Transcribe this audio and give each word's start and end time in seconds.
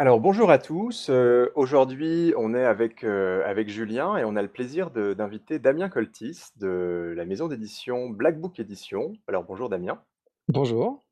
Alors 0.00 0.18
bonjour 0.18 0.50
à 0.50 0.56
tous, 0.56 1.10
heu, 1.10 1.52
aujourd'hui 1.56 2.32
on 2.38 2.54
est 2.54 2.64
avec, 2.64 3.04
heu, 3.04 3.44
avec 3.44 3.68
Julien 3.68 4.16
et 4.16 4.24
on 4.24 4.34
a 4.34 4.40
le 4.40 4.48
plaisir 4.48 4.90
de 4.90 5.12
d'inviter 5.12 5.58
Damien 5.58 5.90
Coltis 5.90 6.40
de 6.56 7.12
la 7.14 7.26
maison 7.26 7.48
d'édition 7.48 8.08
Black 8.08 8.40
Book 8.40 8.58
Édition. 8.58 9.12
Alors 9.28 9.44
bonjour 9.44 9.68
Damien. 9.68 10.02
Bonjour. 10.48 11.04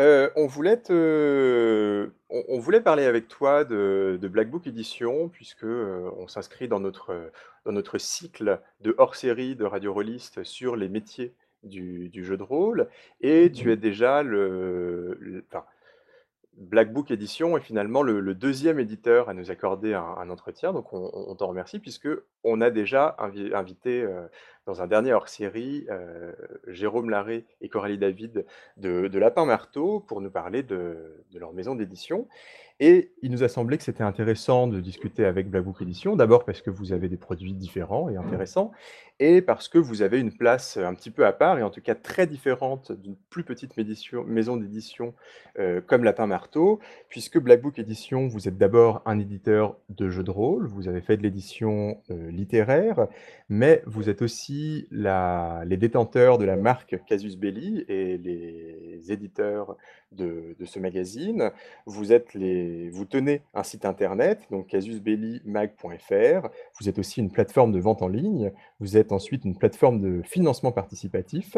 Heu, 0.00 0.32
on 0.34 0.48
voulait 0.48 0.78
te 0.78 2.10
on 2.30 2.42
on 2.48 2.58
voulait 2.58 2.80
parler 2.80 3.04
avec 3.04 3.28
toi 3.28 3.64
de 3.64 4.18
de 4.20 4.26
Black 4.26 4.50
Book 4.50 4.66
Édition 4.66 5.28
puisque, 5.28 5.62
on 5.62 6.26
s'inscrit 6.26 6.66
dans 6.66 6.80
notre, 6.80 7.30
dans 7.64 7.70
notre 7.70 7.98
cycle 7.98 8.60
de 8.80 8.92
hors-série 8.98 9.54
de 9.54 9.64
Radio 9.64 9.94
Rôliste 9.94 10.42
sur 10.42 10.74
les 10.74 10.88
métiers 10.88 11.32
du 11.62 12.08
du 12.08 12.24
jeu 12.24 12.36
de 12.36 12.42
rôle 12.42 12.88
et 13.20 13.52
tu 13.52 13.70
es 13.70 13.76
déjà 13.76 14.24
le 14.24 15.44
enfin 15.46 15.64
Black 16.60 16.92
Book 16.92 17.10
Édition 17.10 17.56
est 17.56 17.62
finalement 17.62 18.02
le 18.02 18.34
2 18.34 18.68
éditeur 18.78 19.28
à 19.30 19.34
nous 19.34 19.50
accorder 19.50 19.94
un 19.94 20.28
entretien, 20.28 20.72
donc 20.72 20.92
on 20.92 21.34
t'en 21.34 21.46
remercie 21.48 21.78
puisque 21.78 22.08
on 22.44 22.60
a 22.60 22.70
déjà 22.70 23.16
invi 23.18 23.54
invité, 23.54 24.02
heu, 24.02 24.28
dans 24.70 24.82
un 24.82 24.86
dernier 24.86 25.12
hors-série, 25.12 25.84
heu, 25.90 26.32
Jérôme 26.68 27.10
Larrey 27.10 27.44
et 27.60 27.68
Coralie 27.68 27.98
David 27.98 28.46
de 28.76 29.18
Lapin 29.18 29.44
Marteau 29.44 29.98
pour 29.98 30.20
nous 30.20 30.30
parler 30.30 30.62
de 30.62 31.24
leur 31.34 31.52
maison 31.52 31.74
d'édition 31.74 32.28
et 32.82 33.12
il 33.20 33.30
nous 33.30 33.42
a 33.42 33.48
semblé 33.48 33.76
que 33.76 33.84
c'était 33.84 34.02
intéressant 34.02 34.66
de 34.66 34.80
discuter 34.80 35.26
avec 35.26 35.50
Black 35.50 35.64
Book 35.64 35.82
Édition. 35.82 36.16
D'abord 36.16 36.46
parce 36.46 36.62
que 36.62 36.70
vous 36.70 36.94
avez 36.94 37.10
des 37.10 37.18
produits 37.18 37.52
différents 37.52 38.08
et 38.08 38.16
intéressants 38.16 38.72
et 39.18 39.42
parce 39.42 39.68
que 39.68 39.76
vous 39.76 40.00
avez 40.00 40.18
une 40.18 40.32
place, 40.32 40.78
un 40.78 40.94
petit 40.94 41.10
peu 41.10 41.26
à 41.26 41.32
part 41.32 41.58
et 41.58 41.62
en 41.62 41.68
tout 41.68 41.82
cas 41.82 41.94
très 41.94 42.26
différente 42.26 42.90
d'une 42.90 43.16
plus 43.28 43.44
petite 43.44 43.74
maison 44.26 44.56
d'édition, 44.56 45.12
heu, 45.58 45.82
comme 45.86 46.04
Lapin 46.04 46.26
Marteau. 46.26 46.80
Puisque 47.10 47.38
Black 47.38 47.60
Book 47.60 47.78
Édition, 47.78 48.28
vous 48.28 48.48
êtes 48.48 48.56
d'abord 48.56 49.02
un 49.04 49.18
éditeur 49.18 49.76
de 49.90 50.08
jeux 50.08 50.24
de 50.24 50.30
rôle, 50.30 50.66
vous 50.66 50.88
avez 50.88 51.02
fait 51.02 51.18
de 51.18 51.22
l'édition, 51.22 52.00
heu, 52.10 52.28
littéraire, 52.28 53.08
mais 53.50 53.82
vous 53.84 54.08
êtes 54.08 54.22
aussi 54.22 54.59
les 54.90 55.76
détenteurs 55.76 56.38
de 56.38 56.44
la 56.44 56.56
marque 56.56 56.96
Casus 57.06 57.36
Belli 57.36 57.84
et 57.88 58.18
les 58.18 59.12
éditeurs 59.12 59.76
de 60.12 60.56
de 60.58 60.64
ce 60.64 60.78
magazine. 60.78 61.50
Vous 61.86 62.12
êtes 62.12 62.34
les 62.34 62.90
vous 62.90 63.04
tenez 63.04 63.42
un 63.54 63.62
site 63.62 63.84
internet, 63.84 64.46
donc 64.50 64.66
casusbellimag.fr. 64.68 66.48
Vous 66.80 66.88
êtes 66.88 66.98
aussi 66.98 67.20
une 67.20 67.30
plateforme 67.30 67.72
de 67.72 67.80
vente 67.80 68.02
en 68.02 68.08
ligne. 68.08 68.52
Vous 68.80 68.96
êtes 68.96 69.12
ensuite 69.12 69.44
une 69.44 69.56
plateforme 69.56 70.00
de 70.00 70.22
financement 70.22 70.72
participatif 70.72 71.56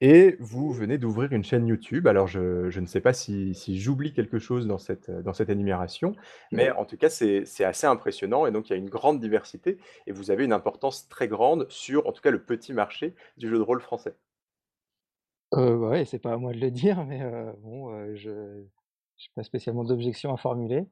et 0.00 0.36
vous 0.40 0.72
venez 0.72 0.98
d'ouvrir 0.98 1.32
une 1.32 1.42
chaîne 1.44 1.66
YouTube. 1.66 2.06
Alors 2.06 2.26
je 2.28 2.70
je 2.70 2.80
ne 2.80 2.86
sais 2.86 3.00
pas 3.00 3.12
si 3.12 3.54
si 3.54 3.78
j'oublie 3.80 4.12
quelque 4.12 4.38
chose 4.38 4.66
dans 4.66 4.78
cette, 4.78 5.10
dans 5.10 5.32
cette 5.32 5.48
énumération, 5.50 6.14
mais 6.52 6.70
en 6.70 6.84
tout 6.84 6.96
cas, 6.96 7.10
c'est 7.10 7.44
c'est 7.44 7.64
assez 7.64 7.86
impressionnant 7.86 8.46
et 8.46 8.52
donc 8.52 8.68
il 8.70 8.72
y 8.72 8.76
a 8.76 8.78
une 8.78 8.90
grande 8.90 9.20
diversité 9.20 9.78
et 10.06 10.12
vous 10.12 10.30
avez 10.30 10.44
une 10.44 10.52
importance 10.52 11.08
très 11.08 11.28
grande 11.28 11.66
sur, 11.70 12.06
en 12.06 12.12
tout 12.12 12.22
cas, 12.22 12.30
le 12.30 12.44
petit 12.44 12.72
marché 12.72 13.14
du 13.36 13.48
jeu 13.48 13.56
de 13.58 13.62
rôle 13.62 13.80
français. 13.80 14.14
Heu, 15.54 15.76
ouais, 15.78 16.04
c'est 16.04 16.18
pas 16.18 16.32
à 16.34 16.36
moi 16.36 16.52
de 16.52 16.58
le 16.58 16.70
dire, 16.70 17.04
mais 17.04 17.22
heu, 17.22 17.52
bon, 17.60 17.90
heu, 17.92 18.14
je 18.16 18.64
j'ai 19.16 19.30
pas 19.34 19.42
spécialement 19.42 19.82
d'objection 19.84 20.32
à 20.32 20.36
formuler. 20.36 20.86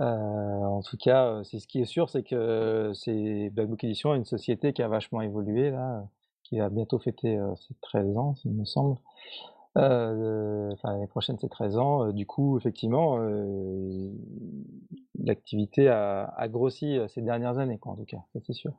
Heu, 0.00 0.04
en 0.04 0.82
tout 0.82 0.96
cas, 0.98 1.42
c'est 1.44 1.60
ce 1.60 1.68
qui 1.68 1.80
est 1.82 1.84
sûr, 1.86 2.10
c'est 2.10 2.24
que 2.24 2.92
c'est 2.94 3.50
Black 3.52 3.68
Book 3.68 3.84
Edition 3.84 4.14
est 4.14 4.18
une 4.18 4.24
société 4.26 4.72
qui 4.74 4.82
a 4.82 4.88
vachement 4.88 5.22
évolué 5.22 5.70
là, 5.70 6.08
qui 6.44 6.58
va 6.58 6.68
bientôt 6.68 6.98
fêter, 7.00 7.36
heu, 7.36 7.54
ses 7.56 7.74
13 7.82 8.16
ans, 8.16 8.34
il 8.44 8.52
me 8.52 8.64
semble. 8.64 8.96
Heu, 9.76 10.70
enfin 10.72 10.92
l'année 10.92 11.08
prochaine, 11.08 11.36
c'est 11.40 11.48
13 11.50 11.76
ans, 11.78 12.06
heu, 12.06 12.12
du 12.12 12.26
coup, 12.26 12.56
effectivement, 12.58 13.18
l'activité 15.18 15.88
a 15.88 16.48
grossi, 16.48 16.98
ces 17.08 17.22
dernières 17.22 17.58
années 17.58 17.78
quoi, 17.78 17.92
en 17.92 17.96
tout 17.96 18.04
cas, 18.04 18.22
c'est 18.46 18.52
sûr. 18.52 18.72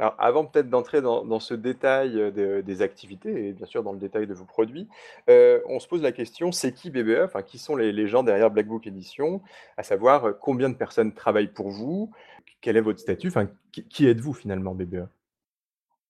Alors, 0.00 0.14
avant 0.18 0.44
peut-être 0.46 0.70
d'entrer 0.70 1.02
dans 1.02 1.40
ce 1.40 1.54
détail, 1.54 2.32
des 2.32 2.82
activités 2.82 3.48
et 3.48 3.52
bien 3.52 3.66
sûr 3.66 3.82
dans 3.82 3.92
le 3.92 3.98
détail 3.98 4.28
de 4.28 4.34
vos 4.34 4.44
produits, 4.44 4.86
on 5.26 5.80
se 5.80 5.88
pose 5.88 6.02
la 6.02 6.12
question, 6.12 6.52
c'est 6.52 6.72
qui 6.72 6.90
BBE? 6.90 7.24
Enfin, 7.24 7.42
qui 7.42 7.58
sont 7.58 7.74
les 7.74 8.06
gens 8.06 8.22
derrière 8.22 8.52
Black 8.52 8.68
Book 8.68 8.86
Édition? 8.86 9.42
À 9.76 9.82
savoir, 9.82 10.38
combien 10.40 10.68
de 10.70 10.76
personnes 10.76 11.12
travaillent 11.14 11.52
pour 11.52 11.70
vous? 11.70 12.12
Quel 12.60 12.76
est 12.76 12.80
votre 12.80 13.00
statut? 13.00 13.26
Enfin, 13.26 13.48
qui 13.72 13.88
qui 13.88 14.06
êtes-vous 14.06 14.34
finalement 14.34 14.72
BBE? 14.72 15.08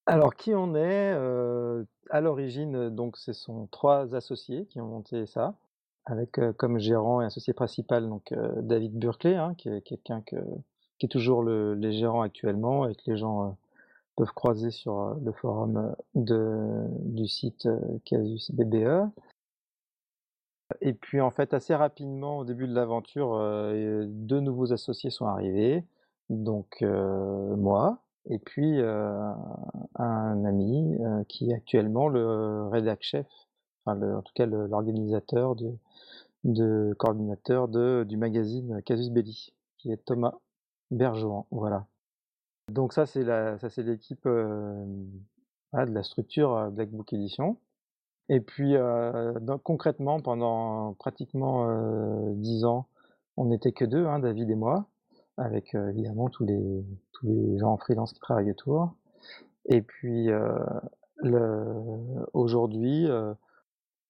Alors 0.08 0.34
qui 0.36 0.54
on 0.54 0.74
est? 0.74 1.12
Heu, 1.14 1.86
à 2.08 2.22
l'origine, 2.22 2.88
donc 2.88 3.18
ce 3.18 3.34
sont 3.34 3.66
3 3.70 4.14
associés 4.14 4.64
qui 4.66 4.80
ont 4.80 4.86
monté 4.86 5.26
ça, 5.26 5.54
avec, 6.06 6.40
comme 6.56 6.78
gérant 6.78 7.20
et 7.20 7.26
associé 7.26 7.52
principal 7.52 8.08
donc, 8.08 8.32
heu, 8.32 8.52
David 8.62 8.98
Burclay, 8.98 9.34
hein, 9.36 9.54
qui 9.58 9.68
est 9.68 9.82
quelqu'un 9.82 10.22
que 10.22 10.36
qui 10.98 11.06
est 11.06 11.10
toujours 11.10 11.42
le 11.42 11.74
les 11.74 11.92
gérants 11.92 12.22
actuellement 12.22 12.88
et 12.88 12.94
que 12.94 13.02
les 13.10 13.18
gens, 13.18 13.56
peuvent 14.16 14.32
croiser 14.34 14.70
sur, 14.72 15.16
le 15.24 15.32
forum, 15.32 15.94
de 16.16 16.86
du 17.04 17.28
site, 17.28 17.68
Casus 18.06 18.50
BBE. 18.52 19.10
Et 20.82 20.92
puis 20.92 21.20
en 21.20 21.30
fait, 21.30 21.54
assez 21.54 21.74
rapidement 21.74 22.38
au 22.38 22.44
début 22.44 22.68
de 22.68 22.74
l'aventure, 22.74 23.34
heu, 23.36 24.06
2 24.06 24.40
nouveaux 24.40 24.72
associés 24.72 25.10
sont 25.10 25.26
arrivés, 25.26 25.84
donc 26.30 26.82
moi 26.82 28.02
et 28.28 28.38
puis, 28.38 28.78
heu, 28.80 29.20
un 29.96 30.44
ami, 30.44 30.96
heu, 31.00 31.24
qui 31.28 31.50
est 31.50 31.54
actuellement 31.54 32.08
le 32.08 32.68
rédac 32.68 32.98
chef, 33.02 33.26
enfin 33.84 34.00
en 34.14 34.22
tout 34.22 34.32
cas 34.34 34.46
l'organisateur 34.46 35.56
de 35.56 35.72
de 36.44 36.94
coordinateur 36.98 37.68
de 37.68 38.04
du 38.08 38.16
magazine 38.16 38.82
Casus 38.84 39.10
Belli, 39.10 39.52
qui 39.78 39.92
est 39.92 40.04
Thomas 40.04 40.34
Bergeron, 40.90 41.46
voilà. 41.50 41.86
Donc 42.70 42.92
ça 42.92 43.06
c'est 43.06 43.24
la 43.24 43.58
ça 43.58 43.70
c'est 43.70 43.82
l'équipe, 43.82 44.24
voilà 45.72 45.86
de 45.86 45.92
la 45.94 46.02
structure, 46.02 46.70
Black 46.72 46.90
Book 46.90 47.12
Édition. 47.12 47.58
Et 48.28 48.40
puis, 48.40 48.74
concrètement 49.64 50.20
pendant 50.20 50.94
pratiquement, 50.94 51.68
heu, 51.70 52.34
10 52.36 52.64
ans, 52.64 52.86
on 53.36 53.46
n'était 53.46 53.72
que 53.72 53.84
2, 53.84 54.06
hein, 54.06 54.18
David 54.18 54.50
et 54.50 54.54
moi, 54.54 54.86
avec, 55.38 55.74
heu, 55.74 55.90
évidemment 55.90 56.28
tous 56.30 56.44
les 56.44 56.84
tous 57.12 57.26
les 57.26 57.58
gens 57.58 57.72
en 57.72 57.78
freelance 57.78 58.12
qui 58.12 58.20
travaillent 58.20 58.50
autour. 58.52 58.94
Et 59.66 59.82
puis, 59.82 60.28
le 61.18 61.74
aujourd'hui, 62.34 63.06
heu, 63.08 63.34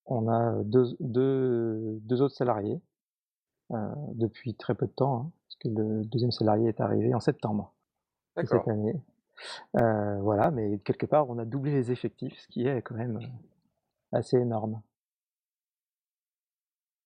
on 0.07 0.29
a, 0.29 0.63
deux 0.65 0.85
deux 1.01 1.99
2 2.03 2.23
autres 2.23 2.37
salariés, 2.37 2.81
depuis 4.15 4.55
très 4.55 4.75
peu 4.75 4.87
de 4.87 4.93
temps, 4.93 5.17
hein, 5.29 5.33
parce 5.49 5.57
que 5.57 5.69
le 5.69 6.05
deuxième 6.07 6.33
salarié 6.33 6.69
est 6.69 6.81
arrivé 6.81 7.15
en 7.15 7.21
septembre 7.21 7.75
de 8.43 8.47
cette 8.49 8.69
année. 8.69 8.95
Heu, 9.81 10.19
voilà, 10.23 10.51
mais 10.53 10.79
quelque 10.81 11.07
part 11.07 11.31
on 11.31 11.39
a 11.39 11.45
doublé 11.47 11.73
les 11.73 11.93
effectifs, 11.93 12.39
ce 12.41 12.49
qui 12.49 12.67
est 12.69 12.83
quand 12.83 12.97
même, 12.97 13.21
assez 14.13 14.39
énorme. 14.39 14.81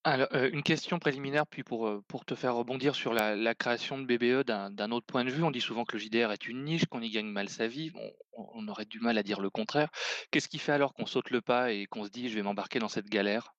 Alors, 0.04 0.26
une 0.32 0.64
question 0.64 0.98
préliminaire, 0.98 1.46
puis 1.46 1.62
pour, 1.62 1.88
pour 2.08 2.24
te 2.24 2.34
faire 2.34 2.56
rebondir 2.56 2.94
sur 2.96 3.14
la 3.14 3.54
création 3.54 3.98
de 3.98 4.04
BBE 4.04 4.44
d'un 4.44 4.90
autre 4.90 5.06
point 5.06 5.24
de 5.24 5.30
vue. 5.30 5.44
On 5.44 5.52
dit 5.52 5.60
souvent 5.60 5.84
que 5.84 5.92
le 5.92 6.00
JDR 6.00 6.32
est 6.32 6.48
une 6.48 6.64
niche, 6.64 6.86
qu'on 6.86 7.00
y 7.00 7.10
gagne 7.10 7.28
mal 7.28 7.48
sa 7.48 7.68
vie. 7.68 7.92
On 8.36 8.66
aurait 8.66 8.84
du 8.84 8.98
mal 8.98 9.16
à 9.16 9.22
dire 9.22 9.40
le 9.40 9.48
contraire. 9.48 9.90
Qu'est-ce 10.30 10.48
qui 10.48 10.58
fait 10.58 10.72
alors 10.72 10.92
qu'on 10.94 11.06
saute 11.06 11.30
le 11.30 11.40
pas 11.40 11.70
et 11.70 11.86
qu'on 11.86 12.04
se 12.04 12.10
dit: 12.10 12.28
«Je 12.28 12.34
vais 12.34 12.42
m'embarquer 12.42 12.80
dans 12.80 12.88
cette 12.88 13.08
galère»? 13.08 13.54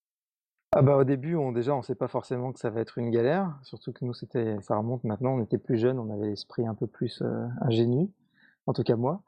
Ah 0.75 0.81
bah, 0.81 0.97
au 0.97 1.03
début, 1.03 1.35
on 1.35 1.51
déjà, 1.51 1.75
on 1.75 1.83
sait 1.83 1.95
pas 1.95 2.07
forcément 2.07 2.51
que 2.51 2.59
ça 2.59 2.71
va 2.71 2.81
être 2.81 2.97
une 2.97 3.11
galère, 3.11 3.55
surtout 3.61 3.93
que 3.93 4.03
nous, 4.03 4.13
ça 4.13 4.75
remonte 4.75 5.03
maintenant, 5.03 5.35
on 5.35 5.43
était 5.43 5.59
plus 5.59 5.77
jeunes, 5.77 5.99
on 5.99 6.11
avait 6.11 6.29
l'esprit 6.29 6.65
un 6.65 6.73
peu 6.73 6.87
plus, 6.87 7.21
ingénu, 7.61 8.09
en 8.65 8.73
tout 8.73 8.81
cas 8.81 8.95
moi. 8.95 9.21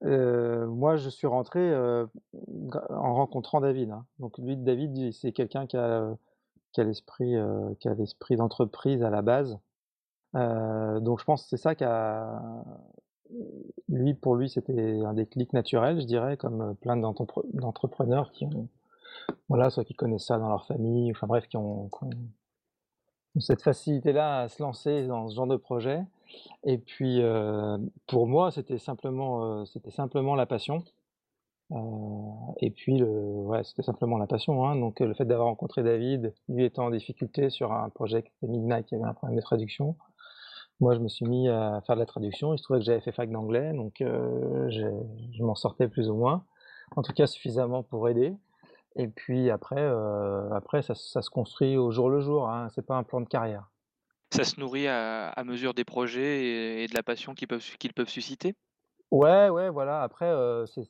Moi, 0.00 0.96
je 0.96 1.10
suis 1.10 1.26
rentré, 1.26 1.72
en 1.74 3.14
rencontrant 3.14 3.60
David, 3.60 3.90
hein. 3.90 4.06
Donc 4.18 4.38
lui, 4.38 4.56
David, 4.56 5.12
c'est 5.12 5.32
quelqu'un 5.32 5.66
qui 5.66 5.76
a, 5.76 6.16
qui 6.72 6.80
a 6.80 6.84
l'esprit, 6.84 7.34
l'esprit 7.84 8.36
d'entreprise 8.36 9.02
à 9.02 9.10
la 9.10 9.22
base. 9.22 9.58
Heu, 10.34 11.00
donc 11.00 11.20
je 11.20 11.24
pense 11.24 11.42
que 11.44 11.48
c'est 11.50 11.56
ça 11.56 11.74
qui 11.74 11.84
a 11.84 12.40
lui, 13.88 14.14
pour 14.14 14.36
lui, 14.36 14.48
c'était 14.48 15.00
un 15.04 15.14
déclic 15.14 15.52
naturel, 15.52 16.00
je 16.00 16.06
dirais, 16.06 16.36
comme, 16.36 16.62
heu, 16.62 16.74
plein 16.74 16.96
d'entrepre 16.96 17.44
d'entrepreneurs 17.52 18.30
qui 18.32 18.46
voilà, 19.48 19.70
soit 19.70 19.84
qui 19.84 19.94
connaissent 19.94 20.26
ça 20.26 20.38
dans 20.38 20.48
leur 20.48 20.66
famille, 20.66 21.10
enfin 21.10 21.26
bref, 21.26 21.46
qui 21.48 21.56
ont 21.56 21.88
cette 23.38 23.62
facilité-là 23.62 24.40
à 24.40 24.48
se 24.48 24.62
lancer 24.62 25.06
dans 25.06 25.28
ce 25.28 25.34
genre 25.34 25.46
de 25.46 25.56
projet 25.56 26.02
et 26.64 26.78
puis, 26.78 27.20
heu, 27.20 27.78
pour 28.06 28.26
moi, 28.26 28.50
c'était 28.50 28.78
simplement, 28.78 29.64
c'était 29.66 29.90
simplement 29.90 30.34
la 30.34 30.46
passion, 30.46 30.82
et 32.60 32.70
puis 32.70 33.02
c'était 33.64 33.82
simplement 33.82 34.18
la 34.18 34.26
passion, 34.26 34.64
hein, 34.66 34.76
donc 34.76 35.00
heu, 35.00 35.06
le 35.06 35.14
fait 35.14 35.24
d'avoir 35.24 35.48
rencontré 35.48 35.82
David, 35.82 36.34
lui 36.48 36.64
étant 36.64 36.86
en 36.86 36.90
difficulté 36.90 37.50
sur 37.50 37.72
un 37.72 37.88
projet 37.88 38.22
qui 38.22 38.30
était 38.36 38.46
Midnight, 38.46 38.86
qui 38.86 38.94
avait 38.94 39.04
un 39.04 39.14
problème 39.14 39.36
de 39.36 39.42
traduction. 39.42 39.96
Moi, 40.80 40.94
je 40.94 41.00
me 41.00 41.08
suis 41.08 41.26
mis 41.26 41.48
à 41.48 41.80
faire 41.86 41.96
de 41.96 42.00
la 42.00 42.06
traduction. 42.06 42.54
Il 42.54 42.58
se 42.58 42.64
trouvait 42.64 42.80
que 42.80 42.84
j'avais 42.84 43.00
fait 43.00 43.12
fac 43.12 43.30
d'anglais, 43.30 43.72
donc 43.72 43.94
j'ai 43.98 44.90
je 45.32 45.42
m'en 45.42 45.54
sortais 45.54 45.88
plus 45.88 46.10
ou 46.10 46.14
moins, 46.14 46.44
en 46.96 47.02
tout 47.02 47.12
cas 47.12 47.26
suffisamment 47.26 47.82
pour 47.82 48.08
aider 48.08 48.34
et 48.96 49.08
puis 49.08 49.50
après, 49.50 49.86
après 50.52 50.82
ça 50.82 50.94
se 50.94 51.30
construit 51.30 51.76
au 51.76 51.90
jour 51.90 52.10
le 52.10 52.20
jour, 52.20 52.48
hein, 52.48 52.68
c'est 52.74 52.84
pas 52.84 52.96
un 52.96 53.02
plan 53.02 53.20
de 53.20 53.28
carrière. 53.28 53.70
Ça 54.30 54.44
se 54.44 54.58
nourrit 54.60 54.88
à 54.88 55.42
mesure 55.44 55.74
des 55.74 55.84
projets 55.84 56.82
et 56.82 56.86
de 56.86 56.94
la 56.94 57.02
passion 57.02 57.34
qu'ils 57.34 57.48
peuvent 57.48 58.08
susciter? 58.08 58.54
Ouais, 59.12 59.50
ouais, 59.50 59.68
voilà, 59.68 60.02
après, 60.02 60.24
heu, 60.32 60.64
c'est 60.66 60.88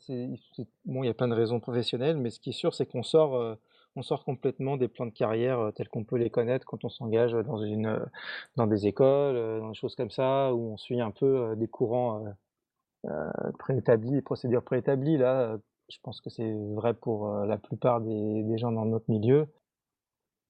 bon, 0.85 1.03
il 1.03 1.07
y 1.07 1.11
a 1.11 1.15
plein 1.15 1.27
de 1.27 1.35
raisons 1.35 1.59
professionnelles, 1.59 2.17
mais 2.17 2.31
ce 2.31 2.39
qui 2.39 2.51
est 2.51 2.53
sûr, 2.53 2.73
c'est 2.73 2.87
qu'on 2.87 3.03
sort, 3.03 3.37
heu, 3.37 3.57
on 3.97 4.03
sort 4.03 4.25
complètement 4.25 4.77
des 4.77 4.87
plans 4.87 5.07
de 5.07 5.11
carrière, 5.11 5.61
heu, 5.61 5.73
tels 5.73 5.89
qu'on 5.89 6.05
peut 6.05 6.17
les 6.19 6.31
connaître 6.31 6.65
quand 6.65 6.85
on 6.85 6.89
s'engage, 6.89 7.33
dans 7.33 7.59
une, 7.59 7.87
heu, 7.89 8.07
dans 8.55 8.69
des 8.69 8.87
écoles, 8.87 9.35
heu, 9.37 9.59
dans 9.61 9.71
des 9.71 9.75
choses 9.75 9.97
comme 9.97 10.11
ça, 10.11 10.55
où 10.55 10.73
on 10.73 10.77
suit 10.77 11.01
un 11.01 11.11
peu, 11.11 11.57
des 11.57 11.67
courants, 11.67 12.25
heu, 12.27 13.11
préétablis, 13.59 14.13
des 14.13 14.23
procédures 14.23 14.65
préétablies. 14.65 15.19
Là, 15.19 15.59
je 15.91 15.99
pense 16.03 16.21
que 16.21 16.31
c'est 16.31 16.53
vrai 16.77 16.95
pour, 16.95 17.29
la 17.47 17.59
plupart 17.59 18.01
des 18.03 18.59
gens 18.59 18.73
dans 18.73 18.87
notre 18.87 19.11
milieu. 19.11 19.49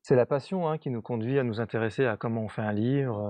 C'est 0.04 0.16
la 0.16 0.26
passion, 0.26 0.68
hein, 0.68 0.78
qui 0.78 0.90
nous 0.90 1.00
conduit 1.00 1.38
à 1.38 1.44
nous 1.44 1.60
intéresser 1.60 2.06
à 2.06 2.16
comment 2.16 2.40
on 2.42 2.48
fait 2.48 2.60
un 2.60 2.72
livre, 2.72 3.20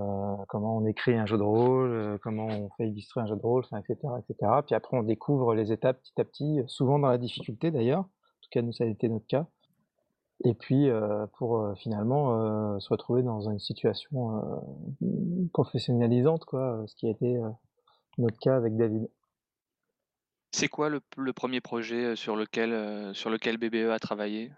heu, 0.41 0.45
comment 0.49 0.79
on 0.79 0.87
écrit 0.87 1.15
un 1.15 1.27
jeu 1.27 1.37
de 1.37 1.43
rôle, 1.43 1.91
heu, 1.91 2.19
comment 2.23 2.47
on 2.47 2.71
fait 2.79 2.89
illustrer 2.89 3.21
un 3.21 3.27
jeu 3.27 3.37
de 3.37 3.43
rôle, 3.43 3.63
enfin 3.67 3.79
et 3.81 3.83
cetera 3.87 4.19
et 4.19 4.23
cetera. 4.27 4.63
Puis 4.63 4.75
après 4.75 4.97
on 4.97 5.03
découvre 5.03 5.55
les 5.55 5.71
étapes 5.71 6.01
petit 6.01 6.19
à 6.19 6.25
petit, 6.25 6.61
heu, 6.61 6.65
souvent 6.69 6.99
dans 6.99 7.09
la 7.09 7.19
difficulté 7.19 7.71
d'ailleurs. 7.71 8.01
En 8.01 8.05
tout 8.43 8.49
cas 8.53 8.63
nous 8.63 8.73
ça 8.73 8.85
a 8.85 8.87
été 8.87 9.09
notre 9.11 9.27
cas 9.27 9.47
et 10.45 10.55
puis, 10.55 10.89
pour, 11.39 11.73
finalement, 11.79 12.79
se 12.81 12.89
retrouver 12.91 13.23
dans 13.23 13.49
une 13.51 13.59
situation, 13.61 14.43
professionnalisante 15.53 16.45
quoi, 16.47 16.85
ce 16.87 16.97
qui 16.97 17.07
a 17.07 17.11
été, 17.11 17.41
notre 18.19 18.39
cas 18.41 18.57
avec 18.57 18.77
David. 18.77 19.09
C'est 20.55 20.69
quoi 20.69 20.91
le 20.91 21.01
le 21.17 21.33
1er 21.33 21.63
projet, 21.63 22.15
sur 22.15 22.37
lequel, 22.37 23.15
sur 23.15 23.31
lequel 23.31 23.57
BBE 23.57 23.91
a 23.91 23.99
travaillé? 23.99 24.53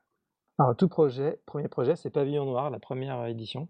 Alors 0.59 0.77
tout 0.77 0.89
projet 0.89 1.41
1er 1.47 1.69
projet, 1.69 1.97
c'est 1.97 2.11
Pavillon 2.11 2.45
Noir, 2.45 2.71
la 2.71 2.79
1re 2.79 3.29
édition. 3.29 3.69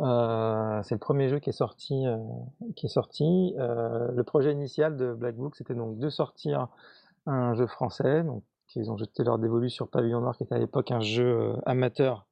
Heu, 0.00 0.80
c'est 0.82 0.94
le 0.94 1.00
1er 1.00 1.28
jeu 1.28 1.38
qui 1.38 1.50
est 1.50 1.52
sorti. 1.52 2.06
Heu, 2.06 2.18
le 4.12 4.22
projet 4.22 4.52
initial 4.52 4.96
de 4.96 5.14
Black 5.14 5.36
Book, 5.36 5.56
c'était 5.56 5.74
donc 5.74 5.98
de 5.98 6.08
sortir 6.10 6.68
un 7.26 7.54
jeu 7.54 7.66
français, 7.66 8.22
donc 8.22 8.42
ils 8.76 8.90
ont 8.90 8.98
jeté 8.98 9.24
leur 9.24 9.38
dévolu 9.38 9.70
sur 9.70 9.88
Pavillon 9.88 10.20
Noir, 10.20 10.36
qui 10.36 10.42
était 10.42 10.54
à 10.54 10.58
l'époque 10.58 10.90
un 10.90 11.00
jeu, 11.00 11.54
amateur, 11.64 12.26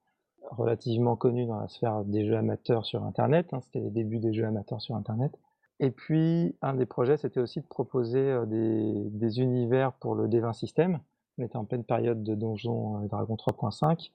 relativement 0.50 1.16
connu 1.16 1.46
dans 1.46 1.60
la 1.60 1.68
sphère 1.68 2.04
des 2.04 2.26
jeux 2.26 2.36
amateurs 2.36 2.84
sur 2.84 3.04
internet, 3.04 3.48
hein, 3.52 3.60
c'était 3.62 3.80
les 3.80 3.90
débuts 3.90 4.18
des 4.18 4.34
jeux 4.34 4.44
amateurs 4.44 4.82
sur 4.82 4.96
internet 4.96 5.32
et 5.80 5.90
puis 5.90 6.54
un 6.62 6.74
des 6.74 6.86
projets, 6.86 7.16
c'était 7.16 7.40
aussi 7.40 7.60
de 7.60 7.66
proposer, 7.66 8.38
des 8.46 8.92
des 9.10 9.40
univers 9.40 9.92
pour 9.94 10.14
le 10.14 10.28
D20 10.28 10.52
System. 10.52 11.00
On 11.38 11.44
était 11.44 11.56
en 11.56 11.64
pleine 11.64 11.84
période 11.84 12.22
de 12.22 12.34
Donjons 12.34 13.02
et 13.02 13.08
Dragons 13.08 13.36
3.5, 13.36 14.12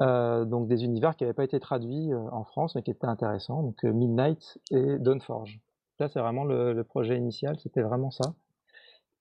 heu, 0.00 0.46
donc 0.46 0.68
des 0.68 0.84
univers 0.84 1.16
qui 1.16 1.24
avaient 1.24 1.32
pas 1.34 1.44
été 1.44 1.60
traduits, 1.60 2.12
heu, 2.12 2.18
en 2.32 2.44
France, 2.44 2.74
mais 2.74 2.82
qui 2.82 2.90
étaient 2.90 3.06
intéressants, 3.06 3.62
donc 3.62 3.84
heu, 3.84 3.92
Midnight 3.92 4.58
et 4.70 4.98
Dawnforge. 4.98 5.60
Ça, 5.98 6.08
c'est 6.08 6.20
vraiment 6.20 6.44
le 6.44 6.82
projet 6.84 7.16
initial, 7.16 7.58
c'était 7.58 7.82
vraiment 7.82 8.10
ça. 8.10 8.34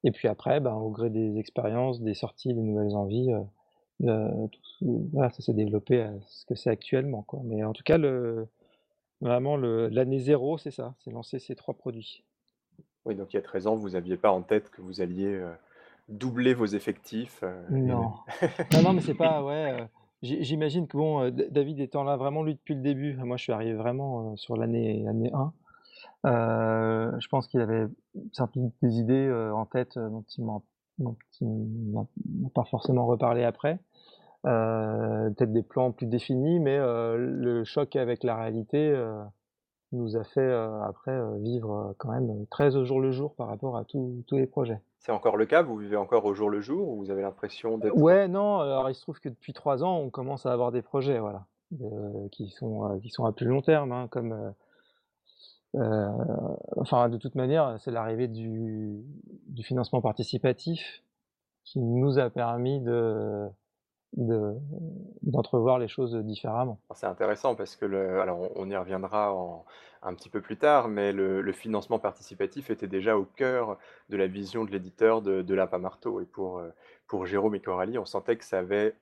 Et 0.03 0.12
puis 0.12 0.27
après, 0.27 0.59
ben, 0.59 0.75
au 0.75 0.89
gré 0.91 1.09
des 1.09 1.38
expériences, 1.39 2.01
des 2.01 2.13
sorties, 2.13 2.53
des 2.53 2.62
nouvelles 2.62 2.95
envies, 2.95 3.33
voilà, 4.00 5.31
ça 5.31 5.41
s'est 5.41 5.53
développé 5.53 6.01
à 6.01 6.13
ce 6.27 6.45
que 6.45 6.56
c'est 6.56 6.69
actuellement, 6.69 7.23
quoi, 7.23 7.41
mais 7.44 7.63
en 7.63 7.73
tout 7.73 7.83
cas 7.83 7.97
le 7.97 8.47
vraiment 9.21 9.57
l'année 9.57 10.19
0, 10.19 10.59
c'est 10.59 10.69
ça, 10.71 10.94
c'est 11.00 11.09
lancer 11.09 11.39
ces 11.39 11.56
3 11.56 11.73
produits. 11.73 12.23
Oui, 13.06 13.15
donc 13.15 13.33
il 13.33 13.38
y 13.38 13.39
a 13.39 13.41
13 13.41 13.65
ans, 13.65 13.75
vous 13.75 13.95
aviez 13.95 14.18
pas 14.18 14.31
en 14.31 14.44
tête 14.44 14.69
que 14.69 14.81
vous 14.81 15.01
alliez, 15.01 15.41
doubler 16.09 16.54
vos 16.54 16.65
effectifs, 16.65 17.44
et 17.44 17.75
Non. 17.75 18.13
Non, 18.74 18.81
non, 18.81 18.94
mais 18.94 19.01
c'est 19.01 19.13
pas 19.18 19.44
ouais, 19.44 19.88
j'i 20.21 20.44
j'imagine 20.44 20.88
que 20.88 20.98
bon, 20.98 21.30
Da 21.30 21.44
David 21.50 21.80
étant 21.80 22.04
là 22.04 22.18
vraiment 22.18 22.44
lui 22.44 22.56
depuis 22.56 22.75
le 22.75 22.81
début, 22.81 23.15
moi 23.18 23.38
je 23.38 23.44
suis 23.44 23.51
arrivé 23.54 23.74
vraiment, 23.74 24.36
sur 24.36 24.56
l'année 24.57 25.04
l'année 25.04 25.31
1, 25.33 25.54
heu, 26.25 27.12
je 27.19 27.27
pense 27.27 27.48
qu'il 27.48 27.62
avait 27.62 27.88
doute 28.56 28.74
des 28.81 29.00
idées, 29.00 29.31
en 29.54 29.65
tête, 29.65 29.98
dont 29.98 30.24
il 30.38 30.45
m'en 30.45 30.63
dont 30.98 31.15
il 31.42 31.48
m'en 31.92 32.07
m'a 32.42 32.50
pas 32.54 32.63
forcément 32.63 33.06
reparlé 33.06 33.44
après, 33.44 33.80
peut-être 34.44 35.51
des 35.51 35.63
plans 35.63 35.92
plus 35.92 36.07
définis, 36.07 36.59
mais 36.59 36.77
le 36.77 37.63
choc 37.65 37.95
avec 37.95 38.24
la 38.24 38.36
réalité, 38.36 38.95
nous 39.92 40.18
a 40.18 40.24
fait, 40.24 40.51
après, 40.83 41.18
vivre, 41.39 41.95
quand 41.98 42.12
même 42.12 42.45
très 42.50 42.75
au 42.75 42.86
jour 42.86 43.00
le 43.00 43.12
jour 43.12 43.36
par 43.36 43.48
rapport 43.48 43.77
à 43.77 43.86
tous 43.86 44.24
tous 44.27 44.38
les 44.38 44.48
projets. 44.48 44.80
C'est 44.99 45.11
encore 45.11 45.38
le 45.38 45.45
cas? 45.45 45.61
Vous 45.63 45.77
vivez 45.77 45.95
encore 45.95 46.25
au 46.25 46.33
jour 46.33 46.49
le 46.49 46.61
jour 46.61 46.89
ou 46.89 46.97
vous 46.97 47.09
avez 47.11 47.21
l'impression 47.21 47.77
Heu, 47.83 47.91
d'être 47.91 47.95
ouais, 47.95 48.27
non, 48.27 48.59
alors 48.59 48.89
il 48.89 48.95
se 48.95 49.01
trouve 49.01 49.19
que 49.19 49.29
depuis 49.29 49.53
3 49.53 49.83
ans, 49.83 49.97
on 49.99 50.09
commence 50.09 50.45
à 50.45 50.51
avoir 50.53 50.71
des 50.71 50.81
projets, 50.81 51.19
voilà, 51.19 51.45
heu, 51.81 52.27
qui 52.31 52.49
sont, 52.49 52.85
heu, 52.91 52.99
qui 52.99 53.09
sont 53.09 53.25
à 53.25 53.31
plus 53.33 53.45
long 53.47 53.61
terme, 53.61 53.91
hein, 53.91 54.07
comme, 54.09 54.53
enfin 56.75 57.09
de 57.09 57.17
toute 57.17 57.35
manière, 57.35 57.79
c'est 57.79 57.91
l'arrivée 57.91 58.27
du 58.27 59.03
du 59.47 59.63
financement 59.63 60.01
participatif 60.01 61.03
qui 61.63 61.79
nous 61.79 62.19
a 62.19 62.29
permis 62.29 62.81
de 62.81 63.47
de 64.13 64.56
d'entrevoir 65.24 65.80
les 65.80 65.88
choses 65.88 66.15
différemment. 66.15 66.80
C'est 66.95 67.06
intéressant 67.06 67.54
parce 67.56 67.75
que 67.75 67.86
le 67.86 68.21
alors 68.21 68.50
on 68.56 68.69
y 68.69 68.75
reviendra 68.77 69.33
en 69.33 69.65
un 70.01 70.13
petit 70.15 70.30
peu 70.30 70.39
plus 70.42 70.57
tard, 70.57 70.88
mais 70.88 71.12
le 71.12 71.42
le 71.42 71.51
financement 71.51 72.00
participatif 72.00 72.69
était 72.69 72.88
déjà 72.88 73.18
au 73.18 73.25
cœur 73.25 73.77
de 74.09 74.15
la 74.15 74.27
vision 74.27 74.63
de 74.63 74.71
l'éditeur 74.71 75.21
de 75.21 75.42
de 75.42 75.54
Lapin-Marteau 75.54 76.21
et 76.21 76.25
pour, 76.25 76.59
heu, 76.59 76.71
pour 77.07 77.25
Jérôme 77.25 77.56
et 77.56 77.59
Coralie, 77.62 77.98
on 77.98 78.06
sentait 78.06 78.38
que 78.38 78.45
ça 78.45 78.59
avait 78.59 78.95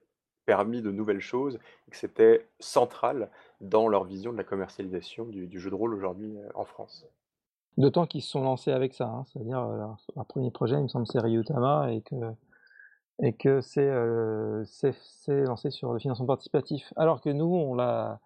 permis 0.46 0.81
de 0.81 0.90
nouvelles 0.92 1.19
choses 1.22 1.60
et 1.88 1.92
que 1.92 1.98
c'était 1.98 2.48
central 2.60 3.30
dans 3.62 3.88
leur 3.88 4.04
vision 4.06 4.31
de 4.31 4.38
la 4.38 4.44
commercialisation 4.44 5.25
du 5.25 5.46
du 5.48 5.60
jeu 5.60 5.69
de 5.69 5.75
rôle 5.75 5.94
aujourd'hui, 5.94 6.38
heu, 6.40 6.50
en 6.56 6.66
France. 6.66 7.06
D'autant 7.78 8.06
qu'ils 8.07 8.22
se 8.22 8.30
sont 8.30 8.42
lancés 8.42 8.72
avec 8.72 8.94
ça, 8.94 9.06
hein, 9.06 9.25
c'est-à-dire, 9.25 9.60
heu, 9.60 9.75
leur 9.78 9.98
leur 10.16 10.25
1er 10.28 10.50
projet, 10.52 10.78
il 10.78 10.84
me 10.84 10.88
semble, 10.88 11.06
c'est 11.07 11.19
Ryuutama 11.19 11.92
et 11.92 12.02
que 12.02 12.16
et 13.22 13.34
que 13.34 13.62
c'est, 13.62 13.90
c'est 14.66 15.44
lancé 15.44 15.72
sur 15.72 15.94
le 15.94 16.00
financement 16.00 16.26
participatif. 16.26 16.94
Alors 16.96 17.22
que 17.22 17.30
nous, 17.30 17.46
on 17.46 17.76
l'a 17.76 18.20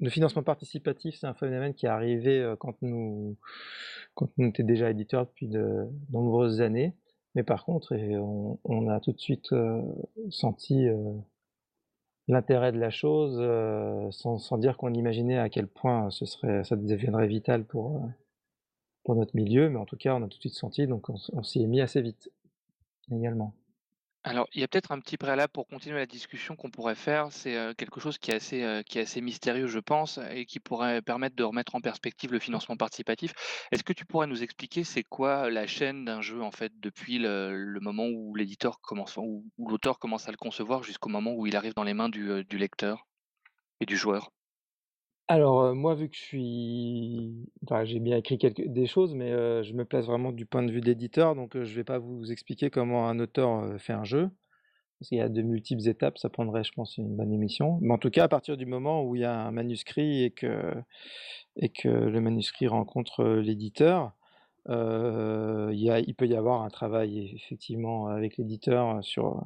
le 0.00 0.08
financement 0.10 0.42
participatif, 0.42 1.16
c'est 1.18 1.26
un 1.26 1.34
phénomène 1.34 1.74
qui 1.74 1.86
est 1.86 1.90
arrivé, 1.90 2.40
heu, 2.40 2.56
quand 2.56 2.80
nous 2.82 3.36
quand 4.14 4.28
on 4.38 4.46
était 4.48 4.62
déjà 4.62 4.90
éditeur 4.90 5.26
depuis 5.26 5.48
de 5.48 5.86
nombreuses 6.10 6.60
années, 6.62 6.94
mais 7.34 7.42
par 7.42 7.64
contre 7.64 7.94
on 8.64 8.88
a 8.88 9.00
tout 9.00 9.12
de 9.12 9.20
suite, 9.20 9.52
heu, 9.52 9.82
senti, 10.30 10.86
heu, 10.86 10.96
l'intérêt 12.28 12.72
de 12.72 12.78
la 12.78 12.88
chose, 12.90 13.38
sans 14.10 14.56
dire 14.58 14.76
qu'on 14.78 14.94
imaginait 14.94 15.38
à 15.38 15.48
quel 15.50 15.66
point 15.66 16.10
ce 16.10 16.24
serait 16.24 16.64
ça 16.64 16.76
deviendrait 16.76 17.26
vital 17.26 17.64
pour, 17.64 18.08
pour 19.04 19.14
notre 19.14 19.36
milieu, 19.36 19.68
mais 19.70 19.78
en 19.78 19.84
tout 19.86 19.96
cas, 19.96 20.14
on 20.14 20.22
a 20.22 20.28
tout 20.28 20.38
de 20.38 20.42
suite 20.42 20.54
senti, 20.54 20.86
donc 20.86 21.08
on 21.10 21.42
s'y 21.42 21.62
est 21.62 21.66
mis 21.66 21.80
assez 21.82 22.00
vite, 22.02 22.30
également. 23.12 23.54
Alors, 24.22 24.46
il 24.52 24.60
y 24.60 24.64
a 24.64 24.68
peut-être 24.68 24.92
un 24.92 25.00
petit 25.00 25.16
préalable 25.16 25.50
pour 25.50 25.66
continuer 25.66 25.96
la 25.96 26.04
discussion 26.04 26.54
qu'on 26.54 26.70
pourrait 26.70 26.94
faire, 26.94 27.32
c'est, 27.32 27.74
quelque 27.76 28.00
chose 28.00 28.18
qui 28.18 28.30
est 28.30 28.34
assez, 28.34 29.20
mystérieux, 29.22 29.66
je 29.66 29.78
pense 29.78 30.18
et 30.32 30.44
qui 30.44 30.60
pourrait 30.60 31.00
permettre 31.00 31.36
de 31.36 31.42
remettre 31.42 31.74
en 31.74 31.80
perspective 31.80 32.30
le 32.30 32.38
financement 32.38 32.76
participatif. 32.76 33.32
Est-ce 33.72 33.82
que 33.82 33.94
tu 33.94 34.04
pourrais 34.04 34.26
nous 34.26 34.42
expliquer 34.42 34.84
c'est 34.84 35.04
quoi 35.04 35.48
la 35.48 35.66
chaîne 35.66 36.04
d'un 36.04 36.20
jeu, 36.20 36.42
en 36.42 36.50
fait, 36.50 36.72
depuis 36.80 37.18
le 37.18 37.78
moment 37.80 38.08
où 38.08 38.34
l'éditeur 38.34 38.80
commence 38.82 39.18
l'auteur 39.58 39.98
commence 39.98 40.28
à 40.28 40.32
le 40.32 40.36
concevoir 40.36 40.82
jusqu'au 40.82 41.08
moment 41.08 41.32
où 41.32 41.46
il 41.46 41.56
arrive 41.56 41.74
dans 41.74 41.84
les 41.84 41.94
mains 41.94 42.10
du 42.10 42.44
lecteur 42.58 43.06
et 43.80 43.86
du 43.86 43.96
joueur? 43.96 44.30
Alors, 45.30 45.76
moi, 45.76 45.94
vu 45.94 46.08
que 46.08 46.16
je 46.16 46.22
suis 46.22 47.48
enfin, 47.62 47.84
j'ai 47.84 48.00
bien 48.00 48.16
écrit 48.16 48.36
quelque 48.36 48.62
des 48.62 48.86
choses, 48.86 49.14
mais 49.14 49.30
je 49.62 49.72
me 49.74 49.84
place 49.84 50.04
vraiment 50.06 50.32
du 50.32 50.44
point 50.44 50.64
de 50.64 50.72
vue 50.72 50.80
de 50.80 50.86
l'éditeur, 50.86 51.36
donc 51.36 51.54
heu, 51.54 51.62
je 51.64 51.72
vais 51.76 51.84
pas 51.84 52.00
vous 52.00 52.32
expliquer 52.32 52.68
comment 52.68 53.08
un 53.08 53.20
auteur, 53.20 53.80
fait 53.80 53.92
un 53.92 54.02
jeu. 54.02 54.28
Parce 54.98 55.10
qu'il 55.10 55.18
y 55.18 55.20
a 55.20 55.28
de 55.28 55.42
multiples 55.42 55.88
étapes, 55.88 56.18
ça 56.18 56.30
prendrait, 56.30 56.64
je 56.64 56.72
pense, 56.72 56.98
une 56.98 57.16
bonne 57.16 57.32
émission. 57.32 57.78
Mais 57.80 57.94
en 57.94 57.98
tout 57.98 58.10
cas, 58.10 58.24
à 58.24 58.28
partir 58.28 58.56
du 58.56 58.66
moment 58.66 59.04
où 59.04 59.14
il 59.14 59.22
y 59.22 59.24
a 59.24 59.34
un 59.46 59.52
manuscrit 59.52 60.24
et 60.24 60.32
que 60.32 60.74
et 61.56 61.68
que 61.68 61.88
le 61.88 62.20
manuscrit 62.20 62.66
rencontre, 62.66 63.24
l'éditeur, 63.24 64.12
il 64.68 66.04
il 66.08 66.14
peut 66.16 66.26
y 66.26 66.34
avoir 66.34 66.62
un 66.62 66.70
travail 66.70 67.32
effectivement 67.36 68.08
avec 68.08 68.36
l'éditeur 68.36 69.04
sur, 69.04 69.44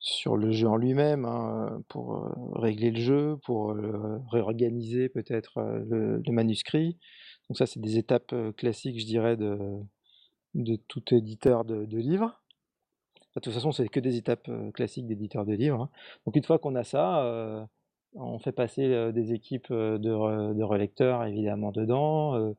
sur 0.00 0.36
le 0.36 0.50
jeu 0.52 0.68
en 0.68 0.76
lui-même, 0.76 1.24
hein, 1.26 1.70
heu, 1.78 1.82
pour, 1.88 2.14
heu, 2.16 2.30
régler 2.54 2.90
le 2.90 3.00
jeu, 3.00 3.36
pour, 3.44 3.72
heu, 3.72 4.20
réorganiser 4.30 5.08
peut-être, 5.10 5.60
le 5.88 6.22
manuscrit. 6.32 6.98
Donc 7.48 7.58
ça, 7.58 7.66
c'est 7.66 7.80
des 7.80 7.98
étapes, 7.98 8.34
classiques, 8.56 9.00
je 9.00 9.06
dirais, 9.06 9.36
de 9.36 9.58
de 10.54 10.76
tout 10.88 11.14
éditeur 11.14 11.64
de 11.64 11.98
livres. 11.98 12.40
De 13.36 13.40
toute 13.40 13.52
façon, 13.54 13.72
c'est 13.72 13.88
que 13.88 14.00
des 14.00 14.16
étapes, 14.16 14.50
classiques 14.74 15.06
d'éditeur 15.06 15.46
de 15.46 15.54
livres, 15.54 15.82
hein. 15.84 15.90
Donc 16.26 16.36
une 16.36 16.44
fois 16.44 16.58
qu'on 16.58 16.74
a 16.76 16.84
ça, 16.84 17.66
on 18.14 18.38
fait 18.40 18.52
passer, 18.52 19.12
des 19.12 19.32
équipes, 19.34 19.72
de 19.72 19.98
de 20.54 20.62
relecteurs 20.64 21.24
évidemment 21.26 21.72
dedans, 21.72 22.54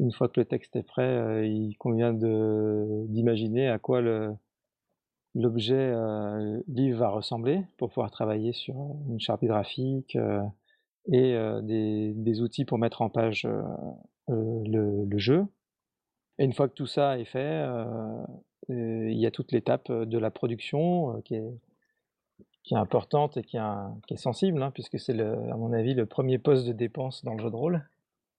une 0.00 0.12
fois 0.12 0.28
que 0.28 0.40
le 0.40 0.46
texte 0.46 0.76
est 0.76 0.82
prêt, 0.84 1.48
il 1.50 1.76
convient 1.78 2.12
d'imaginer 2.14 3.68
à 3.68 3.78
quoi 3.78 4.00
le 4.00 4.32
l'objet, 5.34 5.92
heu, 5.92 6.62
livre 6.68 6.98
va 6.98 7.10
ressembler 7.10 7.62
pour 7.78 7.88
pouvoir 7.90 8.10
travailler 8.10 8.52
sur, 8.52 8.74
heu, 8.74 8.94
une 9.10 9.20
charte 9.20 9.44
graphique, 9.44 10.16
heu 10.16 10.40
et 11.12 11.34
des, 11.62 12.40
outils 12.42 12.64
pour 12.64 12.78
mettre 12.78 13.02
en 13.02 13.08
page 13.08 13.48
le, 14.28 15.18
jeu. 15.18 15.46
Et 16.38 16.44
une 16.44 16.52
fois 16.52 16.68
que 16.68 16.74
tout 16.74 16.86
ça 16.86 17.18
est 17.18 17.24
fait, 17.24 17.66
il 18.68 19.18
y 19.18 19.26
a 19.26 19.30
toute 19.30 19.52
l'étape 19.52 19.90
de 19.90 20.18
la 20.18 20.30
production 20.30 21.20
qui 21.22 21.34
est, 21.36 21.50
importante 22.72 23.36
et 23.38 23.42
qui 23.42 23.56
est, 23.56 23.60
qui 24.06 24.14
est 24.14 24.18
sensible, 24.18 24.62
hein, 24.62 24.70
puisque 24.72 25.00
c'est, 25.00 25.18
à 25.18 25.56
mon 25.56 25.72
avis, 25.72 25.94
le 25.94 26.06
premier 26.06 26.38
poste 26.38 26.66
de 26.66 26.72
dépense 26.72 27.24
dans 27.24 27.34
le 27.34 27.42
jeu 27.42 27.50
de 27.50 27.56
rôle. 27.56 27.88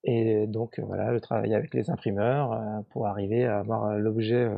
Et 0.03 0.47
donc, 0.47 0.79
voilà, 0.79 1.11
le 1.11 1.19
travail 1.19 1.53
avec 1.53 1.73
les 1.73 1.89
imprimeurs 1.89 2.83
pour 2.91 3.07
arriver 3.07 3.45
à 3.45 3.59
avoir 3.59 3.97
l'objet 3.97 4.49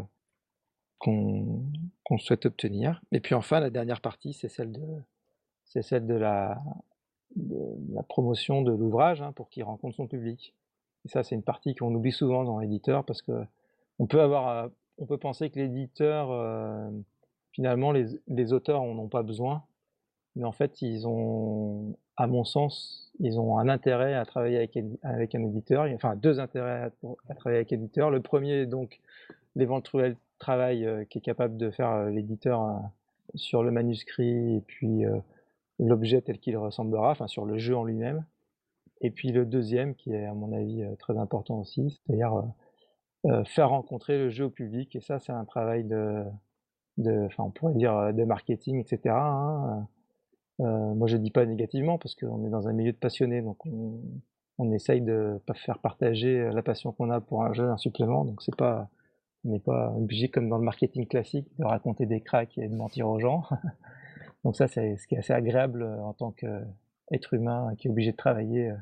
qu'on, 1.03 2.17
souhaite 2.17 2.45
obtenir. 2.45 3.01
Et 3.11 3.19
puis 3.19 3.33
enfin, 3.33 3.59
la 3.59 3.69
dernière 3.69 4.01
partie, 4.01 4.33
c'est 4.33 4.49
celle 4.49 4.71
de, 4.71 4.81
celle 5.65 6.05
de 6.05 6.13
la, 6.13 6.61
promotion 8.07 8.61
de 8.61 8.71
l'ouvrage 8.71 9.21
hein, 9.21 9.31
pour 9.31 9.49
qu'il 9.49 9.63
rencontre 9.63 9.95
son 9.95 10.07
public. 10.07 10.53
Et 11.05 11.09
ça, 11.09 11.23
c'est 11.23 11.35
une 11.35 11.43
partie 11.43 11.75
qu'on 11.75 11.93
oublie 11.93 12.11
souvent 12.11 12.43
dans 12.43 12.59
l'éditeur 12.59 13.03
parce 13.03 13.21
que 13.21 13.45
on 13.99 14.05
peut 14.05 14.21
on 14.99 15.05
peut 15.05 15.17
penser 15.17 15.49
que 15.49 15.59
l'éditeur 15.59 16.29
finalement, 17.53 17.91
les, 17.91 18.53
auteurs 18.53 18.81
en 18.81 18.97
ont 18.97 19.07
pas 19.07 19.23
besoin, 19.23 19.63
mais 20.35 20.43
en 20.43 20.51
fait, 20.51 20.81
ils 20.81 21.07
ont, 21.07 21.95
à 22.17 22.27
mon 22.27 22.43
sens, 22.43 23.11
ils 23.19 23.39
ont 23.39 23.59
un 23.59 23.69
intérêt 23.69 24.15
à 24.15 24.25
travailler 24.25 24.57
avec, 24.57 24.77
avec 25.03 25.35
un 25.35 25.43
éditeur, 25.43 25.87
enfin 25.93 26.15
deux 26.15 26.39
intérêts 26.39 26.91
à, 27.29 27.35
travailler 27.35 27.59
avec 27.59 27.71
un 27.71 27.75
éditeur. 27.75 28.09
Le 28.09 28.21
premier, 28.21 28.65
donc, 28.65 28.99
l'éventuel 29.55 30.17
travail 30.39 30.85
euh, 30.85 31.05
qui 31.05 31.19
est 31.19 31.21
capable 31.21 31.57
de 31.57 31.71
faire 31.71 31.91
euh, 31.91 32.09
l'éditeur 32.09 32.61
euh, 32.61 32.79
sur 33.35 33.63
le 33.63 33.71
manuscrit 33.71 34.57
et 34.57 34.61
puis 34.61 35.03
l'objet 35.79 36.21
tel 36.21 36.39
qu'il 36.39 36.57
ressemblera, 36.57 37.11
enfin 37.11 37.27
sur 37.27 37.45
le 37.45 37.57
jeu 37.57 37.75
en 37.75 37.83
lui-même. 37.83 38.25
Et 39.01 39.09
puis 39.11 39.31
le 39.31 39.45
deuxième, 39.45 39.95
qui 39.95 40.11
est 40.11 40.25
à 40.25 40.33
mon 40.33 40.51
avis 40.53 40.83
très 40.99 41.17
important 41.17 41.59
aussi, 41.59 41.99
c'est-à-dire 42.05 42.43
faire 43.45 43.69
rencontrer 43.69 44.17
le 44.17 44.29
jeu 44.29 44.45
au 44.45 44.49
public. 44.49 44.95
Et 44.95 45.01
ça, 45.01 45.19
c'est 45.19 45.31
un 45.31 45.45
travail 45.45 45.83
de, 45.85 46.25
on 47.39 47.49
pourrait 47.49 47.73
dire 47.73 48.13
de 48.13 48.23
marketing, 48.23 48.79
etc. 48.79 49.15
Hein. 49.15 49.87
Moi, 50.59 51.07
je 51.07 51.17
dis 51.17 51.31
pas 51.31 51.45
négativement 51.45 51.97
parce 51.97 52.13
qu'on 52.13 52.45
est 52.45 52.49
dans 52.49 52.67
un 52.67 52.73
milieu 52.73 52.91
de 52.91 52.97
passionnés, 52.97 53.41
donc 53.41 53.65
on, 53.65 53.99
on 54.59 54.71
essaye 54.73 55.01
de 55.01 55.39
faire 55.55 55.79
partager 55.79 56.51
la 56.53 56.61
passion 56.61 56.91
qu'on 56.91 57.09
a 57.09 57.19
pour 57.19 57.43
un 57.43 57.53
jeu 57.53 57.67
un 57.67 57.77
supplément. 57.77 58.25
Donc 58.25 58.43
c'est 58.43 58.55
pas, 58.55 58.89
on 59.45 59.51
n'est 59.51 59.59
pas 59.59 59.91
obligé 59.91 60.29
comme 60.29 60.49
dans 60.49 60.57
le 60.57 60.63
marketing 60.63 61.07
classique 61.07 61.47
de 61.59 61.65
raconter 61.65 62.05
des 62.05 62.21
cracks 62.21 62.57
et 62.57 62.67
de 62.67 62.75
mentir 62.75 63.07
aux 63.09 63.19
gens. 63.19 63.43
donc 64.43 64.55
ça, 64.55 64.67
c'est 64.67 64.97
ce 64.97 65.07
qui 65.07 65.15
est 65.15 65.19
assez 65.19 65.33
agréable 65.33 65.83
euh, 65.83 66.03
en 66.03 66.13
tant 66.13 66.31
qu'être 66.31 67.33
humain 67.33 67.73
qui 67.77 67.87
est 67.87 67.91
obligé 67.91 68.11
de 68.11 68.17
travailler 68.17 68.73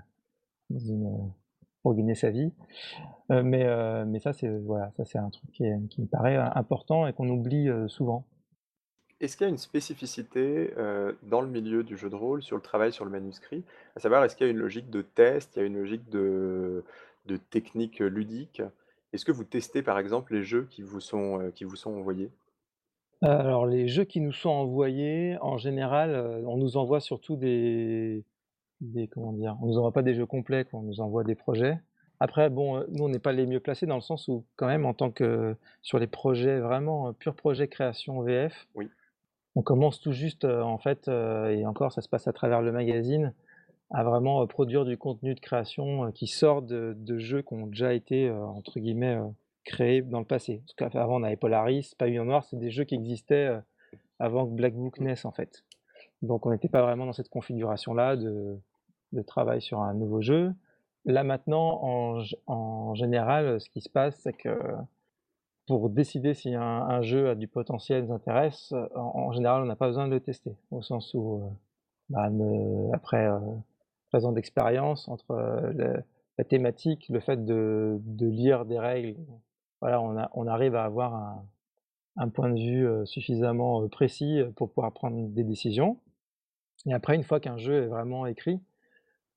dans 0.70 0.80
une 0.80 1.32
pour 1.82 1.96
gagner 1.96 2.16
sa 2.16 2.30
vie. 2.30 2.52
Euh, 3.32 3.44
mais, 3.44 3.66
euh, 3.66 4.06
mais 4.06 4.20
ça, 4.20 4.34
c'est 4.34 4.50
voilà, 4.50 4.92
un 5.16 5.30
truc 5.30 5.52
qui, 5.52 5.64
me 5.64 6.08
paraît 6.08 6.36
important 6.36 7.08
et 7.08 7.14
qu'on 7.14 7.30
oublie 7.30 7.70
euh, 7.70 7.88
souvent. 7.88 8.26
Est-ce 9.20 9.38
qu'il 9.38 9.46
y 9.46 9.50
a 9.50 9.52
une 9.52 9.60
spécificité 9.60 10.74
dans 11.22 11.42
le 11.42 11.48
milieu 11.48 11.84
du 11.84 11.96
jeu 11.96 12.10
de 12.10 12.16
rôle 12.16 12.42
sur 12.42 12.56
le 12.56 12.62
travail 12.64 12.92
sur 12.92 13.06
le 13.06 13.12
manuscrit? 13.12 13.64
À 13.96 14.00
savoir, 14.00 14.24
est-ce 14.24 14.36
qu'il 14.36 14.48
y 14.48 14.50
a 14.50 14.52
une 14.52 14.58
logique 14.58 14.90
de 14.90 15.04
test, 15.04 15.56
il 15.56 15.60
y 15.60 15.62
a 15.62 15.66
une 15.68 15.78
logique 15.78 16.10
de, 16.10 16.84
de 17.28 17.38
technique 17.38 18.00
ludique? 18.00 18.64
Est-ce 19.14 19.26
que 19.26 19.32
vous 19.32 19.44
testez 19.44 19.82
par 19.82 20.00
exemple 20.00 20.34
les 20.34 20.44
jeux 20.44 20.68
qui 20.70 20.82
vous 20.82 21.00
sont, 21.00 21.52
qui 21.54 21.64
vous 21.64 21.76
sont 21.76 21.92
envoyés? 21.92 22.32
Alors, 23.22 23.68
les 23.68 23.88
jeux 23.88 24.06
qui 24.06 24.20
nous 24.20 24.32
sont 24.32 24.50
envoyés, 24.50 25.38
en 25.42 25.58
général, 25.58 26.44
on 26.48 26.58
nous 26.58 26.76
envoie 26.76 27.00
surtout 27.00 27.36
des, 27.36 28.24
des 28.82 29.08
comment 29.08 29.32
dire, 29.34 29.56
on 29.62 29.68
nous 29.68 29.78
envoie 29.78 29.94
pas 29.94 30.02
des 30.02 30.16
jeux 30.16 30.26
complets, 30.26 30.66
on 30.74 30.82
nous 30.82 31.00
envoie 31.02 31.24
des 31.24 31.36
projets. 31.36 31.80
Après, 32.20 32.50
bon, 32.50 32.86
nous 32.90 33.04
on 33.04 33.10
n'est 33.10 33.20
pas 33.20 33.32
les 33.32 33.46
mieux 33.46 33.60
placés 33.60 33.86
dans 33.86 33.96
le 33.96 34.02
sens 34.02 34.28
où 34.28 34.46
quand 34.56 34.68
même 34.68 34.86
en 34.86 34.94
tant 34.94 35.12
que 35.12 35.56
sur 35.82 35.98
les 35.98 36.08
projets 36.08 36.60
vraiment 36.60 37.10
euh, 37.10 37.12
pur 37.14 37.36
projet 37.36 37.68
création 37.68 38.22
VF, 38.22 38.68
oui. 38.76 38.90
on 39.56 39.62
commence 39.62 40.00
tout 40.00 40.12
juste 40.12 40.46
en 40.46 40.78
fait 40.78 41.08
et 41.08 41.66
encore 41.66 41.92
ça 41.92 42.02
se 42.02 42.10
passe 42.10 42.28
à 42.28 42.34
travers 42.34 42.62
le 42.62 42.72
magazine 42.72 43.34
à 43.94 44.04
vraiment 44.04 44.46
produire 44.48 44.86
du 44.86 44.98
contenu 44.98 45.36
de 45.36 45.40
création 45.40 46.12
qui 46.12 46.28
sort 46.28 46.62
de, 46.62 46.96
jeux 47.18 47.42
qui 47.42 47.54
ont 47.54 47.68
déjà 47.68 47.94
été 47.94 48.30
entre 48.32 48.80
guillemets 48.80 49.20
créés 49.66 50.02
dans 50.02 50.20
le 50.20 50.26
passé. 50.26 50.62
Parce 50.66 50.92
qu'avant 50.92 51.20
on 51.20 51.24
avait 51.24 51.36
Polaris, 51.36 51.94
Pavillon 51.98 52.26
Noir, 52.26 52.44
c'est 52.46 52.58
des 52.58 52.72
jeux 52.72 52.86
qui 52.86 52.96
existaient 52.96 53.52
avant 54.20 54.46
que 54.46 54.54
Black 54.54 54.74
Book 54.74 55.00
naisse 55.00 55.26
en 55.26 55.32
fait. 55.32 55.64
Donc 56.22 56.46
on 56.46 56.52
n'était 56.52 56.70
pas 56.70 56.82
vraiment 56.82 57.06
dans 57.06 57.14
cette 57.14 57.30
configuration 57.30 57.94
là 57.94 58.16
de 58.16 59.22
travail 59.28 59.62
sur 59.62 59.82
un 59.82 59.94
nouveau 59.94 60.22
jeu. 60.22 60.54
Là 61.06 61.24
maintenant, 61.24 61.80
en, 62.48 62.94
général, 62.94 63.60
ce 63.60 63.70
qui 63.70 63.82
se 63.82 63.90
passe, 63.90 64.16
c'est 64.18 64.34
que 64.34 64.60
pour 65.68 65.90
décider 65.90 66.34
si 66.34 66.54
un, 66.54 67.02
jeu 67.02 67.30
a 67.30 67.36
du 67.36 67.48
potentiel 67.48 68.06
nous 68.06 68.14
intéresse, 68.14 68.74
en, 68.96 69.32
général, 69.32 69.64
on 69.64 69.66
n'a 69.66 69.76
pas 69.76 69.88
besoin 69.88 70.08
de 70.08 70.12
le 70.14 70.20
tester, 70.20 70.56
au 70.70 70.82
sens 70.82 71.14
où, 71.14 71.36
euh, 71.36 71.50
bah, 72.10 72.30
après 72.94 73.26
euh, 73.26 73.40
présent 74.12 74.32
d'expérience, 74.32 75.08
entre 75.08 75.32
euh, 75.32 75.98
la 76.38 76.44
thématique, 76.44 77.08
le 77.10 77.20
fait 77.20 77.46
de, 77.46 78.00
lire 78.20 78.66
des 78.66 78.80
règles, 78.80 79.16
voilà, 79.82 80.02
on, 80.02 80.48
arrive 80.48 80.76
à 80.76 80.84
avoir 80.84 81.44
un, 82.18 82.30
point 82.30 82.50
de 82.50 82.60
vue 82.60 82.88
euh, 82.88 83.06
suffisamment 83.06 83.88
précis 83.90 84.42
pour 84.56 84.70
pouvoir 84.70 84.92
prendre 84.94 85.30
des 85.30 85.44
décisions. 85.44 85.98
Et 86.86 86.94
après, 86.94 87.16
une 87.16 87.24
fois 87.24 87.40
qu'un 87.40 87.58
jeu 87.58 87.84
est 87.84 87.88
vraiment 87.88 88.26
écrit, 88.28 88.60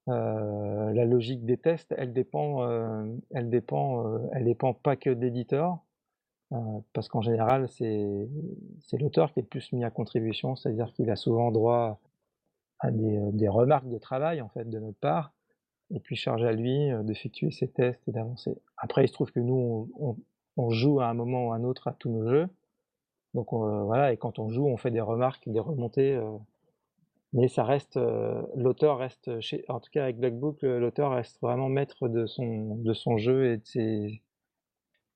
euh, 0.09 0.93
la 0.93 1.05
logique 1.07 1.45
des 1.47 1.57
tests, 1.57 1.95
elle 1.97 2.13
dépend, 2.13 2.63
euh, 2.69 3.07
elle 3.31 3.49
dépend, 3.49 4.07
euh, 4.07 4.19
elle 4.33 4.45
dépend 4.45 4.75
pas 4.75 4.97
que 4.97 5.11
d'éditeur, 5.11 5.79
parce 6.93 7.09
qu'en 7.09 7.23
général, 7.23 7.69
c'est 7.69 8.29
l'auteur 8.93 9.33
qui 9.33 9.41
est 9.41 9.43
le 9.43 9.49
plus 9.49 9.73
mis 9.73 9.83
à 9.85 9.91
contribution, 9.91 10.55
c'est-à-dire 10.55 10.93
qu'il 10.93 11.11
a 11.11 11.17
souvent 11.17 11.51
droit 11.51 11.99
à 12.85 12.91
des, 12.91 13.49
remarques 13.49 13.89
de 13.89 13.99
travail 13.99 14.41
en 14.41 14.49
fait 14.49 14.69
de 14.69 14.79
notre 14.79 14.99
part, 14.99 15.33
et 15.91 16.01
puis 16.01 16.17
charge 16.17 16.45
à 16.45 16.53
lui 16.53 16.91
d'effectuer 17.05 17.51
ses 17.51 17.69
tests 17.69 18.07
et 18.09 18.13
d'avancer. 18.13 18.57
Après, 18.77 19.05
il 19.05 19.09
se 19.09 19.13
trouve 19.13 19.33
que 19.33 19.41
nous, 19.41 19.91
on, 20.57 20.71
joue 20.71 21.01
à 21.01 21.07
un 21.07 21.15
moment 21.15 21.49
ou 21.49 21.53
à 21.53 21.57
un 21.57 21.65
autre 21.65 21.89
à 21.89 21.93
tous 21.93 22.11
nos 22.11 22.29
jeux, 22.29 22.49
donc 23.35 23.53
voilà, 23.53 24.13
et 24.13 24.17
quand 24.17 24.39
on 24.39 24.49
joue, 24.49 24.67
on 24.67 24.77
fait 24.77 24.91
des 24.91 25.01
remarques, 25.01 25.49
des 25.49 25.61
remontées 25.61 26.21
mais 27.35 27.49
ça 27.49 27.65
reste, 27.65 27.97
euh, 27.97 28.43
l'auteur 28.55 28.99
reste, 28.99 29.41
chez, 29.41 29.65
en 29.69 29.81
tout 29.81 29.91
cas 29.91 30.05
avec 30.05 30.19
Black 30.19 30.39
Book, 30.39 30.63
l'auteur 30.63 31.11
reste 31.11 31.41
vraiment 31.43 31.69
maître 31.69 32.07
de 32.09 32.27
son, 32.27 32.77
de 32.77 32.95
son 32.95 33.19
jeu 33.19 33.53
et 33.53 33.57
de, 33.57 33.65
ses, 33.67 34.23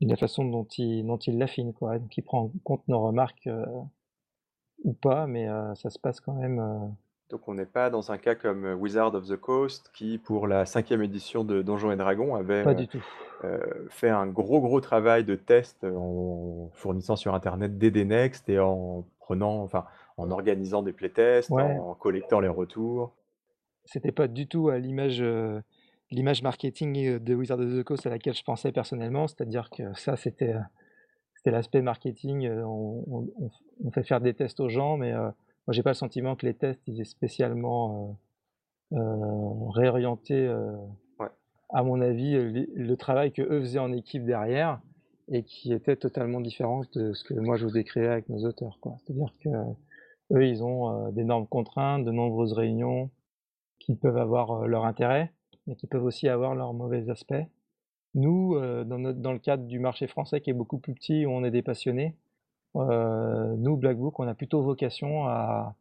la 0.01 0.17
façon 0.17 0.45
dont 0.45 0.65
il, 0.65 1.07
l'affine. 1.39 1.73
Donc 1.81 2.17
il 2.17 2.23
prend 2.23 2.43
en 2.43 2.53
compte 2.65 2.87
nos 2.89 3.01
remarques 3.01 3.47
euh, 3.47 3.65
ou 4.83 4.93
pas, 4.95 5.29
mais 5.29 5.49
euh, 5.49 5.75
ça 5.77 5.91
se 5.91 5.99
passe 5.99 6.21
quand 6.21 6.35
même. 6.35 6.59
Euh. 6.59 6.89
Donc 7.31 7.47
on 7.47 7.55
n'est 7.55 7.67
pas 7.67 7.91
dans 7.91 8.11
un 8.11 8.19
cas 8.19 8.35
comme 8.35 8.65
Wizard 8.81 9.15
of 9.15 9.29
the 9.29 9.37
Coast 9.37 9.91
qui, 9.95 10.19
pour 10.19 10.47
la 10.47 10.65
cinquième 10.65 11.03
édition 11.03 11.45
de 11.45 11.61
Donjons 11.63 11.93
et 11.93 11.97
Dragons, 11.97 12.35
avait 12.35 12.65
pas 12.65 12.75
du 12.75 12.89
tout. 12.89 13.03
fait 13.91 14.09
un 14.09 14.27
gros 14.27 14.61
gros 14.61 14.81
travail 14.81 15.25
de 15.25 15.35
test 15.35 15.85
en 15.85 16.71
fournissant 16.73 17.17
sur 17.17 17.35
Internet 17.35 17.77
des 17.77 18.05
Next 18.05 18.49
et 18.49 18.59
en 18.59 19.05
prenant, 19.29 19.63
enfin, 19.63 19.85
en 20.17 20.31
organisant 20.31 20.83
des 20.83 20.93
playtests, 20.93 21.53
en 21.53 21.95
collectant 21.95 22.41
les 22.41 22.49
retours. 22.49 23.15
C'était 23.85 24.13
pas 24.13 24.27
du 24.27 24.47
tout 24.47 24.69
à 24.69 24.79
l'image 24.79 25.21
euh, 25.21 25.61
l'image 26.11 26.43
marketing 26.43 27.07
euh, 27.07 27.19
de 27.19 27.35
Wizard 27.35 27.61
of 27.61 27.71
the 27.71 27.83
Coast 27.83 28.07
à 28.07 28.11
laquelle 28.11 28.35
je 28.35 28.43
pensais 28.43 28.73
personnellement, 28.73 29.29
c'est-à-dire 29.29 29.71
que 29.71 29.95
ça 29.95 30.17
c'était 30.17 30.55
euh, 30.55 30.61
c'était 31.35 31.51
l'aspect 31.51 31.83
marketing, 31.83 32.51
on, 32.51 33.29
on, 33.85 33.91
fait 33.93 34.03
faire 34.03 34.21
des 34.21 34.35
tests 34.35 34.59
aux 34.59 34.69
gens, 34.69 34.97
mais 34.97 35.15
moi 35.69 35.75
j'ai 35.75 35.83
pas 35.85 35.91
le 35.91 35.95
sentiment 35.95 36.35
que 36.35 36.47
les 36.47 36.55
tests 36.55 36.81
ils 36.89 37.01
aient 37.01 37.05
spécialement 37.05 38.19
réorienté, 38.91 40.51
à 41.69 41.83
mon 41.83 42.01
avis, 42.01 42.33
le, 42.33 42.97
travail 42.97 43.33
que 43.33 43.43
eux 43.43 43.61
faisaient 43.61 43.79
en 43.79 43.93
équipe 43.93 44.25
derrière 44.25 44.81
et 45.31 45.43
qui 45.43 45.75
était 45.75 45.97
totalement 45.97 46.41
différent 46.41 46.81
de 46.95 47.13
ce 47.13 47.23
que 47.23 47.35
moi 47.35 47.57
je 47.57 47.67
vous 47.67 47.73
décrivais 47.73 48.09
avec 48.09 48.29
nos 48.31 48.47
auteurs. 48.47 48.79
C'est-à-dire 49.05 49.31
que 49.45 49.51
eux, 50.33 50.47
ils 50.47 50.63
ont 50.63 51.07
euh, 51.07 51.11
d'énormes 51.11 51.47
contraintes, 51.47 52.05
de 52.05 52.11
nombreuses 52.11 52.53
réunions 52.53 53.11
qui 53.79 53.95
peuvent 53.95 54.19
avoir 54.19 54.51
euh, 54.51 54.67
leur 54.67 54.85
intérêt, 54.85 55.33
mais 55.67 55.75
qui 55.75 55.87
peuvent 55.87 56.05
aussi 56.05 56.29
avoir 56.29 56.55
leurs 56.55 56.75
mauvais 56.75 57.09
aspects. 57.09 57.35
Nous, 58.15 58.55
euh, 58.57 58.85
dans, 58.85 58.99
notre, 58.99 59.21
dans 59.21 59.33
le 59.33 59.39
cadre 59.39 59.65
du 59.65 59.79
marché 59.79 60.07
français 60.07 60.41
qui 60.41 60.51
est 60.51 60.55
beaucoup 60.55 60.79
plus 60.79 60.95
petit, 60.95 61.25
où 61.25 61.31
on 61.31 61.45
est 61.45 61.51
des 61.51 61.63
passionnés, 61.63 62.15
euh, 62.77 63.55
nous, 63.57 63.77
Black 63.77 63.97
Book, 63.97 64.19
on 64.21 64.29
a 64.29 64.35
plutôt 64.35 64.63
vocation 64.63 65.27
à, 65.27 65.75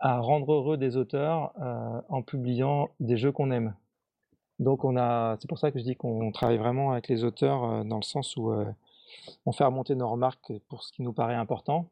rendre 0.00 0.52
heureux 0.52 0.76
des 0.76 0.96
auteurs 0.98 1.52
euh, 1.62 2.00
en 2.10 2.20
publiant 2.20 2.90
des 3.00 3.16
jeux 3.16 3.32
qu'on 3.32 3.50
aime. 3.50 3.74
Donc 4.58 4.82
c'est 4.82 5.48
pour 5.48 5.58
ça 5.58 5.72
que 5.72 5.78
je 5.78 5.84
dis 5.84 5.96
qu'on 5.96 6.30
travaille 6.30 6.58
vraiment 6.58 6.92
avec 6.92 7.08
les 7.08 7.24
auteurs 7.24 7.64
euh, 7.64 7.84
dans 7.84 7.96
le 7.96 8.02
sens 8.02 8.36
où 8.36 8.52
on 9.46 9.52
fait 9.52 9.64
remonter 9.64 9.94
nos 9.94 10.08
remarques 10.08 10.52
pour 10.68 10.82
ce 10.82 10.92
qui 10.92 11.02
nous 11.02 11.14
paraît 11.14 11.34
important, 11.34 11.88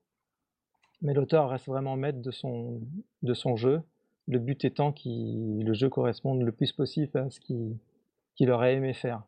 mais 1.01 1.15
l'auteur 1.15 1.49
reste 1.49 1.67
vraiment 1.67 1.97
maître 1.97 2.21
de 2.21 2.31
son 3.35 3.57
jeu. 3.57 3.83
le 4.29 4.39
but 4.39 4.63
étant 4.65 4.93
que 4.93 5.63
le 5.63 5.73
jeu 5.73 5.89
corresponde 5.89 6.43
le 6.43 6.53
plus 6.53 6.73
possible 6.73 7.17
à 7.17 7.31
ce 7.31 7.41
qu'il 7.41 8.51
aurait 8.51 8.75
aimé 8.75 8.93
faire 8.93 9.23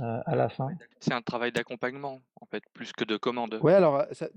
à 0.00 0.36
la 0.36 0.48
fin. 0.48 0.68
C'est 1.00 1.14
un 1.14 1.22
travail 1.22 1.52
d'accompagnement, 1.52 2.20
en 2.40 2.46
fait, 2.46 2.62
plus 2.72 2.92
que 2.92 3.04
de 3.04 3.16
commande. 3.16 3.58
Ouais, 3.62 3.74
alors 3.74 4.04
ça, 4.12 4.28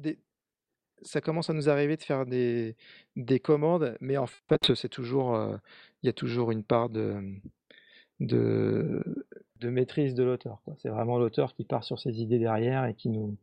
ça 1.02 1.22
commence 1.22 1.50
à 1.50 1.54
nous 1.54 1.70
arriver 1.70 1.98
de 1.98 2.04
faire 2.04 2.26
des, 2.26 2.76
des 3.16 3.40
commandes, 3.40 3.98
mais 4.02 4.18
en 4.18 4.28
fait, 4.28 4.74
c'est 4.76 4.90
toujours, 4.90 5.38
il 6.04 6.08
y 6.08 6.10
a 6.10 6.14
toujours 6.14 6.52
une 6.52 6.64
part 6.64 6.90
de, 6.90 7.22
de, 8.20 9.26
de 9.60 9.70
maîtrise 9.70 10.14
de 10.14 10.24
l'auteur. 10.24 10.62
C'est 10.78 10.90
vraiment 10.90 11.18
l'auteur 11.18 11.54
qui 11.54 11.64
part 11.64 11.84
sur 11.84 12.00
ses 12.00 12.22
idées 12.22 12.40
derrière 12.40 12.86
et 12.86 12.94
qui 12.94 13.10
nous, 13.10 13.38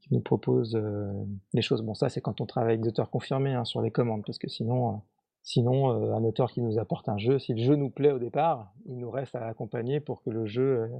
qui 0.00 0.14
nous 0.14 0.20
propose 0.20 0.74
euh, 0.74 1.12
les 1.52 1.62
choses. 1.62 1.82
Bon, 1.82 1.94
ça, 1.94 2.08
c'est 2.08 2.20
quand 2.20 2.40
on 2.40 2.46
travaille 2.46 2.72
avec 2.72 2.82
des 2.82 2.88
auteurs 2.88 3.10
confirmés 3.10 3.54
hein, 3.54 3.64
sur 3.64 3.82
les 3.82 3.90
commandes, 3.90 4.24
parce 4.24 4.38
que 4.38 4.48
sinon, 4.48 4.94
euh, 4.94 4.96
sinon 5.42 5.90
euh, 5.90 6.14
un 6.14 6.24
auteur 6.24 6.50
qui 6.50 6.62
nous 6.62 6.78
apporte 6.78 7.08
un 7.08 7.18
jeu, 7.18 7.38
si 7.38 7.54
le 7.54 7.62
jeu 7.62 7.76
nous 7.76 7.90
plaît 7.90 8.12
au 8.12 8.18
départ, 8.18 8.72
il 8.86 8.98
nous 8.98 9.10
reste 9.10 9.34
à 9.34 9.40
l'accompagner 9.40 10.00
pour 10.00 10.22
que 10.22 10.30
le 10.30 10.46
jeu 10.46 10.90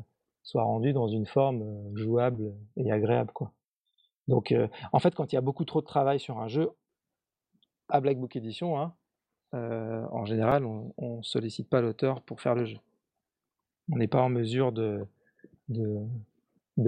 soit 0.42 0.62
rendu 0.62 0.92
dans 0.92 1.08
une 1.08 1.26
forme 1.26 1.64
jouable 1.96 2.54
et 2.76 2.90
agréable. 2.90 3.32
Quoi. 3.32 3.52
Donc, 4.28 4.54
en 4.92 4.98
fait, 4.98 5.14
quand 5.14 5.32
il 5.32 5.34
y 5.34 5.38
a 5.38 5.42
beaucoup 5.42 5.64
trop 5.64 5.80
de 5.80 5.86
travail 5.86 6.20
sur 6.20 6.38
un 6.38 6.48
jeu, 6.48 6.70
à 7.88 8.00
Black 8.00 8.18
Book 8.18 8.36
Edition, 8.36 8.78
hein, 8.78 8.94
en 9.52 10.24
général, 10.24 10.64
on 10.64 11.16
ne 11.18 11.22
sollicite 11.22 11.68
pas 11.68 11.80
l'auteur 11.80 12.22
pour 12.22 12.40
faire 12.40 12.54
le 12.54 12.64
jeu 12.66 12.78
on 13.90 13.96
n'est 13.96 14.08
pas 14.08 14.20
en 14.20 14.28
mesure 14.28 14.72
de, 14.72 15.06
de, 15.68 15.98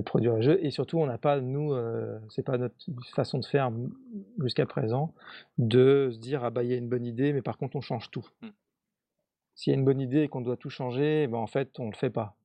produire 0.04 0.34
un 0.34 0.40
jeu 0.40 0.64
et 0.64 0.70
surtout 0.70 0.98
on 0.98 1.06
n'a 1.06 1.18
pas 1.18 1.40
nous 1.40 1.72
euh, 1.72 2.18
c'est 2.30 2.42
pas 2.44 2.58
notre 2.58 2.74
façon 3.14 3.38
de 3.38 3.44
faire 3.44 3.70
jusqu'à 4.38 4.66
présent 4.66 5.12
de 5.58 6.10
se 6.12 6.18
dire 6.18 6.44
ah 6.44 6.50
bah 6.50 6.62
il 6.62 6.70
y 6.70 6.72
a 6.72 6.76
une 6.76 6.88
bonne 6.88 7.04
idée 7.04 7.32
mais 7.32 7.42
par 7.42 7.58
contre 7.58 7.76
on 7.76 7.80
change 7.80 8.10
tout. 8.10 8.26
Mmh. 8.42 8.48
S'il 9.54 9.72
y 9.72 9.76
a 9.76 9.78
une 9.78 9.84
bonne 9.84 10.00
idée 10.00 10.22
et 10.22 10.28
qu'on 10.28 10.40
doit 10.40 10.56
tout 10.56 10.70
changer, 10.70 11.26
ben 11.26 11.38
en 11.38 11.46
fait 11.46 11.78
on 11.78 11.90
le 11.90 11.96
fait 11.96 12.10
pas. 12.10 12.36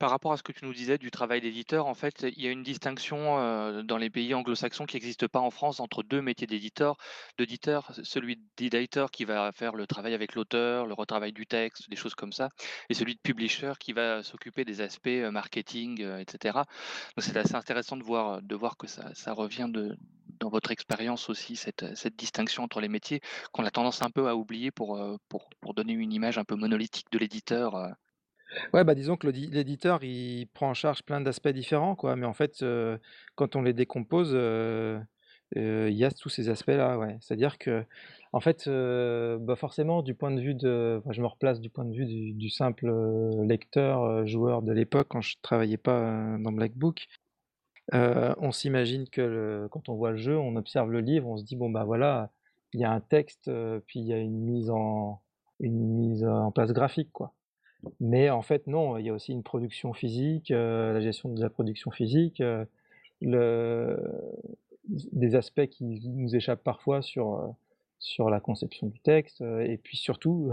Par 0.00 0.10
rapport 0.10 0.32
à 0.32 0.36
ce 0.36 0.42
que 0.42 0.50
tu 0.50 0.64
nous 0.64 0.74
disais 0.74 0.98
du 0.98 1.12
travail 1.12 1.40
d'éditeur, 1.40 1.86
en 1.86 1.94
fait, 1.94 2.26
il 2.36 2.42
y 2.42 2.48
a 2.48 2.50
une 2.50 2.64
distinction 2.64 3.38
euh, 3.38 3.82
dans 3.84 3.96
les 3.96 4.10
pays 4.10 4.34
anglo-saxons 4.34 4.86
qui 4.86 4.96
n'existe 4.96 5.28
pas 5.28 5.38
en 5.38 5.50
France 5.50 5.78
entre 5.78 6.02
deux 6.02 6.20
métiers 6.20 6.48
d'éditeur. 6.48 6.96
D'éditeur, 7.38 7.92
celui 8.02 8.42
d'editor 8.56 9.12
qui 9.12 9.24
va 9.24 9.52
faire 9.52 9.76
le 9.76 9.86
travail 9.86 10.12
avec 10.12 10.34
l'auteur, 10.34 10.86
le 10.86 10.94
retravail 10.94 11.32
du 11.32 11.46
texte, 11.46 11.88
des 11.88 11.96
choses 11.96 12.16
comme 12.16 12.32
ça, 12.32 12.48
et 12.88 12.94
celui 12.94 13.14
de 13.14 13.20
publisher 13.20 13.72
qui 13.78 13.92
va 13.92 14.24
s'occuper 14.24 14.64
des 14.64 14.80
aspects 14.80 15.06
euh, 15.06 15.30
marketing, 15.30 16.02
euh, 16.02 16.18
etc. 16.18 16.54
Donc 17.16 17.22
c'est 17.24 17.36
assez 17.36 17.54
intéressant 17.54 17.96
de 17.96 18.02
voir, 18.02 18.42
de 18.42 18.54
voir 18.56 18.76
que 18.76 18.88
ça, 18.88 19.32
revient 19.32 19.68
de, 19.70 19.96
dans 20.40 20.48
votre 20.48 20.72
expérience 20.72 21.30
aussi, 21.30 21.54
cette, 21.54 21.84
distinction 22.16 22.64
entre 22.64 22.80
les 22.80 22.88
métiers 22.88 23.20
qu'on 23.52 23.64
a 23.64 23.70
tendance 23.70 24.02
un 24.02 24.10
peu 24.10 24.28
à 24.28 24.34
oublier 24.34 24.72
pour 24.72 24.98
donner 25.76 25.92
une 25.92 26.12
image 26.12 26.36
un 26.36 26.44
peu 26.44 26.56
monolithique 26.56 27.06
de 27.12 27.18
l'éditeur 27.18 27.94
Ouais, 28.72 28.84
bah, 28.84 28.94
disons 28.94 29.16
que 29.16 29.26
l'éditeur, 29.26 30.02
il 30.04 30.46
prend 30.54 30.70
en 30.70 30.74
charge 30.74 31.02
plein 31.02 31.20
d'aspects 31.20 31.48
différents, 31.48 31.94
quoi. 31.94 32.16
Mais 32.16 32.26
en 32.26 32.34
fait, 32.34 32.64
quand 33.34 33.56
on 33.56 33.62
les 33.62 33.72
décompose, 33.72 34.32
il 35.56 35.92
y 35.92 36.04
a 36.04 36.10
tous 36.10 36.28
ces 36.28 36.48
aspects-là, 36.48 36.98
ouais. 36.98 37.16
C'est-à-dire 37.20 37.58
que, 37.58 37.84
en 38.32 38.40
fait, 38.40 38.68
bah, 38.68 39.56
forcément, 39.56 40.02
du 40.02 40.14
point 40.14 40.30
de 40.30 40.40
vue 40.40 40.54
de, 40.54 41.02
je 41.10 41.20
me 41.22 41.26
replace 41.26 41.60
du 41.60 41.70
point 41.70 41.84
de 41.84 41.94
vue 41.94 42.32
du, 42.32 42.50
simple 42.50 42.90
lecteur, 43.46 44.26
joueur 44.26 44.62
de 44.62 44.72
l'époque, 44.72 45.08
quand 45.08 45.20
je 45.20 45.36
travaillais 45.42 45.76
pas 45.76 46.36
dans 46.38 46.52
Black 46.52 46.74
Book, 46.74 47.06
on 47.92 48.52
s'imagine 48.52 49.08
que 49.08 49.68
quand 49.70 49.88
on 49.88 49.94
voit 49.94 50.12
le 50.12 50.16
jeu, 50.18 50.36
on 50.38 50.56
observe 50.56 50.90
le 50.90 51.00
livre, 51.00 51.28
on 51.28 51.36
se 51.36 51.44
dit 51.44 51.56
bon 51.56 51.70
bah 51.70 51.84
voilà, 51.84 52.30
il 52.72 52.80
y 52.80 52.84
a 52.84 52.90
un 52.92 53.00
texte, 53.00 53.50
puis 53.86 54.00
il 54.00 54.06
y 54.06 54.12
a 54.12 54.18
une 54.18 54.40
mise 54.40 54.70
en 54.70 55.20
une 55.60 55.78
mise 55.96 56.24
en 56.24 56.50
place 56.50 56.72
graphique, 56.72 57.10
quoi. 57.12 57.32
Mais 58.00 58.30
en 58.30 58.42
fait, 58.42 58.66
non, 58.66 58.98
il 58.98 59.06
y 59.06 59.10
a 59.10 59.12
aussi 59.12 59.32
une 59.32 59.42
production 59.42 59.92
physique, 59.92 60.50
euh, 60.50 60.92
la 60.92 61.00
gestion 61.00 61.28
de 61.28 61.40
la 61.40 61.50
production 61.50 61.90
physique, 61.90 62.42
euh, 62.42 63.96
des 64.88 65.34
aspects 65.34 65.66
qui 65.66 65.84
nous 65.84 66.36
échappent 66.36 66.62
parfois 66.62 67.02
sur, 67.02 67.34
euh, 67.34 67.48
sur 67.98 68.30
la 68.30 68.40
conception 68.40 68.86
du 68.86 69.00
texte, 69.00 69.40
et 69.40 69.78
puis 69.82 69.96
surtout, 69.96 70.50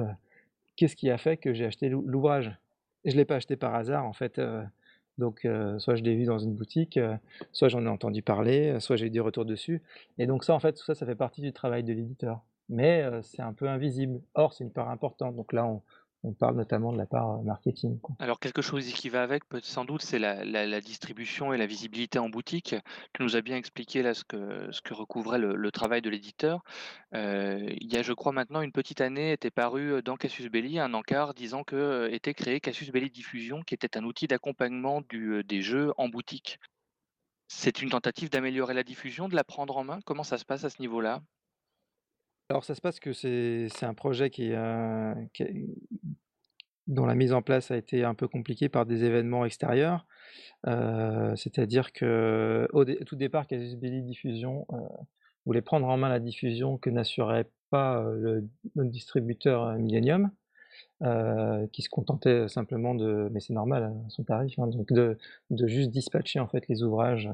qu'est-ce 0.77 0.95
qui 0.95 1.09
a 1.09 1.17
fait 1.17 1.37
que 1.37 1.53
j'ai 1.53 1.65
acheté 1.65 1.89
l'ouvrage? 1.89 2.57
Je 3.03 3.11
ne 3.11 3.17
l'ai 3.17 3.25
pas 3.25 3.35
acheté 3.35 3.55
par 3.57 3.75
hasard, 3.75 4.05
en 4.05 4.13
fait. 4.13 4.39
donc, 5.17 5.45
soit 5.79 5.95
je 5.95 6.03
l'ai 6.03 6.15
vu 6.15 6.23
dans 6.23 6.39
une 6.39 6.53
boutique, 6.53 6.97
soit 7.51 7.67
j'en 7.67 7.85
ai 7.85 7.89
entendu 7.89 8.21
parler, 8.21 8.79
soit 8.79 8.95
j'ai 8.95 9.07
eu 9.07 9.09
des 9.09 9.19
retours 9.19 9.43
dessus. 9.43 9.81
Et 10.17 10.27
donc 10.27 10.45
ça, 10.45 10.53
en 10.53 10.59
fait, 10.59 10.73
tout 10.73 10.85
ça, 10.85 10.95
ça 10.95 11.05
fait 11.05 11.15
partie 11.15 11.41
du 11.41 11.51
travail 11.51 11.83
de 11.83 11.91
l'éditeur. 11.91 12.41
Mais 12.69 13.03
c'est 13.23 13.41
un 13.41 13.51
peu 13.51 13.67
invisible. 13.67 14.21
Or, 14.33 14.53
c'est 14.53 14.63
une 14.63 14.71
part 14.71 14.89
importante. 14.89 15.35
Donc 15.35 15.51
là, 15.51 15.65
on, 15.65 15.81
on 16.23 16.33
parle 16.33 16.55
notamment 16.55 16.93
de 16.93 16.97
la 16.97 17.05
part 17.05 17.39
euh, 17.39 17.43
marketing. 17.43 17.99
Alors 18.19 18.39
quelque 18.39 18.61
chose 18.61 18.85
qui 18.93 19.09
va 19.09 19.23
avec, 19.23 19.43
sans 19.63 19.85
doute, 19.85 20.01
c'est 20.01 20.19
la, 20.19 20.81
distribution 20.81 21.53
et 21.53 21.57
la 21.57 21.65
visibilité 21.65 22.19
en 22.19 22.29
boutique. 22.29 22.75
Tu 23.13 23.23
nous 23.23 23.35
as 23.35 23.41
bien 23.41 23.57
expliqué 23.57 24.03
là 24.03 24.13
ce 24.13 24.23
que, 24.23 24.71
ce 24.71 24.81
que 24.81 24.93
recouvrait 24.93 25.39
le, 25.39 25.71
travail 25.71 26.01
de 26.01 26.09
l'éditeur. 26.09 26.63
Euh, 27.15 27.73
il 27.79 27.91
y 27.91 27.97
a, 27.97 28.03
je 28.03 28.13
crois, 28.13 28.31
maintenant 28.31 28.61
une 28.61 28.71
petite 28.71 29.01
année, 29.01 29.31
était 29.31 29.51
paru 29.51 29.93
euh, 29.93 30.01
dans 30.01 30.15
Cassius 30.15 30.49
Belli 30.49 30.79
un 30.79 30.93
encart 30.93 31.33
disant 31.33 31.63
que 31.63 32.09
était 32.11 32.33
créé 32.33 32.59
Cassius 32.59 32.91
Belli 32.91 33.09
Diffusion, 33.09 33.63
qui 33.63 33.73
était 33.73 33.97
un 33.97 34.03
outil 34.03 34.27
d'accompagnement 34.27 35.01
des 35.01 35.61
jeux 35.61 35.93
en 35.97 36.09
boutique. 36.09 36.59
C'est 37.47 37.81
une 37.81 37.89
tentative 37.89 38.29
d'améliorer 38.29 38.73
la 38.73 38.83
diffusion, 38.83 39.27
de 39.27 39.35
la 39.35 39.43
prendre 39.43 39.75
en 39.77 39.83
main. 39.83 39.99
Comment 40.05 40.23
ça 40.23 40.37
se 40.37 40.45
passe 40.45 40.63
à 40.63 40.69
ce 40.69 40.81
niveau-là? 40.81 41.21
Alors 42.51 42.65
ça 42.65 42.75
se 42.75 42.81
passe 42.81 42.99
que 42.99 43.13
c'est 43.13 43.83
un 43.83 43.93
projet 43.93 44.29
qui, 44.29 44.51
dont 46.87 47.05
la 47.05 47.15
mise 47.15 47.31
en 47.31 47.41
place 47.41 47.71
a 47.71 47.77
été 47.77 48.03
un 48.03 48.13
peu 48.13 48.27
compliquée 48.27 48.67
par 48.67 48.85
des 48.85 49.05
événements 49.05 49.45
extérieurs. 49.45 50.05
Euh, 50.67 51.33
c'est-à-dire 51.35 51.93
que 51.93 52.67
au 52.73 52.83
tout 52.83 53.15
départ, 53.15 53.47
Casus 53.47 53.75
Belli 53.77 54.03
Diffusion 54.03 54.65
euh, 54.73 54.77
voulait 55.45 55.61
prendre 55.61 55.87
en 55.87 55.95
main 55.97 56.09
la 56.09 56.19
diffusion 56.19 56.77
que 56.77 56.89
n'assurait 56.89 57.49
pas 57.69 58.03
euh, 58.03 58.41
le, 58.75 58.85
distributeur 58.85 59.77
Millennium, 59.77 60.29
qui 61.71 61.81
se 61.81 61.89
contentait 61.89 62.47
simplement 62.49 62.93
de, 62.93 63.29
mais 63.31 63.39
c'est 63.39 63.53
normal, 63.53 63.83
hein, 63.83 64.09
son 64.09 64.23
tarif, 64.23 64.59
hein, 64.59 64.67
donc 64.67 64.91
de, 64.91 65.17
de, 65.49 65.67
juste 65.67 65.89
dispatcher 65.89 66.39
en 66.39 66.47
fait 66.47 66.67
les 66.67 66.83
ouvrages 66.83 67.29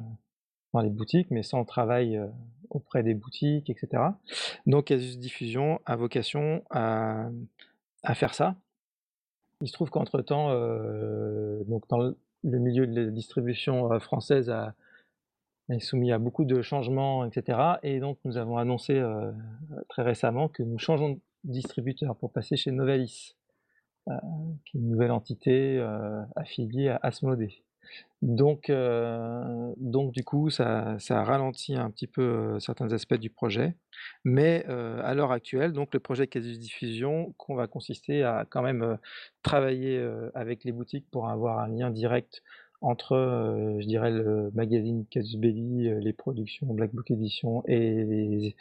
dans 0.74 0.82
les 0.82 0.90
boutiques, 0.90 1.32
mais 1.32 1.44
sans 1.44 1.66
travail 1.66 2.22
auprès 2.70 3.04
des 3.04 3.14
boutiques, 3.14 3.70
etc. 3.70 4.04
Donc 4.66 4.86
Casus 4.86 5.18
Diffusion 5.18 5.80
a 5.86 5.96
vocation 5.96 6.64
à, 6.70 7.30
faire 8.14 8.34
ça. 8.34 8.56
Il 9.62 9.68
se 9.68 9.74
trouve 9.74 9.90
qu'entre-temps, 9.90 10.52
donc 11.66 11.88
dans 11.90 11.98
le 12.44 12.60
milieu 12.60 12.88
de 12.88 13.02
la 13.02 13.12
distribution 13.12 14.00
française 14.00 14.50
a, 14.50 14.74
est 15.70 15.80
soumis 15.80 16.12
à 16.12 16.20
beaucoup 16.20 16.46
de 16.46 16.62
changements, 16.62 17.26
etc. 17.26 17.60
Et 17.84 18.00
donc 18.00 18.18
nous 18.24 18.38
avons 18.38 18.58
annoncé 18.58 19.02
très 19.90 20.04
récemment 20.04 20.48
que 20.48 20.64
nous 20.64 20.78
changeons 20.78 21.14
de 21.14 21.20
distributeur 21.44 22.16
pour 22.16 22.32
passer 22.32 22.56
chez 22.56 22.72
Novalis, 22.72 23.36
qui 24.66 24.78
est 24.78 24.80
une 24.80 24.90
nouvelle 24.90 25.12
entité 25.12 25.84
affiliée 26.36 26.90
à 26.90 27.00
Asmodée. 27.02 27.64
Donc, 28.24 28.70
euh, 28.70 29.74
donc 29.78 30.12
du 30.12 30.24
coup, 30.24 30.50
ça, 30.50 30.98
ça 31.00 31.24
ralentit 31.24 31.76
un 31.76 31.92
petit 31.92 32.08
peu 32.08 32.22
euh, 32.22 32.60
certains 32.60 32.92
aspects 32.92 33.16
du 33.16 33.30
projet. 33.30 33.76
Mais 34.24 34.66
euh, 34.70 35.02
à 35.04 35.14
l'heure 35.14 35.32
actuelle, 35.32 35.72
donc 35.72 35.94
le 35.94 36.00
projet 36.00 36.28
Casus 36.28 36.60
Diffusion, 36.60 37.34
qu'on 37.38 37.56
va 37.56 37.68
consister 37.68 38.24
à 38.24 38.46
quand 38.50 38.64
même 38.64 38.98
travailler 39.44 40.04
avec 40.34 40.64
les 40.64 40.72
boutiques 40.72 41.06
pour 41.12 41.30
avoir 41.30 41.60
un 41.60 41.68
lien 41.68 41.92
direct 41.92 42.42
entre, 42.82 43.16
je 43.80 43.88
le 43.88 44.52
magazine 44.54 45.06
Casus 45.10 45.38
Belli, 45.38 45.90
les 46.00 46.14
productions 46.14 46.68
Black 46.74 46.94
Book 46.94 47.10
Edition 47.10 47.64
et 47.68 48.56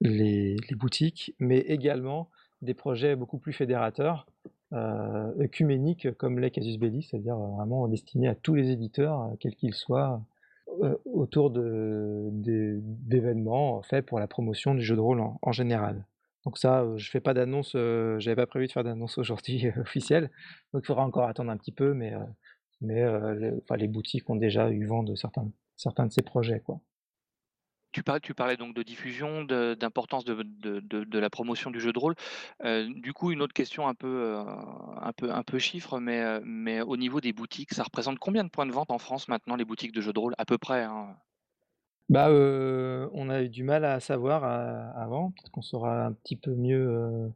les 0.00 0.56
boutiques, 0.76 1.34
mais 1.40 1.58
également 1.58 2.30
des 2.62 2.74
projets 2.74 3.16
beaucoup 3.16 3.38
plus 3.38 3.52
fédérateurs 3.52 4.26
euh, 4.72 5.32
œcuménique 5.40 6.10
comme 6.16 6.40
l'est 6.40 6.50
Casus 6.50 6.76
Belli, 6.78 7.02
c'est-à-dire 7.02 7.36
euh, 7.36 7.46
vraiment 7.56 7.86
destiné 7.86 8.26
à 8.26 8.34
tous 8.34 8.56
les 8.56 8.70
éditeurs, 8.70 9.22
euh, 9.22 9.36
quels 9.38 9.54
qu'ils 9.54 9.74
soient, 9.74 10.20
autour 11.06 11.52
d'événements 13.02 13.80
faits 13.82 14.04
pour 14.04 14.18
la 14.18 14.26
promotion 14.26 14.74
du 14.74 14.82
jeu 14.82 14.96
de 14.96 15.00
rôle 15.00 15.20
en, 15.20 15.52
général. 15.52 16.04
Donc 16.44 16.58
ça, 16.58 16.84
je 16.96 17.08
fais 17.08 17.20
pas 17.20 17.32
d'annonce, 17.32 17.72
j'avais 17.72 18.34
pas 18.36 18.46
prévu 18.46 18.66
de 18.66 18.72
faire 18.72 18.84
d'annonce 18.84 19.16
aujourd'hui 19.16 19.68
officielle, 19.80 20.30
donc 20.74 20.82
il 20.82 20.86
faudra 20.86 21.04
encore 21.06 21.28
attendre 21.28 21.50
un 21.50 21.56
petit 21.56 21.72
peu, 21.72 21.94
mais, 21.94 22.12
les, 22.82 23.08
les 23.78 23.88
boutiques 23.88 24.28
ont 24.28 24.36
déjà 24.36 24.70
eu 24.70 24.84
vent 24.84 25.02
de 25.02 25.14
certains, 25.14 25.48
certains 25.76 26.06
de 26.06 26.12
ces 26.12 26.22
projets. 26.22 26.60
Quoi. 26.60 26.80
Tu 28.22 28.34
parlais, 28.34 28.56
donc 28.58 28.74
de 28.74 28.82
diffusion, 28.82 29.44
d'importance 29.44 30.24
de, 30.24 31.18
la 31.18 31.30
promotion 31.30 31.70
du 31.70 31.80
jeu 31.80 31.92
de 31.92 31.98
rôle. 31.98 32.14
Euh, 32.62 32.88
du 32.94 33.14
coup, 33.14 33.32
une 33.32 33.40
autre 33.40 33.54
question 33.54 33.88
un 33.88 33.94
peu, 33.94 34.06
euh, 34.06 34.44
un 35.00 35.12
peu, 35.12 35.32
un 35.32 35.42
peu 35.42 35.58
chiffre, 35.58 35.98
mais, 35.98 36.20
euh, 36.20 36.40
mais 36.44 36.82
au 36.82 36.98
niveau 36.98 37.22
des 37.22 37.32
boutiques, 37.32 37.72
ça 37.72 37.84
représente 37.84 38.18
combien 38.18 38.44
de 38.44 38.50
points 38.50 38.66
de 38.66 38.72
vente 38.72 38.90
en 38.90 38.98
France 38.98 39.28
maintenant, 39.28 39.56
les 39.56 39.64
boutiques 39.64 39.92
de 39.92 40.02
jeux 40.02 40.12
de 40.12 40.18
rôle 40.18 40.34
À 40.36 40.44
peu 40.44 40.58
près. 40.58 40.82
Hein? 40.82 41.16
Bah, 42.10 42.28
on 42.30 43.30
a 43.30 43.42
eu 43.42 43.48
du 43.48 43.64
mal 43.64 43.84
à 43.84 43.98
savoir 43.98 44.44
avant. 44.44 45.30
Peut-être 45.30 45.50
qu'on 45.50 45.62
saura 45.62 46.06
un 46.06 46.12
petit 46.12 46.36
peu 46.36 46.54
mieux 46.54 47.32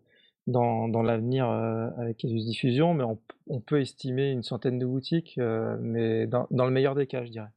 dans 0.46 1.02
l'avenir, 1.02 1.48
avec 1.48 2.22
les 2.22 2.44
diffusion, 2.44 2.92
mais 2.94 3.04
on 3.48 3.60
peut 3.60 3.80
estimer 3.80 4.30
une 4.30 4.42
centaine 4.42 4.78
de 4.78 4.86
boutiques, 4.86 5.40
mais 5.80 6.26
dans 6.26 6.46
le 6.50 6.70
meilleur 6.70 6.94
des 6.94 7.06
cas, 7.06 7.24
je 7.24 7.30
dirais. 7.30 7.48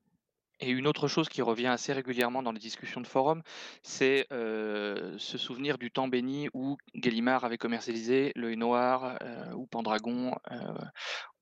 Et 0.59 0.69
une 0.69 0.87
autre 0.87 1.07
chose 1.07 1.29
qui 1.29 1.41
revient 1.41 1.67
assez 1.67 1.93
régulièrement 1.93 2.43
dans 2.43 2.51
les 2.51 2.59
discussions 2.59 3.01
de 3.01 3.07
forum, 3.07 3.41
c'est, 3.81 4.27
heu, 4.31 5.17
se 5.17 5.37
souvenir 5.37 5.77
du 5.77 5.91
temps 5.91 6.07
béni 6.07 6.47
où 6.53 6.77
Gallimard 6.95 7.43
avait 7.43 7.57
commercialisé 7.57 8.31
L'Œil 8.35 8.57
Noir, 8.57 9.17
ou 9.55 9.65
Pendragon, 9.67 10.35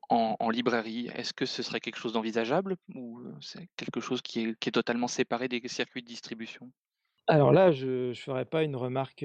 en 0.10 0.50
librairie. 0.50 1.10
Est-ce 1.16 1.34
que 1.34 1.46
ce 1.46 1.64
serait 1.64 1.80
quelque 1.82 1.98
chose 1.98 2.14
d'envisageable 2.14 2.78
ou, 2.96 3.22
c'est 3.42 3.70
quelque 3.78 4.02
chose 4.02 4.22
qui 4.22 4.42
est 4.42 4.72
totalement 4.72 5.08
séparé 5.08 5.48
des 5.50 5.62
circuits 5.68 6.04
de 6.04 6.08
distribution? 6.08 6.72
Alors 7.28 7.52
là, 7.52 7.72
je 7.72 8.12
je 8.14 8.22
ferai 8.22 8.46
pas 8.46 8.64
une 8.64 8.76
remarque, 8.76 9.24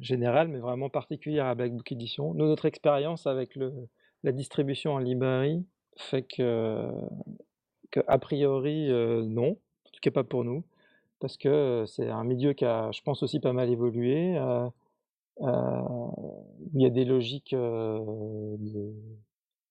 générale, 0.00 0.48
mais 0.48 0.58
vraiment 0.60 0.88
particulière 0.88 1.46
à 1.46 1.54
Black 1.54 1.72
Book 1.72 1.90
Editions. 1.92 2.32
Nous, 2.34 2.46
notre 2.46 2.64
expérience 2.66 3.26
avec 3.26 3.58
la 4.22 4.32
distribution 4.32 4.92
en 4.94 4.98
librairie 4.98 5.66
fait 5.98 6.22
que 6.22 6.90
qu'a 7.90 8.18
priori, 8.18 8.90
heu, 8.90 9.22
non, 9.22 9.50
en 9.52 9.90
tout 9.92 10.00
cas 10.00 10.10
pas 10.10 10.24
pour 10.24 10.44
nous, 10.44 10.64
parce 11.20 11.36
que, 11.36 11.84
c'est 11.86 12.08
un 12.10 12.24
milieu 12.24 12.52
qui 12.52 12.64
a, 12.64 12.90
je 12.92 13.02
pense 13.02 13.22
aussi 13.22 13.40
pas 13.40 13.52
mal 13.52 13.70
évolué, 13.70 14.36
il 15.40 16.80
y 16.82 16.86
a 16.86 16.90
des 16.90 17.04
logiques, 17.04 17.54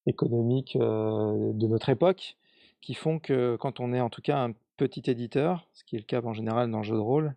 économiques, 0.08 0.78
de 0.78 1.68
notre 1.68 1.90
époque, 1.90 2.38
qui 2.82 2.94
font 2.94 3.20
que 3.20 3.56
quand 3.58 3.80
on 3.80 3.94
est 3.94 4.02
en 4.02 4.10
tout 4.10 4.22
cas 4.22 4.38
un 4.40 4.54
petit 4.78 5.04
éditeur, 5.10 5.68
ce 5.74 5.84
qui 5.84 5.96
est 5.96 6.00
le 6.00 6.06
cas 6.06 6.22
en 6.22 6.34
général 6.34 6.70
dans 6.72 6.80
le 6.80 6.84
jeu 6.84 6.96
de 6.96 7.00
rôle, 7.00 7.36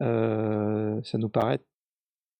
ça 0.00 1.18
nous 1.18 1.28
paraît 1.28 1.60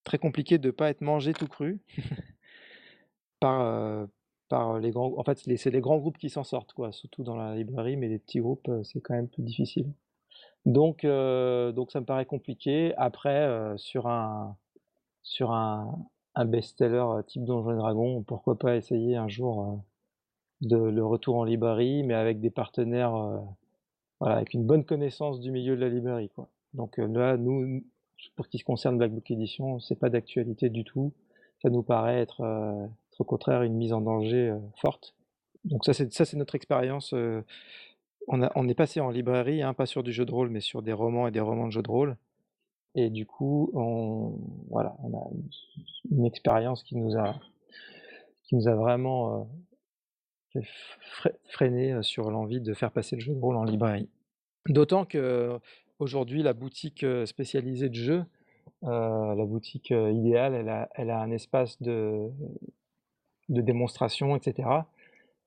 très 0.04 0.18
compliqué 0.18 0.58
de 0.58 0.70
pas 0.70 0.90
être 0.90 1.02
mangé 1.02 1.34
tout 1.34 1.48
cru 1.48 1.80
par, 3.40 4.08
par 4.50 4.78
les 4.78 4.90
grands 4.90 5.14
en 5.16 5.24
fait, 5.24 5.38
c'est 5.56 5.70
les 5.70 5.80
grands 5.80 5.96
groupes 5.98 6.18
qui 6.18 6.28
s'en 6.28 6.44
sortent 6.44 6.74
quoi, 6.74 6.92
surtout 6.92 7.22
dans 7.22 7.36
la 7.36 7.54
librairie, 7.54 7.96
mais 7.96 8.08
les 8.08 8.18
petits 8.18 8.40
groupes, 8.40 8.68
heu, 8.68 8.84
c'est 8.84 9.00
quand 9.00 9.14
même 9.14 9.28
plus 9.28 9.42
difficile. 9.42 9.86
Donc 10.66 11.04
heu, 11.06 11.72
donc 11.74 11.90
ça 11.90 12.00
me 12.00 12.04
paraît 12.04 12.26
compliqué. 12.26 12.92
Après, 12.98 13.48
sur 13.76 14.06
un 14.06 14.56
best-seller, 16.36 17.22
type 17.26 17.44
Donjons& 17.44 17.72
et 17.72 17.76
Dragons, 17.76 18.22
pourquoi 18.22 18.58
pas 18.58 18.76
essayer 18.76 19.16
un 19.16 19.28
jour, 19.28 19.80
de 20.60 20.76
le 20.76 21.06
retour 21.06 21.36
en 21.36 21.44
librairie, 21.44 22.02
mais 22.02 22.12
avec 22.14 22.40
des 22.40 22.50
partenaires, 22.50 23.14
avec 24.20 24.52
une 24.52 24.64
bonne 24.64 24.84
connaissance 24.84 25.40
du 25.40 25.50
milieu 25.50 25.76
de 25.76 25.80
la 25.80 25.88
librairie, 25.88 26.28
quoi. 26.28 26.48
Donc 26.74 26.98
là, 26.98 27.38
nous 27.38 27.82
pour 28.36 28.44
ce 28.44 28.50
qui 28.50 28.58
se 28.58 28.64
concerne 28.64 28.98
Black 28.98 29.12
Book 29.12 29.30
Editions, 29.30 29.80
c'est 29.80 29.98
pas 29.98 30.10
d'actualité 30.10 30.68
du 30.68 30.84
tout. 30.84 31.12
Ça 31.62 31.70
nous 31.70 31.82
paraît 31.82 32.20
être 32.20 32.42
au 33.20 33.24
contraire 33.24 33.62
une 33.62 33.74
mise 33.76 33.92
en 33.92 34.02
danger, 34.02 34.48
heu, 34.50 34.60
forte. 34.80 35.14
Donc 35.64 35.84
ça, 35.84 35.94
c'est 35.94 36.34
notre 36.34 36.56
expérience, 36.56 37.12
heu, 37.14 37.44
on 38.28 38.68
est 38.68 38.74
passé 38.74 39.00
en 39.00 39.10
librairie, 39.10 39.62
hein, 39.62 39.74
pas 39.74 39.86
sur 39.86 40.02
du 40.02 40.12
jeu 40.12 40.24
de 40.26 40.32
rôle, 40.32 40.50
mais 40.50 40.60
sur 40.60 40.82
des 40.82 40.92
romans 40.92 41.28
et 41.28 41.32
des 41.32 41.40
romans 41.40 41.66
de 41.66 41.72
jeux 41.72 41.82
de 41.82 41.90
rôle 41.90 42.16
et 42.94 43.10
du 43.10 43.26
coup, 43.26 43.70
on 43.74 44.38
voilà, 44.68 44.96
on 45.02 45.16
a 45.16 45.30
une 46.10 46.26
expérience 46.26 46.82
qui 46.82 46.96
nous 46.96 47.16
a 47.16 47.36
qui 48.44 48.56
nous 48.56 48.68
a 48.68 48.74
vraiment, 48.74 49.42
heu, 49.42 49.44
fait 50.52 50.62
f 50.62 50.98
frei 51.12 51.32
freiner, 51.48 51.92
heu, 51.92 52.02
sur 52.02 52.30
l'envie 52.30 52.60
de 52.60 52.74
faire 52.74 52.90
passer 52.92 53.16
le 53.16 53.20
jeu 53.22 53.34
de 53.34 53.40
rôle 53.40 53.56
en 53.56 53.64
librairie. 53.64 54.08
D'autant 54.68 55.04
qu'aujourd'hui, 55.04 56.42
la 56.42 56.52
boutique, 56.52 57.04
spécialisée 57.26 57.88
de 57.88 57.94
jeux, 57.94 58.24
la 58.82 59.44
boutique, 59.46 59.92
heu, 59.92 60.12
Idéal, 60.12 60.54
elle 60.54 60.68
a 60.68 60.88
elle 60.94 61.10
a 61.10 61.20
un 61.20 61.30
espace 61.30 61.80
de 61.82 62.30
de 63.50 63.60
démonstration 63.62 64.36
et 64.36 64.40
cetera 64.42 64.88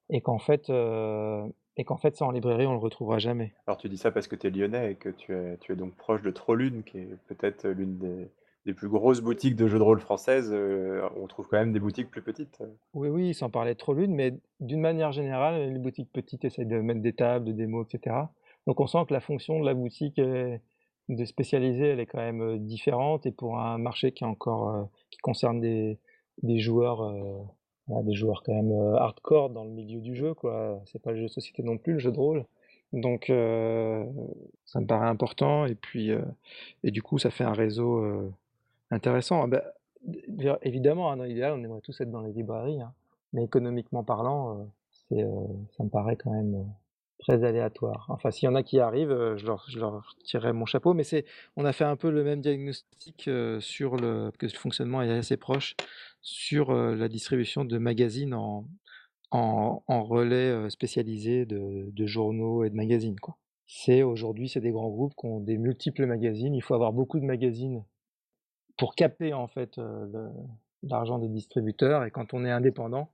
et 0.09 0.21
qu'en 0.21 0.39
fait, 0.39 0.69
heu 0.69 1.43
et 1.77 1.85
qu'en 1.85 1.97
fait 1.97 2.15
ça 2.17 2.25
en 2.25 2.31
librairie, 2.31 2.67
on 2.67 2.73
le 2.73 2.79
retrouvera 2.79 3.19
jamais. 3.19 3.53
Alors 3.67 3.77
tu 3.77 3.89
dis 3.89 3.97
ça 3.97 4.11
parce 4.11 4.27
que 4.27 4.35
tu 4.35 4.47
es 4.47 4.49
lyonnais 4.51 4.91
et 4.91 4.95
que 4.95 5.09
tu 5.09 5.33
es 5.33 5.57
tu 5.57 5.71
es 5.71 5.75
donc 5.75 5.95
proche 5.95 6.21
de 6.21 6.31
Trop-Lune 6.31 6.83
qui 6.83 6.99
est 6.99 7.17
peut-être, 7.27 7.67
l'une 7.67 7.97
des 7.97 8.29
des 8.65 8.73
plus 8.73 8.87
grosses 8.89 9.21
boutiques 9.21 9.55
de 9.57 9.67
jeux 9.67 9.77
de 9.77 9.83
rôle 9.83 9.99
françaises, 9.99 10.51
heu, 10.53 11.01
on 11.17 11.27
trouve 11.27 11.47
quand 11.49 11.57
même 11.57 11.73
des 11.73 11.81
boutiques 11.81 12.09
plus 12.09 12.21
petites? 12.21 12.61
Oui, 12.93 13.09
oui, 13.09 13.33
sans 13.33 13.49
parler 13.49 13.73
de 13.73 13.77
Trop-Lune, 13.79 14.13
mais 14.13 14.33
d'une 14.59 14.79
manière 14.79 15.11
générale, 15.11 15.71
les 15.73 15.79
boutiques 15.79 16.11
petites 16.11 16.45
essayent 16.45 16.67
de 16.67 16.79
mettre 16.79 17.01
des 17.01 17.13
tables, 17.13 17.45
des 17.45 17.53
démos 17.53 17.87
et 17.87 17.91
cetera. 17.97 18.31
Donc 18.67 18.79
on 18.79 18.85
sent 18.87 18.99
que 19.07 19.13
la 19.13 19.19
fonction 19.19 19.59
de 19.59 19.65
la 19.65 19.73
boutique, 19.73 20.19
est 20.19 20.61
de 21.09 21.25
spécialisée, 21.25 21.87
elle 21.87 21.99
est 21.99 22.05
quand 22.05 22.19
même, 22.19 22.41
heu, 22.41 22.59
différente 22.59 23.25
et 23.25 23.31
pour 23.31 23.57
un 23.59 23.77
marché 23.79 24.11
qui 24.11 24.23
est 24.23 24.27
encore, 24.27 24.69
heu, 24.69 24.85
qui 25.09 25.17
concerne 25.19 25.59
des 25.59 25.99
des 26.43 26.59
joueurs, 26.59 27.01
des 27.87 28.13
joueurs 28.13 28.43
quand 28.43 28.53
même, 28.53 28.71
heu, 28.71 28.95
hardcore 28.95 29.49
dans 29.49 29.63
le 29.63 29.69
milieu 29.71 29.99
du 30.01 30.15
jeu, 30.15 30.33
quoi. 30.33 30.81
C'est 30.85 31.01
pas 31.01 31.11
le 31.11 31.17
jeu 31.17 31.23
de 31.23 31.27
société 31.29 31.63
non 31.63 31.77
plus, 31.77 31.93
le 31.93 31.99
jeu 31.99 32.11
de 32.11 32.17
rôle. 32.17 32.45
Donc 32.93 33.29
heu, 33.29 34.05
ça 34.65 34.79
me 34.79 34.85
paraît 34.87 35.07
important 35.07 35.65
et 35.65 35.75
puis, 35.75 36.11
heu 36.11 36.23
et 36.83 36.91
du 36.91 37.01
coup, 37.01 37.17
ça 37.19 37.31
fait 37.31 37.43
un 37.43 37.53
réseau, 37.53 37.99
heu, 38.03 38.31
intéressant. 38.91 39.47
Bah, 39.47 39.63
évidemment, 40.63 41.11
hein, 41.11 41.17
dans 41.17 41.23
l'idéal, 41.23 41.53
on 41.53 41.63
aimerait 41.63 41.81
tous 41.81 41.99
être 42.01 42.11
dans 42.11 42.21
les 42.21 42.31
librairies, 42.33 42.81
hein, 42.81 42.93
mais 43.33 43.43
économiquement 43.43 44.03
parlant, 44.03 44.67
c'est, 45.09 45.25
ça 45.77 45.83
me 45.83 45.89
paraît 45.89 46.15
quand 46.17 46.31
même, 46.31 46.65
très 47.19 47.43
aléatoire. 47.43 48.05
Enfin, 48.09 48.31
s'il 48.31 48.47
y 48.47 48.49
en 48.51 48.55
a 48.55 48.63
qui 48.63 48.79
arrivent, 48.79 49.11
heu, 49.11 49.37
je 49.37 49.45
leur 49.45 49.65
je 49.69 49.79
tirerai 50.23 50.53
mon 50.53 50.65
chapeau, 50.65 50.93
mais 50.93 51.03
c'est 51.03 51.25
on 51.55 51.65
a 51.65 51.73
fait 51.73 51.85
un 51.85 51.95
peu 51.95 52.09
le 52.11 52.23
même 52.23 52.41
diagnostic, 52.41 53.27
heu, 53.27 53.59
sur 53.61 53.95
le 53.97 54.31
que 54.37 54.45
le 54.45 54.51
fonctionnement 54.51 55.01
est 55.01 55.11
assez 55.11 55.37
proche, 55.37 55.75
sur, 56.21 56.71
heu, 56.73 56.95
la 56.95 57.07
distribution 57.09 57.65
de 57.65 57.77
magazines 57.77 58.33
en 58.33 58.65
en 59.87 60.03
relais, 60.03 60.69
spécialisés 60.69 61.45
de 61.45 61.89
de 61.91 62.05
journaux 62.07 62.63
et 62.63 62.69
de 62.69 62.75
magazines, 62.75 63.19
quoi. 63.19 63.37
C'est 63.67 64.03
aujourd'hui, 64.03 64.49
c'est 64.49 64.61
des 64.61 64.71
grands 64.71 64.89
groupes 64.89 65.13
qui 65.19 65.25
ont 65.25 65.39
des 65.39 65.57
multiples 65.57 66.05
magazines. 66.05 66.53
Il 66.55 66.61
faut 66.63 66.75
avoir 66.75 66.93
beaucoup 66.93 67.19
de 67.19 67.25
magazines 67.25 67.83
pour 68.77 68.95
capter, 68.95 69.33
en 69.33 69.47
fait, 69.47 69.79
l'argent 70.83 71.17
des 71.19 71.29
distributeurs 71.29 72.03
et 72.05 72.11
quand 72.11 72.33
on 72.35 72.45
est 72.45 72.51
indépendant, 72.51 73.11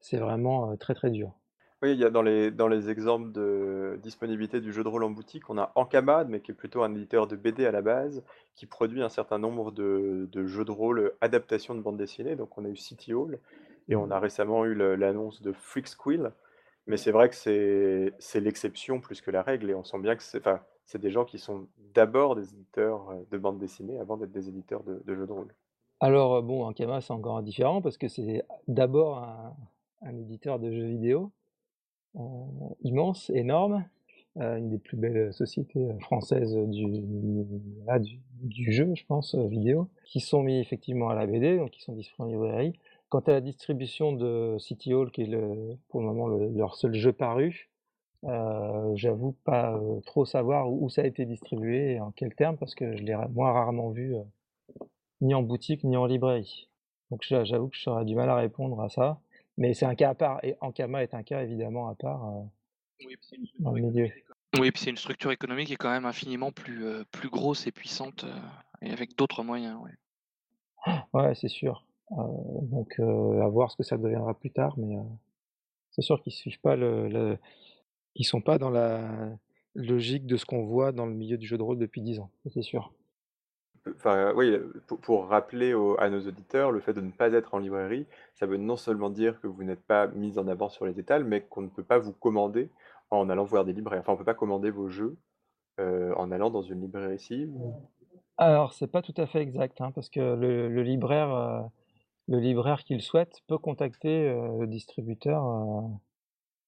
c'est 0.00 0.18
vraiment, 0.18 0.76
très, 0.78 0.94
très 0.94 1.10
dur. 1.10 1.39
Oui, 1.82 1.92
il 1.92 1.98
y 1.98 2.04
a 2.04 2.10
dans 2.10 2.20
les 2.20 2.50
dans 2.50 2.68
les 2.68 2.90
exemples 2.90 3.32
de 3.32 3.98
disponibilité 4.02 4.60
du 4.60 4.70
jeu 4.72 4.82
de 4.84 4.88
rôle 4.88 5.02
en 5.02 5.10
boutique, 5.10 5.48
on 5.48 5.56
a 5.56 5.72
Ankama, 5.76 6.24
mais 6.24 6.40
qui 6.42 6.50
est 6.50 6.54
plutôt 6.54 6.82
un 6.82 6.94
éditeur 6.94 7.26
de 7.26 7.36
BD 7.36 7.64
à 7.64 7.70
la 7.72 7.80
base, 7.80 8.22
qui 8.54 8.66
produit 8.66 9.02
un 9.02 9.08
certain 9.08 9.38
nombre 9.38 9.70
de 9.72 10.28
de 10.30 10.46
jeux 10.46 10.66
de 10.66 10.70
rôle, 10.72 10.98
heu, 11.00 11.16
adaptations 11.22 11.74
de 11.74 11.80
bande 11.80 11.96
dessinée. 11.96 12.36
Donc 12.36 12.58
on 12.58 12.66
a 12.66 12.68
eu 12.68 12.76
City 12.76 13.14
Hall 13.14 13.38
et 13.88 13.96
on 13.96 14.10
a 14.10 14.18
récemment 14.20 14.66
eu 14.66 14.74
le 14.74 14.94
l'annonce 14.94 15.40
de 15.40 15.52
Freaksquill. 15.52 16.32
Mais 16.86 16.98
c'est 16.98 17.12
vrai 17.12 17.30
que 17.30 17.34
c'est 17.36 18.12
c'est 18.18 18.40
l'exception 18.40 19.00
plus 19.00 19.22
que 19.22 19.30
la 19.30 19.42
règle 19.42 19.70
et 19.70 19.74
on 19.74 19.84
sent 19.84 20.00
bien 20.00 20.16
que 20.16 20.22
c'est 20.22 20.38
enfin, 20.38 20.60
c'est 20.84 21.00
des 21.00 21.10
gens 21.10 21.24
qui 21.24 21.38
sont 21.38 21.68
d'abord 21.78 22.36
des 22.36 22.52
éditeurs, 22.52 23.10
heu, 23.12 23.26
de 23.30 23.38
bande 23.38 23.58
dessinée 23.58 23.98
avant 23.98 24.18
d'être 24.18 24.32
des 24.32 24.48
éditeurs 24.50 24.82
de 24.84 25.00
de 25.04 25.14
jeux 25.14 25.26
de 25.26 25.32
rôle. 25.32 25.54
Alors, 26.00 26.36
heu, 26.36 26.42
bon, 26.42 26.64
Ankama, 26.64 27.00
c'est 27.00 27.12
encore 27.12 27.42
différent 27.42 27.82
parce 27.82 27.98
que 27.98 28.08
c'est 28.08 28.44
d'abord 28.68 29.18
un 29.18 29.56
un 30.02 30.16
éditeur 30.16 30.58
de 30.58 30.72
jeux 30.72 30.86
vidéo, 30.86 31.30
immense, 32.82 33.30
énorme, 33.30 33.84
heu, 34.38 34.58
une 34.58 34.70
des 34.70 34.78
plus 34.78 34.96
belles 34.96 35.32
sociétés, 35.32 35.80
heu, 35.90 35.98
françaises 36.00 36.56
du 38.42 38.72
jeu, 38.72 38.92
je 38.94 39.04
pense, 39.06 39.34
vidéo, 39.34 39.88
qui 40.04 40.20
sont 40.20 40.42
mis 40.42 40.58
effectivement 40.60 41.10
à 41.10 41.14
la 41.14 41.26
BD, 41.26 41.58
donc 41.58 41.70
qui 41.70 41.82
sont 41.82 41.94
distribués 41.94 42.24
en 42.24 42.32
librairie. 42.32 42.72
Quant 43.08 43.20
à 43.20 43.32
la 43.32 43.40
distribution 43.40 44.12
de 44.12 44.56
City 44.58 44.94
Hall, 44.94 45.10
qui 45.10 45.22
est 45.22 45.78
pour 45.88 46.00
le 46.00 46.06
moment, 46.06 46.28
le 46.28 46.48
leur 46.50 46.76
seul 46.76 46.94
jeu 46.94 47.12
paru, 47.12 47.70
j'avoue 48.94 49.32
pas, 49.44 49.80
trop 50.06 50.24
savoir 50.24 50.70
où 50.72 50.88
ça 50.90 51.02
a 51.02 51.06
été 51.06 51.24
distribué 51.26 51.94
et 51.94 52.00
en 52.00 52.10
quels 52.12 52.34
termes 52.34 52.56
parce 52.56 52.74
que 52.74 52.96
je 52.96 53.02
l'ai 53.02 53.14
ra 53.14 53.28
moi 53.28 53.52
rarement 53.52 53.90
vu, 53.90 54.14
ni 55.20 55.34
en 55.34 55.42
boutique 55.42 55.84
ni 55.84 55.96
en 55.96 56.06
librairie. 56.06 56.68
Donc 57.10 57.22
j'a 57.28 57.44
j'avoue 57.44 57.68
que 57.68 57.76
j'aurais 57.76 58.04
du 58.04 58.14
mal 58.14 58.30
à 58.30 58.36
répondre 58.36 58.80
à 58.80 58.88
ça, 58.88 59.20
mais 59.60 59.74
c'est 59.74 59.86
un 59.86 59.94
cas 59.94 60.10
à 60.10 60.14
part 60.16 60.40
et 60.44 60.56
Ankama 60.60 61.04
est 61.04 61.14
un 61.14 61.22
cas 61.22 61.44
évidemment 61.44 61.88
à 61.88 61.94
part, 61.94 62.26
heu, 62.28 62.48
Oui, 63.04 63.16
puis 63.16 63.26
c'est 63.28 63.36
une 63.36 63.46
dans 63.58 63.72
structure 63.72 63.72
le 63.72 63.80
milieu. 63.80 64.08
économique 64.08 64.12
qui 64.12 64.18
est 64.18 64.22
quand 64.22 64.34
oui, 64.58 64.70
puis 64.72 64.82
c'est 64.82 64.90
une 64.90 64.96
structure 64.96 65.30
économique 65.30 65.68
qui 65.68 65.74
est 65.74 65.76
quand 65.76 65.90
même 65.92 66.06
infiniment 66.06 66.50
plus, 66.50 66.84
heu, 66.84 67.04
plus 67.12 67.28
grosse 67.30 67.66
et 67.68 67.72
puissante, 67.72 68.24
heu 68.24 68.32
et 68.82 68.90
avec 68.90 69.16
d'autres 69.16 69.42
moyens, 69.44 69.78
ouais. 69.80 69.92
Ouais, 71.12 71.34
c'est 71.34 71.48
sûr, 71.48 71.84
donc 72.10 72.98
à 73.00 73.48
voir 73.48 73.70
ce 73.70 73.76
que 73.76 73.82
ça 73.82 73.96
deviendra 73.96 74.34
plus 74.34 74.50
tard, 74.50 74.74
mais 74.78 74.96
c'est 75.92 76.02
sûr 76.02 76.22
qu'ils 76.22 76.32
suivent 76.32 76.60
pas 76.60 76.76
le 76.76 77.08
le 77.08 77.38
ils 78.16 78.24
sont 78.24 78.42
pas 78.42 78.58
dans 78.58 78.70
la 78.70 79.36
logique 79.74 80.26
de 80.26 80.36
ce 80.36 80.46
qu'on 80.46 80.64
voit 80.64 80.92
dans 80.92 81.06
le 81.06 81.14
milieu 81.14 81.38
du 81.38 81.46
jeu 81.46 81.58
de 81.58 81.62
rôle 81.62 81.78
depuis 81.78 82.02
10 82.02 82.20
ans, 82.20 82.30
c'est 82.52 82.62
sûr. 82.62 82.92
Enfin, 83.88 84.32
oui, 84.36 84.58
pour 85.02 85.26
rappeler 85.28 85.72
à 85.98 86.10
nos 86.10 86.20
auditeurs, 86.26 86.70
le 86.70 86.80
fait 86.80 86.92
de 86.92 87.00
ne 87.00 87.10
pas 87.10 87.32
être 87.32 87.54
en 87.54 87.58
librairie, 87.58 88.06
ça 88.34 88.46
veut 88.46 88.58
non 88.58 88.76
seulement 88.76 89.08
dire 89.10 89.40
que 89.40 89.46
vous 89.46 89.64
n'êtes 89.64 89.82
pas 89.82 90.06
mis 90.08 90.38
en 90.38 90.48
avant 90.48 90.68
sur 90.68 90.84
les 90.86 90.98
étals, 91.00 91.24
mais 91.24 91.42
qu'on 91.46 91.62
ne 91.62 91.68
peut 91.68 91.82
pas 91.84 91.98
vous 91.98 92.12
commander 92.12 92.70
en 93.10 93.28
allant 93.30 93.44
voir 93.44 93.64
des 93.64 93.72
libraires. 93.72 94.00
Enfin, 94.00 94.12
on 94.12 94.16
peut 94.18 94.24
pas 94.24 94.34
commander 94.34 94.70
vos 94.70 94.88
jeux, 94.90 95.16
heu, 95.80 96.14
en 96.16 96.32
allant 96.32 96.50
dans 96.50 96.62
une 96.62 96.82
librairie 96.82 97.16
ici? 97.16 97.50
Alors, 98.38 98.72
c'est 98.72 98.88
pas 98.88 99.02
tout 99.02 99.14
à 99.16 99.26
fait 99.26 99.40
exact, 99.40 99.80
hein, 99.80 99.92
parce 99.92 100.08
que 100.10 100.20
le 100.20 100.82
libraire, 100.82 101.30
heu, 101.34 101.62
le 102.28 102.40
libraire 102.40 102.84
qui 102.84 102.94
le 102.94 103.00
souhaite 103.00 103.42
peut 103.48 103.58
contacter, 103.58 104.28
le 104.60 104.66
distributeur, 104.66 105.44
heu, 105.46 105.88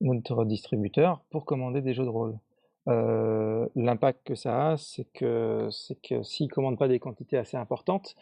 notre 0.03 0.45
distributeur 0.45 1.25
pour 1.31 1.47
commander 1.47 1.83
des 1.83 1.95
jeux 1.95 2.05
de 2.05 2.11
rôle. 2.11 2.39
Heu, 2.89 3.71
l'impact 3.77 4.25
que 4.27 4.35
ça 4.35 4.73
a, 4.73 4.77
c'est 4.77 5.05
que 5.15 5.69
que 6.03 6.23
s'il 6.25 6.51
commande 6.51 6.79
pas 6.79 6.89
des 6.89 6.99
quantités 6.99 7.37
assez 7.39 7.57
importantes, 7.57 8.17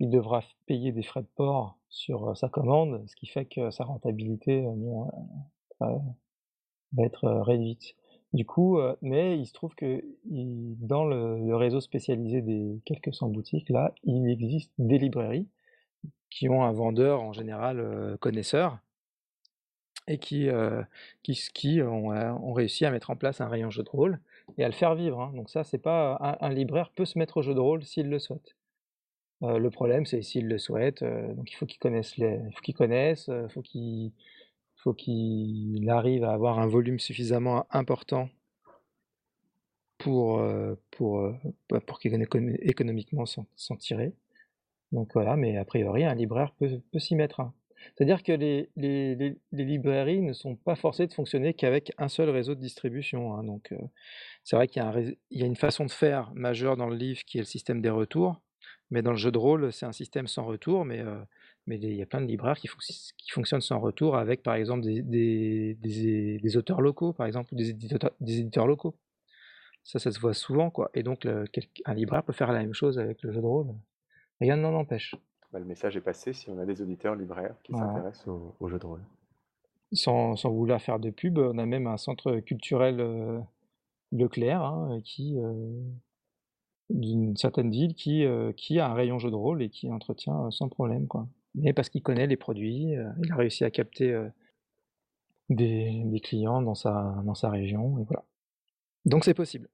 il 0.00 0.10
devra 0.10 0.42
payer 0.66 0.92
des 0.92 1.02
frais 1.02 1.22
de 1.22 1.28
port 1.36 1.78
sur, 1.90 2.30
heu, 2.30 2.34
sa 2.36 2.48
commande, 2.50 3.04
ce 3.08 3.16
qui 3.16 3.26
fait 3.26 3.46
que 3.46 3.70
sa 3.70 3.84
rentabilité, 3.84 4.62
heu, 4.66 4.70
va 5.80 7.04
être, 7.04 7.28
réduite. 7.42 7.94
Du 8.34 8.46
coup, 8.46 8.78
mais 9.02 9.38
il 9.38 9.46
se 9.46 9.52
trouve 9.54 9.74
que 9.76 10.04
dans 10.26 11.04
le 11.06 11.56
réseau 11.56 11.80
spécialisé 11.80 12.42
des 12.42 12.80
quelques 12.86 13.14
100 13.14 13.28
boutiques 13.30 13.70
là, 13.70 13.94
il 14.04 14.28
existe 14.30 14.72
des 14.78 14.98
librairies 14.98 15.48
qui 16.30 16.48
ont 16.50 16.64
un 16.64 16.72
vendeur 16.72 17.22
en 17.22 17.32
général, 17.32 18.16
connaisseur 18.20 18.78
et 20.08 20.18
qui, 20.18 20.48
heu, 20.48 20.84
qui 21.22 21.34
qui 21.54 21.82
ont, 21.82 22.12
heu, 22.12 22.32
ont 22.32 22.52
réussi 22.52 22.84
à 22.86 22.90
mettre 22.90 23.10
en 23.10 23.16
place 23.16 23.40
un 23.40 23.48
rayon 23.48 23.70
jeux 23.70 23.82
de 23.84 23.90
rôle 23.90 24.20
et 24.58 24.64
à 24.64 24.68
le 24.68 24.74
faire 24.74 24.94
vivre, 24.94 25.20
hein. 25.20 25.32
Donc 25.34 25.50
ça, 25.50 25.64
c'est 25.64 25.78
pas 25.78 26.38
un 26.40 26.48
libraire 26.50 26.90
peut 26.94 27.04
se 27.06 27.18
mettre 27.18 27.38
au 27.38 27.42
jeu 27.42 27.54
de 27.54 27.60
rôle 27.60 27.84
s'il 27.84 28.08
le 28.10 28.18
souhaite. 28.18 28.56
Heu, 29.42 29.58
le 29.58 29.70
problème, 29.70 30.06
c'est 30.06 30.22
s'il 30.22 30.48
le 30.48 30.58
souhaite, 30.58 31.02
heu, 31.02 31.34
donc 31.34 31.50
il 31.52 31.56
faut 31.56 31.66
qu'il 31.66 31.78
connaisse 31.80 32.16
les 32.18 32.40
il 32.48 32.54
faut 32.54 32.62
qu'il 32.62 32.74
connaisse, 32.74 33.30
faut 33.50 33.62
qu'il 33.62 34.12
faut 34.76 34.94
qu'il 34.94 35.88
arrive 35.90 36.24
à 36.24 36.32
avoir 36.32 36.58
un 36.60 36.66
volume 36.68 36.98
suffisamment 37.00 37.66
important 37.70 38.28
pour, 39.98 40.42
pour, 40.90 41.32
bah, 41.70 41.80
pour 41.80 41.98
qu'il 41.98 42.14
économiquement 42.62 43.26
s'en 43.26 43.46
s'en 43.56 43.76
tirer. 43.76 44.12
Donc 44.92 45.12
voilà, 45.14 45.36
mais 45.36 45.56
a 45.58 45.64
priori, 45.66 46.04
un 46.04 46.14
libraire 46.14 46.52
peut 46.58 46.80
peut 46.92 47.00
s'y 47.00 47.16
mettre, 47.16 47.40
hein. 47.40 47.54
C'est-à-dire 47.96 48.22
que 48.22 48.32
les 48.32 48.68
librairies 49.52 50.22
ne 50.22 50.32
sont 50.32 50.56
pas 50.56 50.76
forcées 50.76 51.06
de 51.06 51.12
fonctionner 51.14 51.54
qu'avec 51.54 51.92
un 51.98 52.08
seul 52.08 52.30
réseau 52.30 52.54
de 52.54 52.60
distribution, 52.60 53.34
hein, 53.34 53.44
donc 53.44 53.72
heu, 53.72 53.78
c'est 54.44 54.56
vrai 54.56 54.68
qu'il 54.68 54.82
y 55.30 55.42
a 55.42 55.46
une 55.46 55.56
façon 55.56 55.86
de 55.86 55.92
faire 55.92 56.32
majeure 56.34 56.76
dans 56.76 56.88
le 56.88 56.96
livre 56.96 57.24
qui 57.26 57.38
est 57.38 57.42
le 57.42 57.46
système 57.46 57.82
des 57.82 57.90
retours, 57.90 58.42
mais 58.90 59.02
dans 59.02 59.12
le 59.12 59.16
jeu 59.18 59.32
de 59.32 59.38
rôle, 59.38 59.72
c'est 59.72 59.86
un 59.86 59.92
système 59.92 60.26
sans 60.28 60.44
retour, 60.46 60.84
mais 60.84 61.02
les 61.66 61.76
il 61.88 61.96
y 61.96 62.02
a 62.02 62.06
plein 62.06 62.20
de 62.20 62.26
libraires 62.26 62.58
qui 62.58 62.68
foncti 62.68 63.12
qui 63.18 63.30
fonctionnent 63.32 63.60
sans 63.62 63.80
retour 63.80 64.16
avec, 64.16 64.42
par 64.42 64.54
exemple, 64.54 64.82
des 64.84 66.56
auteurs 66.56 66.80
locaux, 66.82 67.12
par 67.12 67.26
exemple, 67.26 67.54
ou 67.54 67.56
des 67.56 67.70
éditeurs 68.40 68.66
locaux. 68.66 68.96
Ça, 69.84 69.98
ça 69.98 70.10
se 70.12 70.20
voit 70.20 70.34
souvent, 70.34 70.70
quoi 70.70 70.90
et 70.94 71.02
donc 71.02 71.26
un 71.26 71.94
libraire 71.94 72.24
peut 72.24 72.32
faire 72.32 72.52
la 72.52 72.60
même 72.60 72.74
chose 72.74 72.98
avec 72.98 73.22
le 73.22 73.32
jeu 73.32 73.40
de 73.40 73.46
rôle. 73.46 73.74
Rien 74.40 74.56
ne 74.56 74.62
l'en 74.62 74.74
empêche. 74.74 75.14
Bah, 75.54 75.60
le 75.60 75.66
message 75.66 75.96
est 75.96 76.00
passé 76.00 76.32
si 76.32 76.50
on 76.50 76.58
a 76.58 76.66
des 76.66 76.82
auditeurs 76.82 77.14
libraires 77.14 77.54
qui 77.62 77.72
Voilà. 77.72 77.76
s'intéressent 77.76 78.26
aux 78.26 78.56
aux 78.58 78.68
jeux 78.68 78.80
de 78.80 78.86
rôle. 78.86 79.02
Sans 79.92 80.36
sans 80.36 80.50
vouloir 80.50 80.82
faire 80.82 80.98
de 80.98 81.08
pub, 81.10 81.38
on 81.38 81.56
a 81.56 81.64
même 81.66 81.86
un 81.86 81.96
centre 81.96 82.40
culturel, 82.40 83.00
heu, 83.00 83.40
Leclerc, 84.12 84.62
hein, 84.64 85.00
qui, 85.04 85.36
heu, 85.38 85.82
d'une 86.90 87.36
certaine 87.36 87.70
ville 87.70 87.94
qui, 87.94 88.24
heu, 88.24 88.52
qui 88.56 88.78
a 88.78 88.88
un 88.90 88.94
rayon 88.94 89.18
jeux 89.18 89.30
de 89.30 89.36
rôle 89.36 89.62
et 89.62 89.68
qui 89.70 89.90
entretient, 89.90 90.50
sans 90.50 90.68
problème, 90.68 91.06
quoi. 91.08 91.28
Mais 91.54 91.72
parce 91.72 91.88
qu'il 91.88 92.02
connaît 92.02 92.26
les 92.26 92.36
produits, 92.36 92.94
il 93.22 93.32
a 93.32 93.36
réussi 93.36 93.64
à 93.64 93.70
capter, 93.70 94.12
des 95.48 96.02
des 96.04 96.20
clients 96.20 96.60
dans 96.62 96.74
sa 96.74 97.22
dans 97.24 97.34
sa 97.34 97.48
région 97.50 97.98
et 97.98 98.04
voilà. 98.04 98.24
Donc 99.06 99.24
c'est 99.24 99.34
possible. 99.34 99.68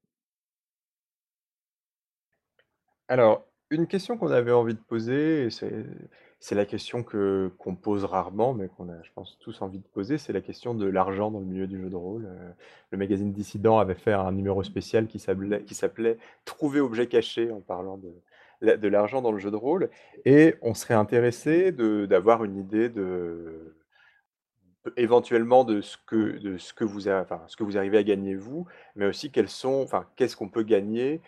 Alors, 3.08 3.49
une 3.70 3.86
question 3.86 4.16
qu'on 4.18 4.30
avait 4.30 4.52
envie 4.52 4.74
de 4.74 4.80
poser 4.80 5.44
et 5.44 5.50
c'est 5.50 5.84
c'est 6.42 6.54
la 6.54 6.64
question 6.64 7.02
que 7.02 7.52
qu'on 7.58 7.76
pose 7.76 8.04
rarement, 8.04 8.54
mais 8.54 8.68
qu'on 8.68 8.88
a, 8.88 9.02
je 9.02 9.10
pense, 9.14 9.38
tous 9.40 9.60
envie 9.60 9.78
de 9.78 9.84
poser, 9.86 10.16
c'est 10.16 10.32
la 10.32 10.40
question 10.40 10.74
de 10.74 10.86
l'argent 10.86 11.30
dans 11.30 11.38
le 11.40 11.44
milieu 11.44 11.66
du 11.66 11.78
jeu 11.78 11.90
de 11.90 11.96
rôle. 11.96 12.24
Heu, 12.24 12.54
le 12.90 12.98
magazine 12.98 13.30
Dissident 13.32 13.78
avait 13.78 13.94
fait 13.94 14.12
un 14.14 14.32
numéro 14.32 14.62
spécial 14.62 15.06
qui 15.06 15.18
s'appelait 15.18 15.64
qui 15.64 15.74
s'appelait 15.74 16.18
«Trouver 16.46 16.80
objet 16.80 17.06
caché» 17.08 17.50
en 17.52 17.60
parlant 17.60 17.98
de 17.98 18.10
la 18.62 18.76
de 18.76 18.88
l'argent 18.88 19.20
dans 19.22 19.32
le 19.32 19.38
jeu 19.38 19.50
de 19.50 19.56
rôle 19.56 19.90
et 20.24 20.56
on 20.62 20.74
serait 20.74 20.94
intéressés 20.94 21.72
de 21.72 22.06
d'avoir 22.06 22.42
une 22.44 22.56
idée 22.56 22.88
de 22.88 23.76
Peu 24.82 24.92
éventuellement 24.96 25.64
de 25.64 25.82
ce 25.82 25.98
que 26.06 26.38
de 26.38 26.56
ce 26.56 26.72
que 26.72 26.84
vous 26.84 27.06
a 27.08 27.20
enfin, 27.20 27.42
ce 27.48 27.56
que 27.56 27.64
vous 27.64 27.76
arrivez 27.76 27.98
à 27.98 28.02
gagner 28.02 28.34
vous, 28.34 28.66
mais 28.96 29.04
aussi 29.04 29.30
quels 29.30 29.50
sont 29.50 29.82
enfin, 29.82 30.06
qu'est-ce 30.16 30.36
qu'on 30.36 30.48
peut 30.48 30.62
gagner, 30.62 31.20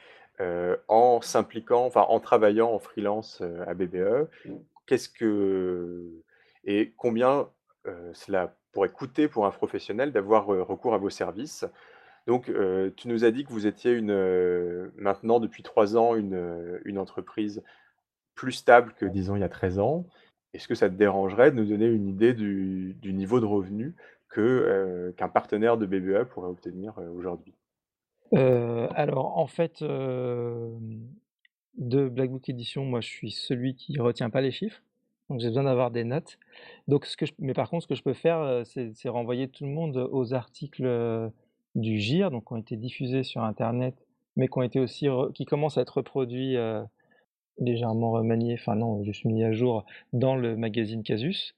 en 0.89 1.21
s'impliquant, 1.21 1.85
enfin, 1.85 2.03
en 2.09 2.21
travaillant 2.21 2.71
en 2.71 2.79
freelance, 2.79 3.41
heu, 3.43 3.61
à 3.67 3.75
BBE? 3.75 4.29
Qu'est-ce 4.87 5.09
que 5.09 6.03
et 6.65 6.93
combien, 6.97 7.49
heu, 7.87 8.11
cela 8.13 8.57
pourrait 8.73 8.89
coûter 8.89 9.29
pour 9.29 9.47
un 9.47 9.51
professionnel 9.51 10.13
d'avoir, 10.13 10.47
recours 10.47 10.95
à 10.95 10.99
vos 10.99 11.11
services? 11.11 11.65
Donc, 12.27 12.51
tu 12.97 13.09
nous 13.09 13.25
as 13.25 13.33
dit 13.33 13.45
que 13.45 13.53
vous 13.53 13.67
étiez 13.67 13.93
une, 13.93 14.93
maintenant 14.97 15.41
depuis 15.41 15.65
3 15.65 15.97
ans 15.97 16.15
une, 16.15 16.99
entreprise 16.99 17.63
plus 18.35 18.53
stable 18.53 18.95
que 18.95 19.07
disons 19.07 19.37
il 19.37 19.41
y 19.41 19.45
a 19.45 19.49
13 19.49 19.81
ans. 19.81 20.07
Est-ce 20.55 20.69
que 20.69 20.75
ça 20.75 20.89
te 20.89 20.95
dérangerait 20.95 21.51
de 21.51 21.57
nous 21.57 21.65
donner 21.65 21.87
une 21.87 22.07
idée 22.07 22.33
du 22.33 22.95
du 23.01 23.13
niveau 23.13 23.41
de 23.41 23.47
revenu 23.47 23.95
qu'un 24.33 25.29
partenaire 25.29 25.77
de 25.77 25.87
BBA 25.87 26.25
pourrait 26.27 26.49
obtenir, 26.49 26.95
aujourd'hui? 27.17 27.55
Heu, 28.33 28.89
alors 28.95 29.37
en 29.39 29.47
fait, 29.47 29.83
de 31.79 32.09
Black 32.09 32.31
Book 32.31 32.49
Editions, 32.49 32.85
moi 32.85 33.01
je 33.01 33.09
suis 33.09 33.31
celui 33.31 33.75
qui 33.75 33.99
retient 33.99 34.31
pas 34.31 34.41
les 34.41 34.51
chiffres, 34.51 34.83
donc 35.29 35.41
j'ai 35.41 35.49
besoin 35.49 35.65
d'avoir 35.65 35.91
des 35.91 36.05
notes. 36.05 36.39
Donc 36.89 37.07
ce 37.07 37.17
que 37.17 37.25
mais 37.39 37.55
par 37.55 37.71
contre 37.71 37.85
ce 37.85 37.89
que 37.89 37.95
je 37.95 38.03
peux 38.03 38.13
faire, 38.15 38.63
c'est 38.67 39.09
renvoyer 39.09 39.49
tout 39.49 39.65
le 39.65 39.71
monde 39.71 39.97
aux 40.13 40.35
articles, 40.35 41.31
du 41.75 41.99
GIR, 41.99 42.31
donc 42.31 42.47
qui 42.47 42.53
ont 42.53 42.57
été 42.59 42.77
diffusés 42.77 43.23
sur 43.23 43.43
internet, 43.43 43.95
mais 44.37 44.49
qui 44.49 44.59
ont 44.59 44.63
été 44.63 44.79
aussi 44.81 45.07
qui 45.35 45.45
commencent 45.47 45.79
à 45.79 45.83
être 45.83 45.97
reproduits, 45.99 46.57
légèrement 47.59 48.11
remaniés, 48.13 48.55
enfin 48.61 48.75
non, 48.75 49.03
juste 49.05 49.25
mis 49.25 49.43
à 49.45 49.53
jour 49.53 49.85
dans 50.13 50.37
le 50.37 50.57
magazine 50.57 51.03
Casus. 51.03 51.55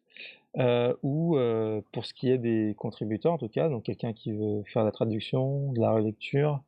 Heu, 0.56 0.96
ou, 1.02 1.36
heu, 1.36 1.82
pour 1.92 2.06
ce 2.06 2.14
qui 2.14 2.30
est 2.30 2.38
des 2.38 2.74
contributeurs 2.78 3.32
en 3.32 3.38
tout 3.38 3.48
cas, 3.48 3.68
donc 3.68 3.84
quelqu'un 3.84 4.12
qui 4.12 4.32
veut 4.32 4.62
faire 4.72 4.84
la 4.84 4.92
traduction, 4.92 5.72
de 5.72 5.80
la 5.80 5.90
relecture 5.92 6.62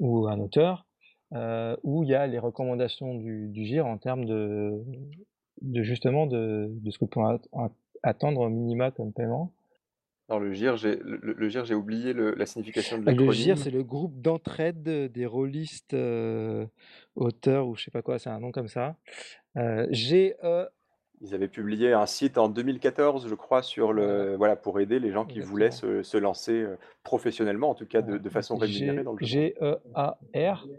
ou 0.00 0.28
un 0.28 0.40
auteur, 0.40 0.86
heu, 1.34 1.78
où 1.84 2.04
il 2.04 2.10
y 2.10 2.14
a 2.14 2.26
les 2.28 2.38
recommandations 2.40 3.14
du 3.16 3.48
du 3.50 3.64
GIR 3.66 3.86
en 3.86 3.98
termes 3.98 4.24
de 4.26 4.82
de 5.62 5.82
justement 5.82 6.26
de 6.26 6.68
de 6.70 6.90
ce 6.90 6.98
que 6.98 7.06
peut 7.06 7.20
at 7.22 7.40
at 7.54 7.70
attendre 8.04 8.42
au 8.42 8.48
minima 8.50 8.90
comme 8.92 9.12
paiement. 9.12 9.52
Dans 10.28 10.38
le 10.38 10.52
GIR, 10.52 10.76
j'ai 10.76 10.96
le 10.96 11.16
le 11.22 11.32
le 11.32 11.48
GIR, 11.48 11.64
j'ai 11.64 11.74
oublié 11.74 12.12
le 12.12 12.32
la 12.34 12.46
signification 12.46 12.98
de 12.98 13.04
Le 13.06 13.30
GIR, 13.30 13.56
l'acronyme. 13.56 13.58
c'est 13.58 13.70
le 13.70 13.82
groupe 13.84 14.20
d'entraide 14.20 14.82
des 14.82 15.26
rôlistes, 15.26 15.94
heu, 15.94 16.68
auteurs 17.14 17.68
ou 17.68 17.76
je 17.76 17.84
sais 17.84 17.90
pas 17.90 18.02
quoi, 18.02 18.18
c'est 18.18 18.30
un 18.30 18.40
nom 18.40 18.50
comme 18.52 18.68
ça. 18.68 18.96
Heu, 19.56 19.88
G-E 19.92 20.68
Ils 21.22 21.34
avaient 21.34 21.48
publié 21.48 21.92
un 21.92 22.06
site 22.06 22.36
en 22.36 22.48
2014, 22.48 23.28
je 23.28 23.34
crois, 23.34 23.62
sur 23.62 23.92
le 23.92 24.36
voilà, 24.36 24.54
pour 24.56 24.80
aider 24.80 24.98
les 24.98 25.12
gens 25.12 25.24
qui 25.24 25.40
voulaient 25.40 25.70
se 25.70 26.02
se 26.02 26.16
lancer, 26.18 26.52
heu, 26.52 26.78
professionnellement, 27.04 27.70
en 27.70 27.74
tout 27.74 27.86
cas 27.86 28.02
de 28.02 28.18
de 28.18 28.28
façon 28.28 28.56
rémunérée 28.56 29.02
dans 29.02 29.12
le 29.12 29.18
jeu. 29.18 29.26
G-E-A-R. 29.26 30.70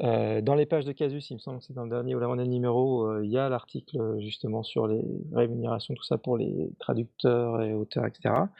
Heu, 0.00 0.42
dans 0.42 0.54
les 0.54 0.66
pages 0.66 0.84
de 0.84 0.92
Casus, 0.92 1.30
il 1.30 1.34
me 1.34 1.38
semble 1.40 1.58
que 1.58 1.64
c'est 1.64 1.72
dans 1.72 1.84
le 1.84 1.90
dernier 1.90 2.14
ou 2.14 2.20
l'avant-dernier 2.20 2.50
numéro, 2.50 3.06
heu, 3.06 3.24
il 3.24 3.30
y 3.30 3.38
a 3.38 3.48
l'article, 3.48 3.98
justement 4.20 4.62
sur 4.62 4.86
les 4.86 5.02
rémunérations, 5.32 5.94
tout 5.94 6.04
ça 6.04 6.18
pour 6.18 6.36
les 6.36 6.70
traducteurs 6.78 7.62
et 7.62 7.72
auteurs 7.74 8.06
et 8.06 8.10
cetera. 8.14 8.50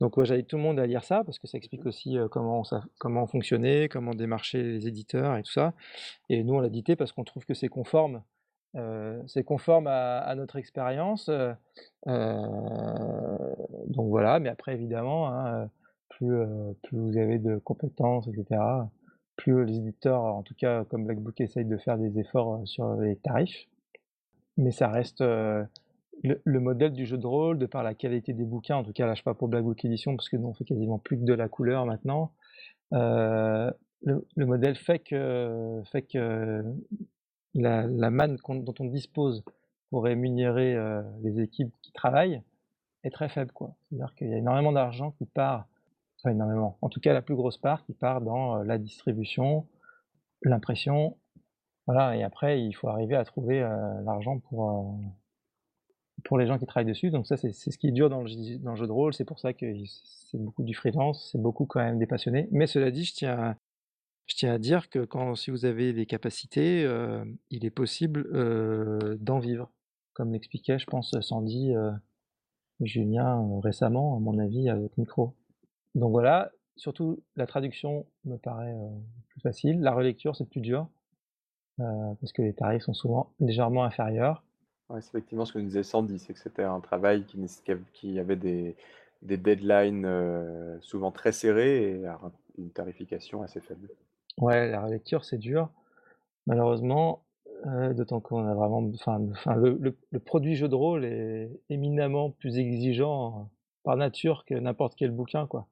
Donc 0.00 0.16
ouais, 0.16 0.24
j'invite 0.26 0.48
tout 0.48 0.56
le 0.56 0.62
monde 0.62 0.80
à 0.80 0.86
lire 0.86 1.04
ça 1.04 1.22
parce 1.24 1.38
que 1.38 1.46
ça 1.46 1.58
explique 1.58 1.84
Mmh 1.84 1.88
aussi, 1.88 2.16
comment 2.30 2.64
ça 2.64 2.82
comment 2.98 3.26
fonctionner, 3.26 3.88
comment 3.88 4.14
démarcher 4.14 4.62
les 4.62 4.88
éditeurs 4.88 5.36
et 5.36 5.42
tout 5.42 5.52
ça. 5.52 5.74
Et 6.28 6.44
nous, 6.44 6.54
on 6.54 6.60
l'a 6.60 6.68
édité 6.68 6.96
parce 6.96 7.12
qu'on 7.12 7.24
trouve 7.24 7.44
que 7.46 7.54
c'est 7.54 7.68
conforme, 7.68 8.22
c'est 9.26 9.44
conforme 9.44 9.86
à 9.86 10.34
notre 10.36 10.56
expérience, 10.56 11.30
donc 12.06 14.08
voilà. 14.08 14.40
Mais 14.40 14.48
après 14.48 14.74
évidemment, 14.74 15.28
hein, 15.28 15.68
plus, 16.10 16.36
vous 16.92 17.16
avez 17.16 17.38
de 17.38 17.58
compétences 17.58 18.26
et 18.28 18.32
cetera, 18.32 18.90
plus 19.36 19.64
les 19.64 19.76
éditeurs, 19.76 20.22
en 20.22 20.42
tout 20.42 20.54
cas 20.54 20.84
comme 20.84 21.04
Black 21.04 21.20
Book 21.20 21.40
essayent 21.40 21.64
de 21.64 21.76
faire 21.76 21.98
des 21.98 22.18
efforts, 22.18 22.66
sur 22.66 22.94
les 22.96 23.16
tarifs. 23.16 23.66
Mais 24.56 24.72
ça 24.72 24.88
reste, 24.88 25.20
le 25.20 25.66
le 26.22 26.60
modèle 26.60 26.92
du 26.92 27.06
jeu 27.06 27.16
de 27.16 27.26
rôle, 27.26 27.58
de 27.58 27.66
par 27.66 27.84
la 27.84 27.94
qualité 27.94 28.32
des 28.32 28.44
bouquins, 28.44 28.76
en 28.76 28.82
tout 28.82 28.92
cas 28.92 29.06
là 29.06 29.14
je 29.14 29.22
parle 29.22 29.36
pour 29.36 29.48
Black 29.48 29.62
Book 29.62 29.84
Editions 29.84 30.16
parce 30.16 30.28
que 30.28 30.36
nous 30.36 30.48
on 30.48 30.54
fait 30.54 30.64
quasiment 30.64 30.98
plus 30.98 31.16
que 31.16 31.24
de 31.24 31.34
la 31.34 31.48
couleur 31.48 31.86
maintenant. 31.86 32.32
Le 32.90 33.70
le 34.02 34.46
modèle 34.46 34.76
fait 34.76 35.00
que 35.00 35.82
fait 35.92 36.02
que 36.02 36.64
la 37.54 38.10
manne 38.10 38.36
dont 38.48 38.74
on 38.78 38.84
dispose 38.86 39.42
pour 39.90 40.04
rémunérer, 40.04 40.74
heu, 40.74 41.02
les 41.22 41.40
équipes 41.40 41.74
qui 41.82 41.92
travaillent 41.92 42.42
est 43.04 43.10
très 43.10 43.28
faible. 43.28 43.52
C'est-à-dire 43.90 44.14
qu'il 44.16 44.28
y 44.28 44.34
a 44.34 44.38
énormément 44.38 44.72
d'argent 44.72 45.12
qui 45.12 45.26
part 45.26 45.66
enfin 46.20 46.30
énormément, 46.32 46.78
en 46.82 46.88
tout 46.88 47.00
cas 47.00 47.12
la 47.14 47.22
plus 47.22 47.36
grosse 47.36 47.58
part 47.58 47.84
qui 47.86 47.92
part 47.94 48.20
dans, 48.20 48.60
heu, 48.60 48.64
la 48.64 48.78
distribution, 48.78 49.66
l'impression, 50.42 51.16
Voilà 51.86 52.16
et 52.16 52.22
après 52.24 52.62
il 52.62 52.74
faut 52.74 52.88
arriver 52.88 53.16
à 53.16 53.24
trouver, 53.24 53.60
heu, 53.62 53.68
l'argent 54.04 54.38
pour, 54.40 54.98
pour 56.24 56.38
les 56.38 56.46
gens 56.46 56.58
qui 56.58 56.66
travaillent 56.66 56.90
dessus 56.90 57.10
donc 57.10 57.26
ça 57.26 57.36
c'est 57.36 57.52
ce 57.52 57.78
qui 57.78 57.88
est 57.88 57.92
dur 57.92 58.10
dans 58.10 58.22
le 58.22 58.58
dans 58.58 58.72
le 58.72 58.76
jeu 58.76 58.86
de 58.86 58.92
rôle, 58.92 59.14
c'est 59.14 59.24
pour 59.24 59.38
ça 59.40 59.52
que 59.52 59.66
c'est 59.86 60.38
beaucoup 60.38 60.62
du 60.62 60.74
freelance, 60.74 61.30
c'est 61.32 61.40
beaucoup 61.40 61.66
quand 61.66 61.80
même 61.80 61.98
des 61.98 62.06
passionnés. 62.06 62.48
Mais 62.52 62.66
cela 62.66 62.90
dit, 62.90 63.04
je 63.04 63.14
tiens 63.14 63.56
je 64.28 64.36
tiens 64.36 64.54
à 64.54 64.58
dire 64.58 64.90
que 64.90 65.00
quand 65.04 65.34
si 65.34 65.50
vous 65.50 65.64
avez 65.64 65.92
les 65.92 66.06
capacités, 66.06 66.84
heu, 66.84 67.24
il 67.50 67.64
est 67.66 67.70
possible, 67.70 68.28
heu, 68.32 69.18
d'en 69.20 69.40
vivre. 69.40 69.70
Comme 70.14 70.32
l'expliquait 70.32 70.78
je 70.78 70.86
pense, 70.86 71.18
Sandy, 71.20 71.74
heu, 71.74 71.92
Julien, 72.80 73.44
récemment 73.60 74.16
à 74.16 74.20
mon 74.20 74.38
avis 74.38 74.68
à 74.68 74.76
votre 74.76 74.94
micro. 74.98 75.34
Donc 75.94 76.10
voilà, 76.12 76.52
surtout 76.76 77.22
la 77.36 77.46
traduction 77.46 78.06
me 78.24 78.36
paraît, 78.36 78.76
plus 79.30 79.40
facile. 79.40 79.80
La 79.80 79.92
relecture 79.92 80.36
c'est 80.36 80.48
plus 80.48 80.60
dur, 80.60 80.88
parce 81.78 82.32
que 82.32 82.42
les 82.42 82.54
tarifs 82.54 82.82
sont 82.84 82.94
souvent 82.94 83.32
légèrement 83.40 83.84
inférieurs. 83.84 84.44
Ouais, 84.90 85.00
c'est 85.02 85.10
effectivement 85.10 85.44
ce 85.44 85.52
que 85.52 85.58
nous 85.58 85.66
disait 85.66 85.82
Sandy, 85.82 86.18
c'est 86.18 86.32
que 86.34 86.38
c'était 86.40 86.64
un 86.64 86.80
travail 86.80 87.24
qui 87.92 88.18
avait 88.18 88.36
des 88.36 88.76
des 89.22 89.36
deadlines, 89.36 90.06
souvent 90.80 91.10
très 91.10 91.32
serrées 91.32 92.00
et 92.00 92.06
un 92.06 92.32
une 92.58 92.70
tarification 92.70 93.42
assez 93.42 93.60
faible. 93.60 93.88
Ouais, 94.38 94.70
la 94.70 94.82
relecture 94.82 95.24
c'est 95.24 95.38
dur. 95.38 95.68
Malheureusement, 96.46 97.24
heu, 97.66 97.94
d'autant 97.94 98.20
qu'on 98.20 98.46
a 98.46 98.54
vraiment 98.54 98.90
enfin 98.94 99.18
le 99.56 99.78
le 99.80 99.96
le 100.10 100.20
produit 100.20 100.56
jeu 100.56 100.68
de 100.68 100.74
rôle 100.76 101.04
est 101.06 101.50
éminemment 101.70 102.30
plus 102.32 102.58
exigeant 102.58 103.50
par 103.84 103.96
nature 103.96 104.44
que 104.46 104.54
n'importe 104.54 104.94
quel 104.96 105.12
bouquin 105.12 105.46
quoi. 105.46 105.68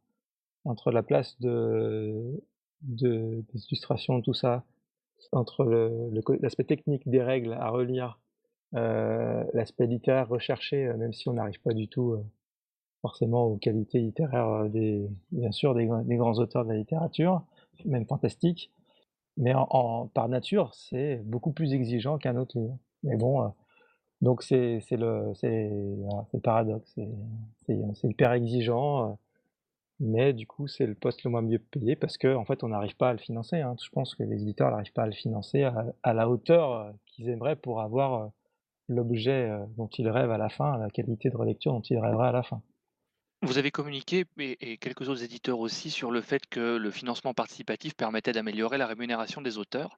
Entre 0.65 0.93
la 0.93 1.03
place 1.05 1.41
de 1.41 2.41
de 2.83 3.45
des 3.55 3.61
illustrations, 3.71 4.23
tout 4.23 4.35
ça, 4.35 4.65
entre 5.33 5.65
le 5.65 6.11
le 6.13 6.23
l'aspect 6.41 6.65
technique 6.65 7.09
des 7.09 7.23
règles 7.23 7.55
à 7.55 7.71
relire, 7.71 8.21
heu, 8.77 9.45
l'aspect 9.55 9.87
littéraire 9.89 10.29
recherché, 10.29 10.87
heu, 10.87 10.97
même 10.97 11.13
si 11.15 11.29
on 11.31 11.35
n'arrive 11.35 11.61
pas 11.63 11.75
du 11.75 11.89
tout, 11.89 12.13
heu, 12.15 12.25
forcément 13.03 13.45
aux 13.47 13.57
qualités 13.57 13.99
littéraires, 14.01 14.49
heu, 14.65 14.69
des 14.69 15.09
bien 15.33 15.53
sûr 15.53 15.75
des 15.75 15.89
des 16.05 16.17
grands 16.17 16.39
auteurs 16.39 16.65
de 16.65 16.71
la 16.71 16.77
littérature, 16.79 17.43
même 17.85 18.07
fantastique. 18.07 18.71
Mais 19.39 19.55
en 19.55 19.67
en 19.71 20.09
par 20.09 20.29
nature, 20.29 20.75
c'est 20.75 21.17
beaucoup 21.25 21.53
plus 21.53 21.75
exigeant 21.75 22.19
qu'un 22.19 22.37
autre 22.37 22.59
livre. 22.59 22.79
Mais 23.05 23.17
bon, 23.17 23.43
heu, 23.47 23.51
donc 24.23 24.43
c'est 24.45 24.81
le 24.93 25.33
le 26.35 26.41
paradoxe, 26.41 26.93
c'est 27.67 28.09
hyper 28.09 28.33
exigeant, 28.35 29.13
heu, 29.13 29.17
mais 30.01 30.33
du 30.35 30.47
coup 30.47 30.69
c'est 30.69 30.87
le 30.87 30.95
poste 30.97 31.25
le 31.25 31.31
moins 31.31 31.43
mieux 31.43 31.59
payé 31.61 31.97
parce 31.97 32.19
qu'en 32.19 32.45
fait 32.47 32.65
on 32.65 32.69
n'arrive 32.71 32.97
pas 32.97 33.11
à 33.11 33.13
le 33.15 33.19
financer, 33.21 33.61
hein. 33.63 33.77
Je 33.85 33.91
pense 33.91 34.15
que 34.17 34.23
les 34.25 34.43
éditeurs 34.43 34.71
n'arrivent 34.73 34.93
pas 34.95 35.05
à 35.05 35.07
le 35.07 35.13
financer 35.15 35.65
à 35.65 35.87
à 36.05 36.15
la 36.15 36.29
hauteur, 36.31 36.73
heu, 36.91 36.93
qu'ils 37.07 37.29
aimeraient 37.31 37.57
pour 37.57 37.81
avoir, 37.83 38.31
l'objet, 38.89 39.51
dont 39.79 39.89
ils 39.89 40.09
rêvent 40.11 40.31
à 40.33 40.39
la 40.39 40.49
fin, 40.51 40.79
la 40.79 40.91
qualité 40.91 41.31
de 41.31 41.37
relecture 41.39 41.73
dont 41.75 41.81
ils 41.83 41.99
rêveraient 41.99 42.29
à 42.29 42.33
la 42.33 42.43
fin. 42.45 42.63
Vous 43.47 43.57
avez 43.57 43.71
communiqué 43.71 44.27
et 44.39 44.77
quelques 44.77 45.09
autres 45.09 45.23
éditeurs 45.25 45.59
aussi 45.59 45.91
sur 45.91 46.11
le 46.11 46.21
fait 46.21 46.43
que 46.51 46.77
le 46.77 46.91
financement 46.91 47.33
participatif 47.33 47.95
permettait 47.95 48.33
d'améliorer 48.33 48.77
la 48.77 48.87
rémunération 48.87 49.41
des 49.41 49.57
auteurs. 49.57 49.97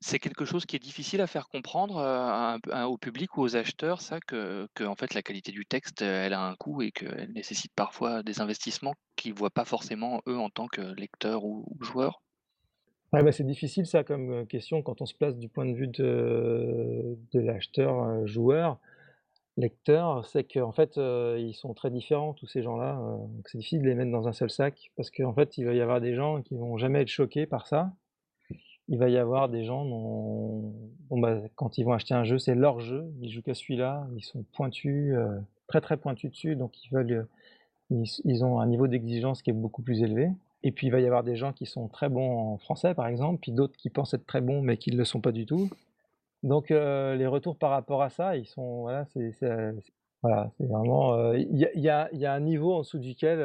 C'est 0.00 0.18
quelque 0.18 0.44
chose 0.44 0.66
qui 0.66 0.76
est 0.76 0.78
difficile 0.78 1.22
à 1.22 1.26
faire 1.26 1.48
comprendre, 1.48 1.98
à 1.98 2.58
au 2.90 2.98
public 2.98 3.38
ou 3.38 3.40
aux 3.42 3.56
acheteurs 3.56 4.02
ça 4.02 4.20
que 4.20 4.68
qu'en 4.74 4.94
fait 4.96 5.14
la 5.14 5.22
qualité 5.22 5.50
du 5.50 5.64
texte, 5.64 6.02
elle 6.02 6.34
a 6.34 6.42
un 6.46 6.56
coût 6.56 6.82
et 6.82 6.92
qu'elle 6.92 7.32
nécessite 7.32 7.72
parfois 7.74 8.22
des 8.22 8.40
investissements 8.42 8.94
qu'ils 9.16 9.32
voient 9.32 9.48
pas 9.50 9.64
forcément 9.64 10.20
eux 10.28 10.36
en 10.38 10.50
tant 10.50 10.66
que 10.66 10.82
lecteurs 10.82 11.44
ou 11.44 11.64
ou 11.70 11.82
joueurs? 11.82 12.20
Bah, 13.12 13.30
c'est 13.30 13.44
difficile 13.44 13.84
ça 13.86 14.04
comme, 14.04 14.32
heu, 14.32 14.44
question 14.46 14.82
quand 14.82 15.02
on 15.02 15.06
se 15.06 15.14
place 15.14 15.36
du 15.36 15.48
point 15.48 15.66
de 15.66 15.74
vue 15.74 15.86
de 15.88 17.16
l'acheteur, 17.34 18.26
joueur, 18.26 18.80
lecteur. 19.56 20.26
C'est 20.26 20.44
qu'en 20.44 20.72
fait, 20.72 20.98
heu, 20.98 21.38
ils 21.40 21.54
sont 21.54 21.74
très 21.74 21.90
différents 21.90 22.32
tous 22.34 22.46
ces 22.46 22.62
gens-là, 22.62 22.98
heu, 23.00 23.18
donc 23.36 23.48
c'est 23.48 23.58
difficile 23.58 23.82
de 23.82 23.88
les 23.88 23.94
mettre 23.94 24.10
dans 24.12 24.28
un 24.28 24.32
seul 24.32 24.50
sac 24.50 24.90
parce 24.96 25.10
qu'en 25.10 25.32
fait, 25.34 25.58
il 25.58 25.64
va 25.66 25.74
y 25.74 25.80
avoir 25.80 26.00
des 26.00 26.14
gens 26.14 26.42
qui 26.42 26.56
vont 26.56 26.76
jamais 26.78 27.02
être 27.02 27.08
choqués 27.08 27.46
par 27.46 27.66
ça. 27.66 27.92
Il 28.88 28.98
va 28.98 29.08
y 29.08 29.16
avoir 29.16 29.48
des 29.48 29.64
gens 29.64 29.84
dont 29.84 30.72
bah, 31.10 31.40
quand 31.56 31.78
ils 31.78 31.84
vont 31.84 31.92
acheter 31.92 32.14
un 32.14 32.24
jeu, 32.24 32.38
c'est 32.38 32.54
leur 32.54 32.80
jeu, 32.80 33.04
ils 33.20 33.30
jouent 33.30 33.42
qu'à 33.42 33.54
celui-là, 33.54 34.06
ils 34.16 34.24
sont 34.24 34.44
pointus, 34.52 35.14
heu, 35.14 35.40
très, 35.68 35.80
très 35.80 35.96
pointus 35.96 36.30
dessus 36.30 36.56
donc 36.56 36.84
ils 36.84 36.90
veulent, 36.90 37.26
ils 37.90 38.04
ils 38.24 38.44
ont 38.44 38.60
un 38.60 38.66
niveau 38.66 38.88
d'exigence 38.88 39.42
qui 39.42 39.50
est 39.50 39.54
beaucoup 39.54 39.82
plus 39.82 40.02
élevé 40.02 40.30
et 40.64 40.72
puis 40.72 40.88
il 40.88 40.90
va 40.90 41.00
y 41.00 41.06
avoir 41.06 41.24
des 41.24 41.36
gens 41.36 41.52
qui 41.52 41.66
sont 41.66 41.88
très 41.88 42.08
bons 42.10 42.54
en 42.54 42.58
français 42.58 42.94
par 42.94 43.06
exemple, 43.08 43.40
puis 43.42 43.52
d'autres 43.52 43.76
qui 43.76 43.90
pensent 43.90 44.14
être 44.14 44.26
très 44.26 44.40
bons 44.42 44.62
mais 44.62 44.76
qui 44.78 44.90
le 44.92 45.04
sont 45.04 45.20
pas 45.20 45.32
du 45.32 45.46
tout. 45.46 45.70
Donc 46.42 46.70
les 46.70 47.26
retours 47.26 47.56
par 47.56 47.70
rapport 47.70 48.02
à 48.02 48.10
ça, 48.10 48.36
ils 48.36 48.46
sont 48.46 48.82
voilà, 48.82 49.04
c'est 49.06 49.32
voilà, 50.22 50.50
c'est 50.56 50.66
vraiment, 50.66 51.32
il 51.32 51.58
y 51.58 51.88
a 51.88 52.08
y 52.12 52.18
y 52.18 52.26
a 52.26 52.32
un 52.32 52.40
niveau 52.40 52.74
en 52.74 52.80
dessous 52.80 52.98
duquel, 52.98 53.38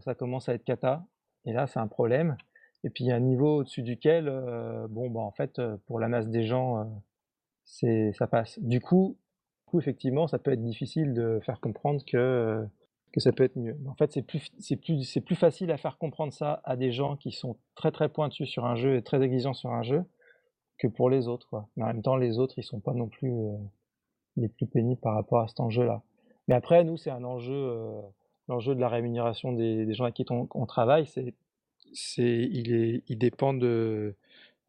ça 0.00 0.14
commence 0.14 0.48
à 0.48 0.54
être 0.54 0.64
cata 0.64 1.04
et 1.44 1.52
là 1.52 1.66
c'est 1.66 1.80
un 1.80 1.88
problème 1.88 2.36
et 2.84 2.90
puis 2.90 3.04
il 3.04 3.08
y 3.08 3.12
a 3.12 3.16
un 3.16 3.20
niveau 3.20 3.60
au-dessus 3.60 3.82
duquel, 3.82 4.26
bon, 4.90 5.08
bah, 5.10 5.20
en 5.20 5.30
fait, 5.30 5.60
pour 5.86 5.98
la 5.98 6.08
masse 6.08 6.28
des 6.28 6.44
gens, 6.44 6.86
c'est 7.64 8.12
ça 8.12 8.26
passe. 8.26 8.58
Du 8.60 8.80
coup 8.80 9.16
coup 9.66 9.80
effectivement 9.80 10.26
ça 10.26 10.38
peut 10.38 10.52
être 10.52 10.62
difficile 10.62 11.14
de 11.14 11.40
faire 11.44 11.60
comprendre 11.60 12.04
que, 12.04 12.62
que 13.12 13.20
ça 13.20 13.32
peut 13.32 13.44
être 13.44 13.56
mieux. 13.56 13.76
En 13.88 13.94
fait 13.94 14.12
c'est 14.12 14.22
plus 14.22 14.50
c'est 14.58 14.76
plus 14.76 15.18
plus 15.24 15.34
facile 15.34 15.70
à 15.70 15.78
faire 15.78 15.96
comprendre 15.98 16.32
ça 16.32 16.60
à 16.64 16.76
des 16.76 16.92
gens 16.92 17.16
qui 17.16 17.32
sont 17.32 17.56
très, 17.74 17.90
très 17.90 18.08
pointus 18.10 18.48
sur 18.48 18.66
un 18.66 18.76
jeu 18.76 18.96
et 18.96 19.02
très 19.02 19.22
exigeants 19.22 19.54
sur 19.54 19.70
un 19.70 19.82
jeu, 19.82 20.04
que 20.78 20.88
pour 20.88 21.10
les 21.10 21.28
autres 21.28 21.48
quoi. 21.48 21.68
Mais 21.76 21.84
en 21.84 21.88
même 21.88 22.02
temps 22.02 22.16
les 22.16 22.38
autres 22.38 22.54
ils 22.58 22.64
sont 22.64 22.80
pas 22.80 22.94
non 22.94 23.08
plus, 23.08 23.30
heu, 23.32 23.52
les 24.36 24.48
plus 24.48 24.66
pénibles 24.66 25.00
par 25.00 25.14
rapport 25.14 25.40
à 25.40 25.48
cet 25.48 25.60
enjeu-là. 25.60 26.02
Mais 26.48 26.54
après 26.54 26.84
nous 26.84 26.96
c'est 26.96 27.10
un 27.10 27.24
enjeu, 27.24 27.54
heu, 27.54 27.92
l'enjeu 28.48 28.74
de 28.74 28.80
la 28.80 28.88
rémunération 28.88 29.52
des 29.52 29.92
gens 29.94 30.04
avec 30.04 30.14
qui 30.16 30.26
on 30.30 30.66
travaille, 30.66 31.06
c'est 31.06 31.34
c'est 31.94 32.48
il 32.52 32.72
est 32.74 33.02
il 33.08 33.18
dépend 33.18 33.54
de 33.54 34.14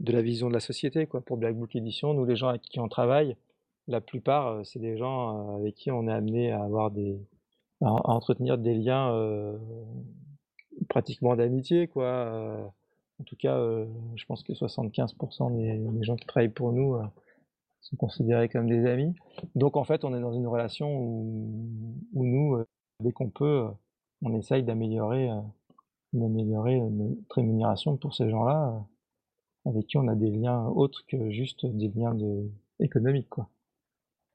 de 0.01 0.11
la 0.13 0.21
vision 0.21 0.49
de 0.49 0.53
la 0.53 0.59
société 0.59 1.07
quoi. 1.07 1.21
Pour 1.21 1.37
Black 1.37 1.55
Book 1.55 1.75
Éditions, 1.75 2.13
nous 2.13 2.25
les 2.25 2.35
gens 2.35 2.49
avec 2.49 2.61
qui 2.63 2.79
on 2.79 2.87
travaille, 2.89 3.35
la 3.87 4.01
plupart, 4.01 4.49
heu, 4.59 4.63
c'est 4.63 4.79
des 4.79 4.97
gens, 4.97 5.57
avec 5.57 5.75
qui 5.75 5.91
on 5.91 6.07
est 6.07 6.11
amenés 6.13 6.51
à 6.51 6.63
avoir 6.63 6.91
des 6.91 7.19
à 7.81 7.91
entretenir 8.11 8.57
des 8.57 8.73
liens, 8.75 9.11
pratiquement 10.89 11.35
d'amitié 11.35 11.87
quoi, 11.87 12.73
en 13.19 13.23
tout 13.23 13.35
cas, 13.37 13.57
heu, 13.57 13.87
je 14.15 14.25
pense 14.25 14.43
que 14.43 14.53
75 14.53 15.13
% 15.13 15.49
des 15.51 15.77
des 15.79 16.03
gens 16.03 16.15
qui 16.15 16.25
travaillent 16.27 16.49
pour 16.49 16.73
nous, 16.73 16.95
heu, 16.95 17.03
sont 17.81 17.97
considérés 17.97 18.49
comme 18.49 18.69
des 18.69 18.85
amis. 18.87 19.13
Donc 19.55 19.77
en 19.77 19.83
fait, 19.85 20.05
on 20.05 20.15
est 20.15 20.21
dans 20.21 20.33
une 20.33 20.47
relation 20.47 20.89
où 20.97 21.51
où 22.13 22.25
nous, 22.25 22.55
heu, 22.57 22.65
dès 23.01 23.11
qu'on 23.13 23.29
peut, 23.31 23.65
on 24.23 24.33
essaye 24.35 24.63
d'améliorer, 24.63 25.29
d'améliorer, 26.13 26.79
notre 26.81 27.35
rémunération 27.37 27.97
pour 27.97 28.15
ces 28.15 28.29
gens-là, 28.29 28.85
avec 29.65 29.87
qui 29.87 29.97
on 29.97 30.07
a 30.09 30.15
des 30.15 30.31
liens 30.31 30.67
autres 30.69 31.05
que 31.07 31.31
juste 31.31 31.65
des 31.67 31.89
liens 31.89 32.15
de 32.15 32.49
économiques 32.81 33.29
quoi. 33.29 33.49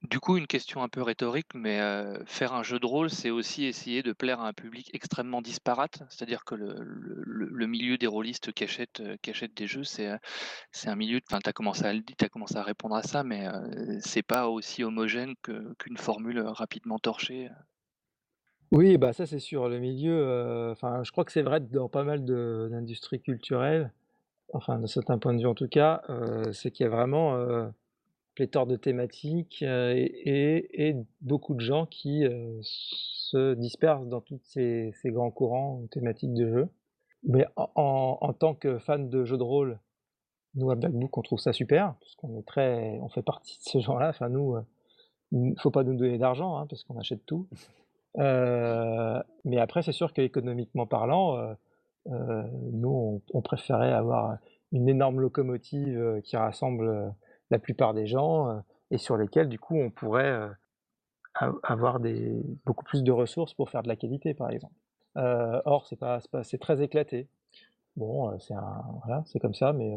Du 0.09 0.19
coup, 0.19 0.39
une 0.39 0.47
question 0.47 0.83
un 0.83 0.89
peu 0.89 1.03
rhétorique, 1.03 1.49
mais, 1.55 1.79
faire 2.25 2.55
un 2.55 2.63
jeu 2.63 2.79
de 2.79 2.87
rôle, 2.87 3.11
c'est 3.11 3.29
aussi 3.29 3.65
essayer 3.67 4.03
de 4.03 4.13
plaire 4.15 4.41
à 4.41 4.49
un 4.49 4.53
public 4.55 4.91
extrêmement 4.95 5.43
disparate? 5.43 6.03
C'est-à-dire 6.09 6.45
que 6.47 6.55
le 6.55 7.67
milieu 7.67 7.99
des 7.99 8.07
rôlistes 8.07 8.51
qui 8.53 8.65
achètent, 8.65 9.03
des 9.03 9.67
jeux, 9.67 9.85
c'est, 9.85 10.09
un 10.87 10.97
milieu 10.97 11.21
enfin 11.29 11.39
tu 11.45 11.51
as 11.51 11.53
commencé 11.53 11.85
à 11.85 11.93
le 11.93 12.01
commencé 12.31 12.57
à 12.57 12.63
répondre 12.63 12.95
à 12.97 13.03
ça, 13.03 13.25
mais, 13.25 13.47
c'est 14.01 14.23
pas 14.23 14.49
aussi 14.49 14.83
homogène 14.85 15.35
qu'une 15.43 15.99
formule, 15.99 16.41
rapidement 16.41 16.99
torchée? 16.99 17.51
Oui, 18.73 18.97
bah, 18.97 19.13
ça 19.13 19.27
c'est 19.27 19.39
sûr. 19.39 19.69
Le 19.69 19.81
milieu, 19.81 20.75
je 20.81 21.11
crois 21.11 21.25
que 21.27 21.33
c'est 21.33 21.43
vrai 21.43 21.61
dans 21.61 21.91
pas 21.91 22.05
mal 22.05 22.25
d'industries 22.25 23.21
culturelles, 23.21 23.93
enfin 24.55 24.79
de 24.79 24.87
certains 24.87 25.19
points 25.19 25.35
de 25.35 25.41
vue 25.41 25.47
en 25.47 25.55
tout 25.55 25.69
cas, 25.69 26.03
c'est 26.53 26.71
qu'il 26.71 26.85
y 26.85 26.87
a 26.87 26.91
vraiment, 26.91 27.73
pléthore 28.41 28.67
de 28.67 28.77
thématiques, 28.77 29.63
heu 29.63 29.93
et 29.95 30.07
et 30.31 30.89
et 30.89 30.97
beaucoup 31.21 31.53
de 31.55 31.61
gens 31.61 31.85
qui, 31.85 32.25
heu, 32.25 32.59
se 32.63 33.53
dispersent 33.53 34.07
dans 34.09 34.23
toutes 34.23 34.45
ces 34.45 34.93
ces 35.03 35.11
grands 35.11 35.31
courants 35.31 35.83
thématiques 35.91 36.33
de 36.33 36.49
jeux. 36.49 36.69
Mais 37.25 37.45
en 37.57 37.71
en 37.75 38.19
en 38.23 38.33
tant 38.33 38.55
que 38.55 38.79
fan 38.79 39.11
de 39.11 39.27
jeux 39.27 39.37
de 39.37 39.43
rôle, 39.43 39.79
nous 40.55 40.71
à 40.71 40.77
Black 40.77 40.93
Book 40.93 41.19
on 41.19 41.23
trouve 41.23 41.39
ça 41.41 41.53
super, 41.53 41.95
parce 42.01 42.15
qu'on 42.17 42.39
est 42.39 42.47
très 42.47 42.99
on 43.03 43.11
fait 43.11 43.23
partie 43.23 43.59
de 43.59 43.63
ces 43.65 43.81
gens-là, 43.83 44.09
enfin 44.11 44.31
nous, 44.31 44.57
heu, 44.57 44.65
mmh, 45.33 45.55
faut 45.59 45.71
pas 45.71 45.85
nous 45.85 45.97
donner 45.97 46.19
d'argent, 46.19 46.57
hein, 46.59 46.67
parce 46.71 46.85
qu'on 46.85 46.99
achète 46.99 47.27
tout. 47.27 47.47
Mais 49.45 49.59
après 49.59 49.83
c'est 49.83 49.93
sûr 49.93 50.13
qu'économiquement 50.15 50.87
parlant, 50.87 51.37
nous 52.07 52.91
on 52.91 53.23
on 53.35 53.43
préférait 53.43 53.93
avoir 53.93 54.39
une 54.73 54.89
énorme 54.89 55.21
locomotive, 55.21 56.21
qui 56.25 56.37
rassemble, 56.37 57.15
la 57.51 57.59
plupart 57.59 57.95
des 57.95 58.07
gens, 58.07 58.51
heu 58.51 58.63
et 58.93 58.99
sur 58.99 59.17
lesquels 59.17 59.49
du 59.49 59.59
coup 59.59 59.77
on 59.77 59.91
pourrait, 59.91 60.51
av 61.35 61.55
avoir 61.63 62.01
beaucoup 62.67 62.85
plus 62.85 63.03
de 63.03 63.13
ressources 63.13 63.55
pour 63.55 63.71
faire 63.71 63.83
de 63.83 63.89
la 63.89 63.97
qualité 63.97 64.35
par 64.35 64.51
exemple. 64.51 64.75
Heu, 65.17 65.63
or 65.65 65.87
c'est 65.87 66.59
très 66.59 66.83
éclaté. 66.83 67.29
Bon, 67.97 68.39
c'est 68.39 69.41
comme 69.41 69.55
ça 69.55 69.73
mais, 69.73 69.95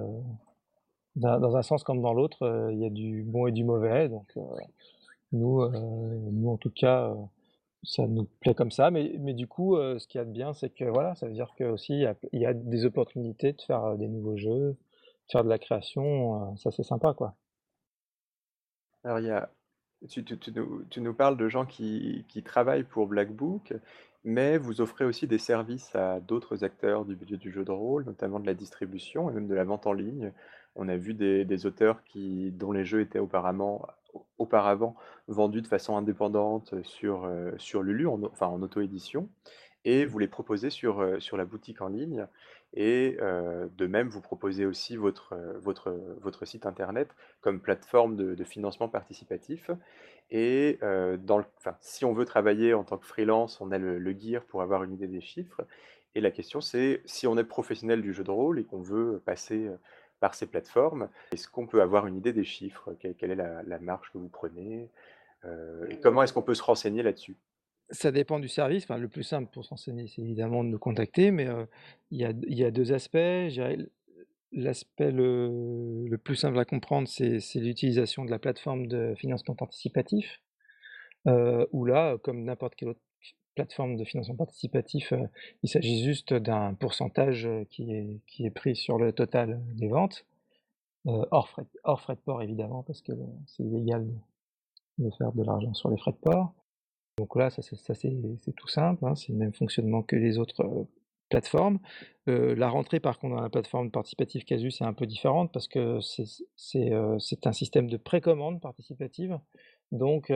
dans 1.15 1.55
un 1.55 1.61
sens 1.61 1.83
comme 1.83 2.01
dans 2.01 2.13
l'autre, 2.13 2.69
il 2.71 2.79
y 2.79 2.85
a 2.85 2.89
du 2.89 3.23
bon 3.23 3.47
et 3.47 3.51
du 3.51 3.63
mauvais. 3.63 4.09
Donc, 4.09 4.35
nous, 5.31 5.67
nous, 5.69 6.49
en 6.49 6.57
tout 6.57 6.71
cas, 6.71 7.13
ça 7.83 8.07
nous 8.07 8.25
plaît 8.39 8.55
comme 8.55 8.71
ça. 8.71 8.91
Mais, 8.91 9.33
du 9.33 9.47
coup, 9.47 9.75
ce 9.75 10.07
qu'il 10.07 10.19
y 10.19 10.21
a 10.21 10.25
de 10.25 10.31
bien, 10.31 10.53
c'est 10.53 10.69
que 10.69 10.85
voilà, 10.85 11.15
ça 11.15 11.27
veut 11.27 11.33
dire 11.33 11.53
que 11.57 11.65
aussi 11.65 11.93
il 12.33 12.39
y 12.39 12.45
a, 12.45 12.53
des 12.53 12.85
opportunités 12.85 13.53
de 13.53 13.61
faire 13.61 13.95
des 13.97 14.07
nouveaux 14.07 14.37
jeux, 14.37 14.71
de 14.71 15.31
faire 15.31 15.43
de 15.43 15.49
la 15.49 15.59
création. 15.59 16.55
ça, 16.57 16.71
c'est 16.71 16.83
sympa, 16.83 17.13
quoi. 17.13 17.35
Alors, 19.03 19.19
tu, 20.09 21.01
nous, 21.01 21.13
parles 21.13 21.37
de 21.37 21.49
gens 21.49 21.65
qui, 21.65 22.25
travaillent 22.45 22.83
pour 22.83 23.07
Black 23.07 23.31
Book, 23.31 23.73
mais 24.23 24.57
vous 24.57 24.81
offrez 24.81 25.05
aussi 25.05 25.27
des 25.27 25.37
services 25.37 25.93
à 25.95 26.19
d'autres 26.21 26.63
acteurs 26.63 27.05
du 27.05 27.15
milieu 27.15 27.37
du 27.37 27.51
jeu 27.51 27.65
de 27.65 27.71
rôle, 27.71 28.05
notamment 28.05 28.39
de 28.39 28.45
la 28.45 28.53
distribution 28.53 29.29
et 29.29 29.33
même 29.33 29.47
de 29.47 29.55
la 29.55 29.65
vente 29.65 29.87
en 29.87 29.93
ligne. 29.93 30.31
On 30.75 30.87
a 30.87 30.95
vu 30.95 31.13
des, 31.13 31.65
auteurs 31.65 32.01
dont 32.15 32.71
les 32.71 32.85
jeux 32.85 33.01
étaient 33.01 33.19
auparavant, 33.19 34.95
vendus 35.27 35.61
de 35.61 35.67
façon 35.67 35.97
indépendante 35.97 36.81
sur, 36.83 37.25
euh, 37.25 37.51
sur 37.57 37.83
Lulu, 37.83 38.07
en, 38.07 38.23
enfin 38.23 38.47
en 38.47 38.61
auto-édition, 38.61 39.29
et 39.85 40.05
vous 40.05 40.17
les 40.19 40.27
proposez 40.27 40.69
sur, 40.69 41.01
euh, 41.01 41.19
sur 41.19 41.37
la 41.37 41.45
boutique 41.45 41.81
en 41.81 41.89
ligne. 41.89 42.25
Et 42.75 43.17
de 43.19 43.87
même, 43.87 44.09
vous 44.09 44.21
proposez 44.21 44.65
aussi 44.65 44.95
votre, 44.95 45.35
votre, 45.59 45.91
votre 46.21 46.45
site 46.45 46.65
internet 46.65 47.09
comme 47.41 47.59
plateforme 47.59 48.15
de, 48.15 48.43
financement 48.43 48.89
participatif. 48.89 49.69
Et 50.31 50.79
dans 50.81 51.37
le, 51.37 51.45
si 51.81 52.03
on 52.03 52.13
veut 52.13 52.25
travailler 52.25 52.73
en 52.73 52.83
tant 52.83 52.97
que 52.97 53.05
freelance, 53.05 53.61
on 53.61 53.71
a 53.71 53.77
le, 53.77 54.19
gear 54.19 54.43
pour 54.43 54.63
avoir 54.63 54.83
une 54.83 54.93
idée 54.93 55.07
des 55.07 55.21
chiffres. 55.21 55.61
Et 56.15 56.21
la 56.21 56.31
question, 56.31 56.61
c'est 56.61 57.01
si 57.05 57.27
on 57.27 57.37
est 57.37 57.43
professionnel 57.43 58.01
du 58.01 58.13
jeu 58.13 58.23
de 58.23 58.31
rôle 58.31 58.59
et 58.59 58.63
qu'on 58.63 58.81
veut 58.81 59.21
passer 59.23 59.69
par 60.19 60.33
ces 60.33 60.47
plateformes. 60.47 61.09
Est-ce 61.31 61.47
qu'on 61.49 61.67
peut 61.67 61.81
avoir 61.81 62.07
une 62.07 62.15
idée 62.15 62.33
des 62.33 62.45
chiffres? 62.45 62.95
Quelle, 62.99 63.31
est 63.31 63.35
la, 63.35 63.79
marge 63.79 64.09
que 64.11 64.17
vous 64.17 64.29
prenez? 64.29 64.89
Et 65.89 65.99
comment 66.01 66.23
est-ce 66.23 66.33
qu'on 66.33 66.41
peut 66.41 66.55
se 66.55 66.63
renseigner 66.63 67.03
là-dessus? 67.03 67.35
Ça 67.93 68.11
dépend 68.11 68.39
du 68.39 68.49
service. 68.49 68.83
Enfin, 68.83 68.97
le 68.97 69.07
plus 69.07 69.23
simple 69.23 69.49
pour 69.51 69.63
se 69.63 69.69
renseigner, 69.69 70.07
c'est 70.07 70.21
évidemment 70.21 70.63
de 70.63 70.69
nous 70.69 70.79
contacter, 70.79 71.31
mais 71.31 71.47
il 72.11 72.19
y, 72.19 72.63
a, 72.63 72.71
deux 72.71 72.91
aspects. 72.91 73.17
L'aspect 74.51 75.11
le, 75.11 76.15
plus 76.23 76.35
simple 76.35 76.59
à 76.59 76.65
comprendre, 76.65 77.07
c'est 77.07 77.39
l'utilisation 77.55 78.25
de 78.25 78.31
la 78.31 78.39
plateforme 78.39 78.87
de 78.87 79.13
financement 79.17 79.55
participatif, 79.55 80.41
euh, 81.27 81.65
où 81.71 81.85
là, 81.85 82.17
comme 82.17 82.43
n'importe 82.43 82.75
quelle 82.75 82.89
autre 82.89 82.99
plateforme 83.55 83.95
de 83.95 84.03
financement 84.03 84.35
participatif, 84.35 85.13
il 85.61 85.69
s'agit 85.69 86.03
juste 86.03 86.33
d'un 86.33 86.73
pourcentage 86.73 87.47
qui 87.69 87.93
est, 87.93 88.49
pris 88.49 88.75
sur 88.75 88.97
le 88.97 89.13
total 89.13 89.61
des 89.75 89.87
ventes, 89.87 90.25
hors, 91.05 91.49
frais, 91.49 91.65
hors 91.83 92.01
frais 92.01 92.15
de 92.15 92.21
port 92.21 92.41
évidemment, 92.41 92.83
parce 92.83 93.01
que 93.01 93.11
c'est 93.45 93.63
illégal 93.63 94.07
de, 94.97 95.09
faire 95.17 95.31
de 95.33 95.43
l'argent 95.43 95.73
sur 95.73 95.89
les 95.89 95.97
frais 95.97 96.11
de 96.11 96.17
port. 96.17 96.53
Donc 97.17 97.35
là, 97.35 97.49
ça, 97.51 97.61
c'est 97.61 98.55
tout 98.55 98.67
simple, 98.67 99.05
hein, 99.05 99.15
c'est 99.15 99.31
le 99.31 99.37
même 99.37 99.53
fonctionnement 99.53 100.01
que 100.01 100.15
les 100.15 100.39
autres 100.39 100.87
plateformes. 101.29 101.79
la 102.27 102.69
rentrée, 102.69 102.99
par 102.99 103.19
contre, 103.19 103.35
dans 103.35 103.41
la 103.41 103.49
plateforme 103.49 103.91
participative 103.91 104.45
Casus 104.45 104.81
est 104.81 104.85
un 104.85 104.93
peu 104.93 105.05
différente 105.05 105.51
parce 105.51 105.67
que 105.67 105.99
c'est 106.01 107.45
un 107.45 107.51
système 107.51 107.89
de 107.89 107.97
précommande 107.97 108.61
participative. 108.61 109.39
Donc, 109.91 110.31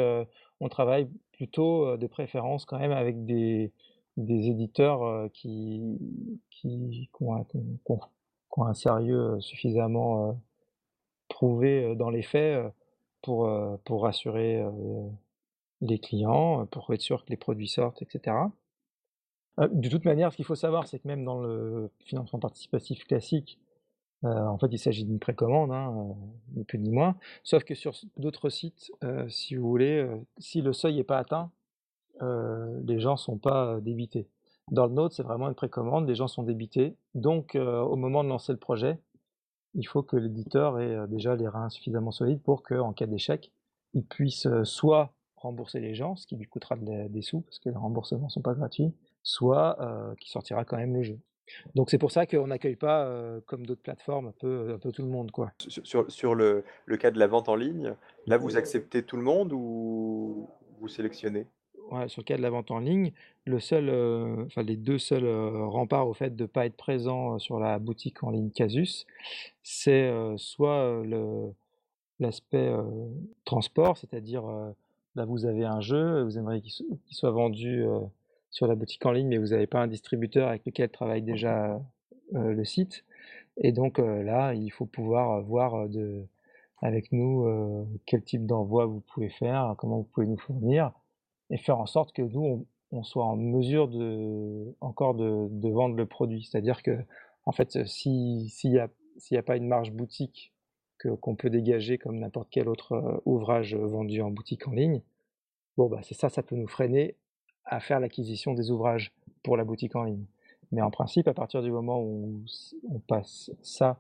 on 0.60 0.70
travaille 0.70 1.08
plutôt 1.32 1.98
de 1.98 2.08
préférence 2.08 2.66
quand 2.66 2.80
même 2.80 2.92
avec 2.92 3.26
des, 3.26 3.72
éditeurs 4.18 5.32
qui, 5.34 5.82
qui, 6.52 7.10
ont 7.22 8.66
un, 8.66 8.74
sérieux 8.74 9.40
suffisamment 9.40 10.40
prouvé 11.28 11.96
dans 11.96 12.10
les 12.12 12.24
faits 12.24 12.72
pour, 13.22 13.50
pour 13.84 14.04
rassurer 14.04 14.64
les 15.82 16.00
clients, 16.00 16.66
pour 16.68 16.92
être 16.94 17.02
sûr 17.02 17.24
que 17.24 17.30
les 17.30 17.38
produits 17.38 17.68
sortent, 17.68 18.02
etc. 18.02 18.36
De 19.60 19.90
toute 19.90 20.06
manière, 20.06 20.32
ce 20.32 20.36
qu'il 20.38 20.46
faut 20.46 20.56
savoir, 20.56 20.88
c'est 20.88 21.00
que 21.00 21.08
même 21.08 21.24
dans 21.24 21.40
le 21.40 21.90
financement 22.04 22.40
participatif 22.40 23.06
classique, 23.06 23.60
en 24.24 24.58
fait, 24.58 24.68
il 24.72 24.80
s'agit 24.80 25.06
d'une 25.06 25.20
précommande, 25.20 25.72
hein, 25.72 26.16
ni 26.56 26.64
plus 26.64 26.80
ni 26.80 26.92
moins. 26.92 27.16
Sauf 27.44 27.64
que 27.64 27.76
sur 27.76 27.94
d'autres 28.18 28.50
sites, 28.50 28.92
si 29.28 29.56
vous 29.56 29.68
voulez, 29.68 30.08
si 30.38 30.62
le 30.62 30.74
seuil 30.74 30.96
n'est 30.96 31.04
pas 31.04 31.20
atteint, 31.20 31.52
les 32.22 33.00
gens 33.00 33.14
ne 33.14 33.18
sont 33.18 33.38
pas 33.38 33.80
débités. 33.80 34.28
Dans 34.72 34.86
le 34.86 34.94
nôtre, 34.94 35.16
c'est 35.16 35.24
vraiment 35.24 35.48
une 35.48 35.56
précommande, 35.56 36.08
les 36.08 36.16
gens 36.16 36.28
sont 36.28 36.44
débités. 36.44 36.96
Donc, 37.16 37.56
au 37.56 37.96
moment 37.96 38.24
de 38.24 38.30
lancer 38.30 38.52
le 38.52 38.60
projet, 38.60 39.00
il 39.76 39.88
faut 39.88 40.02
que 40.02 40.18
l'éditeur 40.18 40.80
ait 40.80 41.08
déjà 41.08 41.36
les 41.36 41.48
reins 41.48 41.70
suffisamment 41.70 42.12
solides 42.12 42.42
pour 42.42 42.64
qu'en 42.64 42.94
cas 42.94 43.06
d'échec, 43.06 43.52
il 43.94 44.04
puisse 44.04 44.48
soit 44.64 45.14
rembourser 45.38 45.80
les 45.80 45.96
gens, 45.96 46.16
ce 46.16 46.28
qui 46.28 46.36
lui 46.36 46.46
coûtera 46.46 46.76
des 46.76 47.22
sous, 47.22 47.42
parce 47.42 47.60
que 47.60 47.70
les 47.70 47.76
remboursements 47.76 48.26
ne 48.26 48.30
sont 48.30 48.42
pas 48.42 48.54
gratuits, 48.54 48.94
soit 49.24 49.78
qu'il 50.20 50.30
sortira 50.30 50.66
quand 50.66 50.78
même 50.78 50.96
le 50.96 51.04
jeu. 51.04 51.20
Donc 51.76 51.90
c'est 51.90 51.98
pour 51.98 52.12
ça 52.12 52.26
qu'on 52.26 52.48
n'accueille 52.48 52.76
pas, 52.76 53.10
comme 53.46 53.66
d'autres 53.66 53.82
plateformes, 53.82 54.28
un 54.28 54.34
peu, 54.38 54.74
un 54.74 54.80
peu 54.80 54.92
tout 54.92 55.04
le 55.04 55.10
monde. 55.10 55.32
Quoi. 55.32 55.52
Sur, 55.60 56.12
sur 56.12 56.36
le, 56.36 56.64
le, 56.86 56.98
cas 56.98 57.12
de 57.12 57.20
la 57.20 57.28
vente 57.28 57.50
en 57.50 57.56
ligne, 57.56 57.94
là 58.26 58.38
vous 58.38 58.58
acceptez 58.58 59.04
tout 59.04 59.18
le 59.18 59.24
monde 59.24 59.54
ou 59.54 60.50
vous 60.80 60.88
sélectionnez? 60.88 61.48
Ouais, 61.92 62.10
Sur 62.10 62.22
le 62.22 62.26
cas 62.26 62.36
de 62.36 62.42
la 62.42 62.50
vente 62.50 62.70
en 62.72 62.80
ligne, 62.80 63.14
le 63.46 63.60
seul, 63.60 63.90
enfin, 64.46 64.62
les 64.62 64.76
deux 64.76 64.98
seuls 64.98 65.28
remparts 65.28 66.08
au 66.08 66.14
fait 66.14 66.36
de 66.36 66.44
ne 66.44 66.48
pas 66.48 66.66
être 66.66 66.76
présent 66.76 67.40
sur 67.40 67.60
la 67.60 67.80
boutique 67.80 68.24
en 68.24 68.32
ligne 68.32 68.52
Casus, 68.52 69.06
c'est 69.64 70.12
soit 70.36 71.02
l'aspect 72.20 72.74
transport, 73.46 73.98
c'est-à-dire 73.98 74.44
là 75.18 75.26
vous 75.26 75.46
avez 75.46 75.66
un 75.66 75.82
jeu, 75.82 76.24
vous 76.24 76.38
aimeriez 76.38 76.62
qu'il 76.62 76.74
soit 77.10 77.32
vendu 77.32 77.84
sur 78.50 78.68
la 78.68 78.76
boutique 78.76 79.06
en 79.06 79.12
ligne, 79.12 79.28
mais 79.28 79.38
vous 79.38 79.48
n'avez 79.48 79.68
pas 79.68 79.82
un 79.82 79.88
distributeur 79.88 80.50
avec 80.50 80.66
lequel 80.66 80.90
travaille 80.90 81.22
déjà 81.22 81.80
euh, 82.34 82.54
le 82.54 82.66
site. 82.66 83.04
Et 83.58 83.72
donc 83.72 84.00
euh, 84.00 84.24
là, 84.24 84.54
il 84.54 84.70
faut 84.72 84.86
pouvoir 84.86 85.42
voir 85.42 85.90
de, 85.90 86.26
avec 86.82 87.12
nous 87.12 87.46
quel 88.06 88.24
type 88.24 88.46
d'envoi 88.46 88.86
vous 88.86 89.02
pouvez 89.02 89.30
faire, 89.30 89.76
comment 89.78 89.98
vous 89.98 90.10
pouvez 90.12 90.28
nous 90.28 90.38
fournir, 90.38 90.92
et 91.50 91.58
faire 91.58 91.80
en 91.80 91.86
sorte 91.86 92.14
que 92.14 92.22
nous, 92.22 92.66
on, 92.92 93.04
soit 93.04 93.26
en 93.26 93.36
mesure 93.36 93.88
de, 93.88 94.76
encore 94.82 95.16
de, 95.16 95.70
vendre 95.70 95.96
le 95.96 96.06
produit. 96.06 96.44
C'est-à-dire 96.44 96.84
que, 96.84 96.98
en 97.46 97.52
fait, 97.52 97.86
s'il 97.86 98.50
n'y 98.66 98.80
a, 98.80 98.90
a, 99.32 99.44
pas 99.44 99.58
une 99.58 99.68
marge 99.68 99.92
boutique 99.92 100.54
qu'on 100.98 101.36
peut 101.36 101.50
dégager 101.50 101.98
comme 101.98 102.20
n'importe 102.20 102.50
quel 102.52 102.68
autre 102.70 103.22
ouvrage 103.26 103.76
vendu 103.76 104.22
en 104.22 104.32
boutique 104.32 104.68
en 104.68 104.72
ligne, 104.72 105.02
bon, 105.78 105.88
bah, 105.88 106.00
c'est 106.04 106.16
ça, 106.16 106.30
ça 106.30 106.44
peut 106.44 106.56
nous 106.56 106.68
freiner 106.68 107.16
à 107.66 107.80
faire 107.80 108.00
l'acquisition 108.00 108.54
des 108.54 108.72
ouvrages 108.72 109.14
pour 109.44 109.58
la 109.58 109.64
boutique 109.64 109.96
en 109.96 110.04
ligne. 110.04 110.26
Mais 110.72 110.82
en 110.82 110.92
principe, 110.92 111.28
à 111.28 111.34
partir 111.34 111.62
du 111.62 111.72
moment 111.72 112.02
où 112.02 112.42
on 112.90 113.00
passe 113.00 113.52
ça 113.62 114.00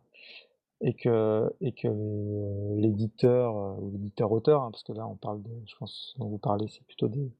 et 0.81 0.93
que, 0.93 1.51
et 1.61 1.71
que 1.71 1.87
l'éditeur 2.75 3.57
euh, 3.57 3.75
ou 3.79 3.91
l'éditeur-auteur, 3.91 4.61
hein, 4.61 4.71
parce 4.71 4.83
que 4.83 4.93
là 4.93 5.07
on 5.07 5.15
parle 5.15 5.41
de, 5.41 5.49
je 5.65 5.75
pense, 5.77 6.13
dont 6.17 6.27
vous 6.27 6.37
parlez, 6.37 6.67
c'est 6.67 6.83
plutôt 6.85 7.07
des, 7.07 7.31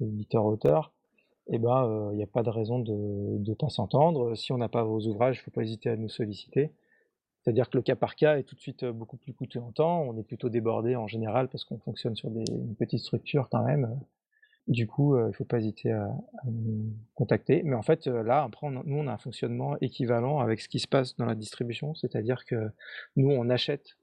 éditeurs-auteurs, 0.00 0.92
eh 1.48 1.58
ben 1.58 1.84
il 1.84 1.90
euh, 1.90 2.16
n'y 2.16 2.22
a 2.22 2.26
pas 2.26 2.42
de 2.42 2.50
raison 2.50 2.78
de 2.78 2.92
ne 2.92 3.54
pas 3.54 3.68
s'entendre. 3.68 4.34
Si 4.34 4.52
on 4.52 4.58
n'a 4.58 4.68
pas 4.68 4.84
vos 4.84 5.00
ouvrages, 5.06 5.36
il 5.36 5.40
ne 5.40 5.44
faut 5.44 5.50
pas 5.50 5.62
hésiter 5.62 5.90
à 5.90 5.96
nous 5.96 6.08
solliciter. 6.08 6.70
C'est-à-dire 7.42 7.70
que 7.70 7.78
le 7.78 7.82
cas 7.82 7.96
par 7.96 8.16
cas 8.16 8.36
est 8.38 8.42
tout 8.42 8.54
de 8.54 8.60
suite 8.60 8.82
euh, 8.82 8.92
beaucoup 8.92 9.16
plus 9.16 9.32
coûteux 9.32 9.60
en 9.60 9.72
temps. 9.72 10.02
On 10.02 10.16
est 10.18 10.22
plutôt 10.22 10.48
débordé 10.48 10.96
en 10.96 11.06
général 11.06 11.48
parce 11.48 11.64
qu'on 11.64 11.78
fonctionne 11.78 12.16
sur 12.16 12.30
des, 12.30 12.44
une 12.50 12.74
petite 12.74 13.00
structure 13.00 13.48
quand 13.50 13.64
même. 13.64 13.98
Du 14.70 14.86
coup, 14.86 15.16
euh, 15.16 15.24
il 15.24 15.28
ne 15.28 15.32
faut 15.32 15.44
pas 15.44 15.58
hésiter 15.58 15.90
à, 15.90 16.08
nous 16.44 16.92
contacter. 17.16 17.62
Mais 17.64 17.74
en 17.74 17.82
fait, 17.82 18.06
euh, 18.06 18.22
là, 18.22 18.44
après, 18.44 18.70
nous, 18.70 18.82
on 18.86 19.08
a 19.08 19.12
un 19.12 19.18
fonctionnement 19.18 19.76
équivalent 19.80 20.38
avec 20.38 20.60
ce 20.60 20.68
qui 20.68 20.78
se 20.78 20.86
passe 20.86 21.16
dans 21.16 21.24
la 21.24 21.34
distribution, 21.34 21.94
c'est-à-dire 21.96 22.44
que 22.44 22.70
nous, 23.16 23.30
on 23.30 23.48
achète, 23.50 23.96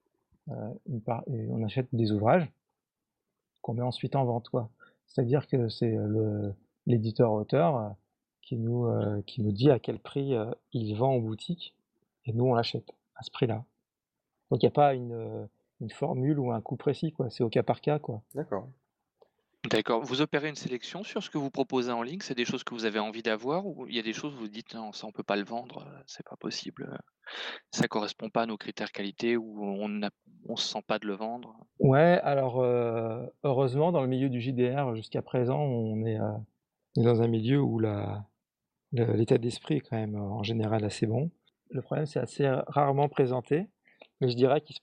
euh, 0.49 0.73
on 0.88 1.63
achète 1.63 1.88
des 1.93 2.11
ouvrages 2.11 2.51
qu'on 3.61 3.75
met 3.75 3.81
ensuite 3.81 4.17
en 4.17 4.25
vente. 4.25 4.49
C'est-à-dire 5.05 5.47
que 5.47 5.69
c'est 5.69 5.95
l'éditeur-auteur 6.85 7.95
qui, 8.41 8.57
nous, 8.57 8.88
qui 9.25 9.41
nous 9.41 9.51
dit 9.53 9.71
à 9.71 9.79
quel 9.79 9.99
prix 9.99 10.33
il 10.73 10.95
vend 10.95 11.15
en 11.15 11.19
boutique, 11.19 11.75
et 12.25 12.33
nous, 12.33 12.45
on 12.45 12.53
l'achète 12.53 12.91
à 13.18 13.24
ce 13.24 13.32
prix-là. 13.32 13.63
Donc, 14.51 14.63
il 14.63 14.65
n'y 14.65 14.70
a 14.70 14.72
pas 14.72 14.93
une, 14.93 15.49
une, 15.82 15.89
formule 15.89 16.39
ou 16.39 16.51
un 16.51 16.61
coût 16.61 16.78
précis, 16.78 17.11
quoi. 17.11 17.30
c'est 17.30 17.43
au 17.43 17.49
cas 17.49 17.63
par 17.63 17.82
cas. 17.82 17.99
D'accord. 18.34 18.70
D'accord. 19.70 20.01
Vous 20.03 20.22
opérez 20.22 20.49
une 20.49 20.55
sélection 20.55 21.03
sur 21.03 21.22
ce 21.22 21.30
que 21.30 21.38
vous 21.38 21.49
proposez 21.49 21.91
en 21.91 22.01
ligne? 22.01 22.20
C'est 22.22 22.36
des 22.36 22.45
choses 22.45 22.63
que 22.63 22.74
vous 22.74 22.86
avez 22.86 22.99
envie 22.99 23.24
d'avoir 23.24 23.65
ou 23.65 23.86
il 23.88 23.95
y 23.95 23.99
a 23.99 24.03
des 24.03 24.13
choses 24.13 24.34
où 24.36 24.38
vous 24.38 24.47
dites: 24.47 24.74
«Non, 24.74 24.93
ça 24.93 25.07
on 25.07 25.11
peut 25.11 25.24
pas 25.24 25.36
le 25.36 25.43
vendre, 25.43 25.86
euh, 25.86 26.01
c'est 26.05 26.26
pas 26.26 26.38
possible, 26.38 26.89
euh, 26.91 26.97
ça 27.72 27.88
correspond 27.88 28.30
pas 28.30 28.43
à 28.43 28.45
nos 28.45 28.57
critères 28.57 28.91
qualité» 28.91 29.36
ou 29.36 29.63
on 29.63 29.89
ne 29.89 30.07
on 30.47 30.55
se 30.55 30.68
sent 30.68 30.84
pas 30.88 30.99
de 30.99 31.07
le 31.07 31.15
vendre? 31.15 31.57
Ouais, 31.80 32.20
alors, 32.24 32.61
euh, 32.61 33.26
heureusement 33.43 33.91
dans 33.91 34.01
le 34.01 34.07
milieu 34.07 34.30
du 34.30 34.39
JDR 34.39 34.95
jusqu'à 34.95 35.22
présent, 35.22 35.59
on 35.59 36.05
est, 36.05 36.20
dans 36.95 37.22
un 37.22 37.28
milieu 37.28 37.61
où 37.61 37.80
la 37.80 38.26
l'état 38.93 39.38
d'esprit 39.38 39.76
est 39.76 39.82
quand 39.82 39.97
même, 39.97 40.15
en 40.15 40.43
général 40.43 40.86
assez 40.86 41.07
bon. 41.07 41.30
Le 41.72 41.82
problème, 41.82 42.05
c'est 42.05 42.20
assez 42.20 42.47
rarement 42.68 43.09
présenté 43.09 43.68
Mais 44.22 44.30
je 44.30 44.36
dirais 44.36 44.61
que 44.61 44.74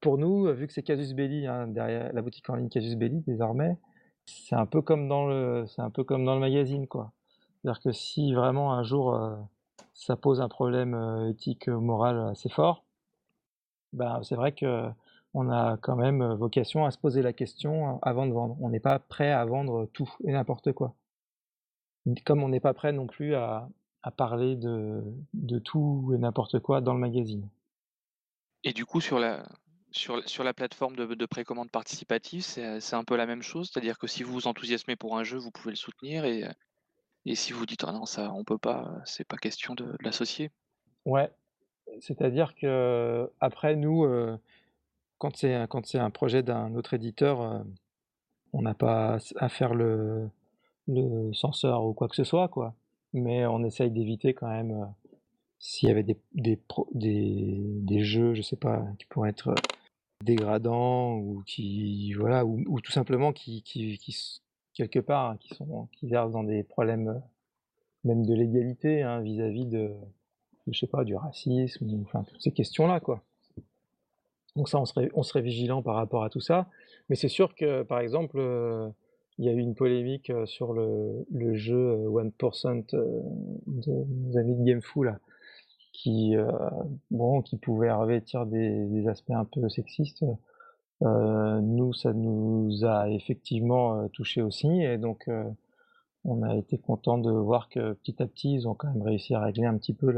pour 0.00 0.18
nous, 0.18 0.52
vu 0.52 0.66
que 0.66 0.72
c'est 0.72 0.82
Casus 0.82 1.14
Belli, 1.14 1.46
hein, 1.46 1.66
derrière 1.66 2.12
la 2.12 2.22
boutique 2.22 2.48
en 2.50 2.56
ligne 2.56 2.68
Casus 2.68 2.96
Belli 2.96 3.22
désormais, 3.26 3.78
c'est 4.26 4.54
un 4.54 4.66
peu 4.66 4.82
comme 4.82 5.08
dans 5.08 5.26
le, 5.26 5.64
un 5.78 5.90
peu 5.90 6.04
comme 6.04 6.24
dans 6.24 6.34
le 6.34 6.40
magazine, 6.40 6.86
quoi. 6.86 7.12
C'est-à-dire 7.62 7.80
que 7.80 7.92
si 7.92 8.34
vraiment 8.34 8.74
un 8.74 8.82
jour 8.82 9.14
euh, 9.14 9.36
ça 9.94 10.16
pose 10.16 10.40
un 10.40 10.48
problème 10.48 10.94
euh, 10.94 11.30
éthique, 11.30 11.68
moral 11.68 12.28
assez 12.28 12.48
fort, 12.48 12.84
ben 13.92 14.22
c'est 14.22 14.34
vrai 14.34 14.52
que 14.52 14.90
on 15.34 15.50
a 15.50 15.76
quand 15.78 15.96
même 15.96 16.34
vocation 16.34 16.84
à 16.84 16.90
se 16.90 16.98
poser 16.98 17.22
la 17.22 17.32
question 17.32 18.00
avant 18.02 18.26
de 18.26 18.32
vendre. 18.32 18.56
On 18.60 18.68
n'est 18.68 18.80
pas 18.80 18.98
prêt 18.98 19.32
à 19.32 19.44
vendre 19.44 19.86
tout 19.92 20.12
et 20.24 20.32
n'importe 20.32 20.72
quoi. 20.72 20.94
Comme 22.24 22.42
on 22.42 22.48
n'est 22.48 22.60
pas 22.60 22.74
prêt 22.74 22.92
non 22.92 23.06
plus 23.06 23.34
à, 23.34 23.68
à 24.04 24.10
parler 24.10 24.54
de, 24.54 25.02
de 25.32 25.58
tout 25.58 26.12
et 26.14 26.18
n'importe 26.18 26.60
quoi 26.60 26.82
dans 26.82 26.92
le 26.92 27.00
magazine. 27.00 27.48
Et 28.62 28.74
du 28.74 28.84
coup, 28.84 29.00
sur 29.00 29.18
la, 29.18 29.42
sur, 29.92 30.22
sur 30.28 30.44
la 30.44 30.52
plateforme 30.52 30.94
de, 30.94 31.06
de 31.06 31.26
précommande 31.26 31.70
participative, 31.70 32.42
c'est 32.42 32.94
un 32.94 33.04
peu 33.04 33.16
la 33.16 33.24
même 33.24 33.40
chose? 33.40 33.70
C'est-à-dire 33.72 33.98
que 33.98 34.06
si 34.06 34.22
vous 34.22 34.34
vous 34.34 34.46
enthousiasmez 34.46 34.94
pour 34.94 35.16
un 35.16 35.24
jeu, 35.24 35.38
vous 35.38 35.50
pouvez 35.50 35.70
le 35.70 35.76
soutenir. 35.76 36.26
Et, 36.26 36.44
et 37.24 37.34
si 37.34 37.54
vous 37.54 37.64
dites, 37.64 37.82
ah 37.84 37.92
non, 37.92 38.04
ça, 38.04 38.30
on 38.34 38.44
peut 38.44 38.58
pas, 38.58 38.94
c'est 39.06 39.26
pas 39.26 39.38
question 39.38 39.74
de, 39.74 39.96
l'associer. 40.00 40.50
Ouais. 41.06 41.30
C'est-à-dire 42.00 42.54
que 42.54 43.30
après, 43.40 43.74
nous, 43.74 44.04
euh, 44.04 44.36
quand 45.16 45.34
c'est 45.34 45.66
quand 45.70 45.86
c'est 45.86 45.98
un 45.98 46.10
projet 46.10 46.42
d'un 46.42 46.74
autre 46.74 46.92
éditeur, 46.92 47.40
euh, 47.40 47.62
on 48.52 48.60
n'a 48.60 48.74
pas 48.74 49.18
à 49.36 49.48
faire 49.48 49.72
le, 49.72 50.28
le 50.88 51.32
censeur 51.32 51.84
ou 51.84 51.94
quoi 51.94 52.08
que 52.08 52.16
ce 52.16 52.24
soit, 52.24 52.48
quoi. 52.48 52.74
Mais 53.14 53.46
on 53.46 53.62
essaye 53.64 53.92
d'éviter 53.92 54.34
quand 54.34 54.48
même 54.48 54.72
euh, 54.72 54.84
s'il 55.60 55.88
y 55.88 55.92
avait 55.92 56.02
des, 56.02 56.18
des, 56.34 58.04
jeux, 58.04 58.34
je 58.34 58.42
sais 58.42 58.56
pas, 58.56 58.84
qui 58.98 59.06
pourraient 59.06 59.30
être 59.30 59.48
euh, 59.48 59.54
dégradants 60.24 61.14
ou 61.18 61.42
qui 61.46 62.12
voilà 62.14 62.44
ou, 62.44 62.62
ou 62.66 62.80
tout 62.80 62.90
simplement 62.90 63.32
qui, 63.32 63.62
qui, 63.62 64.40
quelque 64.74 64.98
part 64.98 65.30
hein, 65.30 65.36
qui 65.38 65.54
sont 65.54 65.88
qui 65.92 66.08
versent 66.08 66.32
dans 66.32 66.42
des 66.42 66.64
problèmes 66.64 67.08
euh, 67.08 67.18
même 68.02 68.26
de 68.26 68.34
l'égalité 68.34 69.02
hein, 69.02 69.20
vis-à-vis 69.20 69.66
de 69.66 69.92
je 70.66 70.78
sais 70.78 70.86
pas 70.86 71.04
du 71.04 71.14
racisme 71.14 71.86
enfin 72.02 72.24
toutes 72.24 72.42
ces 72.42 72.52
questions 72.52 72.86
là 72.88 72.98
quoi. 72.98 73.22
Donc 74.56 74.68
ça 74.68 74.80
on 74.80 74.86
serait 74.86 75.10
on 75.14 75.22
serait 75.22 75.42
vigilant 75.42 75.82
par 75.82 75.94
rapport 75.94 76.24
à 76.24 76.30
tout 76.30 76.40
ça. 76.40 76.68
Mais 77.08 77.16
c'est 77.16 77.28
sûr 77.28 77.54
que 77.54 77.82
par 77.84 78.00
exemple 78.00 78.40
il 79.38 79.46
y 79.46 79.48
a 79.48 79.52
eu 79.52 79.58
une 79.58 79.74
polémique 79.74 80.32
sur 80.46 80.72
le, 80.72 81.54
jeu 81.54 82.06
1% 82.08 82.86
de 82.92 83.22
nos 83.66 84.38
amis 84.38 84.56
de 84.56 84.64
GameFu 84.64 85.04
là 85.04 85.18
qui, 85.94 86.36
euh, 86.36 86.50
bon, 87.10 87.40
qui 87.40 87.56
pouvait 87.56 87.90
revêtir 87.90 88.44
des, 88.44 89.08
aspects 89.08 89.30
un 89.30 89.46
peu 89.46 89.66
sexistes. 89.70 90.24
Euh, 91.02 91.60
nous, 91.60 91.94
ça 91.94 92.12
nous 92.12 92.84
a 92.84 93.08
effectivement 93.08 94.00
euh, 94.00 94.08
touché 94.08 94.42
aussi, 94.42 94.68
et 94.82 94.98
donc 94.98 95.26
euh, 95.28 95.44
on 96.24 96.42
a 96.42 96.56
été 96.56 96.78
content 96.78 97.18
de 97.18 97.30
voir 97.30 97.68
que 97.68 97.94
petit 97.94 98.22
à 98.22 98.26
petit, 98.26 98.54
ils 98.54 98.68
ont 98.68 98.74
quand 98.74 98.88
même 98.92 99.02
réussi 99.02 99.34
à 99.34 99.40
régler 99.40 99.66
un 99.66 99.78
petit 99.78 99.94
peu 99.94 100.14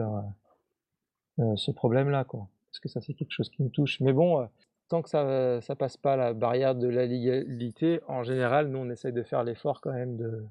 euh, 1.39 1.57
ce 1.57 1.71
problème-là, 1.71 2.25
quoi. 2.25 2.49
Parce 2.71 2.81
que 2.81 2.89
ça, 2.89 3.01
c'est 3.01 3.15
quelque 3.15 3.33
chose 3.33 3.49
qui 3.51 3.63
nous 3.63 3.71
touche. 3.71 4.01
Mais 4.01 4.13
bon, 4.13 4.49
tant 4.89 5.03
que 5.03 5.09
ça, 5.09 5.61
ça 5.61 5.77
passe 5.77 5.97
pas 5.97 6.17
la 6.17 6.33
barrière 6.33 6.75
de 6.75 6.89
la 6.89 7.07
légalité, 7.07 8.01
en 8.09 8.23
général, 8.23 8.69
nous, 8.69 8.79
on 8.79 8.91
essaye 8.91 9.13
de 9.13 9.23
faire 9.23 9.45
l'effort 9.45 9.81
quand 9.81 9.93
même 9.93 10.17
de, 10.17 10.45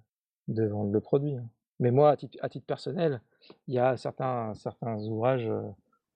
de 0.48 0.66
vendre 0.66 0.92
le 0.92 1.02
produit. 1.02 1.36
Hein. 1.36 1.48
Mais 1.80 1.92
moi, 1.92 2.12
à 2.12 2.18
titre, 2.18 2.38
à 2.42 2.50
titre 2.50 2.66
personnel, 2.66 3.22
il 3.68 3.74
y 3.74 3.80
a 3.80 3.98
certains, 3.98 4.54
certains 4.56 4.98
ouvrages 5.08 5.48
euh, 5.48 5.62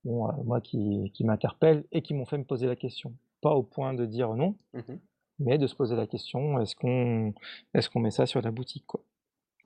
bon, 0.04 0.28
euh, 0.28 0.32
moi, 0.44 0.62
qui, 0.62 1.12
qui 1.14 1.24
m'interpellent 1.24 1.84
et 1.92 2.02
qui 2.02 2.14
m'ont 2.14 2.26
fait 2.26 2.38
me 2.38 2.46
poser 2.46 2.68
la 2.68 2.76
question. 2.76 3.14
Pas 3.42 3.52
au 3.52 3.64
point 3.64 3.94
de 3.94 4.06
dire 4.06 4.34
non, 4.36 4.56
mmh 4.74 4.96
mais 5.42 5.58
de 5.58 5.68
se 5.68 5.76
poser 5.76 5.96
la 5.96 6.06
question 6.06 6.60
est-ce 6.60 6.76
qu'on 6.76 7.34
est 7.74 7.88
qu'on 7.88 8.02
met 8.02 8.12
ça 8.12 8.26
sur 8.26 8.42
la 8.42 8.52
boutique 8.52 8.86
quoi? 8.86 9.00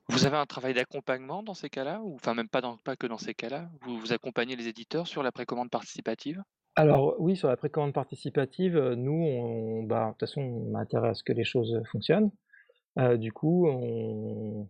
Vous 0.08 0.24
avez 0.24 0.36
un 0.36 0.46
travail 0.46 0.72
d'accompagnement 0.72 1.42
dans 1.42 1.54
ces 1.54 1.68
cas-là 1.68 2.00
ou 2.00 2.14
enfin 2.14 2.34
même 2.34 2.48
pas, 2.48 2.60
dans, 2.60 2.76
pas 2.76 2.94
que 2.94 3.08
dans 3.08 3.18
ces 3.18 3.34
cas-là? 3.34 3.68
Vous, 3.80 3.98
vous 3.98 4.12
accompagnez 4.12 4.54
les 4.54 4.68
éditeurs 4.68 5.08
sur 5.08 5.24
la 5.24 5.32
précommande 5.32 5.70
participative? 5.70 6.42
Alors 6.76 7.14
oui, 7.20 7.36
sur 7.36 7.48
la 7.48 7.56
précommande 7.56 7.92
participative, 7.92 8.76
euh, 8.76 8.96
nous, 8.96 9.12
on, 9.12 9.82
bah, 9.84 10.06
de 10.06 10.10
toute 10.12 10.20
façon, 10.20 10.40
on 10.42 10.74
a 10.74 10.80
intérêt 10.80 11.10
à 11.10 11.14
ce 11.14 11.22
que 11.22 11.32
les 11.32 11.44
choses 11.44 11.82
fonctionnent. 11.90 12.30
Euh, 12.98 13.16
du 13.16 13.32
coup, 13.32 13.68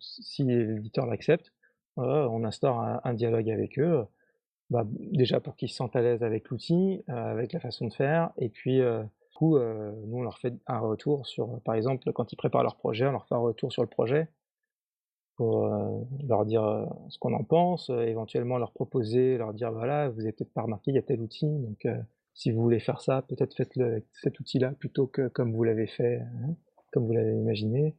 si 0.00 0.44
l'éditeur 0.44 1.06
l'accepte, 1.06 1.52
euh, 1.98 2.26
on 2.30 2.44
instaure 2.44 2.80
un, 3.04 3.14
dialogue 3.14 3.50
avec 3.50 3.78
eux, 3.78 4.04
bah, 4.70 4.84
déjà 4.88 5.40
pour 5.40 5.56
qu'ils 5.56 5.68
se 5.68 5.76
sentent 5.76 5.96
à 5.96 6.02
l'aise 6.02 6.22
avec 6.22 6.48
l'outil, 6.48 7.02
euh, 7.08 7.12
avec 7.12 7.52
la 7.52 7.60
façon 7.60 7.86
de 7.86 7.92
faire, 7.92 8.30
et 8.38 8.48
puis 8.48 8.80
euh, 8.80 9.02
du 9.02 9.34
coup, 9.36 9.56
euh, 9.56 9.92
nous 10.06 10.18
on 10.18 10.22
leur 10.22 10.38
fait 10.38 10.54
un 10.66 10.78
retour 10.78 11.26
sur, 11.26 11.60
par 11.62 11.74
exemple, 11.74 12.12
quand 12.12 12.32
ils 12.32 12.36
préparent 12.36 12.62
leur 12.62 12.76
projet, 12.76 13.06
on 13.06 13.12
leur 13.12 13.26
fait 13.26 13.34
un 13.34 13.38
retour 13.38 13.72
sur 13.72 13.82
le 13.82 13.88
projet 13.88 14.28
pour 15.36 15.68
leur 16.28 16.44
dire 16.44 16.86
ce 17.08 17.18
qu'on 17.18 17.34
en 17.34 17.44
pense, 17.44 17.90
éventuellement 17.90 18.58
leur 18.58 18.72
proposer, 18.72 19.36
leur 19.36 19.52
dire 19.52 19.72
voilà, 19.72 20.08
vous 20.08 20.20
avez 20.20 20.32
peut-être 20.32 20.52
pas 20.52 20.62
remarqué, 20.62 20.90
il 20.92 20.94
y 20.94 20.98
a 20.98 21.02
tel 21.02 21.20
outil, 21.20 21.48
donc 21.48 21.86
si 22.34 22.50
vous 22.50 22.60
voulez 22.60 22.80
faire 22.80 23.00
ça, 23.00 23.22
peut-être 23.22 23.54
faites-le 23.54 23.84
avec 23.84 24.04
cet 24.12 24.38
outil-là 24.40 24.72
plutôt 24.72 25.06
que 25.06 25.28
comme 25.28 25.52
vous 25.52 25.64
l'avez 25.64 25.86
fait, 25.86 26.20
hein, 26.20 26.54
comme 26.92 27.06
vous 27.06 27.12
l'avez 27.12 27.32
imaginé. 27.32 27.94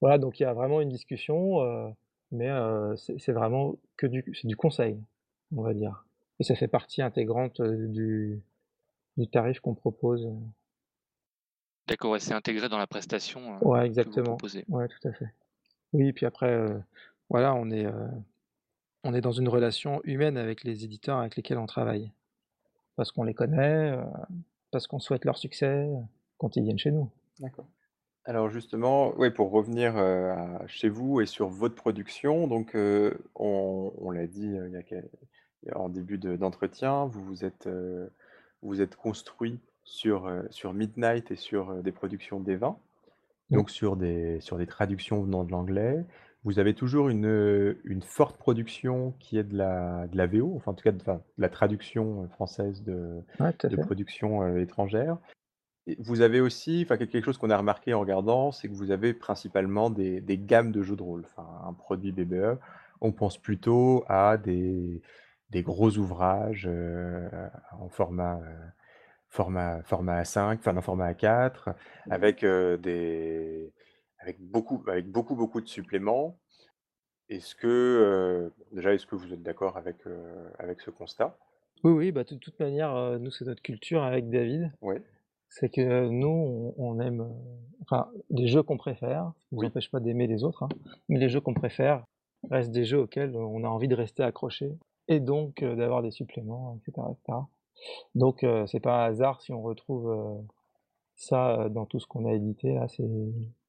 Voilà, 0.00 0.18
donc 0.18 0.38
il 0.38 0.42
y 0.42 0.46
a 0.46 0.52
vraiment 0.52 0.80
une 0.80 0.88
discussion, 0.88 1.60
euh, 1.60 1.88
mais 2.30 2.50
euh, 2.50 2.94
c'est 2.96 3.32
vraiment 3.32 3.76
que 3.96 4.06
du, 4.06 4.24
du 4.44 4.56
conseil, 4.56 5.00
on 5.56 5.62
va 5.62 5.74
dire. 5.74 6.04
Et 6.40 6.44
ça 6.44 6.54
fait 6.54 6.68
partie 6.68 7.02
intégrante 7.02 7.60
euh, 7.60 7.88
du, 7.88 8.40
du 9.16 9.28
tarif 9.28 9.60
qu'on 9.60 9.74
propose. 9.74 10.28
D'accord, 11.88 12.12
ouais, 12.12 12.20
c'est 12.20 12.34
intégré 12.34 12.68
dans 12.68 12.78
la 12.78 12.86
prestation. 12.86 13.56
Euh, 13.56 13.58
ouais, 13.62 13.86
exactement. 13.86 14.36
Que 14.36 14.46
vous 14.46 14.58
ouais, 14.68 14.88
tout 14.88 15.08
à 15.08 15.12
fait. 15.12 15.32
Oui, 15.92 16.12
puis 16.12 16.26
après, 16.26 16.66
voilà, 17.30 17.54
on 17.54 17.70
est, 17.70 17.86
on 19.04 19.14
est 19.14 19.20
dans 19.20 19.32
une 19.32 19.48
relation 19.48 20.00
humaine 20.04 20.36
avec 20.36 20.64
les 20.64 20.84
éditeurs 20.84 21.18
avec 21.18 21.36
lesquels 21.36 21.58
on 21.58 21.66
travaille. 21.66 22.12
Parce 22.96 23.12
qu'on 23.12 23.24
les 23.24 23.34
connaît, 23.34 23.96
parce 24.70 24.86
qu'on 24.86 24.98
souhaite 24.98 25.24
leur 25.24 25.38
succès 25.38 25.88
quand 26.36 26.56
ils 26.56 26.62
viennent 26.62 26.78
chez 26.78 26.90
nous. 26.90 27.10
D'accord. 27.38 27.66
Alors 28.24 28.50
justement, 28.50 29.16
ouais, 29.16 29.30
pour 29.30 29.50
revenir, 29.50 29.94
chez 30.66 30.88
vous 30.88 31.20
et 31.20 31.26
sur 31.26 31.48
votre 31.48 31.74
production, 31.74 32.46
donc, 32.46 32.76
on 33.34 34.10
l'a 34.10 34.26
dit, 34.26 34.56
en 35.74 35.88
début 35.88 36.18
de 36.18 36.36
d'entretien, 36.36 37.06
vous 37.06 37.24
vous 37.24 37.44
êtes, 37.44 37.68
vous 38.62 38.80
êtes 38.80 38.96
construit 38.96 39.58
sur, 39.84 40.30
sur 40.50 40.74
Midnight 40.74 41.30
et 41.30 41.36
sur, 41.36 41.82
des 41.82 41.92
productions 41.92 42.40
d'Evin, 42.40 42.76
donc 43.50 43.70
sur 43.70 43.96
des 43.96 44.40
sur 44.40 44.58
des 44.58 44.66
traductions 44.66 45.22
venant 45.22 45.44
de 45.44 45.50
l'anglais. 45.52 46.04
Vous 46.44 46.58
avez 46.60 46.74
toujours 46.74 47.08
une, 47.08 47.26
heu, 47.26 47.80
une 47.84 48.02
forte 48.02 48.38
production 48.38 49.12
qui 49.18 49.38
est 49.38 49.44
de 49.44 49.56
la 49.56 50.06
de 50.08 50.16
la 50.16 50.26
VO, 50.26 50.54
enfin 50.56 50.72
en 50.72 50.74
tout 50.74 50.84
cas 50.84 50.92
de 50.92 51.00
enfin, 51.00 51.16
de 51.16 51.42
la 51.42 51.48
traduction, 51.48 52.28
française 52.28 52.82
de 52.82 53.22
Ouais, 53.40 53.52
tout 53.54 53.66
à 53.66 53.70
de 53.70 53.76
fait. 53.76 53.82
productions, 53.82 54.42
heu, 54.44 54.60
étrangères 54.60 55.18
vous 55.98 56.20
avez 56.20 56.40
aussi, 56.40 56.82
enfin 56.84 56.98
quelque 56.98 57.22
chose 57.24 57.38
qu'on 57.38 57.50
a 57.50 57.56
remarqué 57.56 57.94
en 57.94 58.00
regardant, 58.00 58.52
c'est 58.52 58.68
que 58.68 58.74
vous 58.74 58.90
avez 58.90 59.14
principalement 59.14 59.90
des 59.90 60.20
des 60.20 60.36
gammes 60.38 60.70
de 60.72 60.82
jeux 60.82 60.96
de 60.96 61.02
rôle. 61.02 61.24
Enfin, 61.24 61.46
un 61.66 61.72
produit 61.72 62.12
BBE, 62.12 62.58
on 63.00 63.12
pense 63.12 63.38
plutôt 63.38 64.04
à 64.08 64.36
des 64.36 65.02
des 65.50 65.62
gros 65.62 65.90
ouvrages, 65.96 66.68
en 67.72 67.88
format, 67.88 68.40
format 69.28 69.82
format 69.82 70.22
A5, 70.22 70.56
enfin 70.58 70.72
non, 70.72 70.80
format 70.80 71.12
A4, 71.12 71.74
avec, 72.10 72.44
heu, 72.44 72.78
des 72.78 73.72
avec 74.18 74.40
beaucoup 74.40 74.82
avec 74.88 75.10
beaucoup, 75.10 75.36
beaucoup 75.36 75.60
de 75.60 75.68
suppléments. 75.68 76.38
Est-ce 77.28 77.54
que, 77.54 78.50
déjà, 78.72 78.94
est-ce 78.94 79.06
que 79.06 79.14
vous 79.14 79.34
êtes 79.34 79.42
d'accord 79.42 79.76
avec, 79.76 79.96
avec 80.58 80.80
ce 80.80 80.90
constat? 80.90 81.36
Oui, 81.84 81.92
oui, 81.92 82.10
bah, 82.10 82.24
de 82.24 82.34
toute 82.36 82.58
manière, 82.58 83.18
nous, 83.20 83.30
c'est 83.30 83.44
notre 83.44 83.60
culture 83.60 84.02
avec 84.02 84.30
David. 84.30 84.72
Oui. 84.80 84.96
C'est 85.50 85.68
que 85.68 86.08
nous, 86.08 86.74
on, 86.78 87.00
aime, 87.00 87.28
enfin, 87.82 88.10
les 88.30 88.48
jeux 88.48 88.62
qu'on 88.62 88.78
préfère, 88.78 89.32
ça 89.34 89.46
ne 89.52 89.60
nous 89.60 89.66
empêche 89.66 89.90
pas 89.90 90.00
d'aimer 90.00 90.26
les 90.26 90.42
autres, 90.42 90.62
hein, 90.62 90.68
mais 91.08 91.18
les 91.18 91.28
jeux 91.28 91.42
qu'on 91.42 91.52
préfère 91.52 92.04
restent 92.50 92.70
des 92.70 92.84
jeux 92.84 93.00
auxquels 93.00 93.36
on 93.36 93.62
a 93.64 93.68
envie 93.68 93.88
de 93.88 93.94
rester 93.94 94.22
accroché, 94.22 94.72
et 95.08 95.20
donc 95.20 95.62
d'avoir 95.62 96.02
des 96.02 96.10
suppléments, 96.10 96.78
etc., 96.86 97.06
etc. 97.10 97.38
Donc, 98.14 98.42
euh, 98.44 98.66
c'est 98.66 98.80
pas 98.80 99.04
un 99.04 99.08
hasard 99.10 99.40
si 99.42 99.52
on 99.52 99.62
retrouve 99.62 100.10
euh, 100.10 100.34
ça 101.16 101.60
euh, 101.60 101.68
dans 101.68 101.86
tout 101.86 102.00
ce 102.00 102.06
qu'on 102.06 102.26
a 102.26 102.32
édité 102.32 102.74
là 102.74 102.88
ces, 102.88 103.08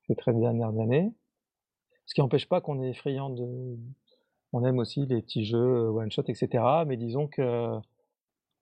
ces 0.07 0.15
13 0.15 0.37
dernières 0.39 0.79
années. 0.79 1.11
Ce 2.05 2.13
qui 2.15 2.21
n'empêche 2.21 2.47
pas 2.47 2.61
qu'on 2.61 2.81
est 2.81 2.93
friand 2.93 3.29
de... 3.29 3.77
On 4.51 4.65
aime 4.65 4.79
aussi 4.79 5.05
les 5.05 5.21
petits 5.21 5.45
jeux 5.45 5.57
euh, 5.59 5.89
one-shot, 5.91 6.23
etc., 6.27 6.63
mais 6.87 6.97
disons 6.97 7.27
que 7.27 7.77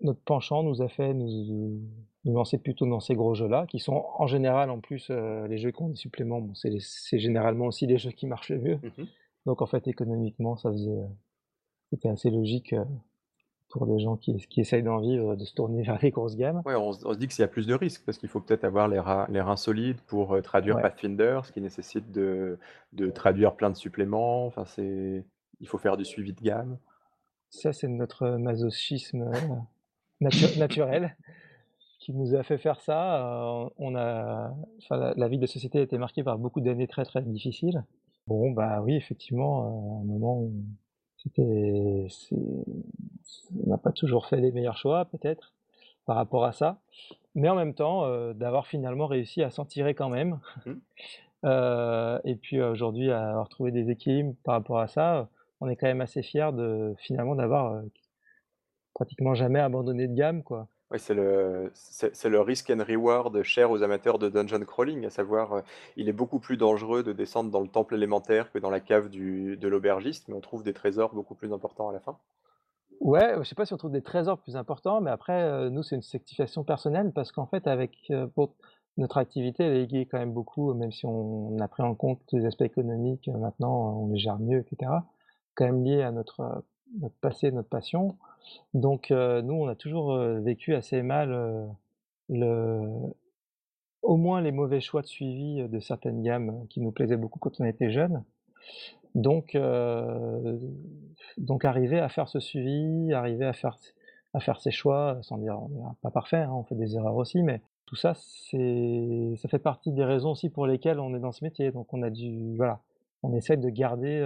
notre 0.02 0.22
penchant 0.22 0.62
nous 0.64 0.82
a 0.82 0.90
fait 0.90 1.14
nous, 1.14 1.80
nous 2.26 2.34
lancer 2.34 2.58
plutôt 2.58 2.86
dans 2.86 3.00
ces 3.00 3.16
gros 3.16 3.34
jeux-là, 3.34 3.66
qui 3.68 3.80
sont 3.80 4.06
en 4.18 4.28
général 4.28 4.70
en 4.70 4.80
plus 4.80 5.08
euh, 5.10 5.48
les 5.48 5.58
jeux 5.58 5.72
qui 5.72 5.82
ont 5.82 5.90
des 5.90 5.96
suppléments, 5.96 6.42
bon, 6.42 6.54
c'est 6.56 6.70
les- 6.70 6.82
c'est 6.82 7.18
généralement 7.20 7.66
aussi 7.68 7.88
les 7.88 7.98
jeux 7.98 8.12
qui 8.12 8.28
marchent 8.28 8.50
le 8.50 8.60
mieux. 8.60 8.76
Mmh 8.84 9.04
Donc 9.46 9.62
en 9.62 9.66
fait 9.66 9.88
économiquement 9.88 10.58
ça 10.58 10.70
faisait, 10.72 11.00
c'était 11.90 12.10
assez 12.10 12.30
logique 12.30 12.76
pour 13.70 13.88
des 13.88 14.00
gens 14.00 14.18
qui, 14.18 14.36
qui 14.48 14.62
essayent 14.62 14.84
d'en 14.84 15.00
vivre, 15.00 15.36
de 15.36 15.46
se 15.46 15.54
tourner 15.54 15.84
vers 15.86 16.00
les 16.02 16.12
grosses 16.12 16.36
gammes. 16.38 16.64
Ouais, 16.66 16.76
on, 16.76 16.92
se 16.92 17.06
on 17.08 17.14
se 17.14 17.18
dit 17.18 17.28
qu'il 17.28 17.40
y 17.40 17.44
a 17.44 17.48
plus 17.48 17.66
de 17.66 17.74
risques 17.74 18.04
parce 18.06 18.18
qu'il 18.18 18.28
faut 18.30 18.42
peut-être 18.42 18.64
avoir 18.66 18.88
les, 18.90 19.00
reins 19.00 19.26
les 19.30 19.40
reins 19.42 19.56
solides 19.56 20.02
pour 20.02 20.34
euh, 20.34 20.42
traduire 20.42 20.76
Ouais, 20.76 20.82
Pathfinder, 20.82 21.40
ce 21.46 21.52
qui 21.54 21.62
nécessite 21.62 22.12
de, 22.12 22.60
de 22.94 23.10
traduire 23.10 23.56
plein 23.56 23.70
de 23.70 23.76
suppléments. 23.76 24.46
Enfin, 24.48 24.66
c'est, 24.66 25.26
il 25.62 25.68
faut 25.68 25.78
faire 25.78 25.96
du 25.98 26.04
suivi 26.06 26.34
de 26.34 26.42
gamme. 26.42 26.78
ça 27.50 27.74
c'est 27.74 27.88
notre 27.88 28.28
masochisme 28.38 29.22
euh, 29.24 29.56
natu- 30.22 30.56
naturel 30.60 31.18
qui 32.00 32.14
nous 32.14 32.36
a 32.36 32.44
fait 32.44 32.58
faire 32.58 32.82
ça. 32.82 33.64
Euh, 33.66 33.70
on 33.78 33.96
a, 33.96 34.54
enfin, 34.80 34.98
la, 34.98 35.14
la 35.16 35.28
vie 35.30 35.40
de 35.40 35.48
société 35.48 35.80
a 35.80 35.84
été 35.84 35.98
marquée 35.98 36.24
par 36.24 36.38
beaucoup 36.40 36.62
d'années 36.62 36.88
très 36.88 37.06
très 37.06 37.22
difficiles. 37.24 37.84
Bon, 38.28 38.52
bah 38.52 38.82
oui, 38.84 38.96
effectivement, 38.96 39.64
euh, 39.64 40.00
à 40.00 40.02
un 40.02 40.06
moment, 40.06 40.50
c'était, 41.24 42.08
on 42.32 43.70
n'a 43.70 43.78
pas 43.78 43.92
toujours 43.92 44.28
fait 44.28 44.38
les 44.38 44.52
meilleurs 44.52 44.78
choix, 44.78 45.06
peut-être, 45.06 45.54
par 46.06 46.16
rapport 46.16 46.46
à 46.46 46.52
ça. 46.52 46.80
Mais 47.36 47.50
en 47.50 47.56
même 47.56 47.74
temps, 47.74 48.06
euh, 48.06 48.34
d'avoir 48.34 48.68
finalement 48.68 49.08
réussi 49.08 49.44
à 49.44 49.52
s'en 49.52 49.66
tirer 49.66 49.94
quand 49.94 50.10
même. 50.10 50.40
Mhm. 50.66 50.80
Euh, 51.46 52.20
et 52.24 52.36
puis 52.36 52.60
euh, 52.60 52.72
aujourd'hui, 52.72 53.12
à 53.12 53.30
avoir 53.30 53.48
trouvé 53.48 53.72
des 53.72 53.92
équilibres 53.92 54.34
par 54.44 54.56
rapport 54.56 54.80
à 54.80 54.88
ça, 54.88 55.30
on 55.62 55.70
est 55.70 55.76
quand 55.76 55.86
même 55.86 56.02
assez 56.02 56.24
fiers 56.24 56.52
de 56.52 56.96
finalement 56.98 57.36
d'avoir 57.36 57.74
euh, 57.74 57.82
pratiquement 58.96 59.36
jamais 59.36 59.60
abandonné 59.60 60.08
de 60.08 60.16
gamme, 60.16 60.42
quoi. 60.44 60.68
Ouais, 60.90 61.00
c'est 61.00 61.14
le, 61.14 61.70
c'est, 61.74 62.16
c'est 62.16 62.30
le 62.30 62.40
risk 62.40 62.70
and 62.70 62.82
reward 62.88 63.44
cher 63.44 63.72
aux 63.72 63.84
amateurs 63.84 64.20
de 64.20 64.30
dungeon 64.30 64.64
crawling, 64.64 65.06
à 65.06 65.10
savoir, 65.10 65.54
euh, 65.54 65.62
il 65.98 66.08
est 66.08 66.14
beaucoup 66.14 66.40
plus 66.40 66.56
dangereux 66.56 67.04
de 67.04 67.12
descendre 67.12 67.52
dans 67.52 67.60
le 67.60 67.68
temple 67.68 67.96
élémentaire 67.96 68.52
que 68.54 68.58
dans 68.60 68.70
la 68.70 68.80
cave 68.80 69.10
du, 69.10 69.58
de 69.58 69.68
l'aubergiste, 69.68 70.30
mais 70.30 70.36
on 70.36 70.40
trouve 70.40 70.64
des 70.64 70.74
trésors 70.74 71.14
beaucoup 71.14 71.36
plus 71.36 71.52
importants 71.52 71.90
à 71.90 71.94
la 71.94 72.00
fin. 72.00 72.18
Ouais, 73.02 73.36
je 73.40 73.44
sais 73.44 73.56
pas 73.56 73.66
si 73.66 73.74
on 73.74 73.78
trouve 73.78 73.92
des 73.92 74.02
trésors 74.02 74.40
plus 74.40 74.56
importants, 74.56 75.02
mais 75.02 75.12
après, 75.12 75.44
euh, 75.44 75.70
nous, 75.70 75.84
c'est 75.84 75.96
une 75.98 76.02
satisfaction 76.02 76.64
personnelle 76.64 77.12
parce 77.14 77.34
qu'en 77.34 77.48
fait, 77.48 77.68
avec 77.68 77.92
euh, 78.10 78.26
pour 78.28 78.56
notre 78.96 79.18
activité, 79.18 79.66
elle 79.66 79.76
est 79.76 79.86
liée 79.88 80.08
quand 80.10 80.18
même 80.20 80.34
beaucoup, 80.34 80.74
même 80.74 80.94
si 80.94 81.06
on 81.06 81.60
a 81.60 81.68
pris 81.68 81.84
en 81.84 81.96
compte 81.96 82.22
les 82.32 82.46
aspects 82.46 82.62
économiques, 82.62 83.28
maintenant, 83.28 84.04
on 84.04 84.08
les 84.08 84.18
gère 84.18 84.40
mieux, 84.40 84.60
etc. 84.60 84.92
Quand 85.54 85.66
même 85.66 85.84
lié 85.84 86.02
à 86.02 86.12
notre, 86.12 86.64
notre 87.00 87.16
passé, 87.16 87.52
notre 87.52 87.70
passion. 87.70 88.18
Donc, 88.74 89.12
euh, 89.12 89.42
nous, 89.42 89.56
on 89.56 89.68
a 89.68 89.76
toujours 89.76 90.14
euh, 90.14 90.40
vécu 90.40 90.76
assez 90.76 91.02
mal 91.02 91.68
euh, 92.32 93.08
au 94.02 94.18
moins 94.18 94.42
les 94.42 94.52
mauvais 94.52 94.80
choix 94.80 95.02
de 95.02 95.08
suivi 95.08 95.68
de 95.68 95.80
certaines 95.80 96.22
gammes 96.22 96.66
qui 96.70 96.82
nous 96.82 96.92
plaisaient 96.92 97.18
beaucoup 97.18 97.40
quand 97.40 97.60
on 97.60 97.66
était 97.66 97.92
jeune. 97.92 98.24
Donc, 99.16 99.58
donc 101.38 101.66
arriver 101.66 102.00
à 102.00 102.10
faire 102.10 102.28
ce 102.28 102.40
suivi, 102.40 103.14
arriver 103.14 103.46
à 103.46 103.54
faire, 103.54 103.78
à 104.34 104.40
faire 104.40 104.62
ses 104.62 104.70
choix, 104.70 105.18
sans 105.24 105.38
dire 105.38 105.60
on 105.60 105.70
n'est 105.70 105.96
pas 106.02 106.12
parfait, 106.12 106.38
hein, 106.38 106.52
on 106.54 106.64
fait 106.64 106.76
des 106.76 106.96
erreurs 106.96 107.16
aussi, 107.16 107.42
mais 107.42 107.62
tout 107.86 107.96
ça, 107.96 108.14
c'est, 108.16 109.34
ça 109.38 109.48
fait 109.48 109.60
partie 109.60 109.92
des 109.92 110.04
raisons 110.04 110.32
aussi 110.32 110.50
pour 110.50 110.68
lesquelles 110.68 111.00
on 111.00 111.16
est 111.16 111.20
dans 111.20 111.32
ce 111.32 111.44
métier. 111.44 111.72
Donc 111.72 111.94
on 111.94 112.04
a 112.04 112.10
dû, 112.10 112.56
voilà, 112.58 112.82
on 113.24 113.34
essaie 113.34 113.58
de 113.58 113.70
garder 113.70 114.22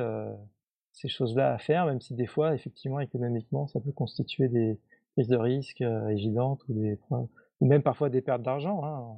ces 0.93 1.07
choses-là 1.07 1.53
à 1.53 1.57
faire, 1.57 1.85
même 1.85 2.01
si 2.01 2.13
des 2.13 2.27
fois, 2.27 2.53
effectivement, 2.53 2.99
économiquement, 2.99 3.67
ça 3.67 3.79
peut 3.79 3.91
constituer 3.91 4.49
des 4.49 4.79
prises 5.13 5.27
de 5.27 5.37
risques 5.37 5.81
euh, 5.81 6.07
évidentes 6.09 6.61
ou, 6.67 6.73
des, 6.73 6.99
ou 7.11 7.65
même 7.65 7.81
parfois 7.81 8.09
des 8.09 8.21
pertes 8.21 8.43
d'argent. 8.43 8.83
Hein. 8.83 9.17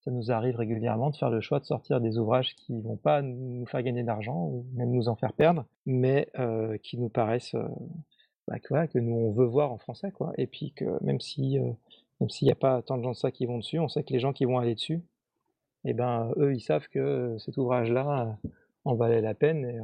Ça 0.00 0.10
nous 0.10 0.30
arrive 0.30 0.56
régulièrement 0.56 1.10
de 1.10 1.16
faire 1.16 1.30
le 1.30 1.40
choix 1.40 1.60
de 1.60 1.64
sortir 1.64 2.00
des 2.00 2.18
ouvrages 2.18 2.54
qui 2.56 2.78
vont 2.82 2.96
pas 2.96 3.22
nous 3.22 3.64
faire 3.66 3.82
gagner 3.82 4.02
d'argent 4.02 4.48
ou 4.48 4.66
même 4.74 4.90
nous 4.90 5.08
en 5.08 5.16
faire 5.16 5.32
perdre, 5.32 5.64
mais 5.86 6.28
euh, 6.38 6.76
qui 6.78 6.98
nous 6.98 7.08
paraissent 7.08 7.54
euh, 7.54 7.66
bah, 8.46 8.58
que, 8.58 8.98
nous 8.98 9.14
on 9.14 9.32
veut 9.32 9.46
voir 9.46 9.72
en 9.72 9.78
français, 9.78 10.10
quoi. 10.10 10.32
Et 10.36 10.46
puis 10.46 10.72
que 10.72 11.02
même 11.02 11.20
si 11.20 11.58
même 12.20 12.28
s'il 12.28 12.46
n'y 12.46 12.52
a 12.52 12.56
pas 12.56 12.82
tant 12.82 12.98
de 12.98 13.02
gens 13.02 13.12
de 13.12 13.16
ça 13.16 13.30
qui 13.30 13.46
vont 13.46 13.58
dessus, 13.58 13.78
on 13.78 13.88
sait 13.88 14.04
que 14.04 14.12
les 14.12 14.20
gens 14.20 14.34
qui 14.34 14.44
vont 14.44 14.58
aller 14.58 14.74
dessus, 14.74 15.02
eh 15.86 15.94
ben 15.94 16.30
eux 16.36 16.54
ils 16.54 16.60
savent 16.60 16.88
que 16.88 17.36
cet 17.38 17.56
ouvrage-là 17.56 18.36
en 18.84 18.94
valait 18.94 19.22
la 19.22 19.34
peine. 19.34 19.64
Et, 19.64 19.80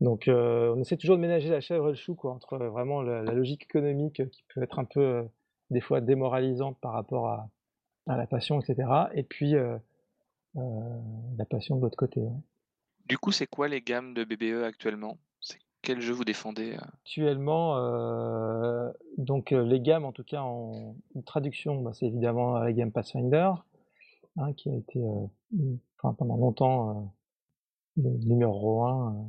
donc 0.00 0.28
euh, 0.28 0.74
on 0.76 0.80
essaie 0.80 0.96
toujours 0.96 1.16
de 1.16 1.20
ménager 1.22 1.48
la 1.48 1.60
chèvre 1.60 1.86
et 1.88 1.90
le 1.92 1.96
chou, 1.96 2.14
quoi, 2.14 2.32
entre 2.32 2.56
vraiment 2.58 3.02
la, 3.02 3.22
la 3.22 3.32
logique 3.32 3.62
économique 3.64 4.28
qui 4.30 4.44
peut 4.54 4.62
être 4.62 4.78
un 4.78 4.84
peu 4.84 5.00
euh, 5.00 5.22
des 5.70 5.80
fois 5.80 6.00
démoralisante 6.00 6.78
par 6.80 6.92
rapport 6.92 7.28
à, 7.28 7.48
à 8.06 8.16
la 8.16 8.26
passion, 8.26 8.60
etc. 8.60 8.88
Et 9.14 9.22
puis 9.22 9.54
euh, 9.54 9.78
euh, 10.56 10.60
la 11.38 11.44
passion 11.44 11.76
de 11.76 11.82
l'autre 11.82 11.96
côté. 11.96 12.20
ouais. 12.20 12.40
Du 13.06 13.18
coup, 13.18 13.32
c'est 13.32 13.46
quoi 13.46 13.68
les 13.68 13.82
gammes 13.82 14.14
de 14.14 14.24
BBE 14.24 14.64
actuellement? 14.64 15.18
C'est 15.40 15.58
quel 15.82 16.00
jeu 16.00 16.12
vous 16.14 16.24
défendez? 16.24 16.72
euh? 16.72 16.84
Actuellement, 17.02 17.76
euh, 17.78 18.90
donc 19.18 19.52
euh, 19.52 19.62
les 19.62 19.80
gammes, 19.80 20.04
en 20.04 20.12
tout 20.12 20.24
cas 20.24 20.40
en, 20.42 20.96
en 21.14 21.22
traduction, 21.22 21.80
bah, 21.82 21.92
c'est 21.94 22.06
évidemment 22.06 22.58
la 22.58 22.72
gamme 22.72 22.92
Pathfinder, 22.92 23.50
hein, 24.38 24.52
qui 24.54 24.70
a 24.70 24.74
été 24.76 24.98
euh, 24.98 25.26
enfin, 25.98 26.14
pendant 26.14 26.36
longtemps 26.36 26.90
euh, 26.90 28.02
le 28.02 28.10
numéro 28.26 28.84
un 28.84 29.14
euh, 29.14 29.22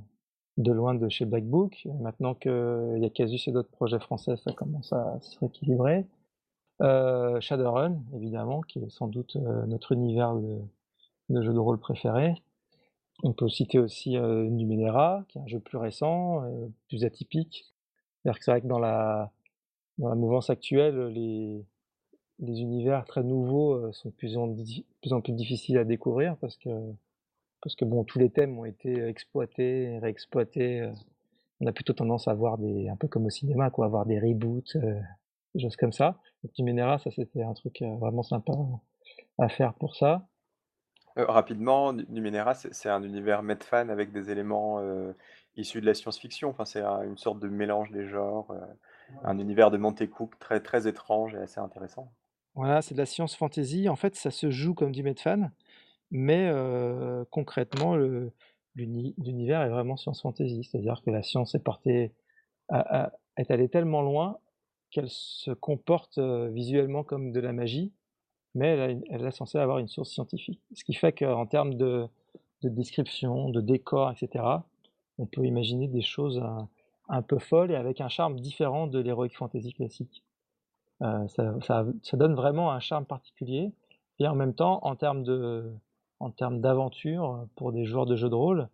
de 0.57 0.71
loin 0.71 0.95
de 0.95 1.09
chez 1.09 1.25
Black 1.25 1.45
Book. 1.45 1.87
Maintenant 1.99 2.33
qu'il 2.33 2.97
y 2.99 3.05
a 3.05 3.09
Casus 3.09 3.47
et 3.47 3.51
d'autres 3.51 3.71
projets 3.71 3.99
français, 3.99 4.35
ça 4.37 4.53
commence 4.53 4.93
à 4.93 5.19
se 5.21 5.37
rééquilibrer. 5.39 6.05
Euh, 6.81 7.39
Shadowrun, 7.39 8.01
évidemment, 8.13 8.61
qui 8.61 8.79
est 8.79 8.89
sans 8.89 9.07
doute 9.07 9.37
euh, 9.37 9.65
notre 9.65 9.93
univers 9.93 10.35
de, 10.35 11.41
jeu 11.41 11.53
de 11.53 11.59
rôle 11.59 11.79
préféré. 11.79 12.33
On 13.23 13.33
peut 13.33 13.47
citer 13.47 13.79
aussi 13.79 14.17
euh, 14.17 14.49
Numenera, 14.49 15.23
qui 15.29 15.37
est 15.37 15.41
un 15.41 15.47
jeu 15.47 15.59
plus 15.59 15.77
récent, 15.77 16.43
euh, 16.43 16.67
plus 16.89 17.05
atypique. 17.05 17.65
C'est-à-dire 18.21 18.39
que 18.39 18.45
c'est 18.45 18.51
vrai 18.51 18.61
que 18.61 18.67
dans 18.67 18.79
la, 18.79 19.31
dans 19.97 20.09
la 20.09 20.15
mouvance 20.15 20.49
actuelle, 20.49 21.07
les, 21.07 21.65
les 22.39 22.61
univers 22.61 23.05
très 23.05 23.23
nouveaux 23.23 23.73
euh, 23.73 23.91
sont 23.93 24.09
de 24.09 24.13
plus 24.13 24.37
en, 24.37 24.53
plus 25.01 25.13
en 25.13 25.21
plus 25.21 25.33
difficiles 25.33 25.77
à 25.77 25.85
découvrir 25.85 26.35
parce 26.37 26.57
que, 26.57 26.69
parce 27.65 27.75
que 27.75 27.83
bon, 27.83 28.05
tous 28.05 28.19
les 28.19 28.29
thèmes 28.29 28.57
ont 28.57 28.65
été 28.65 29.03
exploités, 29.03 29.99
réexploités. 29.99 30.81
euh. 30.81 30.91
On 31.61 31.67
a 31.67 31.71
plutôt 31.71 31.93
tendance 31.93 32.27
à 32.27 32.33
voir 32.33 32.57
des, 32.57 32.89
un 32.89 32.95
peu 32.97 33.07
comme 33.07 33.25
au 33.25 33.29
cinéma, 33.29 33.69
quoi, 33.69 33.85
avoir 33.85 34.05
des 34.05 34.19
reboots, 34.19 34.75
euh, 34.75 34.99
des 35.55 35.61
choses 35.61 35.77
comme 35.77 35.93
ça. 35.93 36.19
Donc 36.43 36.51
Numenera, 36.59 36.99
ça 36.99 37.09
c'était 37.11 37.43
un 37.43 37.53
truc 37.53 37.81
euh, 37.81 37.95
vraiment 37.95 38.23
sympa 38.23 38.51
à 39.39 39.47
faire 39.49 39.73
pour 39.73 39.95
ça. 39.95 40.27
Euh, 41.17 41.25
rapidement, 41.25 41.93
Nu- 41.93 42.05
Numenera, 42.09 42.53
c'est 42.55 42.89
un 42.89 43.01
univers 43.03 43.41
Medfan 43.41 43.87
avec 43.89 44.11
des 44.11 44.29
éléments 44.31 44.79
euh, 44.79 45.13
issus 45.55 45.79
de 45.79 45.85
la 45.85 45.93
science-fiction. 45.93 46.49
Enfin, 46.49 46.65
c'est 46.65 46.81
un- 46.81 47.03
une 47.03 47.17
sorte 47.17 47.39
de 47.39 47.47
mélange 47.47 47.89
des 47.91 48.05
genres, 48.05 48.51
euh, 48.51 48.59
un 49.23 49.39
univers 49.39 49.71
de 49.71 49.77
Monte 49.77 50.05
Cook 50.09 50.37
très, 50.39 50.59
très 50.59 50.87
étrange 50.87 51.35
et 51.35 51.37
assez 51.37 51.61
intéressant. 51.61 52.11
Voilà, 52.53 52.81
c'est 52.81 52.95
de 52.95 52.99
la 52.99 53.05
science 53.05 53.35
fantasy. 53.35 53.87
En 53.87 53.95
fait, 53.95 54.15
ça 54.15 54.29
se 54.29 54.49
joue 54.49 54.73
comme 54.73 54.91
du 54.91 55.03
Medfan, 55.03 55.51
mais 56.11 56.51
concrètement, 57.31 57.95
l'univers 58.75 59.61
est 59.61 59.69
vraiment 59.69 59.97
science 59.97 60.21
fantasy. 60.21 60.63
C'est-à-dire 60.63 61.01
que 61.03 61.11
la 61.11 61.23
science 61.23 61.55
est 61.55 61.63
portée, 61.63 62.13
est 62.71 63.51
allée 63.51 63.69
tellement 63.69 64.01
loin 64.01 64.39
qu'elle 64.91 65.09
se 65.09 65.51
comporte 65.51 66.19
visuellement 66.19 67.03
comme 67.03 67.31
de 67.31 67.39
la 67.39 67.53
magie, 67.53 67.91
mais 68.53 69.01
elle, 69.09 69.25
est 69.25 69.31
censée 69.31 69.57
avoir 69.57 69.79
une 69.79 69.87
source 69.87 70.09
scientifique. 70.09 70.61
Ce 70.73 70.83
qui 70.83 70.93
fait 70.93 71.11
qu'en 71.11 71.45
termes 71.45 71.75
de, 71.75 72.07
de 72.63 72.69
description, 72.69 73.49
de 73.49 73.61
décor, 73.61 74.11
etc., 74.11 74.43
on 75.17 75.25
peut 75.25 75.45
imaginer 75.45 75.87
des 75.87 76.01
choses 76.01 76.41
un, 77.07 77.21
peu 77.21 77.39
folles 77.39 77.71
et 77.71 77.75
avec 77.75 78.01
un 78.01 78.09
charme 78.09 78.39
différent 78.39 78.87
de 78.87 78.99
l'heroic 78.99 79.29
fantasy 79.29 79.73
classique. 79.73 80.23
Ça 80.99 82.13
donne 82.13 82.35
vraiment 82.35 82.71
un 82.71 82.79
charme 82.79 83.05
particulier. 83.05 83.71
Et 84.19 84.27
en 84.27 84.35
même 84.35 84.53
temps, 84.53 84.79
en 84.83 84.95
termes 84.95 85.23
de, 85.23 85.69
en 86.25 86.31
termes 86.31 86.59
d'aventure, 86.59 87.45
pour 87.55 87.71
des 87.71 87.85
joueurs 87.85 88.07
de 88.07 88.15
jeux 88.15 88.29
de 88.29 88.35
rôle, 88.35 88.67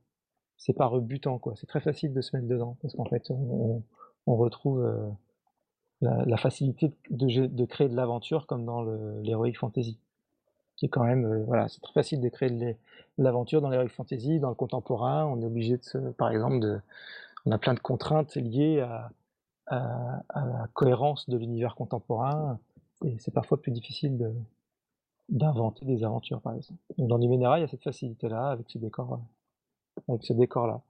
c'est 0.55 0.71
pas 0.73 0.85
rebutant, 0.85 1.37
quoi. 1.37 1.53
C'est 1.57 1.67
très 1.67 1.81
facile 1.81 2.13
de 2.13 2.21
se 2.21 2.33
mettre 2.33 2.47
dedans, 2.47 2.77
parce 2.81 2.93
qu'en 2.95 3.03
fait, 3.03 3.29
on, 3.29 3.83
retrouve 4.25 4.85
euh, 4.85 5.09
la, 5.99 6.37
facilité 6.37 6.93
de, 7.09 7.65
créer 7.65 7.89
de 7.89 7.95
l'aventure 7.95 8.47
comme 8.47 8.63
dans 8.63 8.83
l'heroic 8.83 9.53
fantasy, 9.53 9.99
qui 10.77 10.85
est 10.85 10.89
quand 10.89 11.03
même, 11.03 11.25
euh, 11.25 11.43
voilà, 11.43 11.67
c'est 11.67 11.81
très 11.81 11.91
facile 11.91 12.21
de 12.21 12.29
créer 12.29 12.49
de 12.49 12.75
l'aventure 13.17 13.59
dans 13.59 13.69
l'heroic 13.69 13.89
fantasy, 13.89 14.39
dans 14.39 14.49
le 14.49 14.55
contemporain. 14.55 15.25
On 15.25 15.41
est 15.41 15.45
obligé 15.45 15.75
de 15.75 15.83
se, 15.83 15.97
par 15.97 16.31
exemple, 16.31 16.59
de, 16.59 16.79
on 17.45 17.51
a 17.51 17.57
plein 17.57 17.73
de 17.73 17.79
contraintes 17.79 18.35
liées 18.35 18.79
à, 18.79 19.11
à 19.67 20.45
la 20.45 20.69
cohérence 20.73 21.29
de 21.29 21.37
l'univers 21.37 21.75
contemporain, 21.75 22.59
et 23.03 23.17
c'est 23.19 23.33
parfois 23.33 23.61
plus 23.61 23.71
difficile 23.71 24.17
de, 24.17 24.33
d'inventer 25.31 25.85
des 25.85 26.03
aventures, 26.03 26.41
par 26.41 26.55
exemple. 26.55 26.79
Donc 26.97 27.07
dans 27.07 27.17
Numenera, 27.17 27.57
il 27.57 27.61
y 27.61 27.65
a 27.65 27.67
cette 27.67 27.83
facilité-là 27.83 28.51
avec 28.51 28.69
ce 28.69 28.77
décor, 28.77 29.21
euh, 30.09 30.17
ce 30.21 30.33
décor-là. 30.33 30.81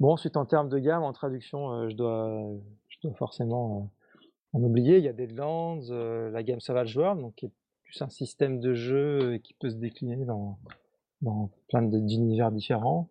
Bon, 0.00 0.12
ensuite 0.12 0.36
en 0.36 0.44
termes 0.44 0.68
de 0.68 0.78
gamme, 0.78 1.02
en 1.02 1.12
traduction, 1.12 1.72
euh, 1.72 1.88
je 1.88 1.94
dois, 1.94 2.50
je 2.88 2.98
dois 3.02 3.14
forcément 3.14 3.92
euh, 4.54 4.58
en 4.58 4.62
oublier. 4.62 4.98
Il 4.98 5.04
y 5.04 5.08
a 5.08 5.12
Deadlands, 5.12 5.82
euh, 5.90 6.30
la 6.30 6.42
gamme 6.42 6.60
Savage 6.60 6.96
World, 6.96 7.20
donc 7.20 7.34
qui 7.36 7.46
est 7.46 7.52
plus 7.84 8.02
un 8.02 8.08
système 8.08 8.60
de 8.60 8.74
jeu 8.74 9.38
qui 9.38 9.54
peut 9.54 9.70
se 9.70 9.76
décliner 9.76 10.24
dans, 10.24 10.58
dans 11.22 11.50
plein 11.68 11.82
d'univers 11.82 12.50
différents. 12.50 13.08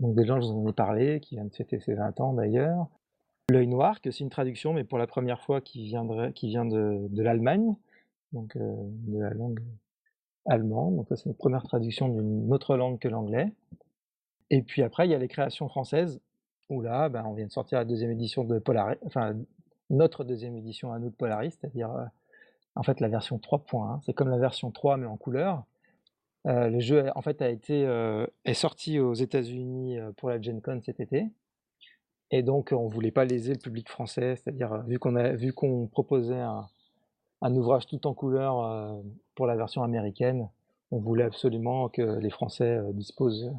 Donc 0.00 0.16
Deadlands, 0.16 0.40
je 0.40 0.46
vous 0.46 0.58
en 0.58 0.68
ai 0.68 0.72
parlé, 0.72 1.20
qui 1.20 1.36
vient 1.36 1.44
de 1.44 1.54
fêter 1.54 1.78
ses 1.78 1.94
20 1.94 2.20
ans 2.20 2.32
d'ailleurs. 2.32 2.88
L'œil 3.50 3.68
noir, 3.68 4.00
que 4.00 4.10
c'est 4.10 4.24
une 4.24 4.30
traduction, 4.30 4.72
mais 4.72 4.84
pour 4.84 4.98
la 4.98 5.06
première 5.06 5.40
fois 5.40 5.60
qui, 5.60 5.84
viendrait, 5.86 6.32
qui 6.32 6.48
vient 6.48 6.66
de, 6.66 7.06
de 7.08 7.22
l'Allemagne, 7.22 7.76
donc 8.32 8.56
euh, 8.56 8.74
de 9.06 9.18
la 9.18 9.30
langue 9.30 9.60
allemande. 10.46 10.96
Donc 10.96 11.06
c'est 11.10 11.26
notre 11.26 11.38
première 11.38 11.62
traduction 11.62 12.08
d'une 12.08 12.52
autre 12.52 12.76
langue 12.76 12.98
que 12.98 13.08
l'anglais. 13.08 13.52
Et 14.50 14.62
puis 14.62 14.82
après, 14.82 15.06
il 15.06 15.10
y 15.10 15.14
a 15.14 15.18
les 15.18 15.28
créations 15.28 15.68
françaises, 15.68 16.20
où 16.68 16.80
là, 16.80 17.08
ben, 17.08 17.24
on 17.26 17.34
vient 17.34 17.46
de 17.46 17.52
sortir 17.52 17.78
la 17.78 17.84
deuxième 17.84 18.10
édition 18.10 18.44
de 18.44 18.58
Polaris, 18.58 18.98
enfin 19.04 19.34
notre 19.90 20.24
deuxième 20.24 20.56
édition 20.56 20.92
à 20.92 20.98
nous 20.98 21.08
de 21.08 21.14
Polaris, 21.14 21.56
c'est-à-dire 21.58 21.90
euh, 21.90 22.04
en 22.74 22.82
fait 22.82 23.00
la 23.00 23.08
version 23.08 23.38
3.1. 23.38 24.00
C'est 24.04 24.12
comme 24.12 24.28
la 24.28 24.38
version 24.38 24.70
3 24.70 24.98
mais 24.98 25.06
en 25.06 25.16
couleur. 25.16 25.64
Euh, 26.46 26.68
le 26.68 26.80
jeu 26.80 27.06
en 27.14 27.22
fait 27.22 27.42
a 27.42 27.48
été 27.48 27.82
est 28.44 28.54
sorti 28.54 29.00
aux 29.00 29.14
États-Unis 29.14 29.98
pour 30.16 30.30
la 30.30 30.40
Gen 30.40 30.60
Con 30.60 30.80
cet 30.84 31.00
été. 31.00 31.26
Et 32.30 32.42
donc, 32.42 32.72
on 32.72 32.86
voulait 32.86 33.10
pas 33.10 33.24
léser 33.24 33.54
le 33.54 33.58
public 33.58 33.88
français, 33.88 34.36
c'est-à-dire, 34.36 34.82
vu 34.82 34.98
qu'on 34.98 35.14
qu'on 35.54 35.86
proposait 35.86 36.38
un, 36.38 36.68
un, 37.40 37.54
ouvrage 37.56 37.86
tout 37.86 38.06
en 38.06 38.14
couleur 38.14 38.60
euh, 38.60 39.00
pour 39.34 39.46
la 39.46 39.56
version 39.56 39.82
américaine, 39.82 40.48
on 40.90 40.98
voulait 40.98 41.24
absolument 41.24 41.88
que 41.88 42.02
les 42.02 42.30
Français 42.30 42.78
euh, 42.78 42.92
disposent 42.92 43.52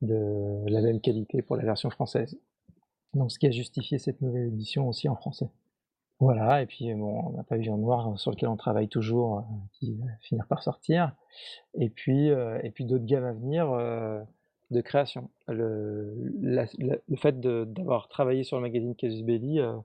de 0.00 0.64
la 0.66 0.80
même 0.80 1.00
qualité 1.00 1.42
pour 1.42 1.56
la 1.56 1.64
version 1.64 1.90
française. 1.90 2.38
Donc, 3.14 3.30
ce 3.30 3.38
qui 3.38 3.46
a 3.46 3.50
justifié 3.50 3.98
cette 3.98 4.20
nouvelle 4.20 4.48
édition 4.48 4.88
aussi 4.88 5.08
en 5.08 5.16
français. 5.16 5.50
Voilà, 6.18 6.62
et 6.62 6.66
puis 6.66 6.92
bon, 6.94 7.32
on 7.34 7.38
a 7.38 7.42
Pavillon 7.42 7.76
Noir 7.76 8.18
sur 8.18 8.30
lequel 8.30 8.48
on 8.48 8.56
travaille 8.56 8.88
toujours, 8.88 9.44
qui 9.72 9.94
va 9.94 10.06
finir 10.20 10.46
par 10.46 10.62
sortir. 10.62 11.12
Et 11.74 11.90
puis, 11.90 12.28
et 12.28 12.70
puis 12.72 12.84
d'autres 12.84 13.04
gammes 13.04 13.24
à 13.24 13.32
venir 13.32 13.66
de 14.72 14.80
création. 14.80 15.30
Le, 15.46 16.14
le 16.40 17.16
fait 17.16 17.38
d'avoir 17.40 18.08
travaillé 18.08 18.42
sur 18.42 18.56
le 18.56 18.62
magazine 18.62 18.96
Casus 18.96 19.22
Belli 19.22 19.60
euh, 19.60 19.76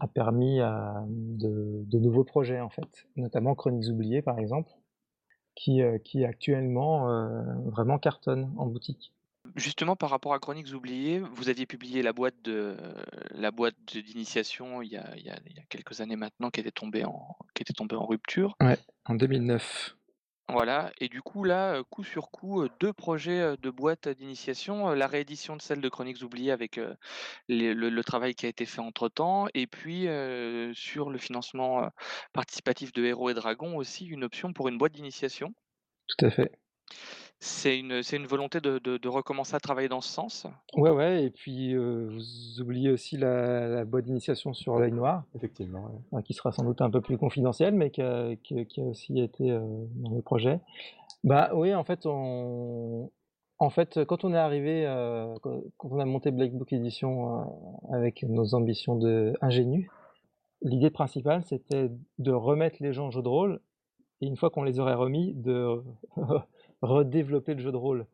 a 0.00 0.08
permis 0.08 0.58
de, 0.58 1.84
de, 1.84 1.98
nouveaux 1.98 2.24
projets, 2.24 2.60
en 2.60 2.70
fait, 2.70 3.06
notamment 3.16 3.54
Chroniques 3.54 3.90
oubliées, 3.90 4.22
par 4.22 4.38
exemple, 4.38 4.70
qui, 5.54 5.82
euh, 5.82 5.98
qui 5.98 6.24
actuellement 6.24 7.10
euh, 7.10 7.42
vraiment 7.66 7.98
cartonne 7.98 8.52
en 8.56 8.66
boutique. 8.66 9.12
Justement, 9.56 9.94
par 9.94 10.10
rapport 10.10 10.32
à 10.32 10.38
Chroniques 10.38 10.72
oubliées, 10.74 11.20
vous 11.20 11.48
aviez 11.48 11.66
publié 11.66 12.02
la 12.02 12.12
boîte 12.12 12.34
de 12.42 12.76
la 13.30 13.50
boîte 13.50 13.76
d'initiation 13.92 14.80
il, 14.80 14.88
il, 15.16 15.34
il, 15.46 15.56
y 15.56 15.60
a 15.60 15.64
quelques 15.68 16.00
années 16.00 16.16
maintenant, 16.16 16.50
qui 16.50 16.60
était 16.60 16.72
tombée 16.72 17.04
en 17.04 17.36
qui 17.54 17.62
était 17.62 17.74
tombée 17.74 17.94
en 17.94 18.06
rupture. 18.06 18.56
Ouais, 18.60 18.78
en 19.04 19.14
2009. 19.14 19.96
Voilà 20.48 20.92
et 21.00 21.08
du 21.08 21.22
coup 21.22 21.42
là, 21.42 21.82
coup 21.88 22.04
sur 22.04 22.30
coup, 22.30 22.68
deux 22.78 22.92
projets, 22.92 23.56
de 23.56 23.70
boîtes 23.70 24.08
d'initiation, 24.08 24.90
la 24.90 25.06
réédition 25.06 25.56
de 25.56 25.62
celle 25.62 25.80
de 25.80 25.88
Chroniques 25.88 26.22
oubliées 26.22 26.52
avec, 26.52 26.78
le 27.48 28.00
travail 28.02 28.34
qui 28.34 28.44
a 28.46 28.50
été 28.50 28.66
fait 28.66 28.80
entre 28.80 29.08
temps 29.08 29.46
et 29.54 29.66
puis, 29.66 30.06
sur 30.74 31.10
le 31.10 31.18
financement, 31.18 31.88
participatif 32.32 32.92
de 32.92 33.04
Héros 33.04 33.30
et 33.30 33.34
Dragons 33.34 33.76
aussi 33.76 34.06
une 34.06 34.22
option 34.22 34.52
pour 34.52 34.68
une 34.68 34.76
boîte 34.76 34.92
d'initiation. 34.92 35.54
Tout 36.06 36.26
à 36.26 36.30
fait. 36.30 36.52
C'est 37.40 37.78
une 37.78 38.02
c'est 38.02 38.16
une 38.16 38.26
volonté 38.26 38.60
de 38.60 38.78
de 38.78 38.96
de 38.96 39.08
recommencer 39.08 39.54
à 39.54 39.60
travailler 39.60 39.88
dans 39.88 40.00
ce 40.00 40.08
sens? 40.08 40.46
Ouais, 40.76 40.90
ouais 40.90 41.24
et 41.24 41.30
puis, 41.30 41.74
euh, 41.74 42.08
vous 42.10 42.62
oubliez 42.62 42.90
aussi 42.90 43.16
la 43.18 43.68
la 43.68 43.84
boîte 43.84 44.04
d'initiation 44.06 44.54
sur 44.54 44.78
l'œil 44.78 44.92
noir. 44.92 45.24
Effectivement, 45.34 45.90
ouais. 46.12 46.22
qui 46.22 46.32
sera 46.32 46.52
sans 46.52 46.64
doute 46.64 46.80
un 46.80 46.90
peu 46.90 47.02
plus 47.02 47.18
confidentielle, 47.18 47.74
mais 47.74 47.90
qui 47.90 48.00
a 48.00 48.34
qui 48.36 48.64
qui 48.66 48.80
a 48.80 48.84
aussi 48.84 49.20
été, 49.20 49.50
euh, 49.50 49.60
dans 49.96 50.14
le 50.14 50.22
projet. 50.22 50.60
Bah, 51.22 51.50
oui, 51.54 51.74
en 51.74 51.84
fait, 51.84 52.06
on 52.06 53.10
en 53.58 53.70
fait, 53.70 54.04
quand 54.04 54.24
on 54.24 54.34
est 54.34 54.38
arrivé, 54.38 54.84
euh, 54.86 55.34
quand 55.42 55.62
on 55.90 55.98
a 55.98 56.04
monté 56.04 56.30
Black 56.30 56.52
Book 56.52 56.72
Edition, 56.72 57.40
euh, 57.40 57.44
avec 57.92 58.22
nos 58.24 58.54
ambitions 58.54 58.96
d'ingénus, 58.96 59.88
l'idée 60.62 60.90
principale, 60.90 61.42
c'était 61.44 61.90
de 62.18 62.32
remettre 62.32 62.76
les 62.80 62.92
gens 62.92 63.08
au 63.08 63.10
jeu 63.10 63.22
de 63.22 63.28
rôle 63.28 63.60
et 64.20 64.26
une 64.26 64.36
fois 64.36 64.50
qu'on 64.50 64.64
les 64.64 64.80
aurait 64.80 64.94
remis, 64.94 65.34
de 65.34 65.82
redévelopper 66.84 67.54
le 67.54 67.60
jeu 67.60 67.72
de 67.72 67.76
rôle 67.76 68.06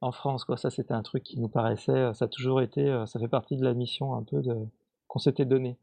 en 0.00 0.12
France. 0.12 0.44
Quoi. 0.44 0.56
Ça, 0.56 0.70
c'était 0.70 0.94
un 0.94 1.02
truc 1.02 1.22
qui 1.22 1.38
nous 1.38 1.48
paraissait, 1.48 1.92
euh, 1.92 2.14
ça 2.14 2.26
a 2.26 2.28
toujours 2.28 2.60
été, 2.60 2.88
euh, 2.88 3.06
ça 3.06 3.18
fait 3.18 3.28
partie 3.28 3.56
de 3.56 3.64
la 3.64 3.74
mission 3.74 4.14
un 4.14 4.22
peu 4.22 4.42
qu'on 5.08 5.18
s'était 5.18 5.44
donné. 5.44 5.76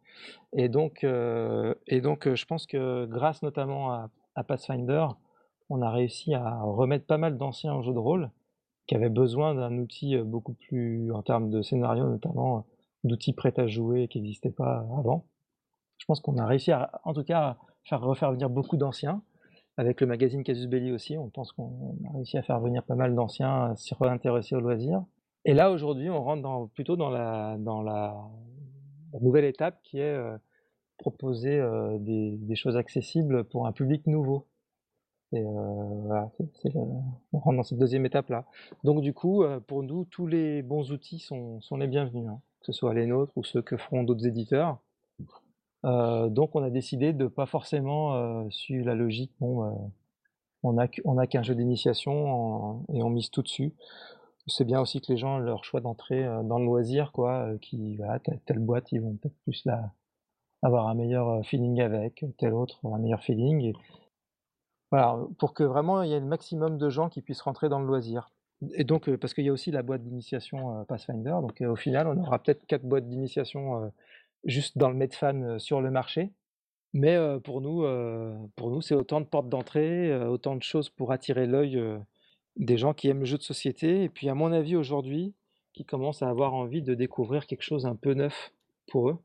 Et 0.54 0.70
donc, 0.70 1.04
euh, 1.04 1.74
et 1.88 2.02
donc, 2.02 2.34
je 2.34 2.46
pense 2.46 2.66
que 2.66 3.06
grâce 3.06 3.42
notamment 3.44 3.92
à, 3.92 4.44
Pathfinder, 4.48 5.08
on 5.70 5.82
a 5.82 5.89
réussi 5.89 6.34
à 6.34 6.62
remettre 6.62 7.06
pas 7.06 7.18
mal 7.18 7.38
d'anciens 7.38 7.76
au 7.76 7.82
jeu 7.82 7.94
de 7.94 8.00
rôle 8.00 8.32
qui 8.88 8.96
avaient 8.96 9.10
besoin 9.10 9.54
d'un 9.54 9.78
outil 9.78 10.18
beaucoup 10.18 10.54
plus, 10.54 11.12
en 11.12 11.22
termes 11.22 11.50
de 11.50 11.62
scénario 11.62 12.06
notamment, 12.06 12.66
d'outils 13.04 13.34
prêts 13.34 13.54
à 13.60 13.68
jouer 13.68 14.08
qui 14.08 14.22
n'existaient 14.22 14.52
pas 14.52 14.86
avant. 14.98 15.26
Je 15.98 16.06
pense 16.06 16.20
qu'on 16.20 16.38
a 16.38 16.46
réussi 16.46 16.72
à, 16.72 17.00
en 17.04 17.14
tout 17.14 17.24
cas, 17.24 17.42
à 17.42 17.58
faire 17.84 18.02
refaire 18.02 18.32
venir 18.32 18.50
beaucoup 18.50 18.78
d'anciens 18.78 19.22
avec 19.82 19.99
le 19.99 20.05
magazine 20.05 20.43
Casus 20.43 20.67
Belli 20.67 20.91
aussi, 20.91 21.17
on 21.17 21.29
pense 21.29 21.53
qu'on 21.53 21.97
a 22.07 22.13
réussi 22.13 22.38
à 22.38 22.43
faire 22.43 22.59
venir 22.59 22.84
pas 22.84 22.93
mal 22.93 23.15
d'anciens 23.15 23.75
s'y 23.75 23.95
réintéresser 23.99 24.53
au 24.55 24.59
loisir. 24.59 25.03
Et 25.43 25.55
là, 25.55 25.71
aujourd'hui, 25.71 26.07
on 26.07 26.21
rentre 26.23 26.71
plutôt 26.75 26.95
dans 26.95 27.09
la, 27.09 27.57
nouvelle 29.19 29.45
étape 29.45 29.82
qui 29.82 29.97
est 29.97 30.03
euh, 30.03 30.38
proposer 30.99 31.59
euh, 31.59 31.97
des, 31.97 32.55
choses 32.55 32.77
accessibles 32.77 33.43
pour 33.45 33.65
un 33.65 33.71
public 33.71 34.05
nouveau. 34.05 34.45
Euh, 35.34 35.39
on 37.34 37.39
rentre 37.39 37.57
dans 37.57 37.63
cette 37.63 37.79
deuxième 37.79 38.05
étape-là. 38.05 38.45
Donc 38.84 39.01
du 39.01 39.15
coup, 39.15 39.41
euh, 39.41 39.59
pour 39.59 39.82
nous, 39.82 40.05
tous 40.05 40.27
les 40.27 40.61
bons 40.61 40.91
outils 40.91 41.17
sont, 41.17 41.59
sont 41.59 41.77
les 41.77 41.88
bienvenus, 41.88 42.29
hein, 42.29 42.39
que 42.59 42.67
ce 42.67 42.71
soit 42.71 42.93
les 42.93 43.07
nôtres 43.07 43.36
ou 43.36 43.43
ceux 43.43 43.63
que 43.63 43.77
feront 43.77 44.03
d'autres 44.03 44.27
éditeurs. 44.27 44.77
Euh, 45.86 46.29
donc 46.29 46.55
on 46.55 46.63
a 46.63 46.69
décidé 46.69 47.13
de 47.13 47.27
pas 47.27 47.45
forcément 47.45 48.15
euh, 48.15 48.49
suivre 48.49 48.86
la 48.86 48.95
logique, 48.95 49.32
bon, 49.39 49.65
euh, 49.65 49.71
on 50.63 50.77
a 50.77 50.88
on 51.05 51.17
a 51.17 51.25
qu'un 51.25 51.41
jeu 51.43 51.55
d'initiation 51.55 52.86
et 52.93 53.01
on 53.01 53.09
mise 53.09 53.32
tout 53.32 53.41
dessus. 53.41 53.73
C'est 54.47 54.65
bien 54.65 54.82
aussi 54.82 55.01
que 55.01 55.11
les 55.11 55.17
gens 55.17 55.38
leur 55.39 55.63
choix 55.63 55.82
d'entrée 55.82 56.23
dans 56.43 56.59
le 56.59 56.65
loisir, 56.65 57.11
quoi, 57.11 57.47
qui 57.61 57.99
telle, 58.45 58.59
boîte, 58.59 58.91
ils 58.91 58.99
vont 58.99 59.15
peut-être 59.15 59.38
plus 59.43 59.67
avoir 60.63 60.88
un 60.88 60.95
meilleur 60.95 61.45
feeling 61.45 61.79
avec, 61.82 62.25
telle 62.38 62.53
autre 62.53 62.79
un 62.86 62.97
meilleur 62.97 63.23
feeling. 63.23 63.73
Voilà, 64.91 65.19
pour 65.39 65.53
que 65.53 65.63
vraiment 65.63 66.01
il 66.01 66.09
y 66.09 66.13
ait 66.13 66.19
le 66.19 66.25
maximum 66.25 66.77
de 66.77 66.89
gens 66.89 67.09
qui 67.09 67.21
puissent 67.21 67.41
rentrer 67.41 67.69
dans 67.69 67.79
le 67.79 67.86
loisir. 67.86 68.32
Et 68.73 68.84
donc, 68.84 69.09
parce 69.17 69.34
qu'il 69.34 69.45
y 69.45 69.49
a 69.49 69.53
aussi 69.53 69.71
la 69.71 69.84
boîte 69.84 70.03
d'initiation 70.03 70.86
Pathfinder, 70.86 71.36
donc 71.41 71.61
au 71.61 71.75
final, 71.75 72.07
on 72.07 72.17
aura 72.17 72.39
peut-être 72.39 72.65
quatre 72.65 72.84
boîtes 72.84 73.07
d'initiation 73.07 73.91
juste 74.46 74.78
dans 74.78 74.89
le 74.89 74.96
Medfan 74.96 75.42
euh, 75.42 75.60
sur 75.60 75.82
le 75.82 75.92
marché. 75.92 76.32
Mais 76.94 77.16
euh, 77.16 77.39
pour 77.39 77.62
nous, 77.62 77.84
euh, 77.84 78.36
pour 78.56 78.70
nous, 78.72 78.82
c'est 78.82 78.96
autant 78.96 79.22
de 79.22 79.26
portes 79.26 79.50
d'entrée, 79.50 80.14
autant 80.26 80.56
de 80.56 80.64
choses 80.64 80.89
pour 80.89 81.12
attirer 81.12 81.48
l'œil 81.48 81.82
des 82.58 82.78
gens 82.78 82.94
qui 82.94 83.08
aiment 83.08 83.22
le 83.22 83.26
jeu 83.26 83.38
de 83.38 83.44
société. 83.44 84.04
Et 84.04 84.10
puis, 84.10 84.30
à 84.30 84.36
mon 84.36 84.52
avis, 84.52 84.76
aujourd'hui, 84.76 85.34
qui 85.74 85.86
commencent 85.86 86.22
à 86.22 86.30
avoir 86.30 86.54
envie 86.54 86.82
de 86.82 86.94
découvrir 86.94 87.48
quelque 87.48 87.64
chose 87.64 87.86
un 87.86 87.96
peu 87.96 88.14
neuf 88.14 88.54
pour 88.88 89.10
eux. 89.10 89.18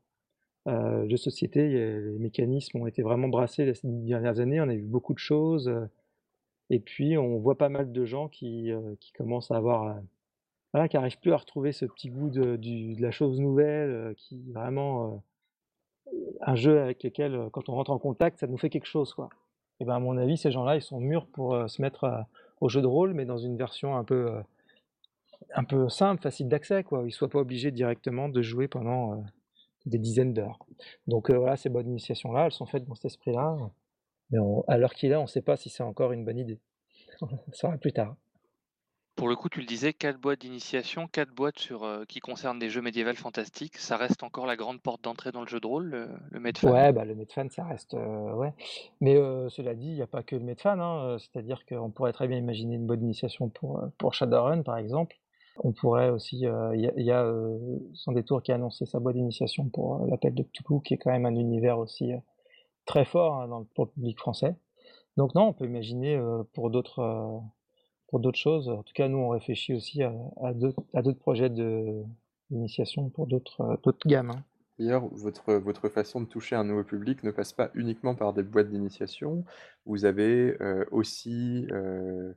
Le 0.65 1.03
jeu 1.03 1.15
de 1.15 1.17
société, 1.17 1.67
les 1.69 2.19
mécanismes 2.19 2.81
ont 2.81 2.87
été 2.87 3.01
vraiment 3.01 3.29
brassés 3.29 3.65
les 3.65 3.73
dernières 3.83 4.39
années. 4.39 4.59
On 4.61 4.69
a 4.69 4.75
vu 4.75 4.83
beaucoup 4.83 5.13
de 5.13 5.19
choses. 5.19 5.69
et 6.69 6.79
puis, 6.79 7.17
on 7.17 7.37
voit 7.39 7.57
pas 7.57 7.69
mal 7.69 7.91
de 7.91 8.05
gens 8.05 8.29
qui, 8.29 8.71
qui 9.01 9.11
commencent 9.11 9.51
à 9.51 9.57
avoir 9.57 10.01
voilà, 10.77 10.87
qui 10.87 10.95
n'arrive 10.95 11.17
plus 11.19 11.33
à 11.33 11.37
retrouver 11.37 11.71
ce 11.71 11.85
petit 11.85 12.09
goût 12.09 12.29
de, 12.29 13.01
la 13.01 13.09
chose 13.09 13.39
nouvelle, 13.39 13.89
euh, 13.89 14.13
qui 14.15 14.51
vraiment 14.51 15.23
euh, 16.05 16.19
un 16.41 16.53
jeu 16.53 16.79
avec 16.79 17.03
lequel, 17.03 17.33
euh, 17.33 17.49
quand 17.49 17.67
on 17.67 17.73
rentre 17.73 17.89
en 17.89 17.97
contact, 17.97 18.39
ça 18.39 18.45
nous 18.45 18.59
fait 18.59 18.69
quelque 18.69 18.85
chose, 18.85 19.11
quoi. 19.15 19.29
Et 19.79 19.85
ben 19.85 19.95
à 19.95 19.99
mon 19.99 20.17
avis, 20.17 20.37
ces 20.37 20.51
gens-là, 20.51 20.75
ils 20.75 20.83
sont 20.83 20.99
mûrs 20.99 21.25
pour 21.25 21.69
se 21.69 21.81
mettre 21.81 22.25
au 22.61 22.69
jeu 22.69 22.81
de 22.81 22.87
rôle, 22.87 23.13
mais 23.13 23.25
dans 23.25 23.37
une 23.37 23.57
version 23.57 23.95
un 23.95 24.03
peu, 24.03 24.31
un 25.53 25.63
peu 25.63 25.87
simple, 25.89 26.21
facile 26.21 26.47
d'accès, 26.47 26.83
quoi. 26.83 27.03
Ils 27.05 27.11
soient 27.11 27.29
pas 27.29 27.39
obligés 27.39 27.71
directement 27.71 28.27
de 28.29 28.41
jouer 28.41 28.67
pendant 28.67 29.23
des 29.85 29.99
dizaines 29.99 30.33
d'heures. 30.33 30.59
Donc 31.05 31.29
voilà, 31.29 31.57
ces 31.57 31.69
bonnes 31.69 31.89
initiations-là, 31.89 32.45
elles 32.45 32.51
sont 32.51 32.65
faites 32.65 32.85
dans 32.85 32.95
cet 32.95 33.05
esprit-là. 33.05 33.55
Mais 34.31 34.39
à 34.67 34.79
l'heure 34.79 34.95
qu'il 34.95 35.11
est, 35.11 35.15
on 35.15 35.23
ne 35.23 35.27
sait 35.27 35.43
pas 35.43 35.57
si 35.57 35.69
c'est 35.69 35.83
encore 35.83 36.11
une 36.11 36.25
bonne 36.25 36.39
idée. 36.39 36.59
on 37.21 37.37
saura 37.51 37.77
plus 37.77 37.93
tard. 37.93 38.15
Pour 39.17 39.27
le 39.27 39.35
coup, 39.35 39.49
tu 39.49 39.59
le 39.59 39.65
disais, 39.65 39.93
quatre 39.93 40.19
boîtes 40.19 40.41
d'initiation, 40.41 41.07
quatre 41.07 41.33
boîtes 41.33 41.57
sur, 41.57 41.83
euh, 41.83 42.05
qui 42.07 42.19
concernent 42.19 42.59
des 42.59 42.69
jeux 42.69 42.83
médiévals 42.83 43.15
fantastiques. 43.15 43.75
Ça 43.77 43.97
reste 43.97 44.21
encore 44.21 44.45
la 44.45 44.55
grande 44.55 44.79
porte 44.79 45.03
d'entrée 45.03 45.31
dans 45.31 45.41
le 45.41 45.47
jeu 45.47 45.59
de 45.59 45.65
rôle, 45.65 45.85
le, 45.85 46.09
le 46.29 46.39
Medfan? 46.39 46.71
Ouais, 46.71 46.93
bah, 46.93 47.03
le 47.03 47.15
Medfan, 47.15 47.49
ça 47.49 47.65
reste. 47.65 47.95
Euh, 47.95 48.33
ouais. 48.35 48.53
Mais 49.01 49.17
euh, 49.17 49.49
cela 49.49 49.73
dit, 49.73 49.87
il 49.87 49.95
n'y 49.95 50.03
a 50.03 50.07
pas 50.07 50.21
que 50.21 50.35
le 50.35 50.43
Medfan. 50.43 50.79
Hein, 50.79 51.17
C'est-à-dire 51.17 51.65
qu'on 51.65 51.89
pourrait 51.89 52.13
très 52.13 52.27
bien 52.27 52.37
imaginer 52.37 52.75
une 52.75 52.85
bonne 52.85 53.01
initiation 53.01 53.49
pour, 53.49 53.81
pour 53.97 54.13
Shadowrun, 54.13 54.61
par 54.61 54.77
exemple. 54.77 55.15
On 55.63 55.71
pourrait 55.71 56.11
aussi. 56.11 56.41
Il 56.41 56.91
y 56.97 57.11
a, 57.11 57.33
détour 58.09 58.43
qui 58.43 58.51
a 58.51 58.55
annoncé 58.55 58.85
sa 58.85 58.99
boîte 58.99 59.15
d'initiation 59.15 59.67
pour 59.67 60.05
l'appel 60.05 60.35
de 60.35 60.43
Cthulhu, 60.43 60.83
qui 60.83 60.93
est 60.93 60.97
quand 60.97 61.11
même 61.11 61.25
un 61.25 61.35
univers 61.35 61.79
aussi 61.79 62.11
très 62.85 63.03
fort 63.03 63.41
hein, 63.41 63.47
dans 63.47 63.59
le, 63.59 63.65
pour 63.73 63.85
le 63.85 63.91
public 63.91 64.19
français. 64.19 64.55
Donc, 65.17 65.33
non, 65.33 65.47
on 65.47 65.53
peut 65.53 65.65
imaginer 65.65 66.21
pour 66.53 66.69
d'autres 66.69 67.41
pour 68.07 68.19
d'autres 68.19 68.37
choses. 68.39 68.69
En 68.69 68.83
tout 68.83 68.93
cas, 68.93 69.07
nous, 69.07 69.17
on 69.17 69.29
réfléchit 69.29 69.73
aussi 69.73 70.03
à, 70.03 70.13
à 70.43 70.53
d'autres 70.53 71.19
projets 71.19 71.49
d'initiation 71.49 73.09
pour 73.09 73.27
d'autres 73.27 73.61
euh, 73.61 73.91
gammes. 74.05 74.31
Hein. 74.31 74.43
D'ailleurs, 74.79 75.07
votre 75.07 75.53
votre 75.55 75.89
façon 75.89 76.21
de 76.21 76.27
toucher 76.27 76.55
un 76.55 76.63
nouveau 76.63 76.83
public 76.83 77.23
ne 77.23 77.31
passe 77.31 77.51
pas 77.51 77.71
uniquement 77.73 78.13
par 78.15 78.33
des 78.33 78.43
boîtes 78.43 78.69
d'initiation. 78.69 79.43
Vous 79.85 80.05
avez, 80.05 80.55
heu, 80.61 80.85
aussi, 80.91 81.67
heu, 81.71 82.35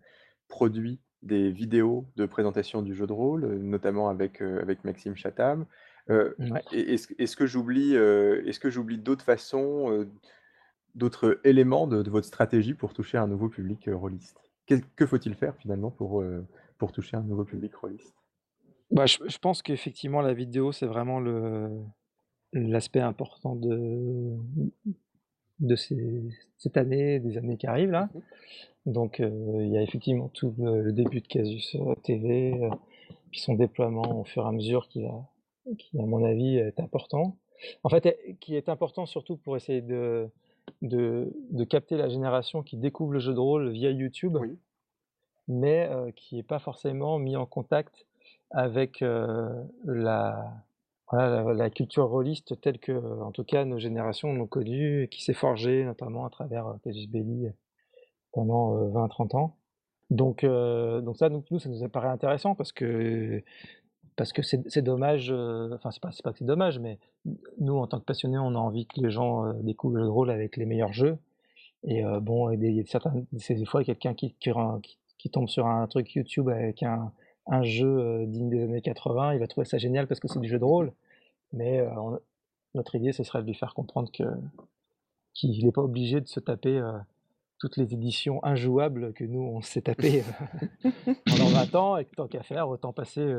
produit 0.49 1.01
des 1.23 1.51
vidéos 1.51 2.07
de 2.17 2.25
présentation 2.25 2.81
du 2.81 2.95
jeu 2.95 3.07
de 3.07 3.13
rôle, 3.13 3.47
notamment 3.59 4.09
avec, 4.09 4.41
Maxime 4.85 5.17
Chatham. 5.17 5.67
Ouais. 6.39 6.63
est-ce 6.73 7.37
que 7.37 7.47
j'oublie, 7.47 8.99
d'autres 8.99 9.25
façons, 9.25 10.07
d'autres 10.95 11.41
éléments 11.45 11.87
de 11.87 12.03
de 12.03 12.11
votre 12.11 12.27
stratégie 12.27 12.75
pour 12.75 12.95
toucher 12.95 13.19
un 13.19 13.29
nouveau 13.29 13.49
public, 13.51 13.89
rôliste? 13.93 14.50
Que 14.97 15.07
faut-il 15.07 15.35
faire 15.35 15.57
finalement 15.57 15.91
pour, 15.91 16.23
heu, 16.23 16.47
pour 16.79 16.93
toucher 16.93 17.17
un 17.17 17.23
nouveau 17.23 17.45
public 17.45 17.75
rôliste? 17.75 18.15
Bah, 18.91 19.07
je 19.07 19.19
je 19.29 19.39
pense 19.39 19.63
qu'effectivement 19.63 20.21
la 20.21 20.35
vidéo, 20.35 20.73
c'est 20.73 20.87
vraiment 20.87 21.21
l'aspect 22.53 23.01
important 23.01 23.57
de 23.57 24.37
de 25.61 25.77
ces 25.77 26.23
cette 26.59 26.77
année, 26.77 27.21
des 27.21 27.37
années 27.39 27.57
qui 27.57 27.67
arrivent 27.67 27.91
là. 27.91 28.09
Mmh 28.15 28.23
Donc, 28.87 29.21
heu, 29.21 29.33
il 29.61 29.71
y 29.73 29.79
a 29.79 29.83
effectivement 29.83 30.29
tout 30.29 30.55
le 30.59 30.83
le 30.83 30.93
début 30.93 31.21
de 31.23 31.29
Casus, 31.29 31.77
TV, 32.05 32.59
heu, 32.65 32.71
puis 33.31 33.41
son 33.41 33.55
déploiement 33.55 34.21
au 34.21 34.25
fur 34.25 34.45
et 34.45 34.49
à 34.49 34.53
mesure 34.53 34.89
qui 34.89 35.03
va 35.03 35.31
qui 35.79 36.01
à 36.01 36.07
mon 36.07 36.25
avis 36.25 36.59
est 36.59 36.81
important. 36.81 37.39
En 37.85 37.91
fait, 37.91 38.19
qui 38.41 38.57
est 38.57 38.69
important 38.69 39.07
surtout 39.07 39.37
pour 39.39 39.57
essayer 39.57 39.83
de 39.83 40.31
de 40.83 41.33
de 41.51 41.65
capter 41.65 41.97
la 41.97 42.09
génération 42.09 42.63
qui 42.63 42.77
découvre 42.79 43.13
le 43.13 43.21
jeu 43.21 43.35
de 43.35 43.39
rôle 43.41 43.71
via 43.71 43.91
YouTube, 43.91 44.39
Oui. 44.39 44.61
mais, 45.49 45.89
heu, 45.91 46.13
qui 46.13 46.39
est 46.39 46.43
pas 46.43 46.59
forcément 46.59 47.19
mis 47.19 47.37
en 47.37 47.47
contact 47.47 48.07
avec, 48.51 49.03
heu, 49.03 49.49
la 49.85 50.65
voilà, 51.11 51.43
la 51.45 51.55
la 51.55 51.71
culture 51.71 52.09
rôliste 52.09 52.61
telle 52.61 52.79
que, 52.79 52.93
en 53.23 53.33
tout 53.33 53.45
cas, 53.45 53.65
nos 53.65 53.79
générations 53.79 54.33
l'ont 54.35 54.47
connue 54.47 55.05
et 55.05 55.09
qui 55.09 55.23
s'est 55.25 55.35
forgée 55.35 55.85
notamment 55.85 56.25
à 56.27 56.31
travers, 56.31 56.69
heu, 56.69 56.75
Casus 56.85 57.09
Belli, 57.09 57.49
pendant, 58.33 58.77
heu, 58.79 58.91
20-30 58.91 59.35
ans. 59.37 59.57
Donc 60.11 60.45
donc 60.45 61.17
ça, 61.19 61.29
donc 61.31 61.47
nous, 61.51 61.59
ça 61.61 61.69
nous 61.71 61.85
apparaît 61.85 62.09
intéressant 62.09 62.55
parce 62.57 62.73
que 62.73 63.43
parce 64.21 64.35
que 64.35 64.43
c'est 64.43 64.83
dommage, 64.83 65.33
heu, 65.33 65.71
enfin, 65.73 65.91
c'est 65.91 66.03
pas 66.03 66.11
pas 66.23 66.33
que 66.33 66.41
c'est 66.41 66.45
dommage, 66.45 66.79
mais 66.79 66.99
nous, 67.59 67.79
en 67.79 67.87
tant 67.87 67.99
que 67.99 68.05
passionnés, 68.05 68.37
on 68.37 68.55
a 68.55 68.59
envie 68.59 68.85
que 68.85 69.01
les 69.01 69.11
gens, 69.11 69.47
heu, 69.47 69.55
découvrent 69.63 69.97
le 69.97 70.07
rôle 70.11 70.31
avec 70.31 70.59
les 70.59 70.67
meilleurs 70.67 70.93
jeux. 70.93 71.17
Et 71.85 72.05
heu, 72.05 72.21
bon 72.21 72.51
et 72.51 72.59
des 72.59 72.85
certains 72.87 73.15
c'est 73.39 73.55
des 73.55 73.65
fois 73.65 73.83
quelqu'un 73.83 74.13
qui 74.13 74.35
qui 74.39 74.51
qui 75.17 75.31
tombe 75.31 75.49
sur 75.49 75.67
un 75.67 75.87
truc 75.87 76.15
YouTube 76.15 76.51
avec 76.51 76.83
un 76.83 77.11
un 77.47 77.63
jeu, 77.63 78.27
digne 78.27 78.51
des 78.51 78.63
années 78.63 78.83
80, 78.83 79.33
il 79.33 79.41
va 79.41 79.47
trouver 79.47 79.65
ça 79.65 79.79
génial 79.79 80.07
parce 80.07 80.21
que 80.21 80.29
c'est 80.29 80.39
du 80.39 80.51
jeu 80.51 80.59
de 80.59 80.65
rôle, 80.65 80.93
mais 81.55 81.81
on 81.97 82.21
notre 82.75 82.97
idée, 82.97 83.13
ce 83.13 83.25
serait 83.25 83.41
de 83.41 83.47
lui 83.47 83.55
faire 83.55 83.73
comprendre 83.73 84.13
que 84.13 84.25
qu'il 85.33 85.67
est 85.67 85.73
pas 85.73 85.81
obligé 85.81 86.21
de 86.21 86.29
se 86.29 86.41
taper, 86.41 86.79
toutes 87.59 87.79
les 87.79 87.95
éditions 87.95 88.45
injouables 88.45 89.15
que 89.15 89.25
nous, 89.25 89.41
on 89.41 89.63
s'est 89.63 89.81
tapé, 89.81 90.25
pendant 91.25 91.49
20 91.49 91.75
ans 91.75 91.97
et 91.97 92.05
que 92.05 92.15
tant 92.17 92.29
qu'à 92.29 92.43
faire, 92.43 92.69
autant 92.69 92.93
passer, 92.93 93.35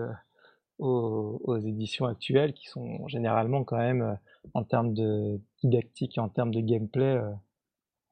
aux 0.79 1.57
éditions 1.57 2.05
actuelles 2.05 2.53
qui 2.53 2.67
sont 2.67 3.07
généralement 3.07 3.63
quand 3.63 3.77
même, 3.77 4.01
heu, 4.01 4.15
en 4.53 4.63
termes 4.63 4.93
de 4.93 5.39
didactique 5.63 6.17
et 6.17 6.21
en 6.21 6.29
termes 6.29 6.53
de 6.53 6.59
gameplay, 6.61 7.15
heu, 7.17 7.31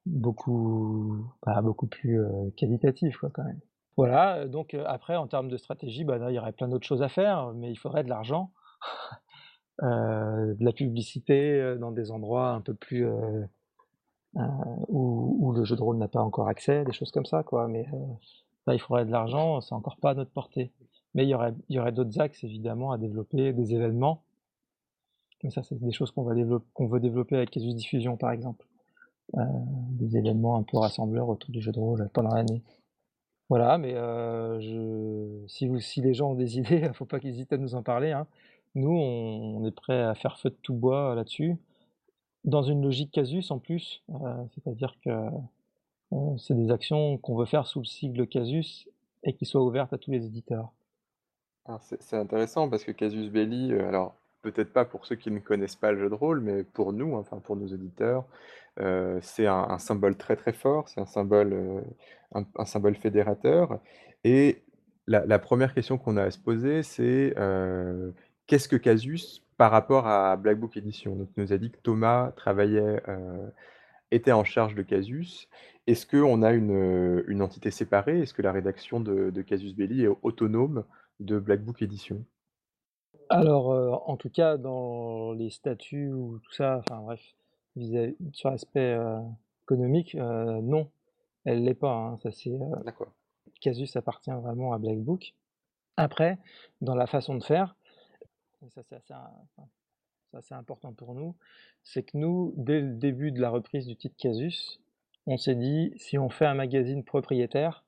beaucoup, 0.06 1.24
bah, 1.44 1.60
beaucoup 1.62 1.86
plus, 1.86 2.20
heu, 2.20 2.52
qualitatives 2.56 3.16
quoi, 3.18 3.30
quand 3.32 3.44
même. 3.44 3.60
Voilà, 3.96 4.46
donc 4.46 4.74
après 4.86 5.16
en 5.16 5.26
termes 5.26 5.48
de 5.48 5.56
stratégie, 5.56 6.04
bah, 6.04 6.18
il 6.30 6.34
y 6.34 6.38
aurait 6.38 6.52
plein 6.52 6.68
d'autres 6.68 6.86
choses 6.86 7.02
à 7.02 7.08
faire, 7.08 7.52
mais 7.54 7.70
il 7.70 7.76
faudrait 7.76 8.04
de 8.04 8.08
l'argent, 8.08 8.52
de 9.82 10.64
la 10.64 10.72
publicité, 10.72 11.76
dans 11.78 11.90
des 11.92 12.10
endroits 12.10 12.50
un 12.50 12.60
peu 12.60 12.74
plus, 12.74 13.06
où 14.88 15.52
le 15.54 15.64
jeu 15.64 15.76
de 15.76 15.82
rôle 15.82 15.96
n'a 15.98 16.08
pas 16.08 16.22
encore 16.22 16.48
accès, 16.48 16.84
des 16.84 16.92
choses 16.92 17.10
comme 17.10 17.26
ça 17.26 17.42
quoi, 17.42 17.68
mais 17.68 17.86
là, 18.66 18.74
il 18.74 18.78
faudrait 18.80 19.04
de 19.04 19.10
l'argent, 19.10 19.60
c'est 19.60 19.74
encore 19.74 19.96
pas 19.96 20.10
à 20.10 20.14
notre 20.14 20.30
portée. 20.32 20.72
Mais 21.14 21.24
il 21.24 21.28
y 21.28 21.34
aurait 21.34 21.54
y 21.68 21.78
aurait 21.78 21.92
d'autres 21.92 22.20
axes 22.20 22.44
évidemment 22.44 22.92
à 22.92 22.98
développer, 22.98 23.52
des 23.52 23.74
événements. 23.74 24.22
Mais 25.42 25.50
ça, 25.50 25.62
c'est 25.62 25.78
des 25.80 25.92
choses 25.92 26.10
qu'on 26.10 26.24
qu'on 26.74 26.86
veut 26.86 27.00
développer 27.00 27.36
avec 27.36 27.50
Casus 27.50 27.74
Diffusion 27.74 28.16
par 28.16 28.30
exemple. 28.32 28.66
Heu, 29.36 29.40
des 29.92 30.16
événements 30.16 30.56
un 30.56 30.62
peu 30.64 30.78
rassembleurs 30.78 31.28
autour 31.28 31.50
du 31.50 31.60
jeu 31.60 31.72
de 31.72 31.78
rôle 31.78 32.08
pendant 32.12 32.34
l'année. 32.34 32.62
Voilà, 33.50 33.78
mais 33.78 33.94
heu, 33.94 34.58
je 34.60 35.44
si 35.48 35.68
vous 35.68 35.80
si 35.80 36.00
les 36.02 36.14
gens 36.14 36.32
ont 36.32 36.34
des 36.34 36.58
idées, 36.60 36.90
faut 36.94 37.06
pas 37.06 37.20
qu'ils 37.20 37.30
hésitent 37.30 37.52
à 37.52 37.58
nous 37.58 37.74
en 37.74 37.82
parler, 37.82 38.12
hein. 38.12 38.26
Nous, 38.76 38.90
on 38.92 39.64
est 39.66 39.72
prêts 39.72 40.00
à 40.02 40.14
faire 40.14 40.38
feu 40.38 40.50
de 40.50 40.56
tout 40.62 40.74
bois 40.74 41.14
là-dessus, 41.16 41.56
dans 42.44 42.62
une 42.62 42.82
logique 42.82 43.12
Casus 43.12 43.50
en 43.50 43.58
plus, 43.58 44.02
heu, 44.10 44.14
c'est-à-dire 44.54 44.94
que, 45.04 45.10
c'est 46.38 46.54
des 46.54 46.70
actions 46.70 47.18
qu'on 47.18 47.36
veut 47.36 47.46
faire 47.46 47.66
sous 47.66 47.80
le 47.80 47.84
sigle 47.84 48.26
Casus 48.26 48.88
et 49.24 49.34
qui 49.34 49.46
soient 49.46 49.62
ouvertes 49.62 49.92
à 49.92 49.98
tous 49.98 50.10
les 50.10 50.24
éditeurs. 50.26 50.72
Alors 51.70 51.82
c'est 51.84 52.16
intéressant 52.16 52.68
parce 52.68 52.82
que 52.82 52.90
Casus 52.90 53.30
Belli, 53.30 53.72
heu, 53.72 53.84
alors 53.86 54.16
peut-être 54.42 54.72
pas 54.72 54.84
pour 54.84 55.06
ceux 55.06 55.14
qui 55.14 55.30
ne 55.30 55.38
connaissent 55.38 55.76
pas 55.76 55.92
le 55.92 56.00
jeu 56.00 56.08
de 56.10 56.14
rôle, 56.14 56.40
mais 56.40 56.64
pour 56.64 56.92
nous, 56.92 57.14
enfin 57.14 57.38
pour 57.38 57.54
nos 57.54 57.68
auditeurs, 57.72 58.24
heu, 58.80 59.20
c'est 59.22 59.46
un 59.46 59.78
symbole 59.78 60.16
très, 60.16 60.34
très 60.34 60.52
fort. 60.52 60.88
C'est 60.88 61.00
un 61.00 61.06
symbole, 61.06 61.52
heu, 61.52 61.84
un 62.34 62.64
symbole 62.64 62.96
fédérateur 62.96 63.78
et 64.24 64.64
la 65.06 65.38
1 65.38 65.72
question 65.72 65.96
qu'on 65.96 66.16
a 66.16 66.24
à 66.24 66.30
se 66.32 66.38
poser, 66.40 66.82
c'est, 66.82 67.34
qu'est-ce 68.48 68.68
que 68.68 68.76
Casus 68.76 69.44
par 69.56 69.70
rapport 69.70 70.08
à 70.08 70.36
Black 70.36 70.58
Book 70.58 70.76
Editions? 70.76 71.14
Donc 71.14 71.28
nous 71.36 71.52
as 71.52 71.58
dit 71.58 71.70
que 71.70 71.78
Thomas 71.78 72.32
travaillait, 72.32 73.00
était 74.10 74.32
en 74.32 74.44
charge 74.44 74.74
de 74.74 74.82
Casus. 74.82 75.48
Est-ce 75.86 76.06
qu'on 76.06 76.42
a 76.42 76.52
une 76.52 77.42
entité 77.42 77.70
séparée? 77.70 78.20
Est-ce 78.22 78.34
que 78.34 78.42
la 78.42 78.52
rédaction 78.52 79.00
de 79.00 79.30
de 79.30 79.42
Casus 79.42 79.74
Belli 79.76 80.04
est 80.04 80.10
autonome 80.22 80.84
de 81.20 81.38
Black 81.38 81.64
Book 81.64 81.82
Editions? 81.82 82.26
Alors, 83.28 83.72
heu, 83.72 83.90
en 84.06 84.16
tout 84.16 84.30
cas 84.30 84.56
dans 84.56 85.32
les 85.32 85.50
statuts 85.50 86.12
ou 86.12 86.38
tout 86.38 86.52
ça, 86.52 86.78
enfin 86.78 87.00
bref, 87.00 87.20
vis-à-vis 87.76 88.16
sur 88.32 88.50
l'aspect, 88.50 88.94
heu, 88.94 89.18
économique, 89.64 90.14
heu, 90.16 90.60
non, 90.62 90.90
elle 91.44 91.64
l'est 91.64 91.74
pas, 91.74 91.92
hein. 91.94 92.18
Ça 92.22 92.30
c'est, 92.32 92.52
D'accord. 92.84 93.12
Casus 93.60 93.94
appartient 93.96 94.30
vraiment 94.32 94.72
à 94.72 94.78
Black 94.78 94.98
Book. 94.98 95.34
Après, 95.96 96.38
dans 96.80 96.96
la 96.96 97.06
façon 97.06 97.36
de 97.36 97.44
faire, 97.44 97.76
ça 98.70 98.82
c'est 98.82 98.96
assez 98.96 99.14
assez 100.32 100.54
important 100.54 100.92
pour 100.92 101.14
nous, 101.14 101.36
c'est 101.84 102.02
que 102.02 102.16
nous, 102.16 102.52
dès 102.56 102.80
le 102.80 102.94
début 102.94 103.30
de 103.32 103.40
la 103.40 103.50
reprise 103.50 103.86
du 103.86 103.96
titre 103.96 104.16
Casus, 104.18 104.80
on 105.26 105.36
s'est 105.36 105.54
dit: 105.54 105.92
«Si 105.98 106.18
on 106.18 106.28
fait 106.30 106.46
un 106.46 106.54
magazine 106.54 107.04
propriétaire» 107.04 107.84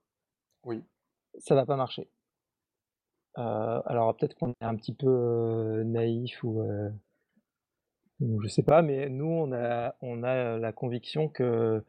Oui. 0.65 0.83
«ça 1.39 1.55
va 1.55 1.67
pas 1.67 1.77
marcher». 1.77 2.09
Heu, 3.39 3.43
alors 3.87 4.17
peut-être 4.17 4.35
qu'on 4.37 4.51
est 4.53 4.65
un 4.65 4.77
petit 4.77 4.93
peu, 4.95 5.09
heu, 5.09 5.85
naïf 5.85 6.43
ou 6.45 6.61
heu 6.63 6.93
ou 8.21 8.41
je 8.43 8.49
sais 8.49 8.63
pas, 8.63 8.83
mais 8.83 9.09
nous 9.09 9.27
on 9.27 9.53
a 9.53 9.95
on 10.03 10.23
a 10.23 10.59
la 10.59 10.73
conviction 10.73 11.29
que 11.29 11.83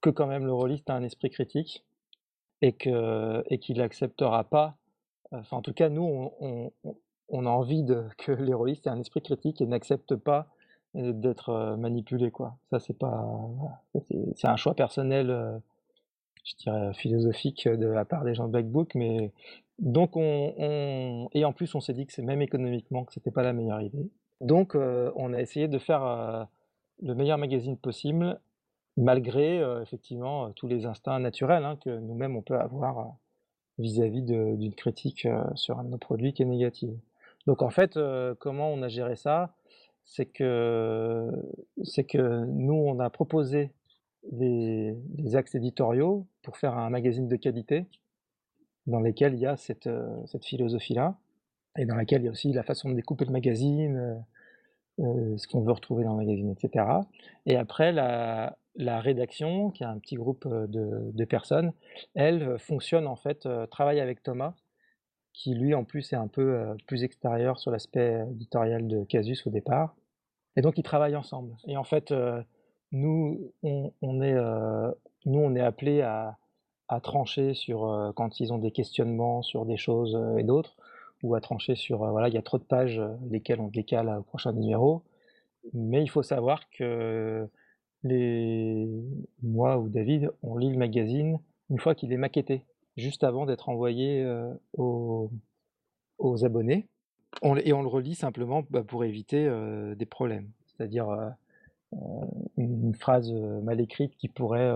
que 0.00 0.10
quand 0.10 0.26
même 0.26 0.46
le 0.46 0.52
rôliste 0.52 0.90
a 0.90 0.94
un 0.94 1.02
esprit 1.04 1.30
critique 1.30 1.84
et 2.62 2.72
que 2.74 3.44
et 3.50 3.58
qu'il 3.58 3.80
acceptera 3.82 4.44
pas, 4.44 4.76
enfin 5.32 5.58
en 5.58 5.62
tout 5.62 5.74
cas 5.74 5.88
nous 5.90 6.32
on 6.40 6.72
on 7.30 7.46
a 7.46 7.50
envie 7.50 7.86
que 8.18 8.32
les 8.32 8.54
rôlistes 8.54 8.86
un 8.88 9.00
esprit 9.00 9.22
critique 9.22 9.60
et 9.62 9.66
n'acceptent 9.66 10.16
pas, 10.16 10.48
d'être, 10.94 11.76
manipulés 11.78 12.30
quoi. 12.32 12.56
Ça 12.70 12.80
c'est 12.80 12.98
pas 12.98 13.26
c'est 14.36 14.48
un 14.48 14.56
choix 14.56 14.74
personnel, 14.74 15.60
je 16.44 16.54
dirais 16.56 16.94
philosophique 16.94 17.68
de 17.68 17.86
la 17.86 18.04
part 18.04 18.24
des 18.24 18.34
gens 18.34 18.46
de 18.46 18.52
Black 18.52 18.66
Book, 18.66 18.94
mais 18.94 19.32
donc 19.78 20.16
on 20.16 20.54
on 20.58 21.28
et 21.32 21.44
en 21.44 21.52
plus 21.52 21.74
on 21.74 21.80
s'est 21.80 21.94
dit 21.94 22.06
que 22.06 22.12
c'est 22.12 22.22
même 22.22 22.42
économiquement 22.42 23.04
que 23.04 23.12
c'était 23.12 23.30
pas 23.30 23.42
la 23.42 23.52
meilleure 23.52 23.80
idée. 23.82 24.10
Donc 24.40 24.76
heu, 24.76 25.12
on 25.16 25.32
a 25.32 25.40
essayé 25.40 25.68
de 25.68 25.78
faire, 25.78 26.02
heu, 26.04 26.44
le 27.02 27.14
meilleur 27.14 27.38
magazine 27.38 27.76
possible 27.76 28.40
malgré, 28.96 29.60
heu, 29.60 29.82
effectivement, 29.82 30.52
tous 30.52 30.68
les 30.68 30.86
instincts 30.86 31.18
naturels, 31.20 31.64
hein, 31.64 31.76
que 31.84 31.90
nous-mêmes 31.90 32.36
on 32.36 32.42
peut 32.42 32.58
avoir, 32.58 33.16
vis-à-vis 33.78 34.22
d'une 34.22 34.74
critique, 34.74 35.28
sur 35.56 35.78
un 35.78 35.84
de 35.84 35.90
nos 35.90 35.98
produits 35.98 36.32
qui 36.34 36.42
est 36.42 36.46
négative. 36.46 36.96
Donc 37.46 37.62
en 37.62 37.70
fait, 37.70 37.98
comment 38.40 38.70
on 38.72 38.82
a 38.82 38.88
géré 38.88 39.16
ça? 39.16 39.54
C'est 40.04 40.26
que 40.26 41.30
c'est 41.84 42.04
que 42.04 42.44
nous 42.46 42.74
on 42.74 43.00
a 43.00 43.10
proposé 43.10 43.72
des 44.32 44.96
axes 45.34 45.54
éditoriaux 45.54 46.26
pour 46.42 46.56
faire 46.58 46.76
un 46.78 46.90
magazine 46.90 47.28
de 47.28 47.36
qualité, 47.36 47.86
dans 48.86 49.00
lesquels 49.00 49.34
il 49.34 49.40
y 49.40 49.46
a 49.46 49.56
cette, 49.56 49.86
heu, 49.86 50.06
cette 50.26 50.44
philosophie-là 50.44 51.16
et 51.78 51.86
dans 51.86 51.96
laquelle 51.96 52.22
il 52.22 52.26
y 52.26 52.28
a 52.28 52.32
aussi 52.32 52.52
la 52.52 52.62
façon 52.64 52.90
de 52.90 52.94
découper 52.94 53.24
le 53.26 53.32
magazine, 53.32 53.96
heu 53.96 55.04
heu, 55.04 55.38
ce 55.38 55.48
qu'on 55.48 55.62
veut 55.62 55.72
retrouver 55.72 56.04
dans 56.04 56.12
le 56.16 56.24
magazine 56.26 56.50
et 56.50 56.60
cetera 56.60 57.06
et 57.46 57.56
après 57.56 57.92
la 57.92 58.58
la 58.76 59.00
rédaction, 59.00 59.70
qui 59.70 59.84
est 59.84 59.86
un 59.86 59.98
petit 59.98 60.16
groupe, 60.16 60.48
de 60.48 61.10
de 61.12 61.24
personnes, 61.24 61.72
elle, 62.14 62.58
fonctionne 62.58 63.06
en 63.06 63.16
fait, 63.16 63.48
travaille 63.70 64.00
avec 64.00 64.22
Thomas, 64.22 64.54
qui 65.32 65.54
lui 65.54 65.74
en 65.74 65.84
plus 65.84 66.12
est 66.12 66.16
un 66.16 66.28
peu, 66.28 66.76
plus 66.86 67.04
extérieur 67.04 67.58
sur 67.58 67.70
l'aspect 67.70 68.24
éditorial 68.30 68.86
de 68.88 69.04
Casus 69.04 69.46
au 69.46 69.50
départ 69.50 69.96
Et 70.56 70.62
donc 70.62 70.78
ils 70.78 70.82
travaillent 70.84 71.16
ensemble. 71.16 71.56
Et 71.66 71.76
en 71.76 71.84
fait, 71.84 72.14
nous, 72.92 73.52
on, 73.62 74.22
est, 74.22 74.34
nous, 75.26 75.40
on 75.40 75.54
est 75.56 75.60
appelés 75.60 76.02
à, 76.02 76.38
à 76.88 77.00
trancher 77.00 77.54
sur 77.54 78.12
quand 78.16 78.40
ils 78.40 78.52
ont 78.52 78.58
des 78.58 78.70
questionnements 78.70 79.42
sur 79.42 79.64
des 79.64 79.76
choses 79.76 80.18
et 80.38 80.42
d'autres, 80.42 80.76
ou 81.22 81.34
à 81.34 81.40
trancher 81.40 81.74
sur 81.74 81.98
voilà, 81.98 82.28
il 82.28 82.34
y 82.34 82.38
a 82.38 82.42
trop 82.42 82.58
de 82.58 82.64
pages, 82.64 83.00
lesquelles 83.30 83.60
on 83.60 83.68
décale 83.68 84.08
au 84.08 84.22
prochain 84.22 84.52
numéro. 84.52 85.02
Mais 85.72 86.02
il 86.02 86.08
faut 86.08 86.22
savoir 86.22 86.68
que 86.70 87.48
moi 89.42 89.78
ou 89.78 89.88
David, 89.88 90.30
on 90.42 90.56
lit 90.56 90.70
le 90.70 90.78
magazine 90.78 91.38
une 91.70 91.80
fois 91.80 91.94
qu'il 91.94 92.12
est 92.12 92.18
maquetté, 92.18 92.64
juste 92.96 93.24
avant 93.24 93.46
d'être 93.46 93.70
envoyé 93.70 94.26
aux, 94.74 95.30
aux, 96.18 96.44
abonnés. 96.44 96.86
et 97.42 97.72
on 97.72 97.82
le 97.82 97.88
relit 97.88 98.14
simplement 98.14 98.62
bah, 98.68 98.82
pour 98.82 99.04
éviter 99.04 99.50
des 99.96 100.06
problèmes. 100.06 100.50
C'est-à-dire 100.66 101.08
une 102.56 102.94
phrase 102.94 103.32
mal 103.32 103.80
écrite 103.80 104.16
qui 104.16 104.28
pourrait, 104.28 104.70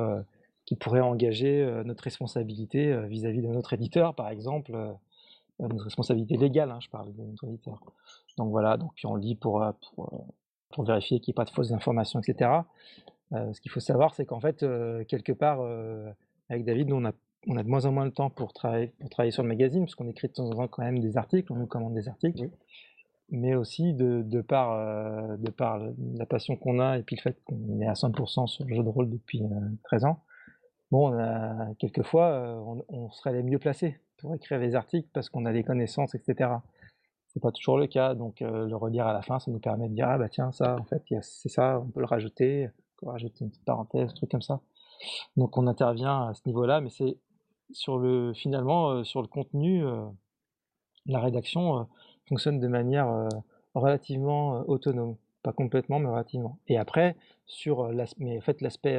qui 0.68 0.76
pourrait 0.76 1.00
engager 1.00 1.64
notre 1.86 2.04
responsabilité 2.04 2.94
vis-à-vis 3.06 3.40
de 3.40 3.46
notre 3.46 3.72
éditeur, 3.72 4.14
par 4.14 4.28
exemple, 4.28 4.72
notre 5.58 5.84
responsabilité 5.84 6.36
légale, 6.36 6.70
hein, 6.70 6.78
je 6.82 6.90
parle 6.90 7.14
de 7.14 7.22
notre 7.22 7.46
éditeur. 7.46 7.80
Donc 8.36 8.50
voilà, 8.50 8.76
donc 8.76 8.92
puis 8.94 9.06
on 9.06 9.16
lit 9.16 9.34
pour, 9.34 9.64
pour, 9.94 10.26
pour 10.68 10.84
vérifier 10.84 11.20
qu'il 11.20 11.32
n'y 11.32 11.36
ait 11.36 11.40
pas 11.40 11.46
de 11.46 11.50
fausses 11.50 11.72
informations, 11.72 12.20
etc. 12.20 12.50
ce 13.32 13.58
qu'il 13.62 13.70
faut 13.70 13.80
savoir, 13.80 14.14
c'est 14.14 14.26
qu'en 14.26 14.40
fait, 14.40 14.58
quelque 15.08 15.32
part, 15.32 15.62
avec 16.50 16.66
David, 16.66 16.88
nous, 16.88 16.96
on 16.96 17.06
a, 17.06 17.12
on 17.46 17.56
a 17.56 17.62
de 17.62 17.68
moins 17.68 17.86
en 17.86 17.92
moins 17.92 18.04
de 18.04 18.12
temps 18.12 18.28
pour 18.28 18.52
travailler, 18.52 18.88
pour 19.00 19.08
travailler 19.08 19.32
sur 19.32 19.44
le 19.44 19.48
magazine, 19.48 19.86
parce 19.86 19.94
qu'on 19.94 20.08
écrit 20.08 20.28
de 20.28 20.34
temps 20.34 20.50
en 20.50 20.54
temps 20.54 20.68
quand 20.68 20.82
même 20.82 20.98
des 20.98 21.16
articles, 21.16 21.50
on 21.50 21.56
nous 21.56 21.66
commande 21.66 21.94
des 21.94 22.08
articles 22.08 22.50
mais 23.30 23.54
aussi 23.54 23.94
de, 23.94 24.22
de 24.22 24.40
par, 24.40 24.72
euh, 24.72 25.36
de 25.36 25.50
par 25.50 25.80
la 26.14 26.26
passion 26.26 26.56
qu'on 26.56 26.80
a 26.80 26.98
et 26.98 27.02
puis 27.02 27.16
le 27.16 27.22
fait 27.22 27.38
qu'on 27.44 27.80
est 27.80 27.86
à 27.86 27.92
100% 27.92 28.46
sur 28.46 28.64
le 28.64 28.74
jeu 28.74 28.82
de 28.82 28.88
rôle 28.88 29.10
depuis 29.10 29.42
13 29.84 30.04
euh, 30.04 30.08
ans, 30.08 30.22
bon, 30.90 31.12
on 31.12 31.74
quelquefois, 31.74 32.26
euh, 32.26 32.82
on, 32.88 33.10
serait 33.10 33.32
les 33.32 33.42
mieux 33.42 33.58
placés 33.58 34.00
pour 34.18 34.34
écrire 34.34 34.58
les 34.58 34.74
articles 34.74 35.08
parce 35.12 35.28
qu'on 35.28 35.44
a 35.46 35.52
les 35.52 35.64
connaissances, 35.64 36.14
etc. 36.14 36.50
C'est 37.28 37.40
pas 37.40 37.52
toujours 37.52 37.78
le 37.78 37.86
cas, 37.86 38.14
donc 38.14 38.40
le 38.40 38.74
redire 38.74 39.06
à 39.06 39.12
la 39.12 39.22
fin, 39.22 39.38
ça 39.38 39.50
nous 39.50 39.60
permet 39.60 39.88
de 39.88 39.94
dire, 39.94 40.08
ah 40.08 40.18
bah 40.18 40.28
tiens, 40.28 40.50
ça, 40.50 40.76
en 40.76 40.84
fait, 40.84 41.02
c'est 41.20 41.50
ça, 41.50 41.78
on 41.80 41.90
peut 41.90 42.00
le 42.00 42.06
rajouter, 42.06 42.68
on 42.68 43.04
peut 43.04 43.10
rajouter 43.12 43.44
une 43.44 43.50
petite 43.50 43.64
parenthèse, 43.64 44.10
un 44.10 44.14
truc 44.14 44.30
comme 44.30 44.42
ça. 44.42 44.60
Donc 45.36 45.56
on 45.58 45.66
intervient 45.66 46.28
à 46.28 46.34
ce 46.34 46.40
niveau-là, 46.46 46.80
mais 46.80 46.88
c'est 46.90 47.18
sur 47.70 47.98
le, 47.98 48.32
finalement, 48.32 49.04
sur 49.04 49.20
le 49.20 49.28
contenu, 49.28 49.84
la 51.06 51.20
rédaction, 51.20 51.86
fonctionne 52.28 52.60
de 52.60 52.66
manière 52.66 53.28
relativement 53.74 54.64
autonome. 54.66 55.16
Pas 55.42 55.52
complètement, 55.52 56.00
mais 56.00 56.08
relativement. 56.08 56.58
Et 56.66 56.78
après, 56.78 57.14
sur 57.46 57.88
l'aspect, 57.92 58.38
en 58.38 58.40
fait, 58.40 58.60
l'aspect, 58.62 58.98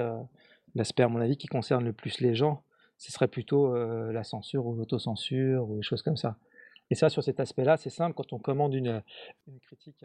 l'aspect, 0.76 1.04
à 1.04 1.08
mon 1.08 1.20
avis, 1.20 1.38
qui 1.38 1.48
concerne 1.48 1.84
le 1.86 1.94
plus 1.94 2.20
les 2.22 2.36
gens, 2.36 2.64
ce 2.98 3.12
serait 3.12 3.28
plutôt 3.28 3.74
la 3.76 4.24
censure 4.24 4.66
ou 4.66 4.76
l'autocensure 4.76 5.70
ou 5.70 5.78
des 5.78 5.84
choses 5.84 6.02
comme 6.02 6.18
ça. 6.18 6.38
Et 6.92 6.96
ça, 6.96 7.10
sur 7.10 7.24
cet 7.24 7.40
aspect-là, 7.40 7.78
c'est 7.78 7.90
simple. 7.90 8.14
Quand 8.16 8.34
on 8.34 8.40
commande 8.40 8.74
une, 8.74 9.02
critique 9.62 10.04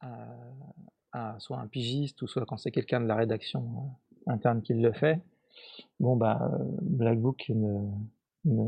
à, 0.00 1.36
soit 1.38 1.58
un 1.58 1.66
pigiste 1.66 2.22
ou 2.22 2.26
soit 2.26 2.44
quand 2.46 2.56
c'est 2.56 2.70
quelqu'un 2.70 3.00
de 3.00 3.06
la 3.06 3.14
rédaction 3.14 3.90
interne 4.26 4.62
qui 4.62 4.74
le 4.74 4.92
fait, 4.92 5.20
bon, 6.00 6.16
bah, 6.16 6.50
Blackbook 6.82 7.50
ne, 7.50 7.88
ne, 8.44 8.64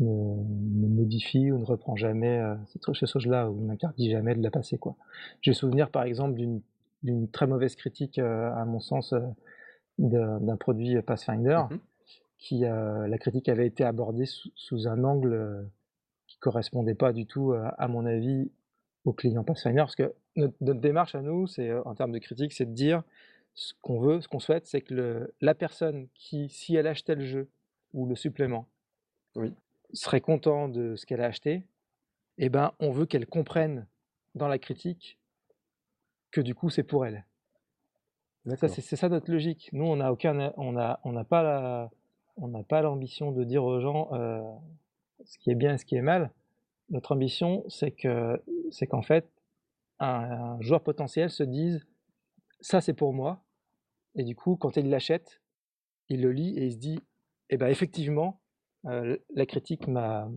ne, 0.00 0.88
modifie 0.88 1.50
ou 1.50 1.58
ne 1.58 1.64
reprend 1.64 1.96
jamais 1.96 2.38
euh, 2.38 2.54
cette 2.66 3.06
chose-là 3.06 3.50
ou 3.50 3.64
n'interdit 3.64 4.10
jamais 4.10 4.34
de 4.34 4.42
la 4.42 4.50
passer. 4.50 4.78
Quoi. 4.78 4.96
J'ai 5.40 5.54
souvenir 5.54 5.90
par 5.90 6.04
exemple 6.04 6.34
d'une 6.34 6.60
très 7.32 7.46
mauvaise 7.46 7.76
critique, 7.76 8.18
euh, 8.18 8.52
à 8.54 8.64
mon 8.64 8.80
sens, 8.80 9.12
euh, 9.12 9.20
d'un 9.98 10.56
produit 10.56 11.00
Pathfinder, 11.02 11.62
mmh 11.70 11.76
qui 12.38 12.60
la 12.60 13.16
critique 13.16 13.48
avait 13.48 13.66
été 13.66 13.82
abordée 13.82 14.26
sous, 14.26 14.88
un 14.88 15.04
angle 15.04 15.66
qui 16.26 16.38
correspondait 16.38 16.94
pas 16.94 17.14
du 17.14 17.24
tout, 17.24 17.54
à 17.54 17.88
mon 17.88 18.04
avis, 18.04 18.52
au 19.06 19.14
client 19.14 19.42
Pathfinder, 19.42 19.78
parce 19.78 19.96
que 19.96 20.12
notre, 20.36 20.54
démarche 20.60 21.14
à 21.14 21.22
nous, 21.22 21.46
c'est 21.46 21.72
en 21.72 21.94
termes 21.94 22.12
de 22.12 22.18
critique, 22.18 22.52
c'est 22.52 22.66
de 22.66 22.74
dire 22.74 23.02
ce 23.54 23.72
qu'on 23.80 23.98
veut, 24.00 24.20
ce 24.20 24.28
qu'on 24.28 24.38
souhaite, 24.38 24.66
c'est 24.66 24.82
que 24.82 24.92
le, 24.92 25.34
la 25.40 25.54
personne 25.54 26.08
qui, 26.14 26.50
si 26.50 26.76
elle 26.76 26.86
achetait 26.86 27.14
le 27.14 27.24
jeu 27.24 27.48
ou 27.94 28.04
le 28.04 28.14
supplément, 28.14 28.68
oui. 29.34 29.54
serait 29.94 30.20
content 30.20 30.68
de 30.68 30.94
ce 30.94 31.06
qu'elle 31.06 31.22
a 31.22 31.26
acheté, 31.26 31.64
eh 32.36 32.50
ben, 32.50 32.72
on 32.80 32.90
veut 32.90 33.06
qu'elle 33.06 33.26
comprenne 33.26 33.86
dans 34.34 34.46
la 34.46 34.58
critique 34.58 35.18
que 36.36 36.42
du 36.42 36.54
coup 36.54 36.68
c'est 36.68 36.82
pour 36.82 37.06
elle. 37.06 37.24
c'est 38.44 38.96
ça 38.96 39.08
notre 39.08 39.30
logique. 39.30 39.70
Nous, 39.72 39.84
on 39.84 39.96
n'a 39.96 40.12
aucun, 40.12 40.52
on 40.58 40.76
a, 40.76 41.00
on 41.02 41.12
n'a 41.12 41.24
pas 41.24 41.42
la, 41.42 41.90
on 42.36 42.48
n'a 42.48 42.62
pas 42.62 42.82
l'ambition 42.82 43.32
de 43.32 43.42
dire 43.42 43.64
aux 43.64 43.80
gens 43.80 44.12
euh, 44.12 44.42
ce 45.24 45.38
qui 45.38 45.50
est 45.50 45.54
bien 45.54 45.74
et 45.74 45.78
ce 45.78 45.86
qui 45.86 45.96
est 45.96 46.02
mal. 46.02 46.30
Notre 46.90 47.12
ambition, 47.12 47.64
c'est 47.68 47.90
que, 47.90 48.40
c'est 48.70 48.86
qu'en 48.86 49.00
fait, 49.00 49.26
un, 49.98 50.60
joueur 50.60 50.82
potentiel 50.82 51.30
se 51.30 51.42
dise 51.42 51.86
ça 52.60 52.82
c'est 52.82 52.92
pour 52.92 53.14
moi, 53.14 53.42
et 54.14 54.22
du 54.22 54.36
coup, 54.36 54.56
quand 54.56 54.76
il 54.76 54.90
l'achète, 54.90 55.40
il 56.10 56.20
le 56.20 56.32
lit 56.32 56.56
et 56.58 56.66
il 56.66 56.72
se 56.72 56.76
dit, 56.76 57.00
eh 57.48 57.56
ben 57.56 57.68
effectivement, 57.68 58.40
la 58.84 59.46
critique 59.46 59.88
m'a 59.88 60.28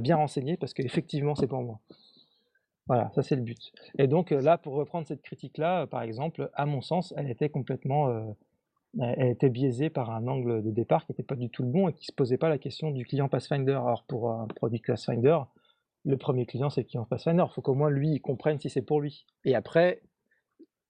bien 0.00 0.16
renseigné 0.16 0.56
parce 0.56 0.72
qu'effectivement, 0.72 1.34
c'est 1.34 1.48
pour 1.48 1.62
moi. 1.62 1.80
Voilà, 2.88 3.10
ça 3.14 3.22
c'est 3.22 3.36
le 3.36 3.42
but. 3.42 3.70
Et 3.98 4.06
donc 4.06 4.30
là, 4.30 4.56
pour 4.56 4.74
reprendre 4.74 5.06
cette 5.06 5.22
critique-là, 5.22 5.86
par 5.86 6.02
exemple, 6.02 6.50
à 6.54 6.64
mon 6.64 6.80
sens, 6.80 7.12
elle 7.16 7.30
était 7.30 7.50
complètement, 7.50 8.34
était 9.18 9.50
biaisée 9.50 9.90
par 9.90 10.10
un 10.10 10.26
angle 10.26 10.62
de 10.62 10.70
départ 10.70 11.04
qui 11.04 11.12
n'était 11.12 11.22
pas 11.22 11.36
du 11.36 11.50
tout 11.50 11.62
le 11.62 11.68
bon 11.68 11.88
et 11.88 11.92
qui 11.92 12.06
se 12.06 12.12
posait 12.12 12.38
pas 12.38 12.48
la 12.48 12.56
question 12.58 12.90
du 12.90 13.04
client 13.04 13.28
Pathfinder. 13.28 13.72
Alors 13.72 14.04
pour 14.08 14.30
un 14.32 14.46
produit 14.46 14.80
Pathfinder, 14.80 15.38
le 16.06 16.16
premier 16.16 16.46
client 16.46 16.70
c'est 16.70 16.80
le 16.80 16.86
client 16.86 17.04
Pathfinder. 17.04 17.44
Il 17.46 17.52
faut 17.52 17.60
qu'au 17.60 17.74
moins 17.74 17.90
lui 17.90 18.20
comprenne 18.20 18.58
si 18.58 18.70
c'est 18.70 18.82
pour 18.82 19.02
lui. 19.02 19.26
Et 19.44 19.54
après, 19.54 20.00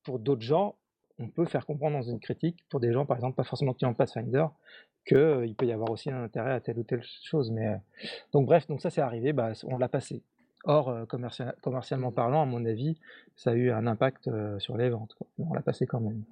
pour 0.05 0.21
d'autres 0.21 0.43
gens, 0.43 0.77
on 1.19 1.27
peut 1.29 1.47
faire 1.47 1.67
comprendre 1.67 1.97
dans 1.97 2.09
une 2.09 2.21
critique, 2.21 2.65
pour 2.71 2.79
des 2.79 2.93
gens 2.93 3.07
par 3.07 3.17
exemple 3.17 3.35
pas 3.35 3.43
forcément 3.43 3.75
client 3.75 3.93
Pathfinder, 3.93 4.47
qu'il 5.05 5.57
peut 5.57 5.67
y 5.67 5.73
avoir 5.73 5.91
aussi 5.91 6.11
un 6.11 6.23
intérêt 6.23 6.53
à 6.53 6.61
telle 6.61 6.79
ou 6.79 6.85
telle 6.85 7.03
chose. 7.03 7.51
Mais 7.51 7.81
donc 8.33 8.47
bref, 8.47 8.69
donc 8.69 8.81
ça 8.81 8.91
c'est 8.91 9.01
arrivé, 9.01 9.33
bah, 9.33 9.51
on 9.65 9.79
l'a 9.79 9.89
passé. 9.89 10.23
Or, 10.65 11.07
commercialement 11.07 12.13
parlant, 12.13 12.43
à 12.43 12.45
mon 12.45 12.65
avis, 12.65 12.99
ça 13.37 13.51
a 13.51 13.55
eu 13.55 13.71
un 13.71 13.87
impact 13.87 14.29
sur 14.59 14.77
les 14.77 14.91
ventes. 14.91 15.17
On 15.39 15.55
l'a 15.55 15.63
passé 15.63 15.87
quand 15.87 16.01
même. 16.01 16.25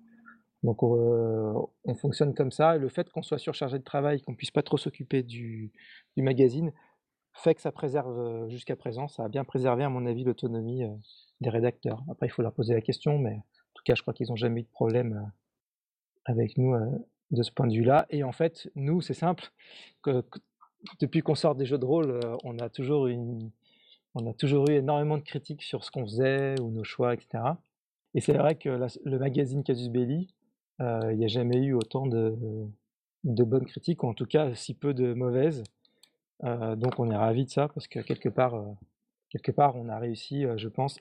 Donc 0.63 0.83
on 0.83 1.95
fonctionne 1.95 2.35
comme 2.35 2.51
ça. 2.51 2.77
Et 2.77 2.79
le 2.79 2.89
fait 2.89 3.09
qu'on 3.11 3.23
soit 3.23 3.39
surchargé 3.39 3.79
de 3.79 3.85
travail, 3.85 4.21
qu'on 4.21 4.35
puisse 4.35 4.51
pas 4.51 4.63
trop 4.63 4.77
s'occuper 4.77 5.23
du, 5.23 5.71
du, 6.17 6.23
magazine, 6.23 6.73
fait 7.35 7.55
que 7.55 7.61
ça 7.61 7.71
préserve 7.71 8.49
jusqu'à 8.49 8.75
présent, 8.75 9.07
ça 9.07 9.25
a 9.25 9.29
bien 9.29 9.45
préservé 9.45 9.85
à 9.85 9.89
mon 9.89 10.07
avis 10.07 10.25
l'autonomie 10.25 10.83
des 11.41 11.51
rédacteurs. 11.51 12.03
Après, 12.11 12.27
il 12.27 12.31
faut 12.31 12.43
leur 12.43 12.53
poser 12.53 12.75
la 12.75 12.81
question, 12.81 13.19
mais 13.19 13.35
en 13.35 13.75
tout 13.75 13.85
cas, 13.85 13.95
je 13.95 14.03
crois 14.03 14.13
qu'ils 14.13 14.29
n'ont 14.29 14.37
jamais 14.37 14.61
eu 14.61 14.65
de 14.65 14.69
problème 14.69 15.31
avec 16.25 16.59
nous 16.59 16.75
de 17.31 17.43
ce 17.43 17.51
point 17.51 17.67
de 17.67 17.75
vue-là. 17.75 18.07
Et 18.11 18.25
en 18.25 18.33
fait, 18.33 18.69
nous, 18.75 19.01
c'est 19.01 19.15
simple, 19.15 19.45
que, 20.03 20.25
depuis 21.01 21.23
qu'on 21.23 21.35
sort 21.35 21.55
des 21.55 21.67
jeux 21.67 21.79
de 21.79 21.85
rôle, 21.85 22.11
euh, 22.11 22.37
on 22.45 22.59
a 22.59 22.69
toujours 22.69 23.07
une, 23.07 23.51
on 24.17 24.27
a 24.27 24.33
toujours 24.33 24.69
eu 24.71 24.73
énormément 24.73 25.19
de 25.19 25.23
critiques 25.23 25.63
sur 25.63 25.85
ce 25.85 25.91
qu'on 25.91 26.05
faisait 26.05 26.59
ou 26.61 26.71
nos 26.71 26.85
choix, 26.85 27.13
etc. 27.13 27.45
Et 28.15 28.23
c'est 28.23 28.33
vrai 28.33 28.55
que 28.55 28.71
le 29.05 29.19
magazine 29.19 29.63
Casus 29.63 29.91
Belli, 29.91 30.35
euh, 30.81 31.13
il 31.13 31.19
n'y 31.19 31.27
a 31.27 31.29
jamais 31.29 31.59
eu 31.59 31.75
autant 31.75 32.07
de, 32.07 32.35
de, 33.25 33.45
bonnes 33.45 33.67
critiques, 33.67 34.03
ou 34.03 34.09
en 34.09 34.15
tout 34.15 34.25
cas 34.25 34.55
si 34.55 34.73
peu 34.73 34.95
de 34.95 35.13
mauvaises. 35.13 35.63
Euh, 36.45 36.77
donc 36.77 36.99
on 36.99 37.11
est 37.11 37.17
ravis 37.17 37.45
de 37.45 37.51
ça, 37.51 37.69
parce 37.69 37.89
que 37.89 38.01
quelque 38.01 38.31
part, 38.31 38.55
quelque 39.29 39.53
part 39.53 39.77
on 39.77 39.91
a 39.91 39.99
réussi, 39.99 40.47
je 40.57 40.69
pense, 40.69 40.99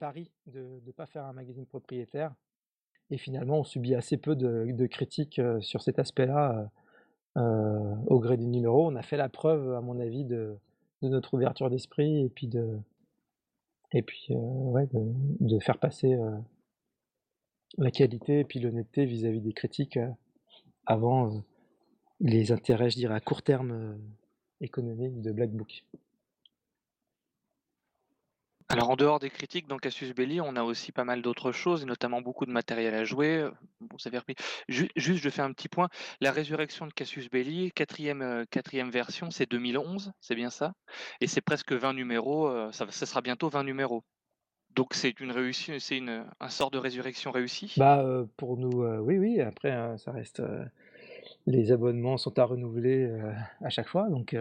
Paris, 0.00 0.30
de 0.46 0.80
ne 0.86 0.92
pas 0.92 1.04
faire 1.04 1.26
un 1.26 1.34
magazine 1.34 1.66
propriétaire, 1.66 2.32
et 3.10 3.18
finalement, 3.18 3.60
on 3.60 3.64
subit 3.64 3.94
assez 3.94 4.16
peu 4.16 4.34
de, 4.34 4.86
critiques 4.86 5.40
sur 5.60 5.82
cet 5.82 5.98
aspect-là 5.98 6.70
au 7.36 8.18
gré 8.18 8.38
des 8.38 8.46
numéros. 8.46 8.88
On 8.88 8.96
a 8.96 9.02
fait 9.02 9.18
la 9.18 9.28
preuve, 9.28 9.74
à 9.74 9.82
mon 9.82 10.00
avis, 10.00 10.24
de, 10.24 10.56
notre 11.02 11.34
ouverture 11.34 11.70
d'esprit 11.70 12.24
et 12.24 12.28
puis 12.28 12.46
de, 12.46 12.78
et 13.92 14.02
puis, 14.02 14.28
ouais, 14.30 14.88
de, 14.92 15.58
faire 15.60 15.78
passer 15.78 16.16
la 17.78 17.90
qualité 17.90 18.40
et 18.40 18.44
puis 18.44 18.58
l'honnêteté 18.58 19.04
vis-à-vis 19.04 19.40
des 19.40 19.52
critiques 19.52 19.98
avant 20.86 21.42
les 22.20 22.52
intérêts, 22.52 22.90
je 22.90 22.96
dirais, 22.96 23.14
à 23.14 23.20
court 23.20 23.42
terme 23.42 23.98
économiques 24.60 25.20
de 25.20 25.32
Black 25.32 25.50
Book. 25.50 25.84
Alors 28.68 28.90
en 28.90 28.96
dehors 28.96 29.20
des 29.20 29.30
critiques 29.30 29.68
dans 29.68 29.76
Cassius 29.76 30.12
Belli, 30.12 30.40
on 30.40 30.56
a 30.56 30.62
aussi 30.64 30.90
pas 30.90 31.04
mal 31.04 31.22
d'autres 31.22 31.52
choses, 31.52 31.82
et 31.84 31.86
notamment 31.86 32.20
beaucoup 32.20 32.46
de 32.46 32.50
matériel 32.50 32.94
à 32.94 33.04
jouer. 33.04 33.48
Bon, 33.80 33.96
ça 33.98 34.10
repris. 34.10 34.34
juste, 34.68 34.90
je 34.96 35.30
fais 35.30 35.42
un 35.42 35.52
petit 35.52 35.68
point. 35.68 35.88
La 36.20 36.32
résurrection 36.32 36.86
de 36.86 36.92
Cassius 36.92 37.30
Belli, 37.30 37.70
quatrième, 37.72 38.22
euh, 38.22 38.44
quatrième 38.50 38.90
version, 38.90 39.30
c'est 39.30 39.48
2011, 39.48 40.12
c'est 40.20 40.34
bien 40.34 40.50
ça? 40.50 40.72
Et 41.20 41.28
c'est 41.28 41.42
presque 41.42 41.72
20 41.72 41.92
numéros, 41.94 42.48
euh, 42.48 42.72
ça, 42.72 42.90
sera 42.90 43.20
bientôt 43.20 43.48
20 43.48 43.62
numéros 43.62 44.02
Donc 44.74 44.94
c'est 44.94 45.20
une 45.20 45.30
réussi 45.32 45.78
c'est 45.80 45.98
une, 45.98 46.26
un 46.40 46.48
sort 46.48 46.70
de 46.72 46.78
résurrection 46.78 47.30
réussi? 47.30 47.76
Bah, 47.76 48.02
heu, 48.04 48.28
pour 48.36 48.56
nous, 48.56 48.84
oui, 49.00 49.18
oui, 49.18 49.40
après, 49.40 49.72
heu, 49.72 49.96
ça 49.98 50.10
reste, 50.10 50.42
les 51.46 51.72
abonnements 51.72 52.16
sont 52.16 52.38
à 52.38 52.44
renouveler, 52.44 53.10
à 53.62 53.70
chaque 53.70 53.88
fois 53.88 54.08
donc 54.08 54.34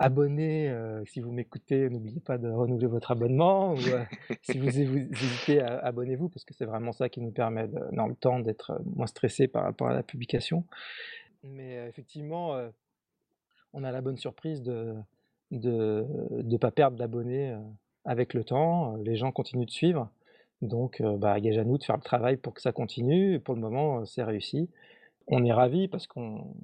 heu, 0.00 0.04
abonnés, 0.04 0.68
heu, 0.70 1.04
si 1.06 1.20
vous 1.20 1.32
m'écoutez, 1.32 1.88
n'oubliez 1.90 2.20
pas 2.20 2.38
de 2.38 2.48
renouveler 2.48 2.86
votre 2.86 3.10
abonnement 3.12 3.74
heu, 3.76 4.04
si 4.42 4.58
vous 4.58 4.78
hé 4.78 4.84
vous 4.86 4.98
hésitez, 5.24 5.60
abonnez-vous 5.60 6.28
parce 6.28 6.44
que 6.44 6.54
c'est 6.54 6.66
vraiment 6.66 6.92
ça 6.92 7.08
qui 7.08 7.20
nous 7.20 7.30
permet 7.32 7.68
de 7.68 7.80
dans 7.92 8.06
le 8.08 8.14
temps 8.16 8.40
d'être, 8.40 8.72
heu, 8.72 8.82
moins 8.96 9.06
stressés 9.06 9.48
par 9.48 9.64
rapport 9.64 9.88
à 9.88 9.94
la 9.94 10.02
publication. 10.02 10.64
Mais 11.42 11.78
heu, 11.78 11.88
effectivement, 11.88 12.56
on 13.72 13.84
a 13.84 13.90
la 13.92 14.00
bonne 14.00 14.16
surprise 14.16 14.62
de 14.62 14.94
de 15.50 16.04
de 16.30 16.56
pas 16.56 16.70
perdre 16.70 16.96
d'abonnés, 16.96 17.56
avec 18.04 18.34
le 18.34 18.44
temps, 18.44 18.96
les 18.96 19.16
gens 19.16 19.32
continuent 19.32 19.66
de 19.66 19.70
suivre 19.70 20.10
donc 20.62 21.02
bah, 21.02 21.38
gage 21.40 21.58
à 21.58 21.64
nous 21.64 21.76
de 21.78 21.84
faire 21.84 21.96
le 21.96 22.02
travail 22.02 22.36
pour 22.38 22.54
que 22.54 22.62
ça 22.62 22.72
continue 22.72 23.38
pour 23.40 23.54
le 23.54 23.60
moment, 23.60 24.04
c'est 24.06 24.22
réussi. 24.22 24.70
On 25.28 25.44
est 25.44 25.52
ravis 25.52 25.88
parce 25.88 26.06
qu'on 26.06 26.54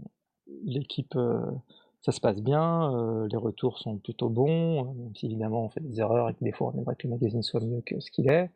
l'équipe, 0.65 1.17
ça 2.03 2.13
se 2.13 2.21
passe 2.21 2.41
bien, 2.43 2.93
heu, 2.93 3.27
les 3.31 3.37
retours 3.37 3.79
sont 3.79 3.99
plutôt 3.99 4.29
bons, 4.29 4.85
heu, 4.85 4.95
même 4.95 5.15
si 5.15 5.27
évidemment 5.27 5.65
on 5.65 5.69
fait 5.71 5.81
des 5.81 6.01
erreurs 6.01 6.29
et 6.31 6.35
que 6.35 6.43
des 6.45 6.53
fois 6.53 6.73
on 6.75 6.79
aimerait 6.79 6.97
que 6.97 7.07
le 7.07 7.15
magazine 7.15 7.43
soit 7.43 7.61
mieux 7.61 7.83
que 7.83 8.01
ce 8.01 8.11
qu'il 8.11 8.31
est. 8.31 8.51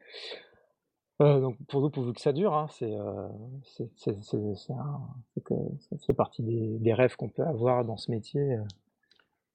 Heu, 1.21 1.41
donc 1.41 1.57
pour 1.69 1.81
nous, 1.81 1.91
pourvu 1.91 2.13
que 2.13 2.21
ça 2.21 2.33
dure, 2.33 2.55
hein, 2.55 2.67
c'est, 2.71 2.93
fait 6.07 6.15
partie 6.15 6.43
des 6.43 6.79
des 6.79 6.93
rêves 6.95 7.17
qu'on 7.17 7.29
peut 7.29 7.45
avoir 7.45 7.85
dans 7.85 7.97
ce 7.97 8.11
métier, 8.11 8.41
heu, 8.41 8.65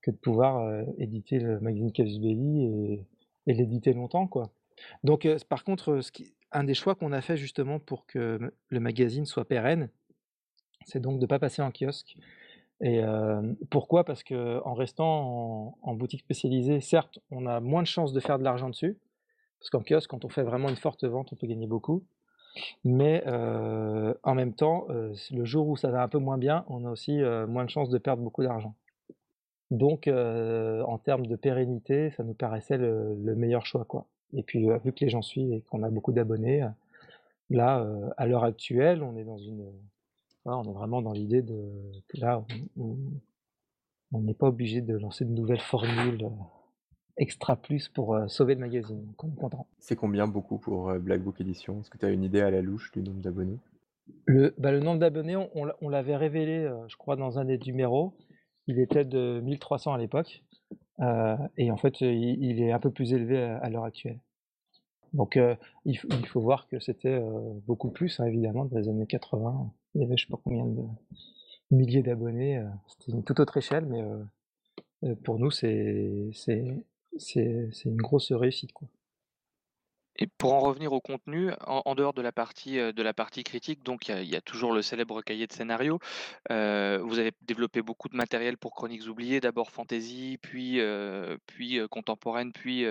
que 0.01 0.11
de 0.11 0.17
pouvoir, 0.17 0.83
éditer 0.97 1.39
le 1.39 1.59
magazine 1.59 1.91
Casus 1.91 2.19
Belli 2.19 2.65
et 3.47 3.53
l'éditer 3.53 3.93
longtemps, 3.93 4.27
quoi. 4.27 4.51
Donc 5.03 5.27
par 5.49 5.63
contre, 5.65 5.99
un 6.51 6.63
des 6.63 6.73
choix 6.73 6.95
qu'on 6.95 7.11
a 7.11 7.21
fait 7.21 7.35
justement 7.37 7.79
pour 7.79 8.05
que 8.05 8.39
le 8.69 8.79
magazine 8.79 9.25
soit 9.25 9.45
pérenne, 9.45 9.89
c'est 10.85 11.01
donc 11.01 11.19
de 11.19 11.25
pas 11.25 11.39
passer 11.39 11.61
en 11.61 11.71
kiosque 11.71 12.17
et 12.81 12.97
hem, 12.97 13.55
pourquoi? 13.71 14.03
Parce 14.05 14.23
qu'en 14.23 14.73
restant 14.73 15.05
en 15.07 15.77
en 15.83 15.93
boutique 15.95 16.21
spécialisée, 16.21 16.81
certes, 16.81 17.19
on 17.31 17.45
a 17.47 17.59
moins 17.59 17.81
de 17.83 17.87
chances 17.87 18.13
de 18.13 18.19
faire 18.19 18.39
de 18.39 18.43
l'argent 18.43 18.69
dessus, 18.69 18.97
parce 19.59 19.69
qu'en 19.71 19.81
kiosque, 19.83 20.09
quand 20.09 20.25
on 20.25 20.29
fait 20.29 20.43
vraiment 20.43 20.69
une 20.69 20.77
forte 20.77 21.03
vente, 21.05 21.33
on 21.33 21.35
peut 21.37 21.47
gagner 21.47 21.67
beaucoup. 21.67 22.03
Mais 22.85 23.23
heu, 23.27 24.17
en 24.23 24.35
même 24.35 24.53
temps, 24.53 24.87
heu, 24.91 25.11
s 25.13 25.31
le 25.31 25.45
jour 25.45 25.67
où 25.69 25.77
ça 25.77 25.91
va 25.91 26.03
un 26.03 26.09
peu 26.09 26.19
moins 26.19 26.37
bien, 26.37 26.65
on 26.69 26.85
a 26.85 26.91
aussi, 26.91 27.19
moins 27.47 27.65
de 27.65 27.69
chances 27.71 27.89
de 27.89 27.97
perdre 27.99 28.23
beaucoup 28.23 28.43
d'argent. 28.43 28.75
Donc 29.71 30.07
en 30.09 30.97
termes 30.99 31.27
de 31.27 31.35
pérennité, 31.35 32.11
ça 32.11 32.23
nous 32.23 32.33
paraissait 32.33 32.77
le 32.77 33.15
le 33.15 33.35
meilleur 33.35 33.65
choix, 33.65 33.85
quoi 33.85 34.05
et 34.33 34.43
puis, 34.43 34.67
vu 34.85 34.93
que 34.93 35.03
les 35.05 35.09
gens 35.09 35.23
suivent 35.23 35.53
et 35.53 35.61
qu'on 35.61 35.83
a 35.83 35.89
beaucoup 35.89 36.11
d'abonnés, 36.11 36.67
là, 37.49 37.85
à 38.17 38.27
l'heure 38.27 38.43
actuelle, 38.43 39.03
on 39.03 39.17
est 39.17 39.23
dans 39.25 39.37
une, 39.39 39.65
voilà, 40.45 40.59
on 40.59 40.69
est 40.69 40.73
vraiment 40.73 41.01
dans 41.01 41.11
l'idée 41.13 41.41
de 41.41 41.71
que 42.07 42.17
là, 42.19 42.43
on 42.77 44.21
n'est 44.21 44.33
pas 44.33 44.47
obligé 44.47 44.81
de 44.81 44.95
lancer 44.97 45.25
de 45.25 45.31
nouvelles 45.31 45.59
formules, 45.61 46.23
heu, 46.23 46.29
extra 47.17 47.55
plus 47.55 47.89
pour, 47.89 48.15
heu, 48.15 48.27
sauver 48.27 48.55
le 48.55 48.61
magazine, 48.61 49.05
donc 49.05 49.23
on 49.23 49.27
est 49.31 49.35
content. 49.35 49.67
C'est 49.79 49.95
combien 49.95 50.27
beaucoup 50.27 50.57
pour, 50.57 50.91
heu, 50.91 50.99
Black 50.99 51.21
Book 51.21 51.41
Éditions? 51.41 51.81
Est-ce 51.81 51.89
que 51.89 51.97
tu 51.97 52.05
as 52.05 52.09
une 52.11 52.23
idée 52.23 52.41
à 52.41 52.51
la 52.51 52.61
louche 52.61 52.91
du 52.91 53.01
nombre 53.01 53.21
d'abonnés? 53.21 53.57
Le 54.25 54.53
bah, 54.57 54.71
le 54.71 54.79
nombre 54.79 54.99
d'abonnés, 54.99 55.35
on 55.35 55.49
on 55.53 55.65
l'a 55.65 55.75
on 55.81 55.89
l'avait 55.89 56.15
révélé, 56.15 56.69
je 56.87 56.95
crois 56.97 57.15
dans 57.15 57.39
un 57.39 57.45
des 57.45 57.57
numéros. 57.59 58.13
Il 58.67 58.79
était 58.79 59.05
de 59.05 59.41
1 59.43 59.57
300 59.59 59.93
à 59.93 59.97
l'époque, 59.97 60.43
et 61.57 61.71
en 61.71 61.77
fait, 61.77 62.01
il 62.01 62.43
il 62.43 62.61
est 62.61 62.71
un 62.71 62.79
peu 62.79 62.91
plus 62.91 63.13
élevé 63.13 63.41
à 63.41 63.57
à 63.57 63.69
l'heure 63.69 63.85
actuelle. 63.85 64.19
Donc 65.13 65.39
il 65.85 65.97
faut 65.99 66.07
il 66.11 66.27
faut 66.27 66.41
voir 66.41 66.67
que 66.67 66.79
c'était, 66.79 67.19
beaucoup 67.67 67.89
plus, 67.91 68.19
hein, 68.19 68.25
évidemment 68.27 68.65
dans 68.65 68.77
les 68.77 68.89
années 68.89 69.07
80. 69.07 69.71
Il 69.95 70.01
y 70.01 70.03
avait 70.05 70.17
je 70.17 70.25
sais 70.25 70.31
pas 70.31 70.39
combien 70.43 70.65
de 70.65 70.83
milliers 71.71 72.03
d'abonnés, 72.03 72.59
heu, 72.59 72.67
c'était 72.87 73.11
une 73.13 73.23
toute 73.23 73.39
autre 73.41 73.57
échelle 73.57 73.85
mais 73.87 74.01
heu 74.01 74.25
heu, 75.05 75.15
pour 75.17 75.39
nous 75.39 75.51
c'est 75.51 76.31
une 77.85 77.97
grosse 77.97 78.31
réussite, 78.33 78.73
quoi. 78.73 78.87
Et 80.21 80.27
pour 80.27 80.53
en 80.53 80.59
revenir 80.59 80.91
au 80.93 80.99
contenu, 81.01 81.51
en 81.65 81.81
en 81.85 81.95
dehors 81.95 82.13
de 82.13 82.21
la 82.21 82.31
partie, 82.33 82.77
heu, 82.77 82.91
de 82.93 83.01
la 83.03 83.13
partie 83.13 83.43
critique, 83.43 83.83
donc 83.83 84.07
il 84.09 84.11
y 84.11 84.13
a 84.17 84.21
il 84.21 84.29
y 84.29 84.35
a 84.35 84.41
toujours 84.41 84.73
le 84.73 84.81
célèbre 84.81 85.21
cahier 85.21 85.47
de 85.47 85.53
scénario. 85.53 85.99
Heu, 86.51 86.97
vous 87.03 87.19
avez 87.19 87.31
développé 87.41 87.81
beaucoup 87.81 88.09
de 88.09 88.17
matériel 88.17 88.57
pour 88.57 88.73
Chroniques 88.75 89.07
oubliées, 89.07 89.39
d'abord 89.39 89.71
fantasy, 89.71 90.37
puis, 90.41 90.79
heu, 90.81 91.37
puis, 91.47 91.79
contemporaine, 91.89 92.51
puis, 92.53 92.85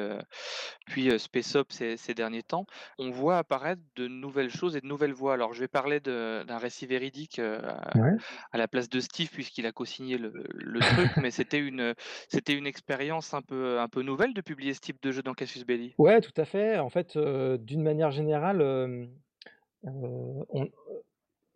puis, 0.87 1.19
space 1.21 1.55
op 1.57 1.73
ces 1.73 1.97
ces 1.99 2.15
derniers 2.15 2.43
temps. 2.43 2.67
On 2.99 3.11
voit 3.11 3.39
apparaître 3.39 3.83
de 3.97 4.09
nouvelles 4.09 4.51
choses 4.51 4.77
et 4.77 4.81
de 4.81 4.87
nouvelles 4.87 5.13
voix. 5.13 5.35
Alors 5.35 5.53
je 5.55 5.61
vais 5.61 5.69
parler 5.69 6.01
d'un 6.01 6.59
récit 6.59 6.87
véridique, 6.87 7.39
à 7.39 7.81
Ouais. 7.95 8.19
à 8.53 8.59
la 8.59 8.69
place 8.69 8.89
de 8.89 9.01
Steve 9.01 9.31
puisqu'il 9.31 9.67
a 9.67 9.73
cosigné 9.73 10.19
le 10.19 10.33
le 10.55 10.83
truc, 10.85 11.13
mais 11.19 11.31
c'était 11.31 11.59
une, 11.61 11.95
c'était 12.31 12.55
une 12.55 12.67
expérience 12.67 13.35
un 13.35 13.43
peu 13.43 13.81
un 13.81 13.89
peu 13.89 14.03
nouvelle 14.03 14.35
de 14.35 14.41
publier 14.43 14.75
ce 14.75 14.81
type 14.81 15.03
de 15.03 15.13
jeu 15.13 15.23
dans 15.23 15.35
Casus 15.35 15.65
Belli? 15.67 15.97
Ouais, 15.99 16.21
tout 16.21 16.33
à 16.41 16.45
fait. 16.45 16.79
En 16.79 16.91
fait, 16.91 17.17
d'une 17.59 17.83
manière 17.83 18.11
générale, 18.11 18.63
on, 19.83 20.65
heu, 20.65 20.71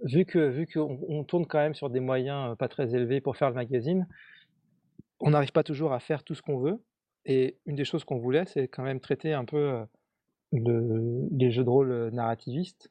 vu 0.05 0.25
que 0.25 0.39
vu 0.39 0.67
qu'on 0.67 0.99
on 1.09 1.25
tourne 1.25 1.47
quand 1.47 1.59
même 1.59 1.75
sur 1.75 1.91
des 1.91 2.01
moyens, 2.01 2.57
pas 2.57 2.69
très 2.69 2.95
élevés 2.95 3.21
pour 3.21 3.37
faire 3.37 3.49
le 3.49 3.55
magazine 3.55 4.07
on 5.23 5.31
n'arrive 5.31 5.53
pas 5.53 5.63
toujours 5.63 5.93
à 5.93 6.01
faire 6.01 6.25
tout 6.25 6.35
ce 6.35 6.43
qu'on 6.43 6.59
veut 6.59 6.83
et 7.25 7.57
une 7.67 7.77
des 7.77 7.85
choses 7.85 8.05
qu'on 8.05 8.19
voulait, 8.19 8.45
c'est 8.47 8.67
quand 8.67 8.83
même 8.83 9.01
traiter 9.01 9.33
un 9.33 9.45
peu, 9.45 9.79
les 10.53 11.51
jeux 11.51 11.65
de 11.65 11.71
rôle, 11.71 12.11
narrativistes, 12.13 12.91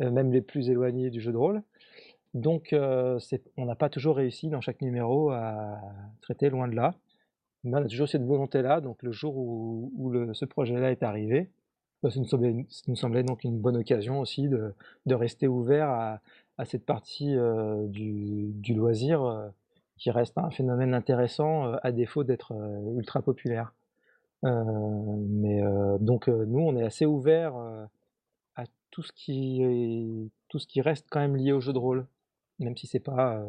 même 0.00 0.32
les 0.32 0.42
plus 0.42 0.68
éloignés 0.68 1.10
du 1.10 1.20
jeu 1.20 1.32
de 1.32 1.36
rôle. 1.36 1.62
Donc 2.34 2.74
on 2.74 3.64
n'a 3.64 3.76
pas 3.76 3.88
toujours 3.88 4.16
réussi 4.16 4.48
dans 4.48 4.60
chaque 4.60 4.82
numéro 4.82 5.30
à 5.30 5.80
traiter, 6.20 6.50
loin 6.50 6.66
de 6.68 6.74
là. 6.74 6.94
Mais 7.62 7.78
on 7.78 7.84
a 7.84 7.88
toujours 7.88 8.08
cette 8.08 8.24
volonté-là, 8.24 8.80
donc 8.80 9.02
le 9.02 9.12
jour 9.12 9.36
où 9.36 10.12
ce 10.32 10.44
projet-là 10.44 10.90
est 10.90 11.04
arrivé, 11.04 11.48
ça 12.02 12.20
nous 12.20 12.26
semblait 12.26 12.50
une 12.50 12.66
ça 12.68 12.82
nous 12.88 12.96
semblait 12.96 13.22
donc 13.24 13.44
une 13.44 13.58
bonne 13.58 13.76
occasion 13.76 14.20
aussi 14.20 14.48
de 14.48 14.74
de 15.06 15.14
rester 15.14 15.48
ouvert 15.48 15.88
à 15.90 16.20
à 16.58 16.64
cette 16.64 16.84
partie, 16.84 17.34
heu, 17.36 17.86
du 17.88 18.50
du 18.54 18.74
loisir, 18.74 19.24
heu, 19.24 19.50
qui 19.96 20.10
reste 20.10 20.36
un 20.38 20.50
phénomène 20.50 20.94
intéressant, 20.94 21.66
heu, 21.74 21.76
à 21.82 21.92
défaut 21.92 22.24
d'être, 22.24 22.52
ultra 22.96 23.22
populaire. 23.22 23.72
Mais 24.42 25.60
donc 26.00 26.28
nous, 26.28 26.60
on 26.60 26.76
est 26.76 26.84
assez 26.84 27.06
ouverts, 27.06 27.56
heu, 27.56 27.86
à 28.56 28.64
tout 28.90 29.02
ce 29.02 29.12
qui 29.12 29.62
est 29.62 30.30
tout 30.48 30.58
ce 30.58 30.66
qui 30.66 30.80
reste 30.82 31.06
quand 31.10 31.20
même 31.20 31.36
lié 31.36 31.52
au 31.52 31.60
jeu 31.60 31.72
de 31.72 31.78
rôle, 31.78 32.06
même 32.60 32.76
si 32.76 32.86
c'est 32.86 33.00
pas, 33.00 33.42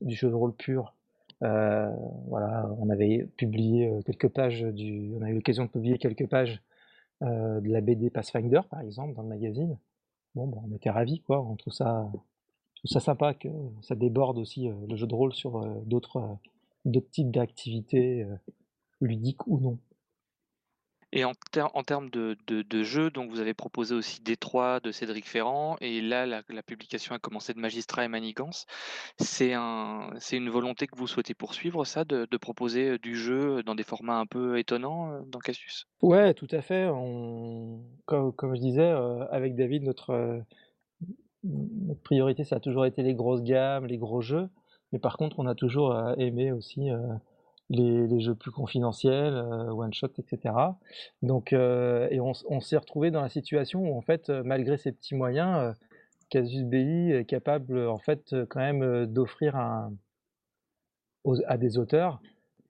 du 0.00 0.14
jeu 0.16 0.28
de 0.30 0.34
rôle 0.34 0.54
pur. 0.54 0.94
Voilà, 1.40 2.68
on 2.80 2.90
avait 2.90 3.28
publié, 3.36 3.92
quelques 4.06 4.28
pages 4.28 4.62
du 4.62 5.12
on 5.18 5.22
a 5.22 5.30
eu 5.30 5.34
l'occasion 5.36 5.64
de 5.66 5.70
publier 5.70 5.98
quelques 5.98 6.28
pages, 6.28 6.62
heu, 7.22 7.60
de 7.60 7.68
la 7.70 7.80
BD 7.80 8.10
Pathfinder, 8.10 8.60
par 8.70 8.80
exemple, 8.80 9.14
dans 9.14 9.22
le 9.22 9.28
magazine. 9.28 9.78
Bon, 10.34 10.48
bah, 10.48 10.58
on 10.70 10.74
était 10.76 10.90
ravis, 10.90 11.20
quoi, 11.22 11.42
on 11.42 11.56
trouve 11.56 11.72
ça 11.74 12.10
ça 12.84 13.00
sympa 13.00 13.34
que 13.34 13.48
ça 13.82 13.94
déborde 13.96 14.38
aussi, 14.38 14.68
heu, 14.68 14.76
le 14.88 14.96
jeu 14.96 15.06
de 15.06 15.14
rôle 15.14 15.34
sur, 15.34 15.58
heu, 15.64 15.82
d'autres, 15.86 16.38
types 17.12 17.30
d'activités, 17.32 18.26
ludiques 19.00 19.46
ou 19.48 19.60
non. 19.60 19.78
Et 21.16 21.24
en 21.24 21.32
ter 21.52 21.70
en 21.76 21.84
termes 21.84 22.10
de 22.10 22.36
de 22.48 22.82
jeux, 22.82 23.08
donc 23.08 23.30
vous 23.30 23.38
avez 23.38 23.54
proposé 23.54 23.94
aussi 23.94 24.20
Détroit 24.20 24.80
de 24.80 24.90
Cédric 24.90 25.28
Ferrand 25.28 25.76
et 25.80 26.00
là, 26.00 26.26
la 26.26 26.62
publication 26.64 27.14
a 27.14 27.20
commencé 27.20 27.54
de 27.54 27.60
Magistrat 27.60 28.04
et 28.04 28.08
Manigance. 28.08 28.66
C'est 29.20 29.52
un 29.54 30.10
c'est 30.18 30.36
une 30.36 30.50
volonté 30.50 30.88
que 30.88 30.96
vous 30.96 31.06
souhaitez 31.06 31.34
poursuivre 31.34 31.84
ça, 31.84 32.04
de 32.04 32.36
proposer, 32.36 32.90
heu, 32.90 32.98
du 32.98 33.14
jeu 33.14 33.62
dans 33.62 33.76
des 33.76 33.84
formats 33.84 34.18
un 34.18 34.26
peu 34.26 34.58
étonnants, 34.58 35.12
heu, 35.12 35.22
dans 35.28 35.38
Casus? 35.38 35.86
Ouais, 36.02 36.34
tout 36.34 36.48
à 36.50 36.60
fait, 36.62 36.88
comme 38.06 38.54
je 38.56 38.60
disais, 38.60 38.90
heu, 38.90 39.20
avec 39.30 39.54
David, 39.54 39.84
notre, 39.84 40.42
priorité, 42.02 42.42
ça 42.42 42.56
a 42.56 42.60
toujours 42.60 42.86
été 42.86 43.04
les 43.04 43.14
grosses 43.14 43.42
gammes, 43.44 43.86
les 43.86 43.98
gros 43.98 44.20
jeux. 44.20 44.48
Mais 44.92 44.98
par 44.98 45.16
contre, 45.16 45.38
on 45.38 45.46
a 45.46 45.54
toujours, 45.54 45.96
aimé 46.18 46.50
aussi, 46.50 46.90
les 47.70 48.20
jeux 48.20 48.34
plus 48.34 48.50
confidentiels, 48.50 49.34
heu, 49.34 49.72
one 49.72 49.94
shot 49.94 50.08
et 50.18 50.24
cetera. 50.28 50.78
Donc 51.22 51.52
heu 51.52 52.08
et 52.10 52.20
on 52.20 52.60
s'est 52.60 52.76
retrouvés 52.76 53.10
dans 53.10 53.22
la 53.22 53.28
situation 53.28 53.80
où 53.80 53.96
en 53.96 54.02
fait, 54.02 54.30
heu, 54.30 54.42
malgré 54.42 54.76
ses 54.76 54.92
petits 54.92 55.14
moyens, 55.14 55.74
Casus 56.30 56.64
Belli 56.64 57.12
est 57.12 57.24
capable, 57.26 57.86
en 57.86 57.98
fait, 57.98 58.34
quand 58.48 58.60
même, 58.60 59.06
d'offrir 59.06 59.56
à 59.56 59.90
des 61.58 61.78
auteurs, 61.78 62.20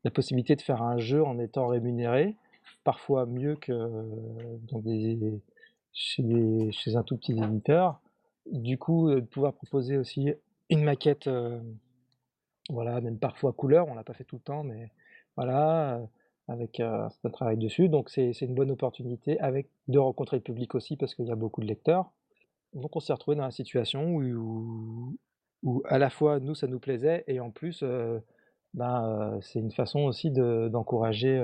la 0.05 0.11
possibilité 0.11 0.55
de 0.55 0.63
faire 0.63 0.83
un 0.83 0.99
jeu 0.99 1.25
en 1.25 1.39
étant 1.39 1.69
rémunéré, 1.69 2.37
parfois 2.85 3.27
mieux 3.27 3.57
que 3.57 3.73
chez 5.93 6.71
chez 6.73 6.97
un 6.97 7.03
tout 7.03 7.17
petit 7.17 7.33
éditeur. 7.33 8.01
Du 8.53 8.77
coup, 8.77 9.11
de 9.11 9.21
pouvoir 9.21 9.55
proposer 9.55 9.97
aussi 9.97 10.31
une 10.69 10.85
maquette, 10.85 11.31
voilà, 12.71 13.01
même 13.01 13.19
parfois 13.19 13.53
couleur, 13.53 13.89
on 13.89 13.95
l'a 13.95 14.05
pas 14.05 14.15
fait 14.15 14.25
tout 14.25 14.37
le 14.37 14.43
temps, 14.43 14.65
mais 14.65 14.91
voilà, 15.37 15.99
heu, 15.99 16.07
avec 16.49 16.81
un 16.81 17.09
certain 17.11 17.31
travail 17.31 17.57
dessus. 17.59 17.89
Donc 17.89 18.11
c'est 18.11 18.33
une 18.41 18.55
bonne 18.55 18.71
opportunité 18.71 19.39
avec, 19.41 19.69
de 19.89 19.99
rencontrer 19.99 20.37
le 20.37 20.43
public 20.43 20.75
aussi 20.75 20.97
parce 20.97 21.15
qu'il 21.15 21.27
y 21.27 21.33
a 21.33 21.37
beaucoup 21.37 21.61
de 21.61 21.67
lecteurs. 21.67 22.11
Donc 22.75 22.97
on 22.97 23.01
s'est 23.01 23.13
retrouvé 23.13 23.37
dans 23.37 23.45
la 23.45 23.51
situation 23.51 24.17
où, 24.17 25.17
où, 25.63 25.83
à 25.87 25.99
la 25.99 26.11
fois 26.11 26.41
nous 26.41 26.55
ça 26.55 26.67
nous 26.67 26.81
plaisait 26.81 27.25
et 27.27 27.41
en 27.41 27.51
plus 27.51 27.85
ben, 28.75 29.39
c'est 29.43 29.61
une 29.61 29.71
façon 29.71 30.01
aussi 30.01 30.31
d'encourager 30.31 31.43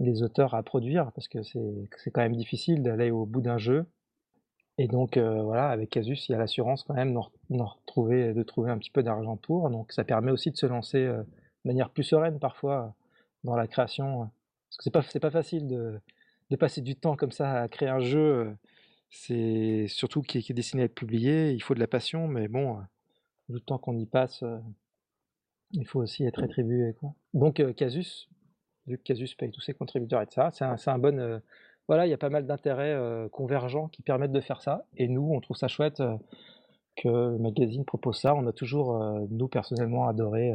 les 0.00 0.22
auteurs 0.22 0.54
à 0.54 0.62
produire 0.62 1.12
parce 1.12 1.28
que 1.28 1.42
c'est 1.42 2.10
quand 2.10 2.22
même 2.22 2.36
difficile 2.36 2.82
d'aller 2.82 3.10
au 3.10 3.26
bout 3.26 3.42
d'un 3.42 3.58
jeu. 3.58 3.86
Et 4.78 4.88
donc 4.88 5.16
voilà, 5.16 5.70
avec 5.70 5.90
Casus, 5.90 6.28
il 6.28 6.32
y 6.32 6.34
a 6.34 6.38
l'assurance 6.38 6.84
quand 6.84 6.94
même 6.94 7.14
de 7.14 8.42
trouver 8.42 8.70
un 8.70 8.78
petit 8.78 8.90
peu 8.90 9.02
d'argent 9.02 9.36
pour. 9.36 9.70
Donc 9.70 9.92
ça 9.92 10.04
permet 10.04 10.30
aussi 10.30 10.50
de 10.50 10.56
se 10.56 10.66
lancer 10.66 10.98
de 11.06 11.24
manière 11.64 11.90
plus 11.90 12.04
sereine 12.04 12.38
parfois 12.38 12.94
dans 13.44 13.56
la 13.56 13.66
création. 13.66 14.30
Parce 14.68 14.76
que 14.76 14.84
c'est 14.84 14.90
pas, 14.90 15.28
pas 15.28 15.30
facile 15.30 15.66
de, 15.66 16.00
passer 16.58 16.82
du 16.82 16.94
temps 16.96 17.16
comme 17.16 17.32
ça 17.32 17.62
à 17.62 17.68
créer 17.68 17.88
un 17.88 18.00
jeu. 18.00 18.54
C'est 19.10 19.86
surtout 19.88 20.20
qui, 20.20 20.38
est 20.38 20.52
destiné 20.52 20.82
à 20.82 20.86
être 20.86 20.94
publié. 20.94 21.52
Il 21.52 21.62
faut 21.62 21.74
de 21.74 21.80
la 21.80 21.86
passion, 21.86 22.28
mais 22.28 22.48
bon, 22.48 22.78
le 23.48 23.60
temps 23.60 23.78
qu'on 23.78 23.96
y 23.96 24.06
passe, 24.06 24.44
il 25.72 25.86
faut 25.86 26.00
aussi 26.00 26.24
être 26.24 26.40
rétribué. 26.40 26.94
Quoi. 27.00 27.14
Donc 27.32 27.62
Casus, 27.76 28.28
vu 28.86 28.98
que 28.98 29.02
Casus 29.02 29.34
paye 29.34 29.50
tous 29.50 29.60
ses 29.60 29.74
contributeurs 29.74 30.22
et 30.22 30.26
ça, 30.30 30.50
c'est 30.50 30.90
un, 30.90 30.98
bon. 30.98 31.40
Voilà, 31.88 32.06
il 32.06 32.10
y 32.10 32.14
a 32.14 32.18
pas 32.18 32.30
mal 32.30 32.46
d'intérêts 32.46 32.98
convergents 33.30 33.88
qui 33.88 34.02
permettent 34.02 34.32
de 34.32 34.40
faire 34.40 34.60
ça. 34.60 34.84
Et 34.96 35.08
nous, 35.08 35.30
on 35.32 35.40
trouve 35.40 35.56
ça 35.56 35.68
chouette 35.68 36.02
que 36.96 37.08
le 37.08 37.38
magazine 37.38 37.84
propose 37.84 38.18
ça. 38.18 38.34
On 38.34 38.46
a 38.46 38.52
toujours, 38.52 38.98
nous 39.30 39.48
personnellement, 39.48 40.08
adoré 40.08 40.54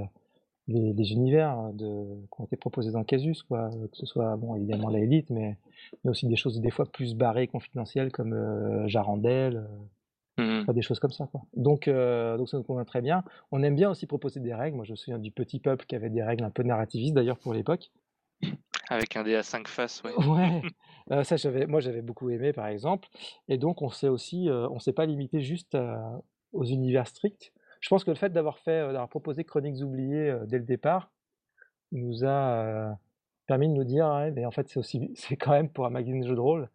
les, 0.68 1.12
univers 1.12 1.72
de, 1.74 2.06
qui 2.32 2.42
ont 2.42 2.46
été 2.46 2.58
proposés 2.58 2.92
dans 2.92 3.04
Casus, 3.04 3.44
quoi. 3.44 3.70
que 3.70 3.98
ce 3.98 4.06
soit 4.06 4.36
bon, 4.38 4.56
évidemment 4.56 4.90
la 4.90 5.00
élite, 5.00 5.30
mais, 5.30 5.58
mais 6.04 6.12
aussi 6.12 6.28
des 6.28 6.36
choses 6.36 6.60
des 6.60 6.72
fois 6.72 6.86
plus 6.86 7.16
barrées, 7.16 7.48
confidentielles, 7.48 8.12
comme 8.12 8.34
euh, 8.34 8.88
Jarandel, 8.88 9.58
euh, 10.38 10.64
mmh 10.64 10.74
des 10.74 10.82
choses 10.82 11.00
comme 11.00 11.12
ça. 11.12 11.28
Quoi. 11.28 11.42
Donc, 11.56 11.88
euh, 11.88 12.38
donc 12.38 12.48
ça 12.50 12.58
nous 12.58 12.64
convient 12.64 12.86
très 12.86 13.02
bien. 13.02 13.24
On 13.52 13.62
aime 13.62 13.76
bien 13.76 13.90
aussi 13.90 14.06
proposer 14.06 14.40
des 14.40 14.54
règles. 14.54 14.78
Moi, 14.78 14.86
je 14.86 14.92
me 14.92 14.96
souviens 14.96 15.20
du 15.20 15.32
Petit 15.32 15.60
Peuple 15.60 15.86
qui 15.86 15.96
avait 15.96 16.10
des 16.10 16.24
règles 16.24 16.44
un 16.44 16.50
peu 16.50 16.64
narrativistes, 16.64 17.14
d'ailleurs, 17.14 17.38
pour 17.38 17.54
l'époque. 17.54 17.92
Avec 18.92 19.16
un 19.16 19.24
dé 19.24 19.36
à 19.36 19.44
5 19.44 19.68
faces, 19.68 20.04
ouais. 20.04 20.14
ouais. 20.28 20.62
ça, 21.24 21.36
j'avais, 21.38 21.66
moi, 21.66 21.80
j'avais 21.80 22.02
beaucoup 22.02 22.30
aimé, 22.30 22.54
par 22.54 22.68
exemple. 22.68 23.08
Et 23.48 23.58
donc, 23.58 23.82
on 23.82 23.90
s'est 23.90 24.10
aussi, 24.10 24.50
on 24.50 24.80
s'est 24.80 24.94
pas 24.94 25.06
limité 25.06 25.42
juste 25.42 25.78
aux 26.54 26.66
univers 26.66 27.08
stricts 27.08 27.54
je 27.82 27.90
pense 27.90 28.04
que 28.04 28.12
le 28.12 28.16
fait 28.16 28.32
d'avoir 28.32 28.60
fait, 28.60 28.80
euh, 28.80 28.88
d'avoir 28.88 29.10
proposé 29.10 29.44
Chroniques 29.44 29.84
oubliées 29.84 30.30
euh, 30.30 30.46
dès 30.46 30.60
le 30.60 30.64
départ, 30.64 31.12
nous 31.92 32.24
a 32.24 32.28
euh, 32.28 32.92
permis 33.48 33.68
de 33.68 33.74
nous 33.74 33.84
dire, 33.84 34.08
mais 34.34 34.46
en 34.46 34.52
fait, 34.52 34.70
c'est 34.70 34.80
aussi, 34.80 35.12
c'est 35.16 35.36
quand 35.36 35.52
même 35.52 35.70
pour 35.70 35.86
un 35.86 35.90
magazine 35.90 36.22
de 36.22 36.28
jeu 36.28 36.36
de 36.36 36.40
rôle, 36.40 36.70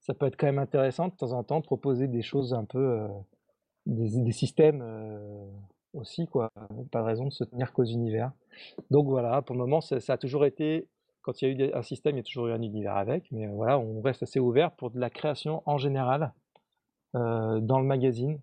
ça 0.00 0.14
peut 0.14 0.26
être 0.26 0.36
quand 0.36 0.46
même 0.46 0.58
intéressant 0.58 1.08
de 1.08 1.14
temps 1.14 1.32
en 1.32 1.42
temps 1.42 1.60
de 1.60 1.64
proposer 1.64 2.08
des 2.08 2.22
choses 2.22 2.54
un 2.54 2.64
peu, 2.64 3.06
des, 3.84 4.32
systèmes 4.32 4.82
aussi, 5.92 6.26
quoi. 6.26 6.50
Pas 6.90 7.00
de 7.00 7.04
raison 7.04 7.26
de 7.26 7.32
se 7.32 7.44
tenir 7.44 7.72
qu'aux 7.74 7.84
univers. 7.84 8.32
Donc 8.90 9.08
voilà, 9.08 9.42
pour 9.42 9.54
le 9.54 9.60
moment, 9.60 9.82
ça, 9.82 9.98
a 10.08 10.16
toujours 10.16 10.46
été, 10.46 10.88
quand 11.32 11.42
il 11.42 11.60
y 11.60 11.62
a 11.62 11.66
eu 11.66 11.72
un 11.72 11.82
système, 11.82 12.16
il 12.16 12.18
y 12.18 12.20
a 12.20 12.24
toujours 12.24 12.48
eu 12.48 12.52
un 12.52 12.62
univers 12.62 12.96
avec, 12.96 13.30
mais 13.30 13.46
voilà, 13.46 13.78
on 13.78 14.00
reste 14.00 14.22
assez 14.22 14.40
ouvert 14.40 14.72
pour 14.72 14.90
de 14.90 14.98
la 14.98 15.10
création 15.10 15.62
en 15.66 15.78
général 15.78 16.32
dans 17.14 17.80
le 17.80 17.84
magazine. 17.84 18.38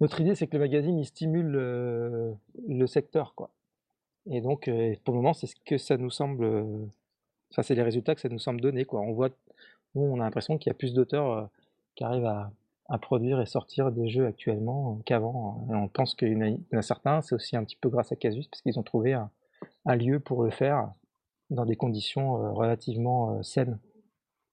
Notre 0.00 0.20
idée, 0.20 0.34
c'est 0.34 0.46
que 0.46 0.54
le 0.54 0.60
magazine, 0.60 0.98
il 0.98 1.04
stimule 1.04 1.46
le, 2.66 2.86
secteur, 2.86 3.34
quoi. 3.34 3.50
Et 4.26 4.40
donc, 4.40 4.68
euh, 4.68 4.94
pour 5.04 5.14
le 5.14 5.20
moment, 5.20 5.34
c'est 5.34 5.46
ce 5.46 5.56
que 5.64 5.76
ça 5.78 5.96
nous 5.96 6.10
semble. 6.10 6.88
ça, 7.50 7.62
c'est 7.62 7.74
les 7.74 7.82
résultats 7.82 8.14
que 8.14 8.20
ça 8.20 8.28
nous 8.28 8.38
semble 8.38 8.60
donner, 8.60 8.84
quoi. 8.84 9.00
On 9.00 9.12
voit, 9.12 9.30
on 9.94 10.20
a 10.20 10.24
l'impression 10.24 10.56
qu'il 10.56 10.70
y 10.70 10.72
a 10.72 10.74
plus 10.74 10.94
d'auteurs 10.94 11.30
euh, 11.30 11.46
qui 11.96 12.04
arrivent 12.04 12.26
à, 12.26 12.50
produire 13.02 13.40
et 13.40 13.46
sortir 13.46 13.92
des 13.92 14.08
jeux 14.08 14.26
actuellement 14.26 14.96
euh, 14.98 15.02
qu'avant. 15.04 15.66
Hein. 15.68 15.72
Et 15.72 15.76
on 15.76 15.88
pense 15.88 16.14
qu'il 16.14 16.32
y 16.32 16.76
en 16.76 16.78
a, 16.78 16.82
certains, 16.82 17.20
c'est 17.22 17.34
aussi 17.34 17.56
un 17.56 17.64
petit 17.64 17.76
peu 17.76 17.88
grâce 17.88 18.10
à 18.10 18.16
Casus, 18.16 18.48
parce 18.48 18.62
qu'ils 18.62 18.78
ont 18.78 18.82
trouvé 18.82 19.12
un, 19.12 19.30
lieu 19.96 20.18
pour 20.18 20.42
le 20.44 20.50
faire 20.50 20.92
dans 21.50 21.64
des 21.64 21.76
conditions 21.76 22.54
relativement 22.54 23.42
saines. 23.42 23.78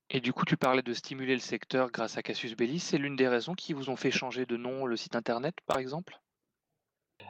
Et 0.10 0.22
du 0.22 0.32
coup, 0.34 0.46
tu 0.46 0.58
parlais 0.58 0.82
de 0.82 0.94
stimuler 0.94 1.34
le 1.34 1.40
secteur 1.40 1.92
grâce 1.92 2.18
à 2.18 2.24
Cassius 2.24 2.56
Belli. 2.56 2.80
C'est 2.80 2.98
l'une 2.98 3.16
des 3.16 3.28
raisons 3.28 3.56
qui 3.56 3.74
vous 3.74 3.90
ont 3.90 3.98
fait 3.98 4.12
changer 4.12 4.46
de 4.46 4.56
nom 4.56 4.86
le 4.86 4.96
site 4.96 5.16
internet, 5.16 5.56
par 5.66 5.80
exemple? 5.80 6.20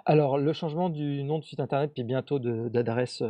Alors, 0.05 0.37
le 0.37 0.53
changement 0.53 0.89
du 0.89 1.23
nom 1.23 1.39
de 1.39 1.43
site 1.43 1.59
internet, 1.59 1.91
puis 1.93 2.03
bientôt 2.03 2.39
d'adresse 2.39 3.23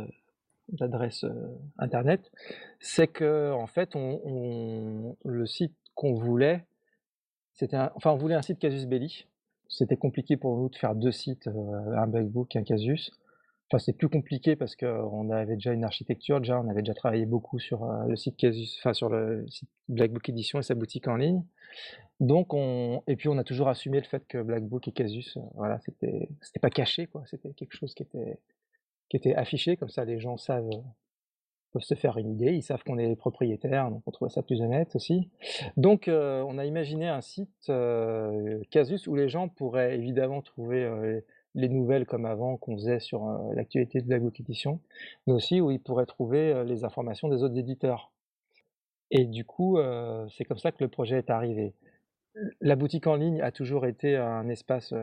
d'adresse 0.68 1.24
euh, 1.24 1.58
internet, 1.78 2.30
c'est 2.78 3.08
que 3.08 3.52
en 3.52 3.66
fait, 3.66 3.96
on, 3.96 5.16
le 5.24 5.46
site 5.46 5.74
qu'on 5.94 6.14
voulait, 6.14 6.66
c'était 7.54 7.78
enfin, 7.94 8.12
on 8.12 8.16
voulait 8.16 8.34
un 8.34 8.42
site 8.42 8.58
Casus 8.58 8.86
Belli. 8.86 9.26
C'était 9.68 9.96
compliqué 9.96 10.36
pour 10.36 10.56
nous 10.56 10.68
de 10.68 10.76
faire 10.76 10.94
deux 10.94 11.12
sites, 11.12 11.46
euh, 11.46 11.96
un 11.96 12.06
Bugbook, 12.06 12.56
un 12.56 12.64
Casus. 12.64 13.10
Enfin, 13.70 13.78
c'est 13.78 13.92
plus 13.92 14.08
compliqué 14.08 14.56
parce 14.56 14.76
qu'on 14.76 15.30
avait 15.30 15.56
déjà 15.56 15.72
une 15.72 15.84
architecture, 15.84 16.40
déjà, 16.40 16.58
on 16.58 16.70
avait 16.70 16.80
déjà 16.80 16.94
travaillé 16.94 17.26
beaucoup 17.26 17.58
sur 17.58 17.84
euh, 17.84 18.06
le 18.06 18.16
site 18.16 18.36
Casus, 18.38 18.78
enfin 18.78 18.94
sur 18.94 19.10
le 19.10 19.46
site 19.48 19.68
Blackbook 19.88 20.26
Edition 20.30 20.58
et 20.58 20.62
sa 20.62 20.74
boutique 20.74 21.06
en 21.06 21.16
ligne. 21.16 21.42
Donc 22.18 22.54
on, 22.54 23.02
et 23.06 23.16
puis 23.16 23.28
on 23.28 23.36
a 23.36 23.44
toujours 23.44 23.68
assumé 23.68 23.98
le 23.98 24.06
fait 24.06 24.26
que 24.26 24.40
Blackbook 24.40 24.88
et 24.88 24.92
Casus, 24.92 25.36
euh, 25.36 25.40
voilà, 25.54 25.78
c'était, 25.80 26.30
c'était 26.40 26.60
pas 26.60 26.70
caché, 26.70 27.08
quoi. 27.08 27.24
C'était 27.26 27.52
quelque 27.52 27.76
chose 27.76 27.92
qui 27.92 28.02
était, 28.02 28.38
qui 29.10 29.18
était 29.18 29.34
affiché, 29.34 29.76
comme 29.76 29.90
ça 29.90 30.06
les 30.06 30.18
gens 30.18 30.38
savent, 30.38 30.70
peuvent 31.72 31.82
se 31.82 31.94
faire 31.94 32.16
une 32.16 32.30
idée, 32.30 32.54
ils 32.54 32.62
savent 32.62 32.82
qu'on 32.84 32.96
est 32.96 33.16
propriétaire, 33.16 33.90
donc 33.90 34.02
on 34.06 34.10
trouve 34.12 34.30
ça 34.30 34.42
plus 34.42 34.62
honnête 34.62 34.96
aussi. 34.96 35.28
Donc 35.76 36.08
euh, 36.08 36.42
on 36.48 36.56
a 36.56 36.64
imaginé 36.64 37.06
un 37.06 37.20
site 37.20 37.70
Casus 38.70 39.06
où 39.08 39.14
les 39.14 39.28
gens 39.28 39.50
pourraient 39.50 39.94
évidemment 39.94 40.40
trouver 40.40 41.22
les 41.54 41.68
nouvelles 41.68 42.06
comme 42.06 42.26
avant 42.26 42.56
qu'on 42.56 42.76
faisait 42.76 43.00
sur 43.00 43.26
euh, 43.26 43.54
l'actualité 43.54 44.00
de 44.00 44.10
la 44.10 44.18
Book 44.18 44.38
Edition, 44.40 44.80
mais 45.26 45.32
aussi 45.32 45.60
où 45.60 45.70
ils 45.70 45.80
pourraient 45.80 46.06
trouver 46.06 46.52
euh, 46.52 46.64
les 46.64 46.84
informations 46.84 47.28
des 47.28 47.42
autres 47.42 47.58
éditeurs. 47.58 48.12
Et 49.10 49.24
du 49.24 49.44
coup, 49.44 49.78
euh, 49.78 50.26
c'est 50.36 50.44
comme 50.44 50.58
ça 50.58 50.72
que 50.72 50.82
le 50.82 50.88
projet 50.88 51.18
est 51.18 51.30
arrivé. 51.30 51.74
La 52.60 52.76
boutique 52.76 53.06
en 53.06 53.16
ligne 53.16 53.40
a 53.40 53.50
toujours 53.50 53.86
été 53.86 54.16
un 54.16 54.48
espace 54.48 54.94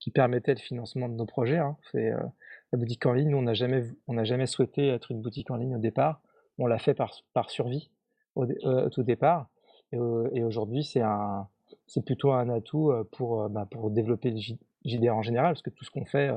qui 0.00 0.10
permettait 0.10 0.52
le 0.52 0.60
financement 0.60 1.08
de 1.08 1.14
nos 1.14 1.24
projets. 1.24 1.56
Hein. 1.56 1.78
La 1.94 2.78
boutique 2.78 3.06
en 3.06 3.14
ligne, 3.14 3.34
on 3.34 3.42
n'a 3.42 3.54
jamais, 3.54 3.84
jamais 4.24 4.44
souhaité 4.44 4.88
être 4.88 5.12
une 5.12 5.22
boutique 5.22 5.50
en 5.50 5.56
ligne 5.56 5.76
au 5.76 5.78
départ. 5.78 6.20
On 6.58 6.66
l'a 6.66 6.78
fait 6.78 6.92
par, 6.92 7.14
par 7.32 7.48
survie 7.48 7.90
au, 8.34 8.44
tout 8.90 9.02
départ. 9.02 9.48
Et 9.92 10.42
aujourd'hui, 10.42 10.84
c'est 10.84 11.00
un, 11.00 11.48
c'est 11.86 12.04
plutôt 12.04 12.32
un 12.32 12.48
atout 12.48 12.92
pour, 13.12 13.48
bah, 13.48 13.66
pour 13.70 13.90
développer 13.90 14.30
le 14.30 14.38
JDR 14.84 15.16
en 15.16 15.22
général, 15.22 15.52
parce 15.52 15.62
que 15.62 15.70
tout 15.70 15.84
ce 15.84 15.90
qu'on 15.90 16.04
fait, 16.04 16.30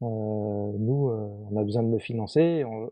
nous, 0.00 1.10
on 1.50 1.56
a 1.56 1.62
besoin 1.62 1.82
de 1.82 1.90
le 1.90 1.98
financer, 1.98 2.64
on, 2.64 2.90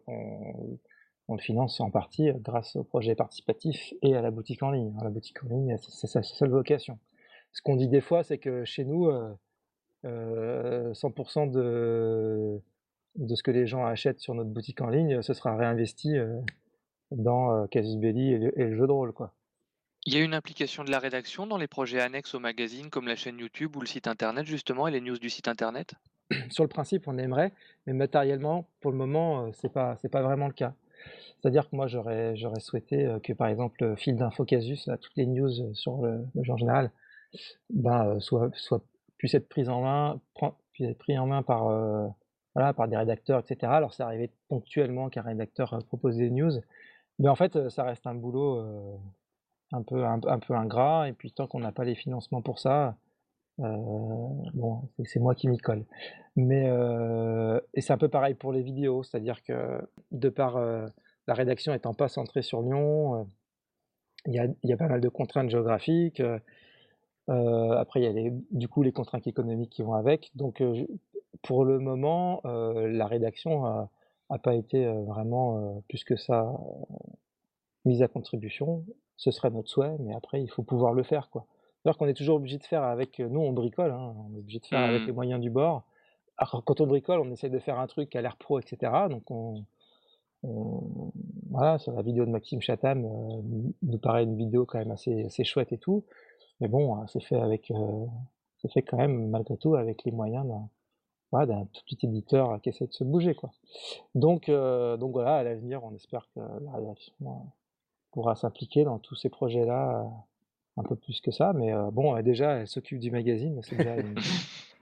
le 1.29 1.39
finance 1.39 1.81
en 1.81 1.91
partie 1.91 2.33
grâce 2.41 2.75
au 2.75 2.83
projet 2.83 3.15
participatif 3.15 3.95
et 4.03 4.17
à 4.17 4.23
la 4.23 4.33
boutique 4.33 4.65
en 4.65 4.73
ligne. 4.73 4.93
La 5.01 5.11
boutique 5.11 5.45
en 5.45 5.49
ligne, 5.49 5.77
c'est 5.79 6.09
sa 6.09 6.23
seule 6.23 6.51
vocation. 6.51 6.99
Ce 7.53 7.63
qu'on 7.63 7.77
dit 7.77 7.89
des 7.89 8.01
fois, 8.01 8.25
c'est 8.25 8.39
que 8.39 8.65
chez 8.65 8.85
nous, 8.85 9.09
100% 10.05 11.51
de, 11.51 12.61
de 13.17 13.35
ce 13.35 13.43
que 13.43 13.51
les 13.51 13.67
gens 13.67 13.85
achètent 13.85 14.21
sur 14.21 14.35
notre 14.35 14.51
boutique 14.51 14.81
en 14.81 14.89
ligne, 14.89 15.23
ce 15.23 15.35
sera 15.35 15.57
réinvesti 15.57 16.17
dans 17.13 17.67
Casus 17.69 17.97
Belli 17.97 18.33
et 18.33 18.39
le, 18.39 18.61
et 18.61 18.65
le 18.65 18.77
jeu 18.77 18.87
de 18.87 18.93
rôle. 18.93 19.13
Quoi. 19.13 19.33
Il 20.07 20.15
y 20.15 20.17
a 20.17 20.25
une 20.25 20.33
implication 20.33 20.83
de 20.83 20.91
la 20.91 20.99
rédaction 20.99 21.47
dans 21.47 21.59
les 21.59 21.67
projets 21.67 22.01
annexes 22.01 22.35
au 22.35 22.39
magazine, 22.39 22.89
comme 22.89 23.07
la 23.07 23.17
chaîne 23.17 23.39
YouTube 23.39 23.77
ou 23.77 23.81
le 23.81 23.87
site 23.87 24.07
internet, 24.07 24.47
justement, 24.47 24.89
et 24.89 24.91
les 24.91 25.03
news 25.03 25.19
du 25.19 25.29
site 25.29 25.47
internet? 25.47 25.93
Sur 26.51 26.65
le 26.65 26.69
principe, 26.69 27.07
on 27.07 27.19
aimerait, 27.19 27.53
mais 27.87 27.93
matériellement, 27.93 28.67
pour 28.81 28.93
le 28.93 28.97
moment, 28.97 29.45
euh, 29.45 29.51
c'est 29.53 29.71
pas, 29.71 29.99
pas 30.11 30.23
vraiment 30.23 30.47
le 30.47 30.55
cas. 30.55 30.73
C'est-à-dire 31.39 31.69
que 31.69 31.77
moi, 31.77 31.87
j'aurais, 31.87 32.35
j'aurais 32.37 32.61
souhaité 32.61 33.05
euh, 33.05 33.19
que, 33.19 33.35
par 33.35 33.49
exemple, 33.49 33.95
fil 33.99 34.17
d'info 34.17 34.47
Casus, 34.47 34.89
toutes 35.03 35.17
les 35.17 35.27
news 35.27 35.51
euh, 35.61 35.75
sur 35.75 35.99
le, 36.01 36.25
genre 36.43 36.57
général, 36.57 36.93
ben, 37.69 38.19
soit, 38.21 38.51
soit, 38.55 38.83
puissent 39.19 39.35
être 39.35 39.51
prises 39.51 39.69
en 39.69 39.83
main, 39.83 40.19
puissent 40.73 40.89
être 40.89 40.99
pris 40.99 41.19
en 41.19 41.27
main 41.27 41.43
par, 41.43 41.65
voilà, 42.55 42.73
par 42.73 42.89
des 42.89 42.97
rédacteurs, 42.97 43.41
etc. 43.41 43.71
Alors, 43.71 43.93
c'est 43.93 44.03
arrivé 44.03 44.31
ponctuellement 44.49 45.11
qu'un 45.11 45.23
rédacteur 45.23 45.79
propose 45.87 46.17
des 46.17 46.31
news, 46.31 46.53
mais 47.19 47.29
en 47.29 47.37
fait, 47.37 47.69
ça 47.69 47.85
reste 47.85 48.07
un 48.07 48.15
boulot 48.15 48.99
un 49.73 49.83
peu, 49.83 50.05
ingrat, 50.55 51.09
et 51.09 51.13
puis 51.13 51.33
tant 51.33 51.47
qu'on 51.47 51.61
n'a 51.61 51.73
pas 51.73 51.85
les 51.85 51.95
financements 51.95 52.43
pour 52.43 52.59
ça, 52.59 52.97
euh, 53.61 54.29
c'est 55.05 55.21
moi 55.21 55.35
qui 55.35 55.49
m'y 55.49 55.59
colle. 55.59 55.85
Mais, 56.37 56.69
euh, 56.69 57.61
et 57.75 57.81
c'est 57.81 57.93
un 57.93 57.99
peu 57.99 58.09
pareil 58.09 58.35
pour 58.35 58.53
les 58.53 58.63
vidéos, 58.63 59.03
c'est-à-dire 59.03 59.43
que 59.43 59.81
de 60.13 60.29
par 60.29 60.57
euh, 60.57 60.87
la 61.27 61.35
rédaction 61.35 61.75
étant 61.75 61.95
pas 61.95 62.09
centrée 62.09 62.43
sur 62.43 62.63
Lyon, 62.63 63.27
il 64.27 64.35
y 64.35 64.39
a, 64.39 64.47
y, 64.65 64.73
a, 64.73 64.77
pas 64.77 64.89
mal 64.89 65.01
de 65.01 65.09
contraintes 65.09 65.51
géographiques. 65.51 66.23
après, 67.29 68.01
il 68.01 68.05
y 68.05 68.07
a 68.07 68.13
les, 68.13 68.33
du 68.51 68.69
coup 68.69 68.83
les 68.83 68.93
contraintes 68.93 69.27
économiques 69.27 69.71
qui 69.71 69.83
vont 69.83 69.95
avec. 69.95 70.31
Donc, 70.35 70.63
pour 71.43 71.65
le 71.65 71.79
moment, 71.79 72.43
la 72.45 73.07
rédaction 73.07 73.89
n'a 74.31 74.39
pas 74.39 74.55
été 74.55 74.87
vraiment 74.87 75.83
plus 75.89 76.05
que 76.05 76.17
ça 76.17 76.53
mise 77.85 78.03
à 78.03 78.09
contribution. 78.09 78.85
Ce 79.21 79.31
serait 79.31 79.51
notre 79.51 79.69
souhait, 79.69 79.97
mais 80.01 80.15
après, 80.15 80.41
il 80.43 80.49
faut 80.49 80.63
pouvoir 80.63 80.95
le 80.95 81.03
faire. 81.03 81.29
quoi. 81.29 81.45
Alors 81.85 81.99
qu'on 81.99 82.07
est 82.07 82.15
toujours 82.15 82.37
obligé 82.37 82.57
de 82.57 82.65
faire 82.65 82.83
avec, 82.83 83.19
nous 83.19 83.41
on 83.41 83.53
bricole, 83.53 83.91
hein, 83.91 84.15
on 84.31 84.35
est 84.35 84.39
obligé 84.39 84.61
de 84.61 84.65
faire 84.67 84.81
avec 84.81 85.05
les 85.05 85.13
Mmh. 85.13 85.15
moyens 85.15 85.41
du 85.43 85.51
bord. 85.51 85.83
Alors 86.39 86.63
quand 86.65 86.81
on 86.81 86.87
bricole, 86.87 87.21
on 87.21 87.31
essaie 87.31 87.51
de 87.51 87.59
faire 87.59 87.79
un 87.79 87.87
truc 87.87 88.17
a 88.17 88.23
l'air 88.23 88.37
pro, 88.39 88.59
etc. 88.59 89.09
Donc 89.11 89.31
on, 89.31 89.65
on- 90.43 91.13
voilà, 91.51 91.79
sur 91.79 91.93
la 91.93 92.01
vidéo 92.03 92.25
de 92.25 92.31
Maxime 92.31 92.63
Chatham, 92.63 93.05
euh, 93.05 93.73
nous 93.83 93.99
paraît 93.99 94.25
une 94.25 94.37
vidéo 94.37 94.65
quand 94.65 94.79
même 94.79 94.91
assez, 94.91 95.25
assez 95.27 95.45
chouette 95.45 95.73
et 95.73 95.79
tout. 95.79 96.05
Mais 96.61 96.69
bon, 96.69 96.97
euh, 96.97 97.05
c'est 97.09 97.23
fait 97.23 97.41
avec, 97.41 97.71
euh, 97.71 98.07
c'est 98.59 98.73
fait 98.73 98.83
quand 98.83 98.97
même 98.97 99.29
malgré 99.29 99.57
tout 99.59 99.75
avec 99.75 100.05
les 100.05 100.13
moyens 100.13 100.47
d'un 100.47 100.69
voilà, 101.33 101.47
d'un 101.47 101.65
tout 101.67 101.83
petit 101.87 102.07
éditeur 102.07 102.61
qui 102.63 102.71
essaie 102.71 102.87
de 102.89 102.93
se 102.93 103.05
bouger, 103.05 103.35
quoi. 103.35 103.51
Donc, 104.17 104.49
euh, 104.49 104.97
donc 104.97 105.13
voilà, 105.13 105.37
à 105.37 105.43
l'avenir, 105.45 105.85
on 105.85 105.95
espère 105.95 106.27
que 106.35 106.41
la 106.41 106.73
rédaction 106.73 107.15
euh, 107.23 107.33
pourra 108.11 108.35
s'impliquer 108.35 108.85
dans 108.85 108.99
tous 108.99 109.15
ces 109.15 109.29
projets-là 109.29 110.01
euh, 110.01 110.81
un 110.81 110.83
peu 110.83 110.97
plus 110.97 111.21
que 111.21 111.31
ça. 111.31 111.53
Mais 111.55 111.73
euh, 111.73 111.91
bon, 111.91 112.21
déjà, 112.23 112.53
elle 112.53 112.69
s'occupe 112.69 112.99
du 112.99 113.11
magazine, 113.11 113.61
c'est 113.63 113.77
déjà 113.77 113.97
une... 113.97 114.15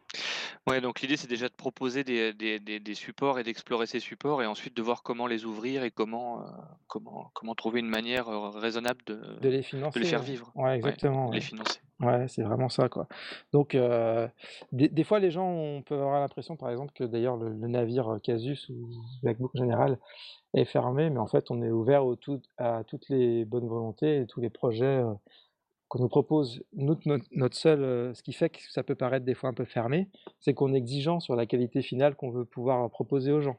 Ouais, 0.69 0.81
donc 0.81 1.01
l'idée, 1.01 1.17
c'est 1.17 1.29
déjà 1.29 1.49
de 1.49 1.55
proposer 1.55 2.05
des, 2.05 2.33
des, 2.33 2.59
des, 2.61 2.79
des 2.81 2.95
supports 2.95 3.39
et 3.39 3.43
d'explorer 3.43 3.87
ces 3.87 4.01
supports 4.01 4.43
et 4.43 4.47
ensuite 4.47 4.77
de 4.77 4.83
voir 4.83 5.03
comment 5.03 5.27
les 5.27 5.45
ouvrir 5.45 5.83
et 5.83 5.91
comment, 5.91 6.41
euh, 6.43 6.45
comment, 6.87 7.31
comment 7.35 7.55
trouver 7.55 7.81
une 7.81 7.89
manière 7.89 8.29
euh, 8.29 8.51
raisonnable 8.51 9.01
de, 9.07 9.15
de 9.15 9.49
les 9.49 9.49
de 9.49 9.57
les 9.57 9.63
financer. 9.63 10.05
faire 10.05 10.21
ouais. 10.21 10.27
vivre, 10.27 10.53
Ouais, 10.55 10.65
ouais, 10.65 10.77
exactement. 10.77 11.31
les 11.31 11.41
financer. 11.41 11.81
Ouais, 12.01 12.29
c'est 12.29 12.43
vraiment 12.43 12.69
ça, 12.69 12.89
quoi. 12.89 13.09
Donc, 13.53 13.75
euh, 13.75 14.29
des, 14.73 14.89
des 14.89 15.05
fois, 15.05 15.19
les 15.19 15.31
gens 15.31 15.49
on 15.49 15.83
peut 15.83 15.95
avoir 15.95 16.21
l'impression, 16.21 16.57
par 16.57 16.71
exemple, 16.71 16.93
que 16.95 17.05
d'ailleurs 17.05 17.37
le, 17.37 17.49
le 17.49 17.69
navire 17.69 18.19
Casus 18.23 18.69
ou 18.69 18.89
Black 19.23 19.39
Book 19.39 19.51
en 19.55 19.59
général 19.59 19.99
est 20.55 20.65
fermé, 20.65 21.11
mais 21.11 21.19
en 21.19 21.27
fait, 21.27 21.51
on 21.51 21.63
est 21.63 21.71
ouvert 21.71 22.07
au 22.07 22.15
tout, 22.15 22.41
à 22.57 22.85
toutes 22.85 23.09
les 23.09 23.45
bonnes 23.45 23.67
volontés 23.67 24.21
et 24.21 24.27
tous 24.27 24.41
les 24.41 24.51
projets 24.51 25.03
qu'on 25.89 26.01
nous 26.01 26.09
propose. 26.09 26.63
Notre, 26.75 27.03
notre 27.33 27.67
euh, 27.67 28.15
ce 28.15 28.23
qui 28.23 28.33
fait 28.33 28.51
que 28.51 28.59
ça 28.71 28.83
peut 28.83 28.95
paraître 28.95 29.25
des 29.25 29.35
fois 29.35 29.51
un 29.51 29.55
peu 29.55 29.65
fermé, 29.65 30.09
c'est 30.41 30.55
qu'on 30.55 30.75
est 30.75 30.79
exigeant 30.79 31.21
sur 31.21 31.35
la 31.35 31.47
qualité 31.47 31.83
finale 31.83 32.15
qu'on 32.15 32.31
veut 32.31 32.45
pouvoir 32.45 32.91
proposer 32.91 33.33
aux 33.33 33.41
gens, 33.41 33.59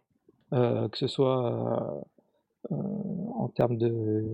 Euh, 0.54 0.90
que 0.90 0.98
ce 0.98 1.08
soit 1.08 2.02
euh, 2.72 2.76
en 3.36 3.50
termes 3.50 3.78
de, 3.78 4.26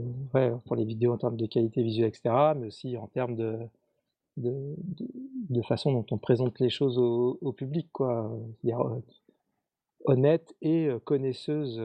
pour 0.65 0.75
les 0.75 0.85
vidéos, 0.85 1.13
en 1.13 1.17
termes 1.17 1.37
de 1.37 1.45
qualité 1.45 1.83
visuelle, 1.83 2.09
etc., 2.09 2.53
mais 2.57 2.67
aussi 2.67 2.97
en 2.97 3.07
termes 3.07 3.35
de 3.35 3.57
de, 4.37 5.61
façon 5.61 5.93
dont 5.93 6.05
on 6.11 6.17
présente 6.17 6.59
les 6.59 6.69
choses 6.69 6.97
au, 6.97 7.53
public, 7.53 7.87
quoi. 7.93 8.31
Euh, 8.65 9.01
honnête 10.05 10.55
et 10.61 10.89
connaisseuse 11.05 11.81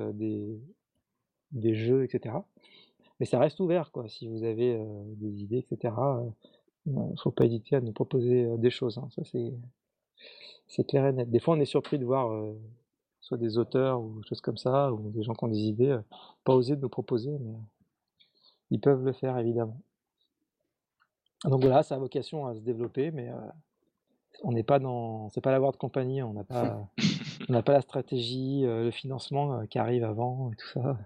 des 1.53 1.75
jeux, 1.75 2.05
etc. 2.05 2.35
Mais 3.21 3.27
ça 3.27 3.39
reste 3.39 3.61
ouvert, 3.61 3.93
quoi. 3.93 4.09
Si 4.09 4.27
vous 4.27 4.45
avez 4.45 4.77
euh, 4.77 4.85
des 5.17 5.43
idées, 5.43 5.59
etc., 5.59 5.95
il 6.87 6.95
ne 6.95 7.17
faut 7.23 7.31
pas 7.31 7.45
hésiter 7.45 7.77
à 7.77 7.81
nous 7.83 7.93
proposer 7.93 8.47
euh, 8.47 8.57
des 8.57 8.71
choses. 8.71 8.97
hein. 8.97 9.09
Ça, 9.15 9.23
c'est 9.25 9.53
c'est 10.67 10.85
clair 10.85 11.07
et 11.07 11.13
net. 11.13 11.31
Des 11.31 11.39
fois, 11.41 11.55
on 11.55 11.61
est 11.61 11.67
surpris 11.67 11.99
de 11.99 12.05
voir 12.05 12.31
euh, 12.33 12.59
soit 13.21 13.37
des 13.37 13.59
auteurs 13.59 14.01
ou 14.01 14.21
des 14.21 14.27
choses 14.27 14.41
comme 14.41 14.57
ça, 14.57 14.93
ou 14.93 15.11
des 15.11 15.23
gens 15.23 15.35
qui 15.35 15.45
ont 15.45 15.49
des 15.49 15.59
idées, 15.59 15.99
pas 16.45 16.55
oser 16.55 16.77
de 16.77 16.81
nous 16.81 16.89
proposer, 16.89 17.31
mais 17.41 17.55
ils 18.71 18.81
peuvent 18.81 19.05
le 19.05 19.13
faire, 19.13 19.37
évidemment. 19.37 19.81
Donc 21.45 21.61
voilà, 21.61 21.83
ça 21.83 21.97
a 21.97 21.99
vocation 21.99 22.47
à 22.47 22.55
se 22.55 22.61
développer, 22.61 23.11
mais 23.11 23.31
on 24.43 24.53
n'est 24.53 24.63
pas 24.63 24.79
dans, 24.79 25.29
c'est 25.31 25.41
pas 25.41 25.51
la 25.51 25.61
World 25.61 25.77
Company, 25.79 26.23
on 26.23 26.35
n'a 26.35 26.45
pas, 26.45 26.89
on 27.49 27.53
n'a 27.53 27.63
pas 27.63 27.73
la 27.73 27.81
stratégie, 27.81 28.63
le 28.63 28.91
financement 28.91 29.67
qui 29.67 29.79
arrive 29.79 30.05
avant 30.05 30.53
et 30.53 30.57
tout 30.57 30.69
ça 30.69 30.97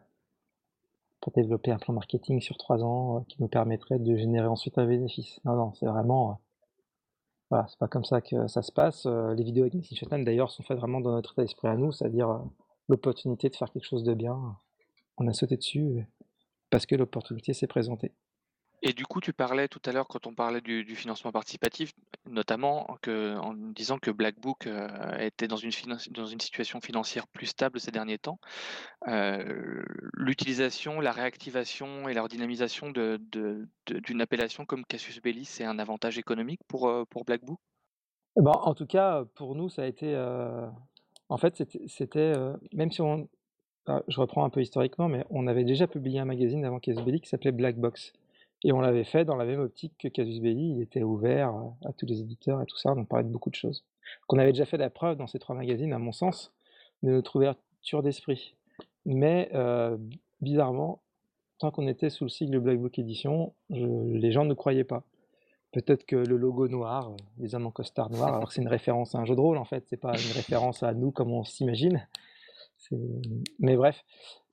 pour 1.24 1.32
développer 1.32 1.70
un 1.70 1.78
plan 1.78 1.94
marketing 1.94 2.42
sur 2.42 2.58
trois 2.58 2.84
ans 2.84 3.16
euh, 3.16 3.20
qui 3.26 3.40
nous 3.40 3.48
permettrait 3.48 3.98
de 3.98 4.14
générer 4.14 4.46
ensuite 4.46 4.76
un 4.76 4.84
bénéfice. 4.84 5.40
Non, 5.46 5.56
non, 5.56 5.72
c'est 5.72 5.86
vraiment, 5.86 6.32
euh, 6.32 6.34
voilà, 7.48 7.66
c'est 7.66 7.78
pas 7.78 7.88
comme 7.88 8.04
ça 8.04 8.20
que 8.20 8.46
ça 8.46 8.60
se 8.60 8.70
passe. 8.70 9.06
Euh, 9.06 9.32
les 9.32 9.42
vidéos 9.42 9.62
avec 9.62 9.72
Maxime 9.72 9.96
Chatham 9.96 10.22
d'ailleurs 10.22 10.50
sont 10.50 10.62
faites 10.62 10.76
vraiment 10.76 11.00
dans 11.00 11.12
notre 11.12 11.32
état 11.32 11.40
d'esprit 11.40 11.68
à 11.68 11.76
nous, 11.76 11.92
c'est-à-dire 11.92 12.44
l'opportunité 12.90 13.48
de 13.48 13.56
faire 13.56 13.72
quelque 13.72 13.86
chose 13.86 14.04
de 14.04 14.12
bien. 14.12 14.38
On 15.16 15.26
a 15.26 15.32
sauté 15.32 15.56
dessus 15.56 16.06
parce 16.68 16.84
que 16.84 16.94
l'opportunité 16.94 17.54
s'est 17.54 17.68
présentée. 17.68 18.12
Et 18.86 18.92
du 18.92 19.06
coup, 19.06 19.22
tu 19.22 19.32
parlais 19.32 19.66
tout 19.66 19.80
à 19.86 19.92
l'heure, 19.92 20.06
quand 20.08 20.26
on 20.26 20.34
parlait 20.34 20.60
du, 20.60 20.94
financement 20.94 21.32
participatif, 21.32 21.94
notamment 22.26 22.98
en 23.08 23.54
disant 23.54 23.98
que 23.98 24.10
Black 24.10 24.38
Book 24.38 24.66
euh, 24.66 25.16
était 25.16 25.48
dans 25.48 25.56
une, 25.56 25.70
situation 25.72 26.82
financière 26.82 27.26
plus 27.26 27.46
stable 27.46 27.80
ces 27.80 27.90
derniers 27.90 28.18
temps. 28.18 28.38
Euh, 29.08 29.82
L'utilisation, 30.12 31.00
la 31.00 31.12
réactivation 31.12 32.10
et 32.10 32.12
la 32.12 32.22
redynamisation 32.24 32.90
d'une 32.90 34.20
appellation 34.20 34.66
comme 34.66 34.84
Cassius 34.84 35.22
Belli, 35.22 35.46
c'est 35.46 35.64
un 35.64 35.78
avantage 35.78 36.18
économique 36.18 36.60
pour, 36.68 36.86
euh, 36.86 37.04
Black 37.26 37.40
Eh 38.36 38.42
ben, 38.42 38.52
en 38.52 38.74
tout 38.74 38.86
cas, 38.86 39.24
pour 39.34 39.54
nous, 39.54 39.70
ça 39.70 39.84
a 39.84 39.86
été. 39.86 40.14
euh, 40.14 40.68
en 41.30 41.38
fait, 41.38 41.64
c'était, 41.86 42.34
même 42.74 42.92
si 42.92 43.00
on. 43.00 43.30
ah, 43.86 44.02
je 44.08 44.20
reprends 44.20 44.44
un 44.44 44.50
peu 44.50 44.60
historiquement, 44.60 45.08
mais 45.08 45.24
on 45.30 45.46
avait 45.46 45.64
déjà 45.64 45.86
publié 45.86 46.18
un 46.18 46.26
magazine 46.26 46.66
avant 46.66 46.80
Casus 46.80 47.02
Belli 47.02 47.22
qui 47.22 47.30
s'appelait 47.30 47.50
Black 47.52 47.78
Box. 47.78 48.12
Et 48.64 48.72
on 48.72 48.80
l'avait 48.80 49.04
fait 49.04 49.24
dans 49.24 49.36
la 49.36 49.44
même 49.44 49.60
optique 49.60 49.92
que 49.98 50.08
Casus 50.08 50.40
Belli. 50.40 50.76
Il 50.76 50.82
était 50.82 51.02
ouvert 51.02 51.54
à 51.84 51.92
tous 51.92 52.06
les 52.06 52.20
éditeurs 52.20 52.62
et 52.62 52.66
tout 52.66 52.78
ça. 52.78 52.92
On 52.96 53.04
parlait 53.04 53.24
de 53.24 53.30
beaucoup 53.30 53.50
de 53.50 53.54
choses. 53.54 53.84
Qu'on 54.26 54.38
avait 54.38 54.52
déjà 54.52 54.64
fait 54.64 54.78
la 54.78 54.90
preuve 54.90 55.16
dans 55.16 55.26
ces 55.26 55.38
trois 55.38 55.54
magazines, 55.54 55.92
à 55.92 55.98
mon 55.98 56.12
sens, 56.12 56.52
de 57.02 57.10
notre 57.10 57.36
ouverture 57.36 58.02
d'esprit. 58.02 58.56
Mais 59.04 59.50
euh, 59.54 59.98
bizarrement, 60.40 61.02
tant 61.58 61.70
qu'on 61.70 61.86
était 61.86 62.08
sous 62.08 62.24
le 62.24 62.30
sigle 62.30 62.58
Black 62.58 62.78
Book 62.78 62.98
Edition, 62.98 63.52
les 63.68 64.32
gens 64.32 64.46
ne 64.46 64.54
croyaient 64.54 64.84
pas. 64.84 65.04
Peut-être 65.72 66.06
que 66.06 66.16
le 66.16 66.36
logo 66.36 66.68
noir, 66.68 67.10
euh, 67.10 67.16
les 67.38 67.54
hommes 67.54 67.66
en 67.66 67.70
costard 67.70 68.08
noir, 68.08 68.34
alors 68.34 68.52
c'est 68.52 68.62
une 68.62 68.68
référence 68.68 69.14
à 69.14 69.18
un 69.18 69.24
jeu 69.24 69.34
de 69.34 69.40
rôle 69.40 69.58
en 69.58 69.64
fait, 69.64 69.84
c'est 69.88 69.96
pas 69.96 70.12
une 70.12 70.32
référence 70.32 70.82
à 70.82 70.94
nous 70.94 71.10
comme 71.10 71.32
on 71.32 71.44
s'imagine. 71.44 72.06
Mais 73.58 73.76
bref. 73.76 74.04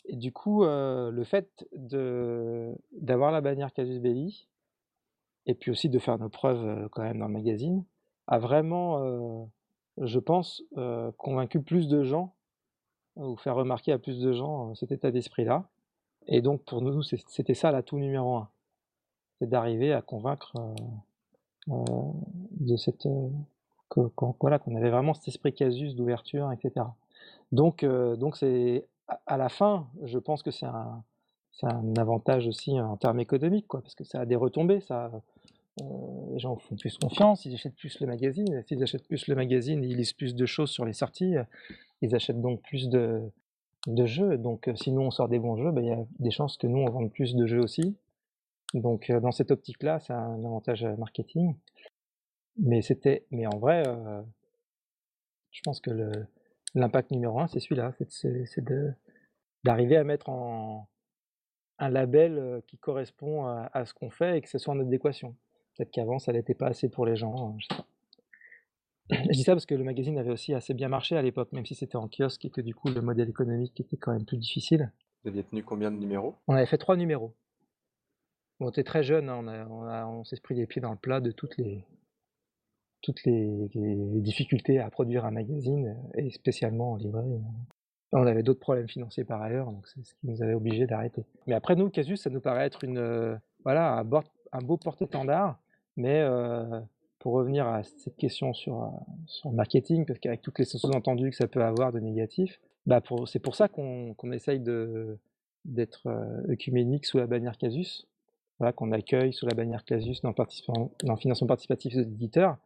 Et 0.06 0.16
du 0.16 0.32
coup, 0.32 0.64
euh, 0.64 1.12
le 1.12 1.24
fait 1.24 1.68
d'avoir 1.74 3.32
la 3.32 3.42
bannière 3.42 3.74
Casus 3.74 4.00
Belli, 4.00 4.48
et 5.46 5.56
puis 5.56 5.72
aussi 5.72 5.90
de 5.90 6.00
faire 6.00 6.18
nos 6.18 6.30
preuves 6.30 6.66
euh, 6.66 6.88
quand 6.90 7.04
même 7.04 7.20
dans 7.20 7.28
le 7.28 7.34
magazine, 7.34 7.84
a 8.28 8.40
vraiment, 8.40 9.00
euh, 9.00 9.44
je 9.98 10.20
pense, 10.20 10.64
convaincu 11.18 11.62
plus 11.62 11.88
de 11.88 12.04
gens, 12.04 12.34
ou 13.18 13.36
faire 13.36 13.56
remarquer 13.56 13.92
à 13.92 14.00
plus 14.00 14.20
de 14.22 14.32
gens 14.32 14.74
cet 14.76 14.92
état 14.92 15.12
d'esprit-là. 15.12 15.66
Et 16.28 16.42
donc 16.42 16.64
pour 16.64 16.82
nous, 16.82 17.02
c'était 17.02 17.54
ça 17.54 17.72
l'atout 17.72 17.98
numéro 17.98 18.36
un, 18.36 18.50
c'est 19.40 19.50
d'arriver 19.50 19.92
à 19.92 20.02
convaincre 20.02 20.54
de 21.68 22.76
cette 22.78 23.06
euh, 23.06 24.10
qu'on 24.16 24.76
avait 24.76 24.90
vraiment 24.90 25.14
cet 25.14 25.28
esprit 25.28 25.54
casus 25.54 25.96
d'ouverture, 25.96 26.52
etc. 26.54 26.86
Donc 27.52 27.84
donc 27.84 28.38
c'est 28.38 28.88
à, 29.26 29.38
la 29.38 29.50
fin, 29.50 29.88
je 30.04 30.18
pense 30.20 30.44
que 30.44 30.52
c'est 30.52 30.66
un 30.66 31.04
un 31.64 31.94
avantage 31.98 32.48
aussi 32.48 32.80
en 32.80 32.98
termes 32.98 33.20
économiques, 33.20 33.68
quoi, 33.68 33.82
parce 33.82 33.96
que 33.96 34.04
ça 34.04 34.22
a 34.22 34.26
des 34.26 34.36
retombées, 34.36 34.80
ça. 34.82 35.12
euh, 35.82 35.86
les 36.34 36.40
gens 36.40 36.56
font 36.58 36.76
plus 36.76 36.98
confiance, 36.98 37.46
ils 37.46 37.54
achètent 37.54 37.76
plus 37.76 38.00
le 38.00 38.08
magazine. 38.08 38.64
S'ils 38.68 38.82
achètent 38.84 39.08
plus 39.08 39.28
le 39.28 39.36
magazine, 39.36 39.84
ils 39.84 39.96
lisent 39.98 40.14
plus 40.14 40.36
de 40.36 40.46
choses 40.46 40.72
sur 40.72 40.86
les 40.86 40.94
sorties. 40.94 41.38
euh, 41.38 41.44
Ils 42.02 42.16
achètent 42.16 42.42
donc 42.42 42.62
plus 42.64 42.90
de, 42.90 43.22
de 43.88 44.06
jeux. 44.06 44.38
Donc, 44.38 44.68
euh, 44.68 44.76
si 44.76 44.92
nous 44.92 45.02
on 45.02 45.12
sort 45.12 45.30
des 45.30 45.40
bons 45.40 45.58
jeux, 45.58 45.72
ben, 45.72 45.84
il 45.84 45.90
y 45.90 45.94
a 45.94 46.04
des 46.20 46.32
chances 46.32 46.58
que 46.58 46.68
nous 46.68 46.80
on 46.80 46.90
vende 46.90 47.12
plus 47.12 47.36
de 47.36 47.46
jeux 47.46 47.62
aussi. 47.62 47.96
Donc, 48.74 49.12
dans 49.12 49.32
cette 49.32 49.52
optique-là, 49.52 50.00
c'est 50.00 50.14
un 50.14 50.44
avantage 50.46 50.84
marketing. 50.98 51.56
Mais 52.58 52.82
c'était, 52.82 53.26
mais 53.32 53.46
en 53.48 53.58
vrai, 53.60 53.84
je 55.52 55.62
pense 55.64 55.82
que 55.82 55.92
l'impact 56.76 57.12
numéro 57.12 57.40
un, 57.40 57.48
c'est 57.48 57.60
celui-là, 57.60 57.94
c'est 58.10 58.64
de 58.64 58.94
d'arriver 59.64 59.98
à 59.98 60.04
mettre 60.04 60.30
en 60.30 60.88
un 61.80 61.90
label 61.90 62.62
qui 62.68 62.78
correspond 62.78 63.46
à, 63.46 63.70
à 63.74 63.86
ce 63.86 63.94
qu'on 63.94 64.10
fait 64.12 64.38
et 64.38 64.42
que 64.42 64.50
ce 64.50 64.58
soit 64.58 64.74
en 64.74 64.80
adéquation. 64.80 65.36
Peut-être 65.76 65.92
qu'avant, 65.92 66.20
ça 66.20 66.32
n'était 66.34 66.54
pas 66.54 66.68
assez 66.68 66.90
pour 66.90 67.06
les 67.06 67.16
gens. 67.16 67.58
Je, 67.58 67.66
sais 67.68 67.76
pas. 67.76 67.86
Je 69.26 69.32
dis 69.32 69.44
ça 69.44 69.54
parce 69.54 69.66
que 69.66 69.76
le 69.76 69.84
magazine 69.84 70.18
avait 70.18 70.32
aussi 70.32 70.54
assez 70.54 70.74
bien 70.74 70.90
marché 70.90 71.16
à 71.18 71.22
l'époque, 71.22 71.52
même 71.54 71.66
si 71.66 71.76
c'était 71.76 71.96
en 71.98 72.08
kiosque 72.08 72.46
et 72.46 72.50
que 72.50 72.62
du 72.62 72.76
coup 72.76 72.90
le 72.90 73.02
modèle 73.02 73.30
économique 73.30 73.80
était 73.80 73.98
quand 73.98 74.12
même 74.14 74.26
plus 74.26 74.38
difficile. 74.38 74.92
Vous 75.24 75.30
aviez 75.30 75.44
tenu 75.44 75.64
combien 75.64 75.92
de 75.92 75.98
numéros? 75.98 76.36
On 76.48 76.54
avait 76.56 76.66
fait 76.66 76.78
trois 76.78 76.96
numéros. 76.98 77.34
On 78.60 78.70
était 78.70 78.84
très 78.84 79.02
jeunes, 79.04 79.28
hein, 79.30 79.38
on, 79.44 79.48
a- 79.48 79.66
on, 79.68 79.82
a- 79.84 80.06
on 80.06 80.24
s'est 80.24 80.40
pris 80.40 80.54
les 80.56 80.68
pieds 80.68 80.82
dans 80.82 80.92
le 80.92 80.98
plat 80.98 81.20
de 81.20 81.32
toutes 81.32 81.58
les, 81.58 81.84
toutes 83.02 83.24
les, 83.26 83.70
les 83.74 84.22
difficultés 84.22 84.80
à 84.80 84.90
produire 84.92 85.26
un 85.26 85.32
magazine, 85.32 85.98
et 86.16 86.30
spécialement 86.30 86.92
en 86.92 86.96
librairie. 86.98 87.40
On 88.14 88.28
avait 88.28 88.44
d'autres 88.44 88.60
problèmes 88.60 88.90
financiers 88.90 89.24
par 89.24 89.42
ailleurs, 89.42 89.72
donc 89.72 89.88
c'est 89.88 90.06
ce 90.06 90.14
qui 90.16 90.28
nous 90.28 90.42
avait 90.44 90.54
obligés 90.54 90.86
d'arrêter. 90.86 91.24
Mais 91.48 91.54
après, 91.54 91.76
nous, 91.76 91.90
Casus, 91.90 92.22
ça 92.22 92.30
nous 92.30 92.42
paraît 92.42 92.66
être 92.66 92.84
une, 92.84 92.98
euh, 92.98 93.36
voilà, 93.64 94.00
un, 94.00 94.10
un 94.52 94.62
beau 94.62 94.78
porte-étendard, 94.78 95.60
mais 95.96 96.20
euh, 96.20 96.80
pour 97.20 97.34
revenir 97.34 97.68
à 97.68 97.84
cette 97.84 98.18
question 98.18 98.54
sur, 98.54 98.84
euh, 98.84 98.88
sur 99.28 99.50
le 99.50 99.56
marketing, 99.56 100.06
parce 100.06 100.20
qu'avec 100.20 100.42
toutes 100.42 100.60
les 100.60 100.66
sous-entendus 100.66 101.30
que 101.30 101.38
ça 101.38 101.48
peut 101.48 101.64
avoir 101.64 101.94
de 101.94 102.00
négatif, 102.00 102.60
Bah, 102.86 103.02
c'est 103.28 103.40
pour 103.40 103.56
ça 103.56 103.68
qu'on 103.70 104.32
essaye 104.32 104.60
d'être, 104.60 106.08
heu, 106.08 106.52
œcuménique 106.52 107.06
sous 107.06 107.18
la 107.20 107.28
bannière 107.28 107.58
Casus. 107.58 108.08
Voilà, 108.60 108.74
qu'on 108.74 108.92
accueille 108.92 109.34
sous 109.34 109.46
la 109.48 109.56
bannière 109.56 109.86
Casus 109.86 110.22
dans 110.22 110.34
dans 110.34 111.14
le 111.14 111.20
financement 111.20 111.48
participatif 111.48 111.96
des 111.96 112.02
éditeurs. 112.02 112.58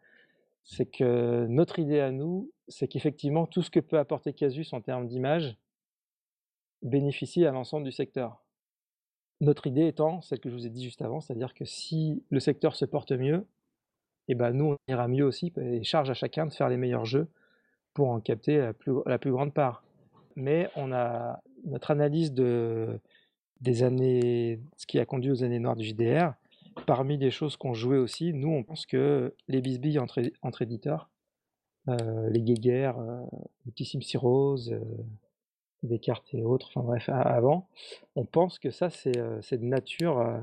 C'est 0.65 0.87
que 0.87 1.45
notre 1.47 1.79
idée 1.79 1.99
à 1.99 2.11
nous, 2.11 2.51
c'est 2.67 2.87
qu'effectivement 2.87 3.45
tout 3.45 3.61
ce 3.61 3.69
que 3.69 3.79
peut 3.79 3.99
apporter 3.99 4.33
Casus 4.33 4.73
en 4.73 4.81
termes 4.81 5.07
d'image 5.07 5.57
bénéficie 6.81 7.45
à 7.45 7.51
l'ensemble 7.51 7.85
du 7.85 7.91
secteur. 7.91 8.43
Notre 9.41 9.67
idée 9.67 9.87
étant 9.87 10.21
celle 10.21 10.39
que 10.39 10.49
je 10.49 10.55
vous 10.55 10.65
ai 10.65 10.69
dit 10.69 10.83
juste 10.83 11.01
avant, 11.01 11.21
c'est-à-dire 11.21 11.53
que 11.53 11.65
si 11.65 12.23
le 12.29 12.39
secteur 12.39 12.75
se 12.75 12.85
porte 12.85 13.11
mieux, 13.11 13.45
et 14.27 14.33
ben 14.33 14.51
nous 14.51 14.71
on 14.71 14.77
ira 14.87 15.07
mieux 15.07 15.25
aussi 15.25 15.53
et 15.57 15.83
charge 15.83 16.09
à 16.09 16.15
chacun 16.15 16.47
de 16.47 16.53
faire 16.53 16.69
les 16.69 16.77
meilleurs 16.77 17.05
jeux 17.05 17.27
pour 17.93 18.09
en 18.09 18.19
capter 18.19 18.57
la 18.57 18.73
plus, 18.73 18.93
la 19.05 19.19
plus 19.19 19.31
grande 19.31 19.53
part. 19.53 19.83
Mais 20.35 20.69
on 20.75 20.91
a 20.91 21.41
notre 21.65 21.91
analyse 21.91 22.33
de, 22.33 22.99
des 23.61 23.83
années, 23.83 24.59
ce 24.77 24.87
qui 24.87 24.99
a 24.99 25.05
conduit 25.05 25.31
aux 25.31 25.43
années 25.43 25.59
noires 25.59 25.75
du 25.75 25.85
JDR, 25.85 26.33
parmi 26.85 27.17
les 27.17 27.31
choses 27.31 27.57
qu'on 27.57 27.73
jouait 27.73 27.97
aussi, 27.97 28.33
nous 28.33 28.49
on 28.49 28.63
pense 28.63 28.85
que 28.85 29.35
les 29.47 29.61
bisbilles 29.61 29.99
entre, 29.99 30.61
éditeurs, 30.61 31.09
euh, 31.89 32.29
les 32.29 32.41
guéguerres, 32.41 32.99
euh, 32.99 33.21
les 33.65 33.71
petits 33.71 33.85
Sim 33.85 34.19
Rose, 34.19 34.71
euh, 34.71 34.79
des 35.83 35.99
cartes 35.99 36.33
et 36.33 36.43
autres, 36.43 36.69
enfin 36.73 36.85
bref, 36.85 37.09
avant, 37.09 37.67
on 38.15 38.25
pense 38.25 38.59
que 38.59 38.71
ça 38.71 38.89
c'est 38.89 39.17
euh, 39.17 39.39
de 39.39 39.65
nature, 39.65 40.19
euh, 40.19 40.39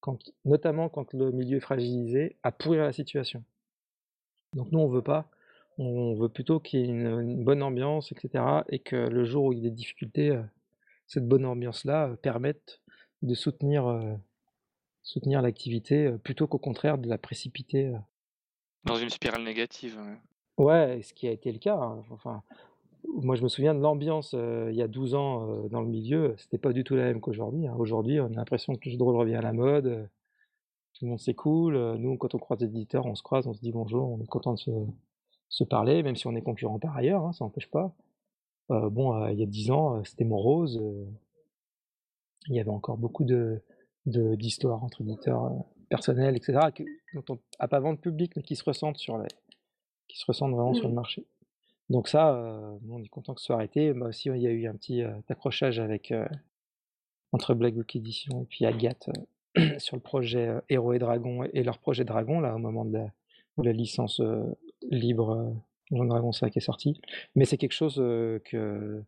quand, 0.00 0.18
notamment 0.44 0.88
quand 0.88 1.12
le 1.14 1.30
milieu 1.30 1.58
est 1.58 1.60
fragilisé, 1.60 2.36
à 2.42 2.52
pourrir 2.52 2.82
la 2.82 2.92
situation. 2.92 3.44
Donc 4.54 4.72
nous 4.72 4.80
on 4.80 4.88
veut 4.88 5.02
pas, 5.02 5.30
on 5.80 6.14
veut 6.14 6.28
plutôt 6.28 6.60
qu'il 6.60 6.80
y 6.80 6.82
ait 6.84 6.86
une, 6.86 7.42
bonne 7.42 7.62
ambiance, 7.62 8.12
etc. 8.12 8.44
Et 8.68 8.80
que 8.80 8.96
le 8.96 9.24
jour 9.24 9.46
où 9.46 9.52
il 9.52 9.60
y 9.60 9.66
a 9.66 9.70
des 9.70 9.76
difficultés, 9.76 10.30
euh, 10.30 10.42
cette 11.06 11.26
bonne 11.26 11.46
ambiance-là 11.46 12.08
euh, 12.08 12.16
permette 12.16 12.80
de 13.22 13.34
soutenir, 13.34 13.86
euh, 13.86 14.14
soutenir 15.02 15.42
l'activité 15.42 16.06
euh, 16.06 16.18
plutôt 16.18 16.46
qu'au 16.46 16.58
contraire 16.58 16.98
de 16.98 17.08
la 17.08 17.18
précipiter. 17.18 17.86
euh. 17.88 17.98
Dans 18.84 18.96
une 18.96 19.10
spirale 19.10 19.42
négative. 19.44 19.98
ouais. 20.58 21.02
Ce 21.02 21.12
qui 21.14 21.28
a 21.28 21.30
été 21.32 21.52
le 21.52 21.58
cas. 21.58 21.76
hein. 21.76 22.02
Enfin, 22.10 22.42
moi, 23.14 23.34
je 23.36 23.42
me 23.42 23.48
souviens 23.48 23.74
de 23.74 23.80
l'ambiance 23.80 24.32
euh, 24.34 24.68
il 24.70 24.76
y 24.76 24.82
a 24.82 24.88
12 24.88 25.14
ans 25.14 25.48
euh, 25.64 25.68
dans 25.68 25.80
le 25.80 25.88
milieu, 25.88 26.34
c'était 26.38 26.58
pas 26.58 26.72
du 26.72 26.84
tout 26.84 26.94
la 26.96 27.04
même 27.04 27.20
qu'aujourd'hui. 27.20 27.66
hein. 27.66 27.74
Aujourd'hui, 27.78 28.20
on 28.20 28.26
a 28.26 28.28
l'impression 28.30 28.74
que 28.74 28.80
le 28.84 28.90
jeu 28.92 28.98
de 28.98 29.02
rôle 29.02 29.16
revient 29.16 29.34
à 29.36 29.42
la 29.42 29.52
mode, 29.52 29.86
euh, 29.86 30.04
tout 30.94 31.04
le 31.06 31.10
monde 31.10 31.20
s'écoule. 31.20 31.76
Nous, 31.96 32.16
quand 32.18 32.34
on 32.34 32.38
croise 32.38 32.58
des 32.58 32.66
éditeurs, 32.66 33.06
on 33.06 33.14
se 33.14 33.22
croise, 33.22 33.46
on 33.46 33.54
se 33.54 33.60
dit 33.60 33.72
bonjour, 33.72 34.06
on 34.10 34.20
est 34.22 34.26
content 34.26 34.52
de 34.54 34.58
se, 34.58 34.70
se 35.48 35.64
parler, 35.64 36.02
même 36.02 36.14
si 36.16 36.26
on 36.26 36.34
est 36.36 36.42
concurrents 36.42 36.78
par 36.78 36.94
ailleurs, 36.96 37.24
hein, 37.24 37.32
ça 37.32 37.44
n'empêche 37.44 37.70
pas. 37.70 37.94
Bon, 38.68 39.26
il 39.28 39.38
y 39.38 39.42
a 39.42 39.46
10 39.46 39.70
ans, 39.72 40.04
c'était 40.04 40.24
morose. 40.24 40.80
il 42.48 42.54
y 42.54 42.60
avait 42.60 42.68
encore 42.70 42.98
beaucoup 42.98 43.24
de 43.24 43.60
de- 44.06 44.34
d'histoires 44.34 44.82
entre 44.84 45.02
éditeurs 45.02 45.52
personnels, 45.88 46.36
etc., 46.36 46.58
que- 46.74 46.84
dont 47.14 47.24
on 47.30 47.38
n'a 47.60 47.68
pas 47.68 47.80
vendre 47.80 47.98
public, 48.00 48.32
mais 48.36 48.42
qui 48.42 48.56
se 48.56 48.64
ressentent 48.64 48.98
sur 48.98 49.18
les, 49.18 49.28
qui 50.08 50.18
se 50.18 50.24
ressentent 50.26 50.52
vraiment 50.52 50.74
sur 50.74 50.88
le 50.88 50.94
marché. 50.94 51.26
Donc 51.88 52.08
ça, 52.08 52.34
euh, 52.34 52.76
nous, 52.82 52.94
on 52.94 53.02
est 53.02 53.08
content 53.08 53.34
que 53.34 53.40
ce 53.40 53.46
soit 53.46 53.56
arrêté. 53.56 53.92
Moi 53.92 54.08
aussi, 54.08 54.28
il 54.28 54.40
y 54.40 54.46
a 54.46 54.50
eu 54.50 54.66
un 54.68 54.74
petit 54.74 55.02
euh, 55.02 55.12
accrochage 55.28 55.80
avec 55.80 56.12
euh, 56.12 56.26
entre 57.32 57.54
Black 57.54 57.74
Book 57.74 57.96
Edition 57.96 58.42
et 58.42 58.46
puis 58.46 58.64
Agathe 58.64 59.10
euh, 59.58 59.74
sur 59.78 59.96
le 59.96 60.00
projet 60.02 60.46
euh, 60.48 60.60
Héros 60.68 60.92
et 60.92 60.98
Dragons 61.00 61.42
et 61.52 61.64
leur 61.64 61.78
projet 61.78 62.04
Dragon 62.04 62.38
là 62.40 62.54
au 62.54 62.58
moment 62.58 62.84
de 62.84 62.92
la, 62.92 63.12
où 63.56 63.62
la 63.62 63.72
licence 63.72 64.20
libre 64.90 65.52
Jean 65.90 66.04
Dragon 66.04 66.30
5 66.30 66.56
est 66.56 66.60
sortie. 66.60 67.00
Mais 67.34 67.44
c'est 67.44 67.56
quelque 67.58 67.72
chose 67.72 67.96
que 67.96 69.02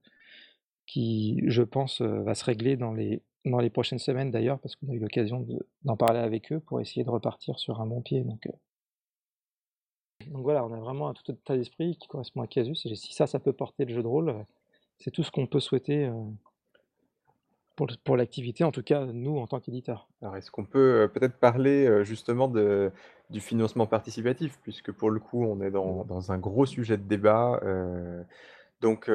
qui, 0.87 1.41
je 1.47 1.63
pense, 1.63 2.03
va 2.03 2.35
se 2.35 2.45
régler 2.45 2.77
dans 2.77 2.93
les 2.93 3.23
dans 3.45 3.59
les 3.59 3.71
prochaines 3.71 3.99
semaines 3.99 4.31
d'ailleurs 4.31 4.59
parce 4.61 4.77
qu'on 4.77 4.89
a 4.91 4.93
eu 4.93 4.99
l'occasion 4.99 5.41
de- 5.41 5.67
d'en 5.85 5.97
parler 5.97 6.21
avec 6.21 6.53
eux 6.53 6.61
pour 6.61 6.81
essayer 6.81 7.05
de 7.05 7.11
repartir 7.11 7.59
sur 7.59 7.81
un 7.81 7.87
bon 7.87 8.01
pied. 8.01 8.23
Donc 8.23 8.47
euh, 8.47 8.53
donc 10.29 10.43
voilà, 10.43 10.65
on 10.65 10.73
a 10.73 10.79
vraiment 10.79 11.09
un 11.09 11.15
tout 11.15 11.31
état 11.31 11.57
d'esprit 11.57 11.97
qui 11.97 12.07
correspond 12.09 12.43
à 12.43 12.47
Casus. 12.47 12.87
Et 12.87 12.95
si 12.95 13.13
ça, 13.13 13.27
ça 13.27 13.41
peut 13.41 13.53
porter 13.53 13.85
le 13.85 13.95
jeu 13.95 14.03
de 14.03 14.07
rôle, 14.07 14.35
c'est 14.99 15.11
tout 15.11 15.25
ce 15.25 15.33
qu'on 15.33 15.49
peut 15.49 15.59
souhaiter 15.59 16.07
euh, 16.07 16.15
pour, 18.05 18.17
l'activité, 18.17 18.63
en 18.63 18.71
tout 18.71 18.85
cas 18.85 19.05
nous 19.07 19.39
en 19.39 19.49
tant 19.49 19.59
qu'éditeur. 19.59 20.09
Alors, 20.21 20.37
est-ce 20.37 20.51
qu'on 20.53 20.65
peut 20.65 21.03
euh, 21.03 21.09
peut-être 21.09 21.39
parler 21.39 22.05
justement 22.05 22.47
de, 22.47 22.93
du 23.31 23.41
financement 23.41 23.87
participatif, 23.87 24.61
puisque 24.63 24.93
pour 24.93 25.11
le 25.11 25.19
coup, 25.19 25.45
on 25.45 25.61
est 25.61 25.71
dans, 25.71 26.05
dans 26.05 26.31
un 26.31 26.39
gros 26.39 26.67
sujet 26.67 26.97
de 26.97 27.03
débat. 27.03 27.59
euh, 27.65 28.23
donc, 28.81 29.09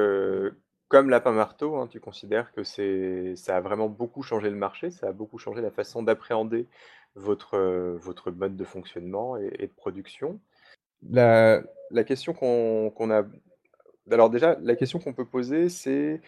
comme 0.88 1.10
Lapin 1.10 1.32
Marteau, 1.32 1.76
hein, 1.76 1.86
tu 1.86 2.00
considères 2.00 2.52
que 2.52 2.64
c'est, 2.64 3.36
ça 3.36 3.56
a 3.56 3.60
vraiment 3.60 3.88
beaucoup 3.88 4.22
changé 4.22 4.50
le 4.50 4.56
marché, 4.56 4.90
ça 4.90 5.08
a 5.08 5.12
beaucoup 5.12 5.38
changé 5.38 5.60
la 5.60 5.70
façon 5.70 6.02
d'appréhender 6.02 6.66
votre, 7.14 7.54
euh, 7.54 7.96
votre 8.00 8.30
mode 8.30 8.56
de 8.56 8.64
fonctionnement 8.64 9.36
et, 9.36 9.50
et 9.58 9.66
de 9.66 9.72
production? 9.72 10.40
La, 11.10 11.62
la 11.90 12.04
question 12.04 12.32
qu'on 12.32 12.90
qu'on 12.90 13.10
a... 13.10 13.24
Alors 14.10 14.30
déjà, 14.30 14.56
la 14.62 14.74
question 14.74 14.98
qu'on 14.98 15.12
peut 15.12 15.26
poser, 15.26 15.68
c'est 15.68 16.20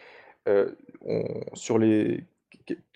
euh, 0.49 0.73
on- 1.03 1.25
sur 1.55 1.79
les... 1.79 2.25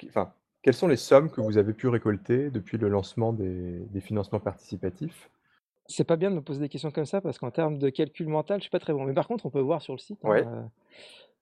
Enfin, 0.09 0.33
quelles 0.63 0.75
sont 0.75 0.89
les 0.89 0.97
sommes 0.97 1.31
que 1.31 1.41
vous 1.41 1.59
avez 1.59 1.73
pu 1.73 1.89
récolter 1.89 2.51
depuis 2.51 2.79
le 2.79 2.89
lancement 2.89 3.33
des, 3.33 3.81
des 3.91 4.01
financements 4.01 4.41
participatifs? 4.41 5.31
C'est 5.87 6.05
pas 6.05 6.17
bien 6.17 6.31
de 6.31 6.37
me 6.37 6.41
poser 6.43 6.61
des 6.61 6.69
questions 6.69 6.91
comme 6.91 7.05
ça 7.07 7.21
parce 7.21 7.39
qu'en 7.39 7.51
termes 7.51 7.79
de 7.79 7.91
calcul 7.91 8.29
mental, 8.29 8.59
je 8.59 8.63
suis 8.65 8.71
pas 8.71 8.79
très 8.79 8.93
bon. 8.93 9.05
Mais 9.05 9.13
par 9.15 9.27
contre, 9.29 9.45
on 9.47 9.51
peut 9.51 9.61
voir 9.61 9.83
sur 9.83 9.93
le 9.95 9.99
site. 9.99 10.25
hein, 10.25 10.31
Ouais. 10.31 10.45
euh, 10.47 10.63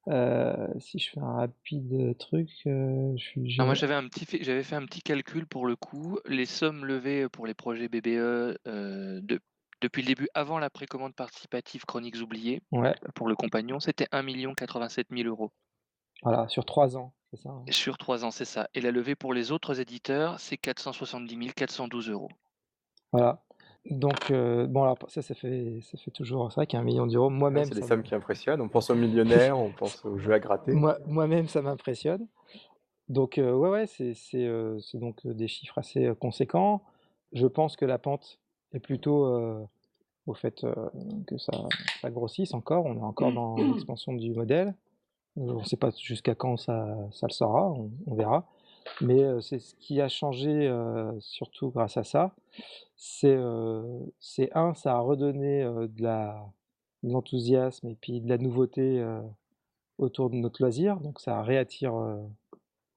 euh, 0.08 0.66
si 0.80 0.98
je 0.98 1.10
fais 1.10 1.20
un 1.20 1.32
rapide 1.34 2.16
truc, 2.18 2.48
euh, 2.66 3.12
je 3.16 3.22
suis. 3.22 3.56
Ah, 3.58 3.64
moi, 3.64 3.74
j'avais 3.74 3.94
un 3.94 4.06
petit, 4.08 4.24
fait- 4.26 4.42
j'avais 4.42 4.62
fait 4.62 4.76
un 4.76 4.84
petit 4.86 5.02
calcul 5.02 5.46
pour 5.46 5.66
le 5.66 5.76
coup. 5.76 6.18
Les 6.26 6.46
sommes 6.46 6.84
levées 6.84 7.28
pour 7.28 7.46
les 7.46 7.54
projets 7.54 7.88
BBE 7.88 8.08
euh, 8.66 9.20
de- 9.22 9.40
depuis 9.80 10.02
le 10.02 10.06
début, 10.08 10.28
avant 10.34 10.58
la 10.58 10.70
précommande 10.70 11.14
participative 11.14 11.84
Chroniques 11.84 12.16
oubliées, 12.22 12.62
Ouais, 12.70 12.94
pour 13.14 13.26
le 13.28 13.34
compagnon, 13.34 13.80
c'était 13.80 14.06
1 14.12 14.54
87 14.54 15.08
000 15.10 15.28
euros. 15.28 15.50
voilà, 16.22 16.46
sur 16.48 16.64
trois 16.64 16.96
ans, 16.96 17.14
c'est 17.30 17.40
ça. 17.42 17.48
hein. 17.50 17.64
Et 17.66 17.72
sur 17.72 17.98
trois 17.98 18.24
ans, 18.24 18.30
c'est 18.30 18.44
ça. 18.44 18.68
Et 18.74 18.80
la 18.80 18.92
levée 18.92 19.16
pour 19.16 19.34
les 19.34 19.50
autres 19.50 19.80
éditeurs, 19.80 20.38
c'est 20.38 20.56
470 20.56 21.52
412 21.54 22.08
euros. 22.10 22.28
Voilà. 23.12 23.42
Donc, 23.90 24.30
euh, 24.30 24.66
bon, 24.66 24.82
alors 24.84 24.96
ça, 25.08 25.22
ça 25.22 25.34
fait, 25.34 25.80
ça 25.82 25.98
fait 25.98 26.10
toujours. 26.12 26.50
C'est 26.52 26.56
vrai 26.56 26.66
qu'un 26.66 26.82
million 26.82 27.06
d'euros, 27.06 27.28
Ouais, 27.30 27.34
moi-même, 27.36 27.64
c'est 27.64 27.74
des 27.74 27.80
ça 27.82 27.88
sommes 27.88 27.98
me- 27.98 28.04
qui 28.04 28.14
impressionnent. 28.14 28.60
On 28.60 28.68
pense 28.68 28.90
aux 28.90 28.94
millionnaires, 28.94 29.58
on 29.58 29.70
pense 29.70 30.04
aux 30.04 30.18
jeux 30.18 30.32
à 30.32 30.38
gratter. 30.38 30.72
Moi, 30.72 30.98
moi-même, 31.06 31.48
ça 31.48 31.62
m'impressionne. 31.62 32.26
Donc, 33.08 33.38
euh, 33.38 33.52
ouais, 33.52 33.68
ouais, 33.70 33.86
c'est 33.86 34.14
c'est, 34.14 34.46
euh, 34.46 34.78
c'est 34.80 34.98
donc 34.98 35.26
euh, 35.26 35.34
des 35.34 35.48
chiffres 35.48 35.78
assez 35.78 36.12
conséquents. 36.20 36.82
Je 37.32 37.46
pense 37.46 37.76
que 37.76 37.84
la 37.84 37.98
pente 37.98 38.38
est 38.72 38.78
plutôt 38.80 39.26
euh, 39.26 39.60
au 40.26 40.34
fait 40.34 40.62
euh, 40.64 40.74
que 41.26 41.36
ça, 41.36 41.52
ça 42.00 42.10
grossisse 42.10 42.54
encore. 42.54 42.86
On 42.86 42.96
est 42.96 43.02
encore 43.02 43.32
dans 43.32 43.56
l'expansion 43.68 44.12
du 44.12 44.30
modèle. 44.32 44.74
On 45.36 45.60
ne 45.60 45.64
sait 45.64 45.76
pas 45.78 45.90
jusqu'à 45.98 46.34
quand 46.34 46.56
ça, 46.58 46.94
ça 47.10 47.26
le 47.26 47.32
sera, 47.32 47.70
on, 47.70 47.90
on 48.06 48.14
verra. 48.14 48.46
Mais 49.00 49.40
c'est 49.40 49.58
ce 49.58 49.74
qui 49.76 50.00
a 50.00 50.08
changé, 50.08 50.72
surtout 51.20 51.70
grâce 51.70 51.96
à 51.96 52.04
ça. 52.04 52.34
C'est 52.96 53.36
un, 54.54 54.74
ça 54.74 54.94
a 54.96 55.00
redonné 55.00 55.64
de 55.64 56.04
l'enthousiasme 57.02 57.88
et 57.88 57.96
puis 57.96 58.20
de 58.20 58.28
la 58.28 58.38
nouveauté 58.38 59.04
autour 59.98 60.30
de 60.30 60.36
notre 60.36 60.62
loisir. 60.62 61.00
Donc 61.00 61.20
ça 61.20 61.42
réattire 61.42 61.94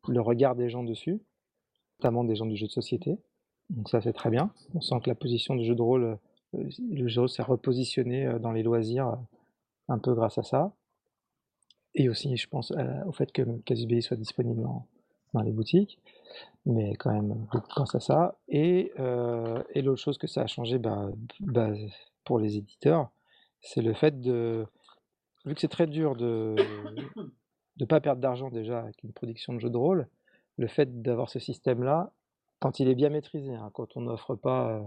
le 0.07 0.21
regard 0.21 0.55
des 0.55 0.69
gens 0.69 0.83
dessus, 0.83 1.19
notamment 1.99 2.23
des 2.23 2.35
gens 2.35 2.45
du 2.45 2.55
jeu 2.55 2.67
de 2.67 2.71
société. 2.71 3.17
Donc 3.69 3.89
ça 3.89 4.01
c'est 4.01 4.13
très 4.13 4.29
bien. 4.29 4.51
On 4.75 4.81
sent 4.81 4.99
que 5.03 5.09
la 5.09 5.15
position 5.15 5.55
du 5.55 5.65
jeu 5.65 5.75
de 5.75 5.81
rôle, 5.81 6.19
le 6.53 7.07
jeu 7.07 7.15
de 7.15 7.19
rôle 7.19 7.29
s'est 7.29 7.43
repositionné 7.43 8.37
dans 8.39 8.51
les 8.51 8.63
loisirs 8.63 9.17
un 9.87 9.97
peu 9.97 10.13
grâce 10.13 10.37
à 10.37 10.43
ça. 10.43 10.73
Et 11.95 12.09
aussi, 12.09 12.35
je 12.35 12.47
pense 12.49 12.73
au 13.07 13.11
fait 13.13 13.31
que 13.31 13.41
Casus 13.61 13.87
Belli 13.87 14.01
soit 14.01 14.17
disponible 14.17 14.61
dans, 14.61 14.85
dans 15.35 15.43
les 15.43 15.51
boutiques, 15.51 15.99
mais 16.65 16.95
quand 16.95 17.11
même 17.11 17.47
grâce 17.69 17.93
à 17.93 17.99
ça. 17.99 18.37
Et, 18.47 18.91
euh, 18.99 19.61
et 19.73 19.81
l'autre 19.81 20.01
chose 20.01 20.17
que 20.17 20.27
ça 20.27 20.41
a 20.41 20.47
changé 20.47 20.79
bah, 20.79 21.09
bah, 21.39 21.71
pour 22.23 22.39
les 22.39 22.57
éditeurs, 22.57 23.09
c'est 23.61 23.81
le 23.81 23.93
fait 23.93 24.21
de, 24.21 24.65
vu 25.45 25.53
que 25.53 25.61
c'est 25.61 25.67
très 25.67 25.87
dur 25.87 26.15
de 26.15 26.55
ne 27.79 27.85
pas 27.85 28.01
perdre 28.01 28.21
d'argent 28.21 28.49
déjà 28.49 28.79
avec 28.79 29.03
une 29.03 29.11
production 29.11 29.53
de 29.53 29.59
jeu 29.59 29.69
de 29.69 29.77
rôle, 29.77 30.07
le 30.57 30.67
fait 30.67 31.01
d'avoir 31.01 31.29
ce 31.29 31.39
système-là, 31.39 32.11
quand 32.59 32.79
il 32.79 32.87
est 32.87 32.95
bien 32.95 33.09
maîtrisé, 33.09 33.53
hein, 33.53 33.69
quand 33.73 33.97
on 33.97 34.01
n'offre 34.01 34.35
pas 34.35 34.69
euh, 34.69 34.81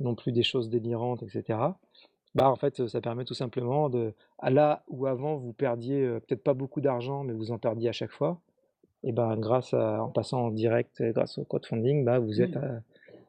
non 0.00 0.14
plus 0.14 0.32
des 0.32 0.42
choses 0.42 0.68
délirantes, 0.68 1.22
etc., 1.22 1.58
bah 2.34 2.50
en 2.50 2.56
fait, 2.56 2.86
ça 2.88 3.00
permet 3.00 3.24
tout 3.24 3.34
simplement 3.34 3.88
de, 3.88 4.14
à 4.38 4.50
là 4.50 4.84
où 4.88 5.06
avant 5.06 5.36
vous 5.36 5.52
perdiez 5.52 6.02
euh, 6.02 6.20
peut-être 6.20 6.42
pas 6.42 6.54
beaucoup 6.54 6.80
d'argent, 6.80 7.24
mais 7.24 7.32
vous 7.32 7.50
en 7.50 7.58
perdiez 7.58 7.88
à 7.88 7.92
chaque 7.92 8.10
fois, 8.10 8.40
et 9.04 9.12
ben 9.12 9.36
grâce 9.36 9.72
à, 9.74 10.02
en 10.02 10.08
passant 10.10 10.46
en 10.46 10.50
direct, 10.50 11.00
euh, 11.00 11.12
grâce 11.12 11.38
au 11.38 11.44
crowdfunding, 11.44 12.04
bah 12.04 12.18
vous 12.18 12.40
êtes, 12.40 12.56
à- 12.56 12.82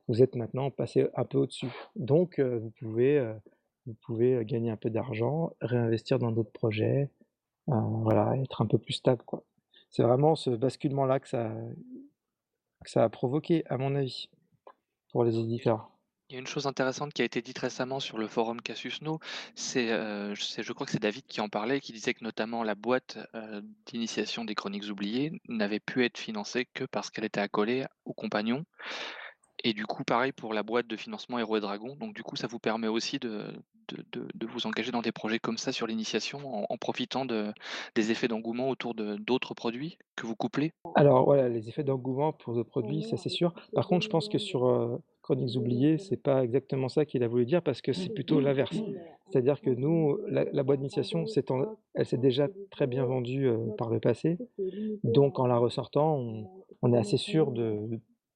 vous 0.07 0.21
êtes 0.23 0.35
maintenant 0.35 0.71
passé 0.71 1.07
un 1.15 1.23
peu 1.25 1.37
au-dessus. 1.37 1.69
Donc 1.95 2.39
euh, 2.39 2.57
vous 2.59 2.71
pouvez, 2.79 3.17
euh, 3.19 3.33
vous 3.85 3.95
pouvez 4.05 4.35
euh, 4.35 4.43
gagner 4.43 4.71
un 4.71 4.77
peu 4.77 4.89
d'argent, 4.89 5.51
réinvestir 5.61 6.17
dans 6.19 6.31
d'autres 6.31 6.51
projets, 6.51 7.09
voilà, 8.03 8.35
être 8.37 8.61
un 8.61 8.65
peu 8.65 8.77
plus 8.79 8.93
stable, 8.93 9.21
quoi. 9.23 9.43
C'est 9.91 10.03
vraiment 10.03 10.35
ce 10.35 10.49
basculement-là 10.51 11.19
que 11.19 11.27
ça 11.27 11.51
que 12.83 12.89
ça 12.89 13.03
a 13.03 13.09
provoqué, 13.09 13.63
à 13.67 13.77
mon 13.77 13.95
avis, 13.95 14.29
pour 15.11 15.23
les 15.23 15.37
éditeurs. 15.37 15.91
Il 16.29 16.33
y 16.33 16.35
a 16.35 16.39
une 16.39 16.47
chose 16.47 16.67
intéressante 16.67 17.11
qui 17.13 17.23
a 17.23 17.25
été 17.25 17.41
dite 17.41 17.57
récemment 17.59 17.99
sur 17.99 18.17
le 18.19 18.27
forum 18.27 18.61
Cassius 18.61 19.01
No, 19.01 19.19
c'est, 19.55 19.91
euh, 19.91 20.35
je 20.35 20.61
je 20.61 20.73
crois 20.73 20.85
que 20.85 20.91
c'est 20.91 20.99
David 21.01 21.25
qui 21.25 21.41
en 21.41 21.49
parlait, 21.49 21.79
qui 21.81 21.91
disait 21.91 22.13
que 22.13 22.23
notamment 22.23 22.63
la 22.63 22.75
boîte, 22.75 23.17
euh, 23.35 23.61
d'initiation 23.87 24.45
des 24.45 24.53
Chroniques 24.53 24.89
oubliées 24.91 25.31
n'avait 25.47 25.79
pu 25.79 26.05
être 26.05 26.17
financée 26.19 26.65
que 26.73 26.83
parce 26.83 27.09
qu'elle 27.09 27.25
était 27.25 27.39
accolée 27.41 27.85
aux 28.05 28.13
compagnons 28.13 28.63
et 29.63 29.73
du 29.73 29.85
coup, 29.85 30.03
pareil 30.03 30.31
pour 30.31 30.53
la 30.53 30.63
boîte 30.63 30.87
de 30.87 30.97
financement 30.97 31.39
Héros 31.39 31.57
et 31.57 31.61
Dragons. 31.61 31.95
Donc 31.97 32.13
du 32.15 32.23
coup, 32.23 32.35
ça 32.35 32.47
vous 32.47 32.59
permet 32.59 32.87
aussi 32.87 33.19
de 33.19 33.53
de 33.91 34.45
vous 34.47 34.67
engager 34.67 34.91
dans 34.91 35.01
des 35.01 35.11
projets 35.11 35.39
comme 35.39 35.57
ça 35.57 35.71
sur 35.71 35.87
l'initiation 35.87 36.71
en 36.71 36.77
profitant 36.77 37.25
de 37.25 37.53
des 37.95 38.11
effets 38.11 38.27
d'engouement 38.27 38.69
autour 38.69 38.93
de 38.95 39.15
d'autres 39.17 39.53
produits 39.55 39.97
que 40.15 40.27
vous 40.27 40.35
couplez? 40.35 40.73
Alors 40.95 41.25
voilà, 41.25 41.49
les 41.49 41.67
effets 41.69 41.83
d'engouement 41.83 42.31
pour 42.33 42.53
d'autres 42.53 42.69
produits, 42.69 43.03
ça 43.03 43.17
c'est 43.17 43.29
sûr. 43.29 43.53
Par 43.73 43.87
contre, 43.87 44.03
je 44.05 44.09
pense 44.09 44.29
que 44.29 44.37
sur, 44.37 44.65
heu, 44.67 44.99
Chroniques 45.29 45.57
oubliées, 45.57 45.97
c'est 45.99 46.17
pas 46.17 46.43
exactement 46.43 46.89
ça 46.89 47.05
qu'il 47.05 47.23
a 47.23 47.27
voulu 47.27 47.45
dire 47.45 47.61
parce 47.61 47.81
que 47.81 47.93
c'est 47.93 48.09
plutôt 48.09 48.39
l'inverse. 48.39 48.75
C'est-à-dire 49.29 49.61
que 49.61 49.69
nous, 49.69 50.17
la 50.27 50.63
boîte 50.63 50.79
d'initiation 50.79 51.25
elle 51.93 52.05
s'est 52.05 52.17
déjà 52.17 52.47
très 52.71 52.87
bien 52.87 53.05
vendue, 53.05 53.45
heu, 53.45 53.59
par 53.77 53.91
le 53.91 53.99
passé. 53.99 54.37
Donc 55.03 55.39
en 55.39 55.45
la 55.45 55.57
ressortant, 55.57 56.17
on 56.17 56.47
on 56.81 56.93
est 56.93 56.97
assez 56.97 57.17
sûr 57.17 57.51
de 57.51 57.87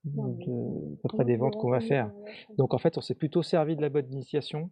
de 0.04 1.24
des 1.24 1.38
ventes 1.38 1.56
qu'on 1.56 1.70
va 1.70 1.80
faire. 1.80 2.12
Donc 2.58 2.74
en 2.74 2.78
fait, 2.78 2.98
on 2.98 3.02
s'est 3.02 3.16
plutôt 3.16 3.42
servi 3.42 3.76
de 3.76 3.82
la 3.82 3.90
boîte 3.90 4.08
d'initiation 4.08 4.70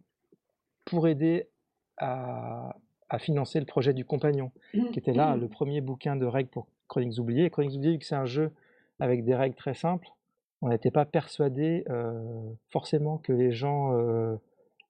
pour 0.84 1.08
aider 1.08 1.48
à, 1.96 2.76
financer 3.18 3.60
le 3.60 3.66
projet 3.66 3.92
du 3.92 4.06
compagnon, 4.06 4.52
qui 4.72 4.98
était 4.98 5.12
là 5.12 5.36
le 5.36 5.46
premier 5.46 5.82
bouquin 5.82 6.16
de 6.16 6.24
règles 6.24 6.48
pour 6.48 6.66
Chroniques 6.88 7.18
oubliées. 7.18 7.50
Chroniques 7.50 7.76
oubliées, 7.76 7.92
vu 7.92 7.98
que 7.98 8.06
c'est 8.06 8.14
un 8.14 8.24
jeu 8.24 8.52
avec 9.00 9.24
des 9.24 9.34
règles 9.34 9.54
très 9.54 9.74
simples, 9.74 10.08
on 10.62 10.68
n'était 10.68 10.92
pas 10.92 11.04
persuadé 11.04 11.84
euh, 11.90 12.22
forcément 12.70 13.18
que 13.18 13.32
les 13.32 13.52
gens, 13.52 13.92
euh, 13.94 14.36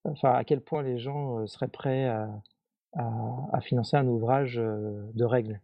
enfin 0.04 0.32
à 0.32 0.44
quel 0.44 0.60
point 0.60 0.82
les 0.82 0.98
gens 0.98 1.38
euh, 1.38 1.46
seraient 1.46 1.68
prêts 1.68 2.06
à, 2.06 2.28
financer 3.62 3.96
un 3.96 4.06
ouvrage 4.06 4.56
de 4.56 5.24
règles. 5.24 5.60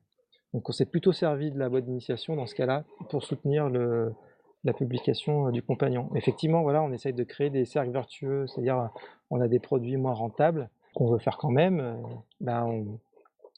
Donc 0.54 0.66
on 0.70 0.72
s'est 0.72 0.86
plutôt 0.86 1.12
servi 1.12 1.50
de 1.50 1.58
la 1.58 1.68
boîte 1.68 1.84
d'initiation 1.84 2.36
dans 2.36 2.46
ce 2.46 2.54
cas-là 2.54 2.84
pour 3.10 3.22
soutenir 3.22 3.68
la 3.68 4.72
publication 4.72 5.50
du 5.50 5.60
compagnon. 5.62 6.08
Effectivement, 6.14 6.62
voilà, 6.62 6.82
on 6.82 6.90
essaye 6.90 7.12
de 7.12 7.24
créer 7.24 7.50
des 7.50 7.66
cercles 7.66 7.90
vertueux, 7.90 8.46
c'est-à-dire 8.46 8.88
on 9.28 9.42
a 9.42 9.48
des 9.48 9.58
produits 9.58 9.98
moins 9.98 10.14
rentables 10.14 10.70
qu'on 10.94 11.10
veut 11.10 11.18
faire 11.18 11.36
quand 11.36 11.50
même. 11.50 11.98
Ben 12.40 12.86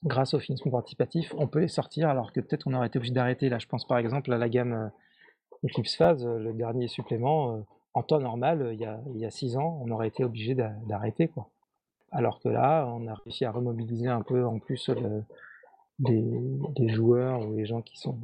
grâce 0.02 0.34
au 0.34 0.40
financement 0.40 0.72
participatif, 0.72 1.32
on 1.38 1.46
peut 1.46 1.60
les 1.60 1.68
sortir 1.68 2.08
alors 2.08 2.32
que 2.32 2.40
peut-être 2.40 2.66
on 2.66 2.74
aurait 2.74 2.88
été 2.88 2.98
obligé 2.98 3.14
d'arrêter. 3.14 3.48
Là, 3.48 3.60
je 3.60 3.68
pense 3.68 3.86
par 3.86 3.98
exemple 3.98 4.32
à 4.32 4.38
la 4.38 4.48
gamme 4.48 4.90
Eclipse 5.64 5.96
Phase, 5.96 6.26
le 6.26 6.52
dernier 6.52 6.88
supplément. 6.88 7.64
En 7.92 8.02
temps 8.02 8.20
normal, 8.20 8.70
il 8.72 8.80
y, 8.80 8.84
a, 8.84 9.00
il 9.14 9.20
y 9.20 9.26
a 9.26 9.30
six 9.30 9.56
ans, 9.56 9.80
on 9.84 9.90
aurait 9.90 10.08
été 10.08 10.24
obligé 10.24 10.54
d'arrêter. 10.54 11.28
quoi. 11.28 11.48
Alors 12.12 12.40
que 12.40 12.48
là, 12.48 12.86
on 12.88 13.06
a 13.06 13.14
réussi 13.14 13.44
à 13.44 13.52
remobiliser 13.52 14.08
un 14.08 14.22
peu 14.22 14.44
en 14.44 14.58
plus 14.58 14.88
le, 14.88 15.24
des, 15.98 16.88
joueurs 16.88 17.46
ou 17.46 17.56
les 17.56 17.66
gens 17.66 17.82
qui 17.82 17.98
sont 17.98 18.18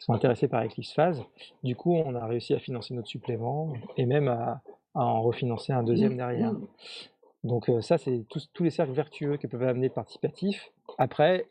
sont 0.00 0.12
intéressés 0.12 0.48
par 0.48 0.64
Eclipse 0.64 0.92
Phase. 0.92 1.22
Du 1.62 1.76
coup, 1.76 1.94
on 1.94 2.14
a 2.14 2.26
réussi 2.26 2.52
à 2.52 2.58
financer 2.58 2.92
notre 2.94 3.08
supplément 3.08 3.72
et 3.96 4.06
même 4.06 4.28
à, 4.28 4.60
en 4.94 5.22
refinancer 5.22 5.72
un 5.72 5.82
deuxième 5.82 6.16
derrière. 6.16 6.52
Donc 7.42 7.68
euh, 7.68 7.80
ça, 7.80 7.96
c'est 7.98 8.24
tous, 8.28 8.48
les 8.60 8.70
cercles 8.70 8.92
vertueux 8.92 9.36
que 9.36 9.46
peuvent 9.46 9.62
amener 9.62 9.88
le 9.88 9.92
participatif. 9.94 10.72
Après, 10.98 11.48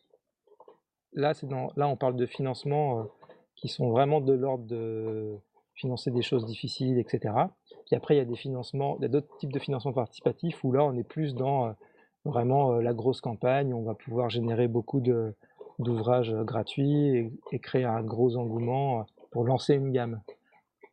là, 1.14 1.34
dans, 1.44 1.72
là 1.76 1.88
on 1.88 1.96
parle 1.96 2.16
de 2.16 2.26
financement 2.26 3.00
euh, 3.00 3.04
qui 3.64 3.70
sont 3.70 3.90
vraiment 3.90 4.22
de 4.22 4.34
l'ordre 4.34 4.66
de 4.66 5.38
financer 5.74 6.12
des 6.12 6.22
choses 6.22 6.46
difficiles, 6.46 7.00
etc. 7.00 7.34
Puis 7.88 7.96
après, 7.96 8.16
il 8.16 8.18
y 8.18 8.22
a 8.22 8.26
des 8.26 8.36
financements, 8.36 8.98
d'autres 9.00 9.36
types 9.38 9.52
de 9.54 9.60
financement 9.60 9.94
participatif 9.94 10.64
où 10.64 10.72
là, 10.72 10.84
on 10.84 10.96
est 10.98 11.04
plus 11.04 11.34
dans 11.34 11.68
euh, 11.68 11.72
vraiment 12.26 12.74
la 12.74 12.94
grosse 12.94 13.22
campagne, 13.22 13.74
on 13.74 13.82
va 13.82 13.96
pouvoir 13.96 14.30
générer 14.30 14.68
beaucoup 14.68 15.00
de, 15.00 15.34
d'ouvrages 15.80 16.34
gratuits 16.34 17.32
et, 17.52 17.60
créer 17.60 17.86
un 17.86 18.02
gros 18.02 18.36
engouement 18.36 19.06
pour 19.32 19.46
lancer 19.46 19.76
une 19.76 19.92
gamme. 19.92 20.22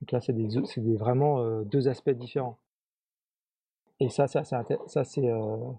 Donc 0.01 0.13
là, 0.13 0.21
c'est 0.21 0.33
des, 0.33 0.49
des, 0.49 0.97
vraiment 0.97 1.41
euh, 1.41 1.63
deux 1.65 1.89
aspects 1.89 2.11
différents. 2.11 2.57
Et 3.99 4.09
ça, 4.09 4.29
ça, 4.29 4.45
ça, 4.45 4.65
ça 4.87 5.05
c'est 5.05 5.29
euh, 5.29 5.73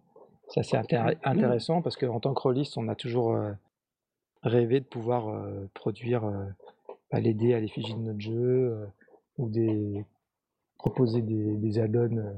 intéressant 1.24 1.82
parce 1.82 1.98
qu'en 1.98 2.20
tant 2.20 2.34
que 2.34 2.42
rôliste, 2.42 2.78
on 2.78 2.88
a 2.88 2.96
toujours 2.96 3.34
euh, 3.34 3.52
rêvé 4.44 4.80
de 4.80 4.86
pouvoir 4.86 5.44
produire 5.74 6.24
bah, 7.12 7.20
l'aider 7.20 7.54
à 7.54 7.60
l'effigie 7.60 7.94
de 7.94 8.00
notre 8.00 8.22
jeu 8.22 8.88
ou 9.38 9.50
des, 9.50 10.06
proposer 10.78 11.22
des, 11.22 11.58
des 11.58 11.80
add-ons 11.80 12.36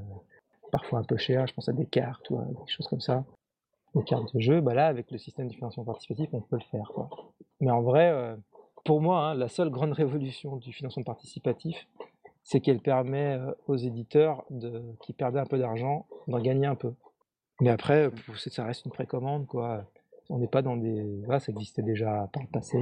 parfois 0.72 0.98
un 0.98 1.04
peu 1.04 1.16
chers, 1.16 1.46
je 1.46 1.54
pense 1.54 1.68
à 1.68 1.72
des 1.72 1.86
cartes 1.86 2.28
ou 2.30 2.36
des 2.36 2.72
choses 2.72 2.88
comme 2.88 3.00
ça 3.00 3.24
les 3.94 4.04
cartes 4.04 4.34
de 4.34 4.40
jeu, 4.40 4.60
bah 4.60 4.74
là, 4.74 4.86
avec 4.86 5.10
le 5.10 5.18
système 5.18 5.48
de 5.48 5.54
financement 5.54 5.84
participatif, 5.84 6.28
on 6.32 6.40
peut 6.40 6.56
le 6.56 6.64
faire. 6.70 6.90
Quoi. 6.94 7.08
Mais 7.60 7.70
en 7.70 7.82
vrai, 7.82 8.10
euh, 8.10 8.36
pour 8.84 9.00
moi, 9.00 9.28
hein, 9.28 9.34
la 9.34 9.48
seule 9.48 9.70
grande 9.70 9.92
révolution 9.92 10.56
du 10.56 10.72
financement 10.72 11.04
participatif, 11.04 11.86
c'est 12.42 12.60
qu'elle 12.60 12.80
permet 12.80 13.34
euh, 13.34 13.52
aux 13.68 13.76
éditeurs 13.76 14.44
de, 14.50 14.82
qui 15.00 15.12
perdaient 15.12 15.40
un 15.40 15.46
peu 15.46 15.58
d'argent 15.58 16.06
d'en 16.28 16.40
gagner 16.40 16.66
un 16.66 16.74
peu. 16.74 16.92
Mais 17.60 17.70
après, 17.70 18.10
ça 18.36 18.64
reste 18.64 18.84
une 18.84 18.90
précommande, 18.90 19.46
quoi. 19.46 19.84
On 20.28 20.38
n'est 20.38 20.48
pas 20.48 20.62
dans 20.62 20.76
des. 20.76 21.22
Voilà, 21.24 21.38
ça 21.38 21.52
existait 21.52 21.82
déjà 21.82 22.28
par 22.32 22.42
le 22.42 22.48
passé. 22.48 22.78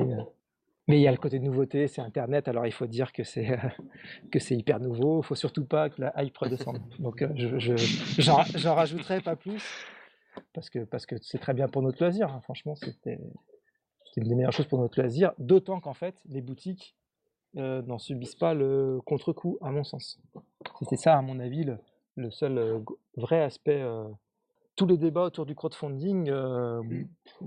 Euh. 0.88 0.92
Mais 0.92 0.98
il 0.98 1.02
y 1.02 1.08
a 1.08 1.12
le 1.12 1.16
côté 1.16 1.38
de 1.38 1.44
nouveauté, 1.44 1.88
c'est 1.88 2.00
Internet, 2.00 2.48
alors 2.48 2.66
il 2.66 2.72
faut 2.72 2.86
dire 2.86 3.12
que 3.12 3.24
c'est 3.24 3.58
que 4.30 4.38
c'est 4.38 4.56
hyper 4.56 4.80
nouveau. 4.80 5.20
Il 5.20 5.24
faut 5.24 5.34
surtout 5.34 5.64
pas 5.64 5.90
que 5.90 6.00
la 6.00 6.22
hype 6.22 6.36
redescende. 6.36 6.80
Donc 6.98 7.24
je, 7.36 7.58
je, 7.58 7.74
j'en 8.18 8.74
rajouterai 8.74 9.20
pas 9.20 9.36
plus 9.36 9.62
parce 10.54 10.70
que 10.70 10.80
parce 10.84 11.06
que 11.06 11.16
c'est 11.20 11.38
très 11.38 11.54
bien 11.54 11.68
pour 11.68 11.82
notre 11.82 12.02
loisir. 12.02 12.28
Hein. 12.32 12.40
Franchement, 12.42 12.74
c'était 12.74 13.18
une 14.16 14.28
des 14.28 14.34
meilleures 14.34 14.52
choses 14.52 14.66
pour 14.66 14.78
notre 14.78 15.00
loisir. 15.00 15.32
D'autant 15.38 15.80
qu'en 15.80 15.94
fait, 15.94 16.16
les 16.28 16.42
boutiques 16.42 16.96
euh, 17.56 17.82
n'en 17.82 17.98
subissent 17.98 18.34
pas 18.36 18.54
le 18.54 19.00
contre-coup, 19.04 19.58
à 19.60 19.70
mon 19.70 19.84
sens. 19.84 20.20
C'était 20.80 20.96
ça, 20.96 21.16
à 21.16 21.22
mon 21.22 21.38
avis, 21.38 21.64
le, 22.16 22.30
seul 22.30 22.58
euh, 22.58 22.78
vrai 23.16 23.42
aspect. 23.42 23.80
Euh, 23.80 24.04
tous 24.76 24.86
les 24.86 24.96
débats 24.96 25.24
autour 25.24 25.46
du 25.46 25.54
crowdfunding, 25.54 26.32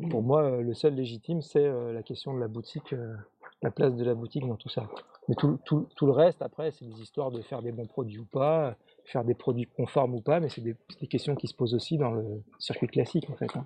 pour 0.10 0.24
moi, 0.24 0.62
le 0.62 0.74
seul 0.74 0.96
légitime, 0.96 1.42
c'est 1.42 1.68
la 1.92 2.04
question 2.04 2.34
de 2.34 2.40
la 2.40 2.48
boutique, 2.48 2.94
la 3.62 3.72
place 3.72 3.96
de 3.96 4.04
la 4.04 4.14
boutique 4.14 4.48
dans 4.48 4.58
tout 4.58 4.70
ça. 4.70 4.88
Mais 5.28 5.36
tout, 5.36 5.60
tout, 5.66 5.88
tout 5.96 6.06
le 6.06 6.12
reste, 6.12 6.42
après, 6.42 6.72
c'est 6.72 6.86
des 6.86 7.02
histoires 7.02 7.32
de 7.32 7.42
faire 7.42 7.62
des 7.62 7.72
bons 7.72 7.88
produits 7.88 8.20
ou 8.20 8.26
pas, 8.26 8.76
faire 9.06 9.24
des 9.24 9.34
produits 9.34 9.68
conformes 9.68 10.16
ou 10.16 10.22
pas, 10.22 10.40
mais 10.40 10.50
c'est 10.50 10.62
des, 10.62 10.76
questions 11.08 11.36
qui 11.36 11.48
se 11.48 11.54
posent 11.54 11.74
aussi 11.74 11.98
dans 11.98 12.12
le 12.12 12.44
circuit 12.60 12.88
classique 12.88 13.30
en 13.30 13.36
fait. 13.36 13.56
Hein. 13.56 13.66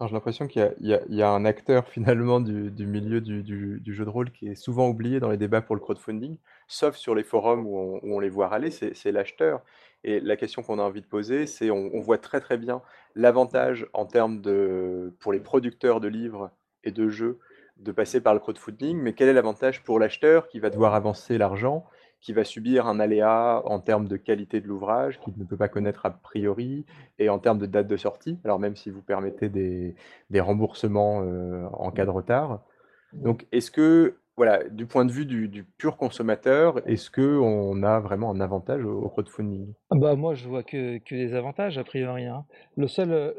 J'ai 0.00 0.12
l'impression 0.12 0.46
qu'il 0.46 0.74
y, 0.80 1.22
a 1.22 1.30
un 1.30 1.44
acteur 1.46 1.88
finalement 1.88 2.40
du, 2.40 2.86
milieu 2.86 3.20
du, 3.20 3.94
jeu 3.94 4.04
de 4.04 4.10
rôle 4.10 4.30
qui 4.30 4.48
est 4.48 4.54
souvent 4.54 4.88
oublié 4.88 5.20
dans 5.20 5.30
les 5.30 5.38
débats 5.38 5.62
pour 5.62 5.74
le 5.74 5.80
crowdfunding, 5.80 6.36
sauf 6.68 6.96
sur 6.96 7.14
les 7.14 7.24
forums 7.24 7.66
où 7.66 8.00
on, 8.02 8.20
les 8.20 8.28
voit 8.28 8.48
râler, 8.48 8.70
c'est 8.70 9.12
l'acheteur. 9.12 9.62
Et 10.06 10.20
la 10.20 10.36
question 10.36 10.62
qu'on 10.62 10.78
a 10.78 10.82
envie 10.82 11.02
de 11.02 11.06
poser, 11.06 11.46
c'est 11.46 11.70
on, 11.70 12.00
voit 12.00 12.18
très 12.18 12.40
très 12.40 12.56
bien 12.56 12.80
l'avantage 13.16 13.88
en 13.92 14.06
termes 14.06 14.40
de 14.40 15.12
pour 15.18 15.32
les 15.32 15.40
producteurs 15.40 16.00
de 16.00 16.06
livres 16.06 16.52
et 16.84 16.92
de 16.92 17.08
jeux 17.08 17.40
de 17.76 17.90
passer 17.90 18.22
par 18.22 18.32
le 18.32 18.40
crowdfunding, 18.40 18.96
mais 18.96 19.12
quel 19.12 19.28
est 19.28 19.32
l'avantage 19.34 19.82
pour 19.82 19.98
l'acheteur 19.98 20.48
qui 20.48 20.60
va 20.60 20.70
devoir 20.70 20.94
avancer 20.94 21.36
l'argent 21.36 21.84
qui 22.20 22.32
va 22.32 22.44
subir 22.44 22.86
un 22.86 22.98
aléa 22.98 23.62
en 23.66 23.78
termes 23.78 24.08
de 24.08 24.16
qualité 24.16 24.60
de 24.60 24.66
l'ouvrage, 24.66 25.20
qu'il 25.20 25.34
ne 25.36 25.44
peut 25.44 25.56
pas 25.56 25.68
connaître 25.68 26.06
a 26.06 26.10
priori, 26.10 26.86
et 27.18 27.28
en 27.28 27.38
termes 27.38 27.58
de 27.58 27.66
date 27.66 27.86
de 27.86 27.96
sortie, 27.96 28.38
alors 28.44 28.58
même 28.58 28.74
si 28.74 28.90
vous 28.90 29.02
permettez 29.02 29.48
des, 29.48 29.94
remboursements 30.40 31.22
euh, 31.22 31.66
en 31.72 31.90
cas 31.90 32.04
de 32.04 32.10
retard. 32.10 32.64
Donc, 33.12 33.46
est-ce 33.52 33.70
que, 33.70 34.16
voilà, 34.36 34.62
du 34.68 34.86
point 34.86 35.04
de 35.04 35.12
vue 35.12 35.26
du, 35.26 35.64
pur 35.78 35.96
consommateur, 35.96 36.86
est-ce 36.88 37.10
qu'on 37.10 37.82
a 37.82 38.00
vraiment 38.00 38.30
un 38.30 38.40
avantage 38.40 38.84
au, 38.84 39.08
crowdfunding? 39.08 39.72
Ah 39.90 39.96
bah 39.96 40.14
Moi, 40.14 40.34
je 40.34 40.48
vois 40.48 40.62
que, 40.62 40.98
que 40.98 41.14
des 41.14 41.34
avantages, 41.34 41.78
a 41.78 41.84
priori. 41.84 42.26
Hein. 42.26 42.44
Le 42.76 42.86
seul, 42.86 43.12
euh, 43.12 43.32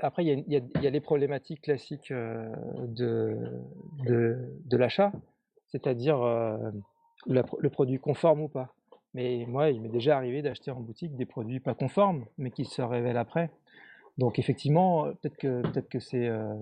après, 0.00 0.24
il 0.24 0.44
y, 0.48 0.86
a 0.86 0.90
les 0.90 1.00
problématiques 1.00 1.62
classiques 1.62 2.10
euh, 2.10 2.48
de, 2.86 3.36
de, 4.04 4.76
l'achat, 4.76 5.12
c'est-à-dire 5.68 6.18
le 7.26 7.68
produit 7.68 7.98
conforme 7.98 8.42
ou 8.42 8.48
pas. 8.48 8.72
Mais 9.14 9.44
moi, 9.48 9.70
il 9.70 9.80
m'est 9.80 9.88
déjà 9.88 10.16
arrivé 10.16 10.42
d'acheter 10.42 10.70
en 10.70 10.80
boutique 10.80 11.16
des 11.16 11.26
produits 11.26 11.60
pas 11.60 11.74
conformes, 11.74 12.24
mais 12.36 12.50
qui 12.50 12.64
se 12.64 12.82
révèlent 12.82 13.16
après. 13.16 13.50
Donc 14.18 14.38
effectivement, 14.38 15.04
peut-être 15.04 15.36
que, 15.36 15.62
peut 15.72 15.80
que 15.80 16.00
c'est 16.00 16.28
euh, 16.28 16.54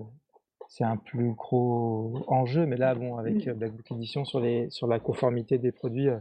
c'est 0.67 0.83
un 0.83 0.97
plus 0.97 1.31
gros 1.31 2.23
enjeu, 2.27 2.65
mais 2.65 2.77
là, 2.77 2.95
bon, 2.95 3.17
avec 3.17 3.47
euh, 3.47 3.53
Black 3.53 3.73
Book 3.73 3.91
Edition 3.91 4.25
sur, 4.25 4.39
les, 4.39 4.69
sur 4.69 4.87
la 4.87 4.99
conformité 4.99 5.57
des 5.57 5.71
produits, 5.71 6.09
euh, 6.09 6.19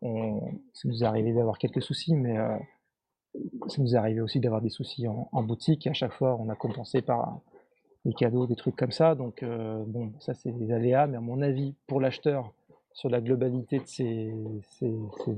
on, 0.00 0.40
ça 0.72 0.88
nous 0.88 1.02
est 1.02 1.06
arrivé 1.06 1.32
d'avoir 1.32 1.58
quelques 1.58 1.82
soucis, 1.82 2.14
mais 2.14 2.36
ça 3.68 3.82
nous 3.82 3.94
est 3.94 3.98
arrivé 3.98 4.20
aussi 4.20 4.40
d'avoir 4.40 4.60
des 4.60 4.70
soucis 4.70 5.06
en, 5.08 5.42
boutique. 5.42 5.86
À 5.86 5.92
chaque 5.92 6.12
fois, 6.12 6.36
on 6.40 6.48
a 6.48 6.54
compensé 6.54 7.02
par, 7.02 7.40
des 8.04 8.12
cadeaux, 8.12 8.46
des 8.46 8.56
trucs 8.56 8.76
comme 8.76 8.92
ça. 8.92 9.14
Donc, 9.14 9.42
euh, 9.42 9.82
bon, 9.86 10.12
ça, 10.20 10.34
c'est 10.34 10.52
des 10.52 10.72
aléas, 10.72 11.06
mais 11.06 11.16
à 11.16 11.20
mon 11.20 11.40
avis, 11.42 11.74
pour 11.86 12.00
l'acheteur, 12.00 12.52
sur 12.92 13.08
la 13.08 13.20
globalité 13.20 13.78
de 13.78 13.86
ses, 13.86 14.34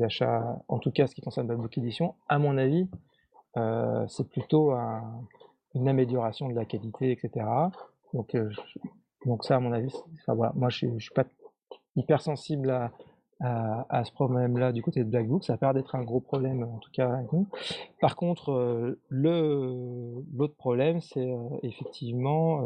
achats, 0.03 0.59
en 0.67 0.79
tout 0.79 0.91
cas 0.91 1.07
ce 1.07 1.15
qui 1.15 1.21
concerne 1.21 1.47
Blackbook 1.47 1.79
Edition, 1.79 2.15
à 2.29 2.39
mon 2.39 2.59
avis, 2.59 2.89
euh, 3.57 4.05
c'est 4.09 4.29
plutôt 4.29 4.73
une 5.75 5.89
amélioration 5.89 6.49
de 6.49 6.55
la 6.55 6.65
qualité, 6.65 7.13
etc. 7.13 7.47
Donc, 8.15 8.35
euh, 8.35 8.49
donc 9.27 9.45
ça, 9.45 9.57
à 9.57 9.61
mon 9.61 9.73
avis, 9.73 9.93
enfin, 10.15 10.35
voilà, 10.35 10.53
moi, 10.55 10.71
je 10.71 10.87
ne 10.87 10.99
suis 10.99 11.13
pas 11.13 11.25
hypersensible 11.97 12.71
à, 12.71 12.93
à, 13.41 14.05
ce 14.05 14.13
problème-là 14.13 14.73
du 14.73 14.83
côté 14.83 15.01
de 15.05 15.11
Blackbook. 15.11 15.45
Ça 15.45 15.55
a 15.55 15.59
l'air 15.61 15.75
d'être 15.75 15.95
un 15.97 16.03
gros 16.03 16.21
problème, 16.21 16.63
en 16.63 16.79
tout 16.79 16.91
cas 16.93 17.13
avec. 17.13 17.29
Par 18.01 18.17
contre, 18.17 18.53
euh, 18.53 19.01
l'autre 19.11 20.55
problème, 20.57 21.01
c'est 21.01 21.31
euh, 21.31 21.37
effectivement 21.63 22.63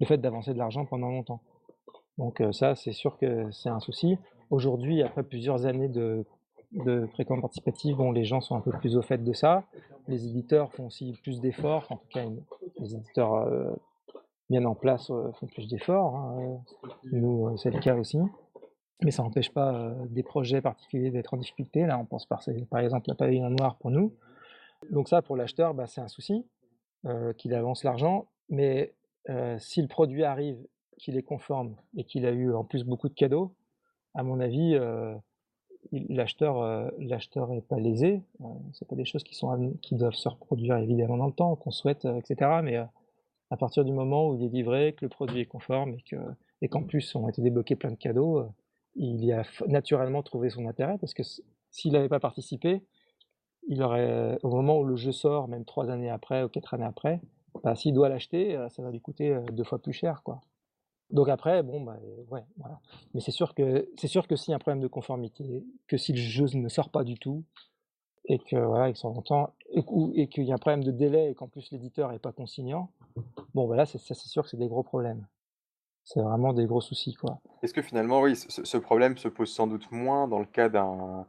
le 0.00 0.06
fait 0.06 0.18
d'avancer 0.18 0.52
de 0.52 0.58
l'argent 0.58 0.84
pendant 0.84 1.08
longtemps. 1.08 1.40
Donc 2.18 2.40
ça, 2.52 2.76
c'est 2.76 2.92
sûr 2.92 3.18
que 3.18 3.50
c'est 3.50 3.70
un 3.70 3.80
souci. 3.80 4.18
Aujourd'hui, 4.50 5.02
après 5.02 5.24
plusieurs 5.24 5.66
années 5.66 5.88
de, 5.88 6.24
de 6.72 7.06
fréquence 7.06 7.40
participative, 7.40 7.96
bon, 7.96 8.12
les 8.12 8.24
gens 8.24 8.40
sont 8.40 8.54
un 8.54 8.60
peu 8.60 8.70
plus 8.70 8.96
au 8.96 9.02
fait 9.02 9.18
de 9.18 9.32
ça. 9.32 9.64
Les 10.06 10.26
éditeurs 10.26 10.72
font 10.74 10.86
aussi 10.86 11.18
plus 11.22 11.40
d'efforts. 11.40 11.86
En 11.90 11.96
tout 11.96 12.06
cas, 12.12 12.24
les 12.78 12.94
éditeurs 12.94 13.48
bien 14.50 14.64
en 14.64 14.74
place 14.74 15.06
font 15.06 15.46
plus 15.46 15.68
d'efforts. 15.68 16.16
Hein. 16.16 16.60
Nous, 17.12 17.56
c'est 17.56 17.70
le 17.70 17.80
cas 17.80 17.96
aussi. 17.96 18.18
Mais 19.02 19.10
ça 19.10 19.22
n'empêche 19.22 19.50
pas 19.50 19.74
euh, 19.74 20.06
des 20.06 20.22
projets 20.22 20.60
particuliers 20.60 21.10
d'être 21.10 21.34
en 21.34 21.36
difficulté. 21.36 21.84
Là, 21.84 21.98
on 21.98 22.04
pense 22.04 22.26
par, 22.26 22.40
exemple 22.78 23.10
à 23.10 23.14
pavillon 23.14 23.50
noir 23.50 23.76
pour 23.76 23.90
nous. 23.90 24.14
Donc 24.90 25.08
ça, 25.08 25.22
pour 25.22 25.36
l'acheteur, 25.36 25.74
bah, 25.74 25.86
c'est 25.86 26.00
un 26.00 26.08
souci 26.08 26.46
euh, 27.06 27.32
qu'il 27.34 27.54
avance 27.54 27.84
l'argent. 27.84 28.26
Mais 28.48 28.94
euh, 29.28 29.58
si 29.58 29.82
le 29.82 29.88
produit 29.88 30.24
arrive, 30.24 30.58
qu'il 30.96 31.16
est 31.16 31.22
conforme 31.22 31.74
et 31.96 32.04
qu'il 32.04 32.24
a 32.24 32.30
eu 32.30 32.54
en 32.54 32.64
plus 32.64 32.84
beaucoup 32.84 33.08
de 33.08 33.14
cadeaux, 33.14 33.54
à 34.14 34.22
mon 34.22 34.38
avis, 34.38 34.78
l'acheteur 35.90 36.88
l'acheteur 37.00 37.48
n'est 37.48 37.62
pas 37.62 37.80
lésé. 37.80 38.22
c'est 38.72 38.86
pas 38.86 38.94
des 38.94 39.04
choses 39.04 39.24
qui, 39.24 39.34
sont, 39.34 39.74
qui 39.82 39.96
doivent 39.96 40.14
se 40.14 40.28
reproduire 40.28 40.76
évidemment 40.76 41.16
dans 41.16 41.26
le 41.26 41.32
temps, 41.32 41.56
qu'on 41.56 41.72
souhaite, 41.72 42.04
etc. 42.04 42.60
Mais 42.62 42.78
à 43.50 43.56
partir 43.56 43.84
du 43.84 43.92
moment 43.92 44.28
où 44.28 44.34
il 44.34 44.44
est 44.44 44.48
livré, 44.48 44.94
que 44.94 45.04
le 45.04 45.08
produit 45.08 45.40
est 45.40 45.46
conforme 45.46 45.94
et 45.94 46.02
que 46.02 46.16
et 46.62 46.68
qu'en 46.68 46.82
plus 46.82 47.14
on 47.14 47.26
a 47.26 47.30
été 47.30 47.42
débloqués 47.42 47.76
plein 47.76 47.90
de 47.90 47.96
cadeaux, 47.96 48.46
il 48.96 49.24
y 49.24 49.32
a 49.32 49.42
naturellement 49.66 50.22
trouvé 50.22 50.50
son 50.50 50.66
intérêt 50.66 50.98
parce 50.98 51.14
que 51.14 51.22
s'il 51.70 51.92
n'avait 51.92 52.08
pas 52.08 52.20
participé, 52.20 52.82
il 53.68 53.82
aurait, 53.82 54.38
au 54.42 54.50
moment 54.50 54.78
où 54.78 54.84
le 54.84 54.96
jeu 54.96 55.12
sort, 55.12 55.48
même 55.48 55.64
trois 55.64 55.90
années 55.90 56.10
après 56.10 56.42
ou 56.42 56.48
quatre 56.48 56.74
années 56.74 56.84
après, 56.84 57.20
bah, 57.62 57.74
s'il 57.74 57.94
doit 57.94 58.08
l'acheter, 58.08 58.56
euh, 58.56 58.68
ça 58.68 58.82
va 58.82 58.90
lui 58.90 59.00
coûter 59.00 59.32
euh, 59.32 59.42
deux 59.52 59.64
fois 59.64 59.80
plus 59.80 59.92
cher, 59.92 60.22
quoi. 60.22 60.40
Donc 61.10 61.28
après, 61.28 61.62
bon, 61.62 61.80
bah, 61.80 61.98
ouais, 62.30 62.44
voilà. 62.56 62.80
Mais 63.12 63.20
c'est 63.20 63.30
sûr 63.30 63.54
que 63.54 63.88
c'est 63.96 64.08
sûr 64.08 64.26
que 64.26 64.36
s'il 64.36 64.50
y 64.50 64.54
a 64.54 64.56
un 64.56 64.58
problème 64.58 64.82
de 64.82 64.88
conformité, 64.88 65.64
que 65.86 65.96
si 65.96 66.12
le 66.12 66.18
jeu 66.18 66.46
ne 66.54 66.68
sort 66.68 66.90
pas 66.90 67.04
du 67.04 67.18
tout, 67.18 67.44
et 68.26 68.38
que 68.38 68.56
voilà, 68.56 68.88
il 68.88 68.96
sort 68.96 69.12
longtemps, 69.12 69.52
et, 69.72 70.28
qu'il 70.28 70.44
y 70.44 70.52
a 70.52 70.54
un 70.54 70.58
problème 70.58 70.84
de 70.84 70.90
délai 70.90 71.30
et 71.30 71.34
qu'en 71.34 71.48
plus 71.48 71.70
l'éditeur 71.72 72.10
n'est 72.10 72.18
pas 72.18 72.32
consignant, 72.32 72.90
bon, 73.54 73.66
voilà, 73.66 73.86
ça 73.86 73.98
c'est 73.98 74.14
sûr 74.14 74.42
que 74.42 74.48
c'est 74.48 74.56
des 74.56 74.68
gros 74.68 74.82
problèmes. 74.82 75.26
C'est 76.04 76.20
vraiment 76.20 76.52
des 76.52 76.66
gros 76.66 76.82
soucis, 76.82 77.14
quoi. 77.14 77.40
Est-ce 77.62 77.72
que 77.72 77.80
finalement, 77.80 78.20
oui, 78.20 78.36
ce 78.36 78.76
problème 78.76 79.16
se 79.16 79.28
pose 79.28 79.50
sans 79.50 79.66
doute 79.66 79.90
moins 79.90 80.28
dans 80.28 80.38
le 80.38 80.44
cas 80.44 80.68
d'un 80.68 81.26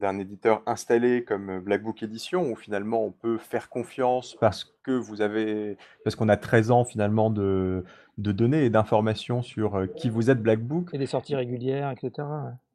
d'un 0.00 0.18
éditeur 0.18 0.62
installé 0.66 1.24
comme, 1.24 1.58
Black 1.58 1.82
Book 1.82 2.02
Edition 2.02 2.52
où 2.52 2.54
finalement 2.54 3.02
on 3.02 3.10
peut 3.10 3.36
faire 3.36 3.68
confiance 3.68 4.36
parce 4.40 4.64
que 4.84 4.92
vous 4.92 5.20
avez 5.22 5.76
parce 6.04 6.14
qu'on 6.14 6.28
a 6.28 6.36
13 6.36 6.70
ans 6.70 6.84
finalement 6.84 7.30
de 7.30 7.84
de 8.16 8.32
données 8.32 8.64
et 8.64 8.70
d'informations 8.70 9.42
sur, 9.42 9.76
euh, 9.76 9.86
qui 9.86 10.08
vous 10.08 10.30
êtes 10.30 10.40
Black 10.40 10.60
Book 10.60 10.90
Et 10.92 10.98
des 10.98 11.06
sorties 11.06 11.34
régulières 11.34 11.90
etc. 11.90 12.26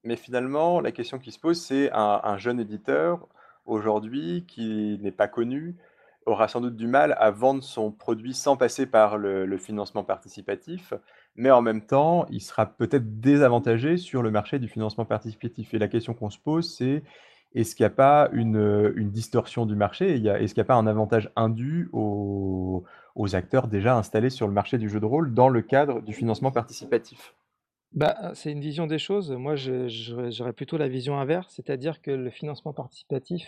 mais 0.03 0.17
finalement 0.17 0.81
la 0.81 0.91
question 0.91 1.17
qui 1.17 1.31
se 1.31 1.39
pose 1.39 1.61
c'est 1.61 1.89
un 1.93 2.37
jeune 2.37 2.59
éditeur 2.59 3.27
aujourd'hui 3.65 4.45
qui 4.47 4.99
n'est 5.01 5.11
pas 5.11 5.27
connu, 5.27 5.75
aura 6.25 6.47
sans 6.47 6.61
doute 6.61 6.75
du 6.75 6.87
mal 6.87 7.15
à 7.19 7.31
vendre 7.31 7.63
son 7.63 7.91
produit 7.91 8.33
sans 8.33 8.55
passer 8.55 8.85
par 8.85 9.17
le 9.17 9.57
financement 9.57 10.03
participatif. 10.03 10.93
Mais 11.35 11.51
en 11.51 11.61
même 11.61 11.81
temps, 11.81 12.25
il 12.29 12.41
sera 12.41 12.65
peut-être 12.65 13.19
désavantagé 13.19 13.97
sur 13.97 14.21
le 14.21 14.31
marché 14.31 14.59
du 14.59 14.67
financement 14.67 15.05
participatif. 15.05 15.73
Et 15.73 15.79
la 15.79 15.87
question 15.87 16.13
qu'on 16.13 16.29
se 16.29 16.37
pose, 16.37 16.75
c'est 16.75 17.03
est-ce 17.55 17.75
qu'il 17.75 17.83
n'y 17.83 17.87
a 17.87 17.95
pas 17.95 18.29
une, 18.33 19.09
distorsion 19.11 19.65
du 19.65 19.75
marché? 19.75 20.15
Est-ce 20.15 20.53
qu'il 20.53 20.61
n'y 20.61 20.65
a 20.65 20.67
pas 20.67 20.75
un 20.75 20.87
avantage 20.87 21.31
indu 21.35 21.89
aux, 21.91 22.83
acteurs 23.33 23.67
déjà 23.67 23.95
installés 23.95 24.29
sur 24.29 24.47
le 24.47 24.53
marché 24.53 24.77
du 24.77 24.89
jeu 24.89 24.99
de 24.99 25.05
rôle 25.05 25.33
dans 25.33 25.49
le 25.49 25.61
cadre 25.61 26.01
du 26.01 26.13
financement 26.13 26.51
participatif? 26.51 27.33
Bah, 27.93 28.31
c'est 28.33 28.51
une 28.51 28.59
vision 28.59 28.87
des 28.87 28.99
choses. 28.99 29.31
Moi, 29.31 29.55
j'aurais 29.55 30.53
plutôt 30.53 30.77
la 30.77 30.87
vision 30.87 31.17
inverse, 31.17 31.53
c'est-à-dire 31.55 32.01
que 32.01 32.11
le 32.11 32.29
financement 32.29 32.73
participatif 32.73 33.45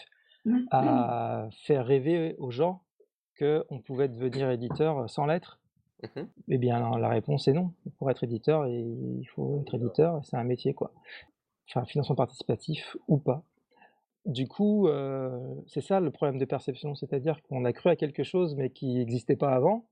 a 0.72 1.50
fait 1.64 1.80
rêver 1.80 2.36
aux 2.38 2.52
gens 2.52 2.84
qu'on 3.40 3.80
pouvait 3.84 4.08
devenir 4.08 4.50
éditeur 4.52 5.10
sans 5.10 5.26
l'être 5.26 5.60
Mmh 6.04 6.22
eh 6.48 6.58
bien, 6.58 6.98
la 7.00 7.10
réponse 7.10 7.48
est 7.48 7.54
non. 7.54 7.74
Pour 7.98 8.12
être 8.12 8.24
éditeur, 8.24 8.68
il 8.68 9.26
faut 9.34 9.62
être 9.62 9.76
éditeur, 9.76 10.24
c'est 10.24 10.38
un 10.38 10.44
métier, 10.44 10.74
quoi. 10.74 10.92
Enfin, 11.70 11.86
financement 11.86 12.16
participatif 12.16 12.96
ou 13.08 13.18
pas. 13.18 13.44
Du 14.26 14.48
coup, 14.48 14.88
euh, 14.88 15.56
c'est 15.68 15.82
ça 15.82 16.00
le 16.00 16.12
problème 16.12 16.38
de 16.38 16.46
perception, 16.46 16.94
c'est-à-dire 16.94 17.42
qu'on 17.44 17.66
a 17.66 17.74
cru 17.74 17.90
à 17.90 17.96
quelque 17.96 18.24
chose, 18.24 18.56
mais 18.56 18.70
qui 18.70 18.94
n'existait 18.96 19.36
pas 19.36 19.56
avant, 19.56 19.86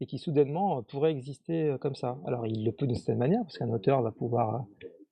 et 0.00 0.06
qui 0.06 0.18
soudainement 0.18 0.78
euh, 0.78 0.82
pourrait 0.82 1.12
exister 1.12 1.70
euh, 1.70 1.78
comme 1.78 1.94
ça. 1.94 2.18
Alors, 2.26 2.46
il 2.46 2.64
le 2.64 2.72
peut 2.72 2.86
de 2.86 2.94
cette 2.94 3.16
manière, 3.16 3.42
parce 3.42 3.58
qu'un 3.58 3.70
auteur 3.70 4.02
va 4.02 4.10
pouvoir, 4.10 4.64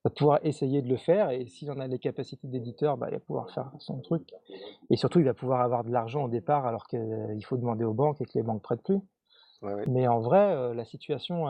va 0.05 0.11
pouvoir 0.11 0.41
essayer 0.43 0.83
de 0.83 0.89
le 0.89 0.97
faire, 0.97 1.31
et 1.31 1.47
s'il 1.47 1.71
en 1.71 1.79
a 1.79 1.87
les 1.87 1.99
capacités 1.99 2.49
d'éditeur, 2.49 2.97
bah, 2.97 3.09
il 3.11 3.15
va 3.15 3.21
pouvoir 3.21 3.51
faire 3.51 3.71
son 3.79 4.01
truc. 4.01 4.29
Et 4.91 4.97
surtout, 4.97 5.21
il 5.21 5.25
va 5.25 5.35
pouvoir 5.35 5.61
avoir 5.61 5.85
de 5.85 5.91
l'argent 5.91 6.25
au 6.25 6.29
départ, 6.29 6.67
alors 6.67 6.87
qu'il 6.87 7.45
faut 7.45 7.57
demander 7.57 7.85
aux 7.85 7.95
banques 7.95 8.21
et 8.21 8.25
que 8.25 8.33
les 8.35 8.43
banques 8.43 8.63
prêtent 8.63 8.83
plus. 8.83 9.01
Mais 9.89 10.07
en 10.07 10.21
vrai, 10.21 10.73
la 10.73 10.85
situation, 10.85 11.49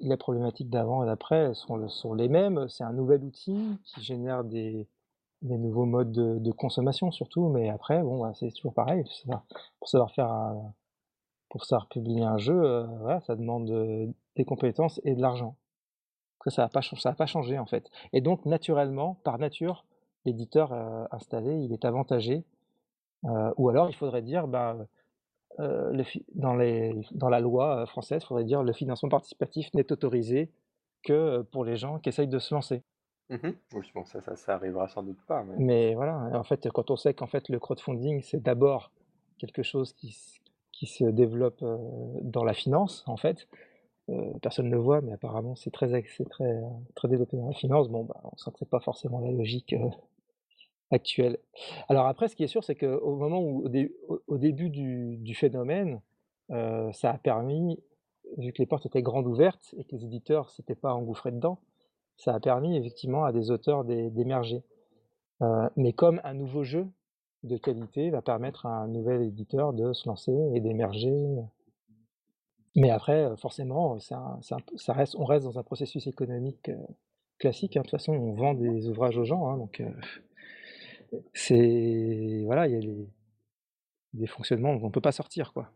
les 0.00 0.16
problématiques 0.16 0.70
d'avant 0.70 1.02
et 1.02 1.06
d'après 1.06 1.52
sont, 1.52 1.88
sont 1.88 2.14
les 2.14 2.28
mêmes. 2.28 2.68
C'est 2.70 2.84
un 2.84 2.94
nouvel 2.94 3.22
outil 3.22 3.78
qui 3.84 4.00
génère 4.02 4.44
des, 4.44 4.88
des 5.42 5.58
nouveaux 5.58 5.84
modes 5.84 6.12
de, 6.12 6.52
consommation 6.52 7.10
surtout, 7.10 7.48
mais 7.48 7.68
après, 7.68 8.02
bon, 8.02 8.20
bah, 8.20 8.32
c'est 8.34 8.50
toujours 8.52 8.74
pareil. 8.74 9.04
Pour 9.78 9.88
savoir, 9.88 10.10
faire 10.12 10.54
pour 11.48 11.64
savoir 11.64 11.88
publier 11.88 12.24
un 12.24 12.38
jeu, 12.38 12.86
ça 13.26 13.36
demande 13.36 14.12
des 14.36 14.44
compétences 14.44 15.00
et 15.04 15.14
de 15.14 15.22
l'argent. 15.22 15.56
Ça 16.48 16.62
n'a 16.62 16.68
pas, 16.68 16.82
ça 16.82 17.12
pas 17.12 17.26
changé 17.26 17.58
en 17.58 17.66
fait. 17.66 17.90
Et 18.12 18.20
donc, 18.20 18.44
naturellement, 18.46 19.18
par 19.24 19.38
nature, 19.38 19.84
l'éditeur 20.24 20.72
installé, 21.12 21.54
il 21.56 21.72
est 21.72 21.84
avantagé. 21.84 22.44
ou 23.56 23.68
alors, 23.68 23.88
il 23.88 23.94
faudrait 23.94 24.22
dire, 24.22 24.46
bah, 24.46 24.76
euh, 25.58 25.90
le 25.92 26.04
dans, 26.34 26.54
les, 26.54 26.94
dans 27.12 27.30
la 27.30 27.40
loi 27.40 27.82
euh, 27.82 27.86
française, 27.86 28.22
il 28.22 28.26
faudrait 28.26 28.44
dire 28.44 28.62
le 28.62 28.74
financement 28.74 29.08
participatif 29.08 29.72
n'est 29.72 29.90
autorisé 29.90 30.50
que 31.02 31.12
euh, 31.12 31.42
pour 31.44 31.64
les 31.64 31.76
gens 31.76 31.98
qui 31.98 32.10
essayent 32.10 32.28
de 32.28 32.38
se 32.38 32.54
lancer. 32.54 32.82
Mmh 33.30 33.48
oui, 33.72 33.90
bon, 33.94 34.04
ça, 34.04 34.20
ça, 34.20 34.54
arrivera 34.54 34.86
sans 34.88 35.02
doute 35.02 35.18
pas. 35.26 35.42
Mais... 35.58 35.94
voilà, 35.94 36.30
en 36.34 36.44
fait, 36.44 36.68
quand 36.70 36.90
on 36.90 36.96
sait 36.96 37.14
qu'en 37.14 37.26
fait 37.26 37.48
le 37.48 37.58
crowdfunding, 37.58 38.22
c'est 38.22 38.40
d'abord 38.40 38.92
quelque 39.38 39.62
chose 39.62 39.94
qui, 39.94 40.14
qui 40.78 40.86
se 40.86 41.04
développe 41.04 41.64
dans 42.22 42.44
la 42.44 42.54
finance, 42.54 43.04
en 43.06 43.16
fait, 43.16 43.48
personne 44.42 44.66
ne 44.66 44.72
le 44.72 44.78
voit, 44.78 45.00
mais 45.00 45.12
apparemment 45.12 45.54
c'est 45.56 45.70
très, 45.70 45.88
très, 45.88 46.62
très 46.94 47.08
développé 47.08 47.36
dans 47.36 47.48
la 47.48 47.54
finance. 47.54 47.88
Bon, 47.88 48.04
bah, 48.04 48.20
on 48.24 48.36
sent 48.36 48.50
que 48.58 48.64
pas 48.64 48.80
forcément 48.80 49.20
la 49.20 49.30
logique 49.30 49.74
Actuel. 50.92 51.38
Alors 51.88 52.06
après, 52.06 52.28
ce 52.28 52.36
qui 52.36 52.44
est 52.44 52.48
sûr, 52.48 52.62
c'est 52.62 52.76
qu'au 52.76 53.16
moment 53.16 53.40
où, 53.40 53.64
au, 54.28 54.38
début 54.38 54.70
du, 54.70 55.34
phénomène, 55.34 56.00
euh, 56.50 56.92
ça 56.92 57.10
a 57.10 57.18
permis, 57.18 57.82
vu 58.38 58.52
que 58.52 58.58
les 58.58 58.66
portes 58.66 58.86
étaient 58.86 59.02
grandes 59.02 59.26
ouvertes 59.26 59.74
et 59.78 59.84
que 59.84 59.96
les 59.96 60.04
éditeurs 60.04 60.48
s'étaient 60.50 60.76
pas 60.76 60.94
engouffrés 60.94 61.32
dedans, 61.32 61.58
ça 62.16 62.34
a 62.34 62.40
permis 62.40 62.76
effectivement 62.76 63.24
à 63.24 63.32
des 63.32 63.50
auteurs 63.50 63.84
d'émerger. 63.84 64.62
Euh, 65.42 65.68
mais 65.74 65.92
comme 65.92 66.20
un 66.22 66.34
nouveau 66.34 66.62
jeu 66.62 66.86
de 67.42 67.56
qualité 67.56 68.10
va 68.10 68.22
permettre 68.22 68.66
à 68.66 68.82
un 68.82 68.88
nouvel 68.88 69.22
éditeur 69.22 69.72
de 69.72 69.92
se 69.92 70.08
lancer 70.08 70.32
et 70.54 70.60
d'émerger. 70.60 71.14
Mais 72.74 72.90
après, 72.90 73.36
forcément, 73.36 73.98
ça, 73.98 74.38
reste, 74.88 75.16
on 75.16 75.24
reste 75.24 75.44
dans 75.44 75.58
un 75.58 75.62
processus 75.62 76.06
économique 76.06 76.68
euh, 76.68 76.76
classique. 77.38 77.76
Hein. 77.76 77.80
De 77.80 77.86
toute 77.86 77.92
façon, 77.92 78.12
on 78.12 78.34
vend 78.34 78.54
des 78.54 78.88
ouvrages 78.88 79.16
aux 79.16 79.24
gens, 79.24 79.48
hein, 79.48 79.56
donc 79.58 79.82
c'est 81.32 82.42
voilà, 82.44 82.66
il 82.66 82.74
y 82.74 82.76
a 82.76 83.04
des 84.14 84.26
fonctionnements 84.26 84.70
on 84.70 84.86
ne 84.86 84.90
peut 84.90 85.00
pas 85.00 85.12
sortir, 85.12 85.52
quoi. 85.52 85.70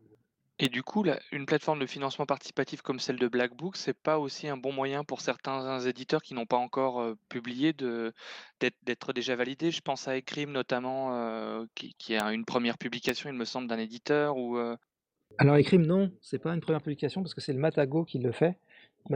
Et 0.62 0.68
du 0.68 0.82
coup, 0.82 1.04
une 1.32 1.46
plateforme 1.46 1.78
de 1.80 1.86
financement 1.86 2.26
participatif 2.26 2.82
comme 2.82 3.00
celle 3.00 3.16
de 3.16 3.26
Blackbook, 3.28 3.76
c'est 3.76 3.96
pas 3.96 4.18
aussi 4.18 4.46
un 4.46 4.56
bon 4.58 4.72
moyen 4.72 5.04
pour 5.04 5.22
certains 5.22 5.80
éditeurs 5.80 6.22
qui 6.22 6.34
n'ont 6.34 6.46
pas 6.46 6.58
encore 6.58 7.16
publié 7.28 7.72
de 7.72 8.12
d'être 8.60 9.12
déjà 9.14 9.34
validés. 9.36 9.70
Je 9.70 9.80
pense 9.80 10.06
à 10.06 10.18
Ecrim 10.18 10.52
notamment, 10.52 11.64
qui, 11.74 11.94
qui 11.94 12.14
a 12.14 12.32
une 12.32 12.44
première 12.44 12.76
publication, 12.76 13.30
il 13.30 13.36
me 13.36 13.46
semble, 13.46 13.68
d'un 13.68 13.78
éditeur 13.78 14.36
ou 14.36 14.58
Alors 15.38 15.56
Écrime, 15.56 15.86
non, 15.86 16.12
c'est 16.20 16.38
pas 16.38 16.52
une 16.52 16.60
première 16.60 16.82
publication 16.82 17.22
parce 17.22 17.32
que 17.32 17.40
c'est 17.40 17.54
le 17.54 17.58
Matago 17.58 18.04
qui 18.04 18.18
le 18.18 18.32
fait. 18.32 18.58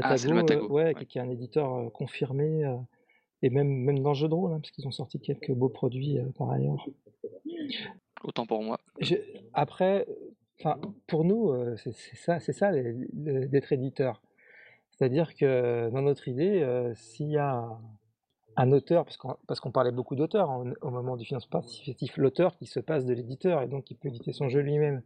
Ah, 0.00 0.16
c'est 0.16 0.28
le 0.28 0.34
Matago, 0.34 0.60
euh, 0.60 0.62
Matago, 0.62 0.74
ouais, 0.74 0.84
ouais. 0.84 0.94
qui, 0.94 1.06
qui 1.06 1.18
est 1.18 1.20
un 1.20 1.28
éditeur 1.28 1.74
euh, 1.74 1.90
confirmé 1.90 2.64
euh, 2.64 2.74
et 3.42 3.50
même, 3.50 3.68
même 3.68 3.98
dans 3.98 4.10
le 4.10 4.14
jeu 4.14 4.28
de 4.28 4.34
rôle, 4.34 4.52
hein, 4.52 4.60
parce 4.60 4.70
qu'ils 4.70 4.86
ont 4.88 4.92
sorti 4.92 5.20
quelques 5.20 5.52
beaux 5.52 5.68
produits 5.68 6.18
euh, 6.18 6.24
par 6.38 6.50
ailleurs. 6.50 6.86
Autant 8.22 8.46
pour 8.46 8.62
moi. 8.62 8.80
Je- 9.00 9.16
après, 9.52 10.06
enfin, 10.60 10.80
pour 11.06 11.24
nous, 11.24 11.50
euh, 11.50 11.76
c'est 11.76 11.92
ça, 12.16 12.40
ça 12.40 12.72
d'être 12.72 13.72
éditeur. 13.72 14.22
C'est-à-dire 14.90 15.34
que 15.34 15.90
dans 15.90 16.02
notre 16.02 16.28
idée, 16.28 16.62
euh, 16.62 16.94
s'il 16.94 17.30
y 17.30 17.36
a 17.36 17.78
un, 18.56 18.72
auteur, 18.72 19.06
parce 19.46 19.60
qu'on 19.60 19.72
parlait 19.72 19.90
beaucoup 19.90 20.14
d'auteurs 20.14 20.50
hein, 20.50 20.72
au, 20.82 20.90
moment 20.90 21.16
du 21.16 21.24
financement 21.24 21.60
participatif, 21.60 22.16
l'auteur 22.16 22.56
qui 22.56 22.66
se 22.66 22.78
passe 22.78 23.04
de 23.04 23.12
l'éditeur 23.12 23.62
et 23.62 23.68
donc 23.68 23.84
qui 23.84 23.94
peut 23.94 24.08
éditer 24.08 24.32
son 24.32 24.48
jeu 24.48 24.60
lui-même. 24.60 25.02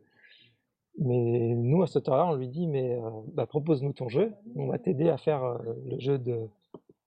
Mais 0.98 1.54
nous, 1.54 1.82
à 1.82 1.86
cet 1.86 1.96
auteur-là, 1.98 2.26
on 2.26 2.34
lui 2.34 2.48
dit, 2.48 2.66
mais 2.66 2.96
euh, 2.96 3.10
bah, 3.32 3.46
propose-nous 3.46 3.92
ton 3.92 4.08
jeu, 4.08 4.32
on 4.56 4.66
va 4.66 4.78
t'aider 4.78 5.08
à 5.08 5.16
faire 5.16 5.58
le 5.86 5.98
jeu 5.98 6.18
de, 6.18 6.48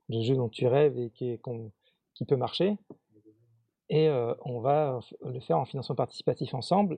le 0.10 0.22
jeu 0.22 0.36
dont 0.36 0.50
tu 0.50 0.66
rêves 0.66 0.98
et 0.98 1.10
qui, 1.12 1.38
peut 2.28 2.36
marcher. 2.36 2.78
Et 3.90 4.10
on 4.46 4.62
va 4.62 5.00
le 5.26 5.40
faire 5.42 5.58
en 5.58 5.66
financement 5.66 5.96
participatif 5.96 6.54
ensemble. 6.54 6.98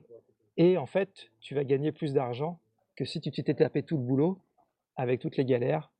Et 0.56 0.78
en 0.78 0.86
fait, 0.86 1.30
tu 1.40 1.54
vas 1.54 1.64
gagner 1.64 1.92
plus 1.92 2.12
d'argent 2.12 2.60
que 2.96 3.04
si 3.04 3.20
tu 3.20 3.30
t'étais 3.30 3.54
tapé 3.54 3.82
tout 3.82 3.96
le 3.96 4.02
boulot 4.02 4.38
avec 4.96 5.20
toutes 5.20 5.36
les 5.36 5.44
galères. 5.44 5.90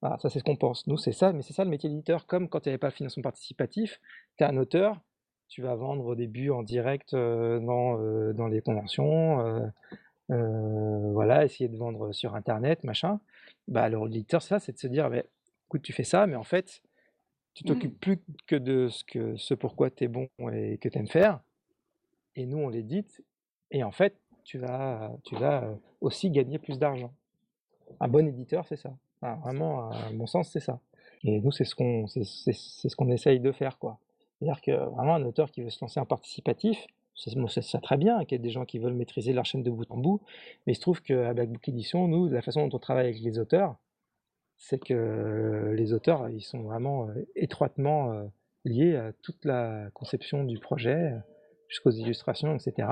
Voilà, 0.00 0.18
ça 0.18 0.30
c'est 0.30 0.38
ce 0.38 0.44
qu'on 0.44 0.56
pense. 0.56 0.86
Nous, 0.86 0.96
c'est 0.96 1.12
ça, 1.12 1.32
mais 1.32 1.42
c'est 1.42 1.52
ça 1.52 1.64
le 1.64 1.70
métier 1.70 1.90
d'éditeur. 1.90 2.26
Comme 2.26 2.48
quand 2.48 2.64
il 2.64 2.68
n'y 2.68 2.72
avait 2.72 2.78
pas 2.78 2.88
le 2.88 2.92
financement 2.94 3.22
participatif, 3.22 4.00
tu 4.36 4.44
es 4.44 4.46
un 4.46 4.56
auteur, 4.56 5.00
tu 5.48 5.62
vas 5.62 5.74
vendre 5.74 6.06
au 6.06 6.14
début 6.14 6.50
en 6.50 6.62
direct 6.62 7.14
euh, 7.14 7.58
dans, 7.58 8.00
euh, 8.00 8.32
dans 8.32 8.46
les 8.46 8.60
conventions, 8.60 9.70
euh, 10.30 11.12
voilà, 11.12 11.44
essayer 11.44 11.68
de 11.68 11.76
vendre 11.76 12.12
sur 12.12 12.34
Internet, 12.34 12.84
machin. 12.84 13.20
Bah, 13.66 13.82
alors 13.82 14.06
l'éditeur, 14.06 14.40
c'est 14.42 14.50
ça, 14.50 14.58
c'est 14.60 14.72
de 14.72 14.78
se 14.78 14.86
dire, 14.86 15.10
mais, 15.10 15.24
écoute, 15.66 15.82
tu 15.82 15.92
fais 15.92 16.04
ça, 16.04 16.26
mais 16.26 16.36
en 16.36 16.44
fait, 16.44 16.82
tu 17.54 17.64
t'occupes 17.64 17.98
plus 17.98 18.20
que 18.46 18.56
de 18.56 18.88
ce, 18.88 19.04
que, 19.04 19.36
ce 19.36 19.54
pourquoi 19.54 19.90
tu 19.90 20.04
es 20.04 20.08
bon 20.08 20.28
et 20.52 20.78
que 20.78 20.88
tu 20.88 20.98
aimes 20.98 21.08
faire. 21.08 21.40
Et 22.38 22.46
nous, 22.46 22.58
on 22.58 22.68
l'édite. 22.68 23.22
Et 23.72 23.82
en 23.82 23.90
fait, 23.90 24.16
tu 24.44 24.58
vas, 24.58 25.12
tu 25.24 25.34
vas 25.36 25.64
euh, 25.64 25.74
aussi 26.00 26.30
gagner 26.30 26.58
plus 26.58 26.78
d'argent. 26.78 27.12
Un 28.00 28.08
bon 28.08 28.26
éditeur, 28.26 28.64
c'est 28.66 28.76
ça. 28.76 28.96
Vraiment, 29.20 29.90
à 29.90 30.12
mon 30.12 30.26
sens, 30.26 30.48
c'est 30.50 30.60
ça. 30.60 30.78
Et 31.24 31.40
nous, 31.40 31.50
c'est 31.50 31.64
ce 31.64 31.74
qu'on 31.74 32.06
ce 32.06 32.96
qu'on 32.96 33.10
essaye 33.10 33.40
de 33.40 33.50
faire. 33.50 33.76
C'est-à-dire 33.80 34.60
que 34.62 34.70
vraiment, 34.70 35.16
un 35.16 35.24
auteur 35.24 35.50
qui 35.50 35.62
veut 35.62 35.70
se 35.70 35.80
lancer 35.82 35.98
en 35.98 36.06
participatif, 36.06 36.78
c'est 37.16 37.62
ça 37.62 37.80
très 37.80 37.96
bien, 37.96 38.24
qu'il 38.24 38.36
y 38.36 38.40
ait 38.40 38.42
des 38.42 38.50
gens 38.50 38.64
qui 38.64 38.78
veulent 38.78 38.94
maîtriser 38.94 39.32
leur 39.32 39.44
chaîne 39.44 39.64
de 39.64 39.70
bout 39.70 39.90
en 39.90 39.96
bout. 39.96 40.20
Mais 40.66 40.74
il 40.74 40.76
se 40.76 40.80
trouve 40.80 41.02
qu'à 41.02 41.34
Black 41.34 41.48
Book 41.50 41.68
Edition, 41.68 42.06
nous, 42.06 42.28
la 42.28 42.42
façon 42.42 42.64
dont 42.68 42.76
on 42.76 42.78
travaille 42.78 43.06
avec 43.06 43.20
les 43.20 43.40
auteurs, 43.40 43.74
c'est 44.56 44.78
que 44.78 45.72
les 45.74 45.92
auteurs, 45.92 46.28
ils 46.28 46.42
sont 46.42 46.62
vraiment 46.62 47.08
euh, 47.08 47.26
étroitement 47.34 48.12
euh, 48.12 48.24
liés 48.64 48.96
à 48.96 49.12
toute 49.12 49.44
la 49.44 49.88
conception 49.94 50.44
du 50.44 50.58
projet, 50.58 51.12
euh, 51.12 51.18
jusqu'aux 51.68 51.90
illustrations, 51.90 52.54
etc. 52.54 52.88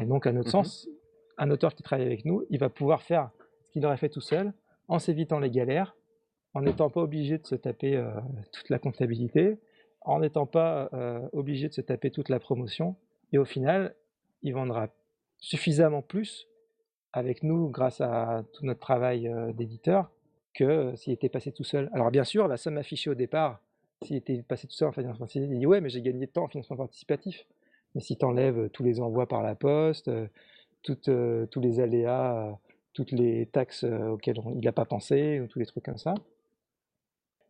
Et 0.00 0.04
donc, 0.04 0.26
à 0.26 0.32
notre 0.32 0.48
Mhm. 0.48 0.52
sens, 0.52 0.88
un 1.38 1.50
auteur 1.50 1.74
qui 1.74 1.82
travaille 1.82 2.06
avec 2.06 2.24
nous, 2.24 2.44
il 2.50 2.58
va 2.58 2.68
pouvoir 2.68 3.02
faire 3.02 3.30
ce 3.62 3.70
qu'il 3.70 3.84
aurait 3.86 3.96
fait 3.96 4.08
tout 4.08 4.20
seul, 4.20 4.52
en 4.88 4.98
s'évitant 4.98 5.38
les 5.40 5.50
galères, 5.50 5.96
en 6.52 6.62
n'étant 6.62 6.90
pas 6.90 7.00
obligé 7.00 7.38
de 7.38 7.46
se 7.46 7.54
taper 7.54 7.96
euh, 7.96 8.10
toute 8.52 8.68
la 8.68 8.78
comptabilité, 8.78 9.58
en 10.02 10.20
n'étant 10.20 10.46
pas 10.46 10.88
euh, 10.92 11.26
obligé 11.32 11.68
de 11.68 11.72
se 11.72 11.80
taper 11.80 12.10
toute 12.10 12.28
la 12.28 12.38
promotion. 12.38 12.96
Et 13.32 13.38
au 13.38 13.44
final, 13.44 13.94
il 14.42 14.52
vendra 14.54 14.88
suffisamment 15.38 16.02
plus 16.02 16.46
avec 17.12 17.42
nous 17.42 17.68
grâce 17.70 18.00
à 18.00 18.44
tout 18.52 18.64
notre 18.64 18.80
travail 18.80 19.28
euh, 19.28 19.52
d'éditeur 19.52 20.10
que 20.54 20.94
s'il 20.94 21.12
était 21.12 21.28
passé 21.28 21.50
tout 21.52 21.64
seul. 21.64 21.90
Alors 21.92 22.10
bien 22.10 22.24
sûr, 22.24 22.46
la 22.46 22.56
somme 22.56 22.76
affichée 22.78 23.10
au 23.10 23.14
départ, 23.14 23.60
s'il 24.02 24.16
était 24.16 24.42
passé 24.42 24.68
tout 24.68 24.74
seul 24.74 24.88
en 24.88 24.92
financement 24.92 25.20
participatif, 25.20 25.50
il 25.52 25.58
dit 25.58 25.66
ouais 25.66 25.80
mais 25.80 25.88
j'ai 25.88 26.02
gagné 26.02 26.26
de 26.26 26.30
temps 26.30 26.44
en 26.44 26.48
financement 26.48 26.76
participatif. 26.76 27.46
Mais 27.94 28.00
si 28.00 28.16
tu 28.16 28.24
enlèves 28.24 28.68
tous 28.70 28.82
les 28.82 29.00
envois 29.00 29.26
par 29.26 29.42
la 29.42 29.54
poste, 29.54 30.08
euh, 30.08 30.26
toutes, 30.82 31.08
euh, 31.08 31.46
tous 31.46 31.60
les 31.60 31.80
aléas, 31.80 32.48
euh, 32.48 32.52
toutes 32.92 33.12
les 33.12 33.46
taxes 33.46 33.84
euh, 33.84 34.08
auxquelles 34.10 34.40
on- 34.44 34.50
il 34.54 34.64
n'a 34.64 34.72
pas 34.72 34.84
pensé, 34.84 35.40
ou 35.40 35.46
tous 35.46 35.58
les 35.58 35.66
trucs 35.66 35.84
comme 35.84 35.98
ça, 35.98 36.14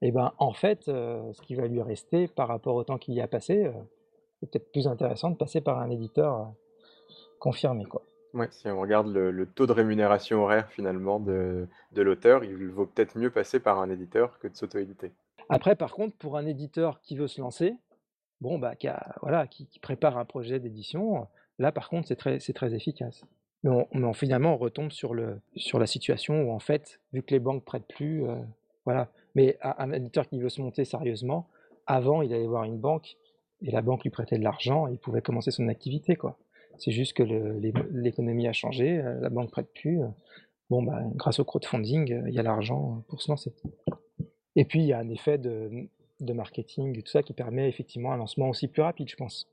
et 0.02 0.12
ben 0.12 0.32
en 0.38 0.52
fait, 0.52 0.88
euh, 0.88 1.32
ce 1.32 1.40
qui 1.42 1.54
va 1.54 1.66
lui 1.66 1.80
rester 1.80 2.28
par 2.28 2.48
rapport 2.48 2.74
au 2.74 2.84
temps 2.84 2.98
qu'il 2.98 3.14
y 3.14 3.20
a 3.20 3.28
passé, 3.28 3.64
euh, 3.64 3.72
c'est 4.40 4.50
peut-être 4.50 4.70
plus 4.70 4.86
intéressant 4.86 5.30
de 5.30 5.36
passer 5.36 5.60
par 5.60 5.78
un 5.78 5.90
éditeur 5.90 6.40
euh, 6.40 6.44
confirmé. 7.38 7.84
Quoi. 7.84 8.02
Ouais, 8.34 8.48
si 8.50 8.68
on 8.68 8.80
regarde 8.80 9.06
le, 9.08 9.30
le 9.30 9.46
taux 9.46 9.66
de 9.66 9.72
rémunération 9.72 10.42
horaire 10.42 10.68
finalement 10.70 11.20
de, 11.20 11.68
de 11.92 12.02
l'auteur, 12.02 12.44
il 12.44 12.68
vaut 12.68 12.86
peut-être 12.86 13.16
mieux 13.16 13.30
passer 13.30 13.60
par 13.60 13.78
un 13.78 13.88
éditeur 13.88 14.38
que 14.40 14.48
de 14.48 14.56
s'auto-éditer. 14.56 15.12
Après, 15.48 15.76
par 15.76 15.92
contre, 15.92 16.16
pour 16.16 16.36
un 16.36 16.46
éditeur 16.46 17.00
qui 17.00 17.16
veut 17.16 17.28
se 17.28 17.40
lancer, 17.40 17.76
bon, 18.44 18.58
bah, 18.58 18.76
qui, 18.76 18.88
voilà, 19.22 19.46
qui, 19.46 19.66
prépare 19.80 20.18
un 20.18 20.26
projet 20.26 20.60
d'édition, 20.60 21.26
là, 21.58 21.72
par 21.72 21.88
contre, 21.88 22.08
c'est 22.08 22.16
très, 22.16 22.38
très 22.38 22.74
efficace. 22.74 23.24
Mais, 23.62 23.70
on, 23.70 23.88
mais 23.94 24.12
finalement, 24.12 24.54
on 24.54 24.58
retombe 24.58 24.92
sur, 24.92 25.14
le, 25.14 25.40
sur 25.56 25.78
la 25.78 25.86
situation 25.86 26.42
où, 26.42 26.52
en 26.52 26.58
fait, 26.58 27.00
vu 27.14 27.22
que 27.22 27.32
les 27.32 27.40
banques 27.40 27.64
prêtent 27.64 27.88
plus, 27.88 28.28
euh, 28.28 28.36
voilà. 28.84 29.08
Mais 29.34 29.58
un, 29.62 29.90
éditeur 29.92 30.28
qui 30.28 30.38
veut 30.38 30.50
se 30.50 30.60
monter 30.60 30.84
sérieusement, 30.84 31.48
avant, 31.86 32.22
il 32.22 32.32
allait 32.32 32.46
voir 32.46 32.64
une 32.64 32.78
banque 32.78 33.16
et 33.62 33.70
la 33.70 33.82
banque 33.82 34.04
lui 34.04 34.10
prêtait 34.10 34.38
de 34.38 34.44
l'argent 34.44 34.86
et 34.86 34.92
il 34.92 34.98
pouvait 34.98 35.22
commencer 35.22 35.50
son 35.50 35.66
activité. 35.68 36.16
C'est 36.78 36.92
juste 36.92 37.14
que 37.14 37.22
l'économie 37.24 38.46
a 38.46 38.52
changé, 38.52 38.98
euh, 38.98 39.18
la 39.20 39.30
banque 39.30 39.50
prête 39.50 39.72
plus. 39.74 40.02
euh, 40.02 40.08
Bon, 40.70 40.82
bah, 40.82 41.02
grâce 41.14 41.40
au 41.40 41.44
crowdfunding, 41.44 42.24
il 42.26 42.34
y 42.34 42.38
a 42.38 42.42
l'argent 42.42 43.04
pour 43.08 43.20
se 43.20 43.30
lancer. 43.30 43.52
Et 44.56 44.64
puis, 44.64 44.80
il 44.80 44.86
y 44.86 44.92
a 44.94 44.98
un 44.98 45.10
effet 45.10 45.36
de, 45.36 45.88
de 46.24 46.32
marketing, 46.32 47.02
tout 47.02 47.10
ça, 47.10 47.22
qui 47.22 47.32
permet 47.32 47.68
effectivement 47.68 48.12
un 48.12 48.16
lancement 48.16 48.48
aussi 48.48 48.68
plus 48.68 48.82
rapide, 48.82 49.08
je 49.08 49.16
pense. 49.16 49.48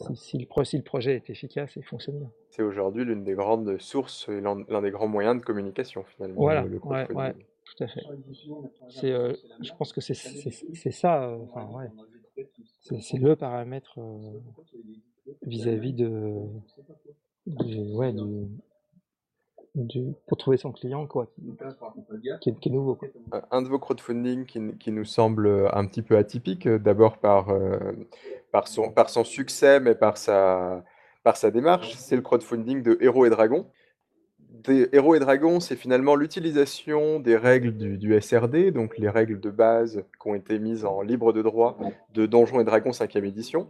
Si, 0.00 0.16
si 0.16 0.38
le, 0.38 0.46
pro- 0.46 0.64
si 0.64 0.76
le 0.76 0.82
projet 0.82 1.14
est 1.16 1.30
efficace 1.30 1.76
et 1.76 1.82
fonctionne 1.82 2.18
bien. 2.18 2.30
C'est 2.50 2.62
aujourd'hui 2.62 3.04
l'une 3.04 3.24
des 3.24 3.34
grandes 3.34 3.80
sources 3.80 4.28
et 4.28 4.40
l'un 4.40 4.82
des 4.82 4.90
grands 4.90 5.08
moyens 5.08 5.38
de 5.38 5.44
communication 5.44 6.04
finalement, 6.04 6.40
Voilà, 6.42 6.62
le, 6.62 6.70
le 6.70 6.78
ouais, 6.84 7.34
tout 7.64 7.84
à 7.84 7.88
fait. 7.88 8.02
Euh, 9.04 9.34
je 9.60 9.72
pense 9.78 9.92
que 9.92 10.00
c'est 10.00 10.90
ça, 10.90 11.24
euh, 11.24 11.38
enfin, 11.44 11.66
ouais. 11.72 11.88
C'est 13.00 13.18
le 13.18 13.36
paramètre 13.36 13.98
euh, 13.98 14.40
vis-à-vis 15.46 15.92
de, 15.94 16.42
ouais, 17.46 18.12
du, 18.12 18.46
pour 20.26 20.38
trouver 20.38 20.56
son 20.56 20.70
client, 20.72 21.06
quoi, 21.06 21.26
qui, 21.26 21.42
qui 22.40 22.54
qui 22.54 22.68
est 22.68 22.72
nouveau. 22.72 22.94
Quoi. 22.94 23.08
Un 23.50 23.62
de 23.62 23.68
vos 23.68 23.78
crowdfunding 23.78 24.44
qui, 24.46 24.60
qui 24.78 24.92
nous 24.92 25.04
semble 25.04 25.68
un 25.72 25.84
petit 25.86 26.02
peu 26.02 26.16
atypique, 26.16 26.66
euh, 26.66 26.78
d'abord 26.78 27.18
par, 27.18 27.50
euh, 27.50 27.78
par, 28.52 28.68
son, 28.68 28.90
par 28.92 29.10
son 29.10 29.24
succès, 29.24 29.80
mais 29.80 29.94
par 29.96 30.16
sa, 30.16 30.84
par 31.24 31.36
sa 31.36 31.50
démarche, 31.50 31.94
c'est 31.96 32.14
le 32.16 32.22
crowdfunding 32.22 32.82
de 32.82 32.96
Héros 33.00 33.26
et 33.26 33.30
Dragons. 33.30 33.66
Des 34.38 34.88
Héros 34.92 35.16
et 35.16 35.18
Dragons, 35.18 35.58
c'est 35.58 35.74
finalement 35.74 36.14
l'utilisation 36.14 37.18
des 37.18 37.36
règles 37.36 37.76
du, 37.76 37.98
du 37.98 38.20
SRD, 38.20 38.70
donc 38.70 38.96
les 38.98 39.08
règles 39.08 39.40
de 39.40 39.50
base 39.50 40.04
qui 40.22 40.28
ont 40.28 40.36
été 40.36 40.60
mises 40.60 40.84
en 40.84 41.02
libre 41.02 41.32
de 41.32 41.42
droit 41.42 41.76
de 42.14 42.26
Donjons 42.26 42.60
et 42.60 42.64
Dragons 42.64 42.92
5e 42.92 43.24
édition. 43.24 43.68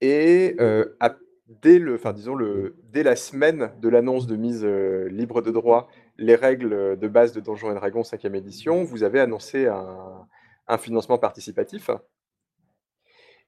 Et 0.00 0.54
euh, 0.60 0.96
à- 1.00 1.16
dès, 1.62 1.78
le, 1.78 1.94
enfin, 1.94 2.12
disons 2.12 2.34
le, 2.34 2.76
dès 2.92 3.02
la 3.02 3.16
semaine 3.16 3.70
de 3.80 3.88
l'annonce 3.88 4.26
de 4.26 4.36
mise 4.36 4.64
euh, 4.64 5.08
libre 5.08 5.42
de 5.42 5.50
droit 5.50 5.88
les 6.16 6.34
règles 6.34 6.98
de 6.98 7.08
base 7.08 7.32
de 7.32 7.40
Donjons 7.40 7.70
et 7.70 7.74
Dragons 7.74 8.02
5e 8.02 8.34
édition, 8.34 8.82
vous 8.84 9.04
avez 9.04 9.20
annoncé 9.20 9.66
un, 9.66 10.26
un 10.66 10.78
financement 10.78 11.18
participatif. 11.18 11.90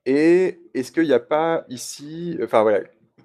Et 0.06 0.60
est-ce 0.74 0.92
qu'il 0.92 1.04
n'y 1.04 1.12
a 1.12 1.20
pas 1.20 1.64
ici, 1.68 2.38
enfin 2.42 2.62
voilà, 2.62 2.80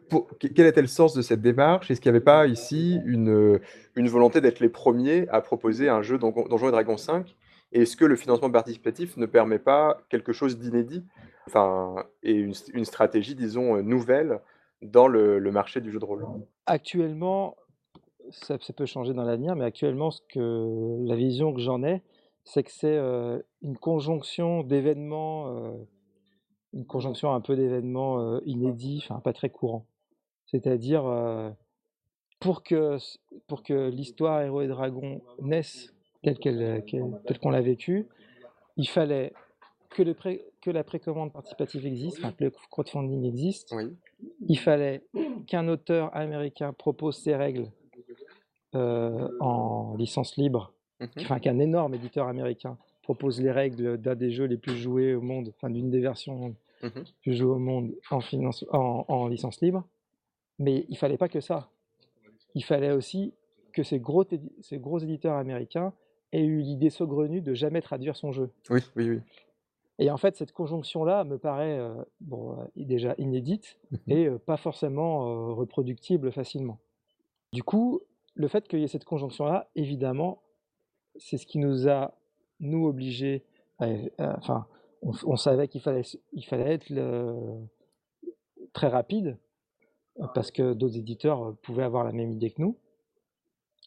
pour- 0.10 0.28
quel 0.40 0.68
était 0.68 0.82
le 0.82 0.88
sens 0.88 1.14
de 1.14 1.22
cette 1.22 1.42
démarche? 1.42 1.90
Est-ce 1.90 2.02
qu'il 2.02 2.12
n'y 2.12 2.18
avait 2.18 2.24
pas 2.24 2.48
ici 2.48 3.00
une, 3.06 3.60
une 3.96 4.08
volonté 4.10 4.42
d'être 4.42 4.60
les 4.60 4.70
premiers 4.70 5.28
à 5.30 5.42
proposer 5.42 5.90
un 5.90 6.02
jeu 6.02 6.18
Don- 6.18 6.32
Donjons 6.50 6.68
et 6.68 6.72
Dragons 6.72 6.98
5 6.98 7.36
Et 7.72 7.84
est-ce 7.84 7.96
que 7.96 8.06
le 8.06 8.16
financement 8.16 8.52
participatif 8.52 9.16
ne 9.18 9.26
permet 9.26 9.60
pas 9.60 10.02
quelque 10.10 10.34
chose 10.34 10.60
d'inédit? 10.60 11.04
Enfin, 11.48 12.06
et 12.24 12.34
une, 12.34 12.54
une 12.74 12.86
stratégie, 12.86 13.36
disons, 13.36 13.78
euh, 13.78 13.82
nouvelle 13.82 14.40
dans 14.82 15.08
le, 15.08 15.40
le 15.40 15.52
marché 15.52 15.82
du 15.82 15.92
jeu 15.92 16.00
de 16.00 16.06
rôle? 16.06 16.26
Actuellement, 16.66 17.56
ça, 18.32 18.58
ça 18.60 18.74
peut 18.74 18.86
changer 18.86 19.14
dans 19.14 19.24
l'avenir, 19.24 19.56
mais 19.56 19.66
actuellement, 19.66 20.12
ce 20.12 20.22
que, 20.30 20.98
la 21.08 21.16
vision 21.16 21.54
que 21.54 21.62
j'en 21.62 21.84
ai, 21.84 22.02
c'est 22.44 22.64
que 22.64 22.72
c'est 22.72 22.96
euh, 22.96 23.40
une 23.62 23.78
conjonction 23.78 24.64
d'événements, 24.64 25.56
euh, 25.58 25.72
une 26.74 26.86
conjonction 26.86 27.34
un 27.34 27.42
peu 27.42 27.56
d'événements 27.56 28.20
euh, 28.20 28.40
inédits, 28.46 29.02
enfin 29.04 29.20
pas 29.20 29.34
très 29.34 29.50
courants. 29.50 29.86
C'est-à-dire, 30.48 31.04
pour 32.40 32.64
que, 32.64 32.98
pour 33.48 33.64
que 33.64 33.90
l'histoire 33.90 34.42
Héros 34.42 34.62
et 34.62 34.68
Dragons 34.68 35.22
naisse 35.42 35.94
telle 36.22 36.38
qu'elle, 36.38 36.84
qu'elle- 36.86 37.20
telle 37.26 37.40
qu'on 37.40 37.50
l'a 37.50 37.62
vécue, 37.62 38.08
il 38.78 38.88
fallait 38.88 39.34
que, 39.90 40.04
le 40.04 40.14
pré- 40.14 40.46
que 40.62 40.70
la 40.70 40.84
précommande 40.84 41.32
participative 41.34 41.86
existe, 41.88 42.18
enfin, 42.20 42.32
que 42.32 42.44
le 42.44 42.52
crowdfunding 42.52 43.26
existe, 43.26 43.72
Oui. 43.72 43.96
Il 44.48 44.60
fallait 44.60 45.04
qu'un 45.48 45.68
auteur 45.68 46.16
américain 46.16 46.74
propose 46.74 47.18
ses 47.18 47.36
règles 47.36 47.72
euh, 48.76 49.30
en 49.40 49.96
licence 49.98 50.38
libre, 50.38 50.72
Mmh 51.02 51.06
enfin 51.20 51.40
qu'un 51.40 51.60
énorme 51.60 51.94
éditeur 51.96 52.28
américain 52.30 52.78
propose 53.04 53.42
les 53.42 53.52
règles 53.52 53.98
d'un 53.98 54.16
des 54.16 54.32
jeux 54.32 54.46
les 54.46 54.58
plus 54.58 54.78
joués 54.78 55.14
au 55.14 55.22
monde, 55.22 55.52
enfin 55.56 55.70
d'une 55.70 55.90
des 55.90 56.00
versions 56.00 56.56
Mmh 56.84 56.88
plus 57.22 57.36
jouées 57.36 57.52
au 57.56 57.60
monde 57.60 57.94
en, 58.12 58.22
finance, 58.22 58.66
en, 58.72 59.06
en 59.08 59.28
licence 59.28 59.60
libre. 59.62 59.84
Mais 60.60 60.86
il 60.88 60.98
fallait 60.98 61.18
pas 61.18 61.28
que 61.30 61.42
ça. 61.42 61.70
Il 62.54 62.64
fallait 62.64 62.92
aussi 62.92 63.34
que 63.74 63.84
ces 63.84 64.00
gros, 64.00 64.24
ces 64.62 64.78
gros 64.80 65.00
éditeurs 65.00 65.36
américains 65.36 65.94
aient 66.32 66.46
eu 66.46 66.62
l'idée 66.62 66.90
saugrenue 66.90 67.42
de 67.42 67.54
jamais 67.54 67.82
traduire 67.82 68.16
son 68.16 68.32
jeu. 68.32 68.50
Oui, 68.70 68.82
oui, 68.96 69.10
oui. 69.10 69.20
Et 70.00 70.12
en 70.12 70.18
fait, 70.18 70.36
cette 70.36 70.52
conjonction-là 70.52 71.24
me 71.24 71.38
paraît 71.38 71.78
euh, 71.80 71.94
bon, 72.20 72.60
euh, 72.60 72.66
déjà 72.76 73.16
inédite 73.18 73.80
Mmh 73.92 73.98
et 74.12 74.26
euh, 74.28 74.38
pas 74.38 74.58
forcément 74.58 75.28
euh, 75.52 75.54
reproductible 75.54 76.32
facilement. 76.32 76.80
Du 77.54 77.64
coup, 77.64 78.02
le 78.36 78.48
fait 78.48 78.68
qu'il 78.68 78.80
y 78.80 78.84
ait 78.84 78.88
cette 78.88 79.06
conjonction-là, 79.06 79.70
évidemment, 79.76 80.42
c'est 81.18 81.38
ce 81.38 81.46
qui 81.46 81.60
nous 81.60 81.88
a, 81.88 82.14
nous, 82.60 82.86
obligés, 82.88 83.44
à- 83.80 83.88
à- 84.18 84.38
enfin, 84.38 84.68
on, 85.02 85.12
on 85.26 85.36
savait 85.38 85.68
qu'il 85.70 85.82
fallait, 85.82 86.04
il 86.34 86.46
fallait 86.46 86.74
être 86.74 86.90
le- 86.90 87.60
très 88.74 88.88
rapide, 88.88 89.38
parce 90.34 90.52
que 90.52 90.74
d'autres 90.74 90.98
éditeurs 90.98 91.56
pouvaient 91.62 91.84
avoir 91.84 92.04
la 92.04 92.12
même 92.12 92.32
idée 92.32 92.52
que 92.52 92.62
nous. 92.62 92.78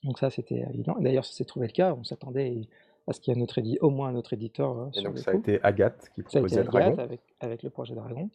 Donc 0.05 0.19
ça, 0.19 0.31
c'était 0.31 0.65
évident. 0.73 0.97
D'ailleurs, 1.01 1.25
ça 1.25 1.33
s'est 1.33 1.45
trouvé 1.45 1.67
le 1.67 1.73
cas. 1.73 1.95
On 1.95 2.05
s'attendait 2.05 2.69
à 3.09 3.13
ce 3.13 3.21
qu'il 3.21 3.33
y 3.35 3.37
ait 3.37 3.41
un 3.41 3.43
autre 3.43 3.59
édi- 3.59 3.79
au 3.81 3.91
moins 3.91 4.09
un 4.09 4.15
autre 4.17 4.33
éditeur 4.35 4.79
euh, 4.79 4.87
Et 4.95 5.01
sur 5.01 5.05
donc 5.11 5.19
ça 5.19 5.31
a 5.31 5.35
été 5.35 5.61
Agathe 5.63 6.11
qui 6.15 6.23
Ça 6.29 6.39
a 6.39 6.43
été 6.43 6.57
proposait 6.57 6.61
Agathe 6.61 6.71
Dragon. 6.73 6.99
avec, 7.03 7.21
avec 7.41 7.63
le 7.63 7.71
projet 7.71 7.95
Dragon. 7.95 8.29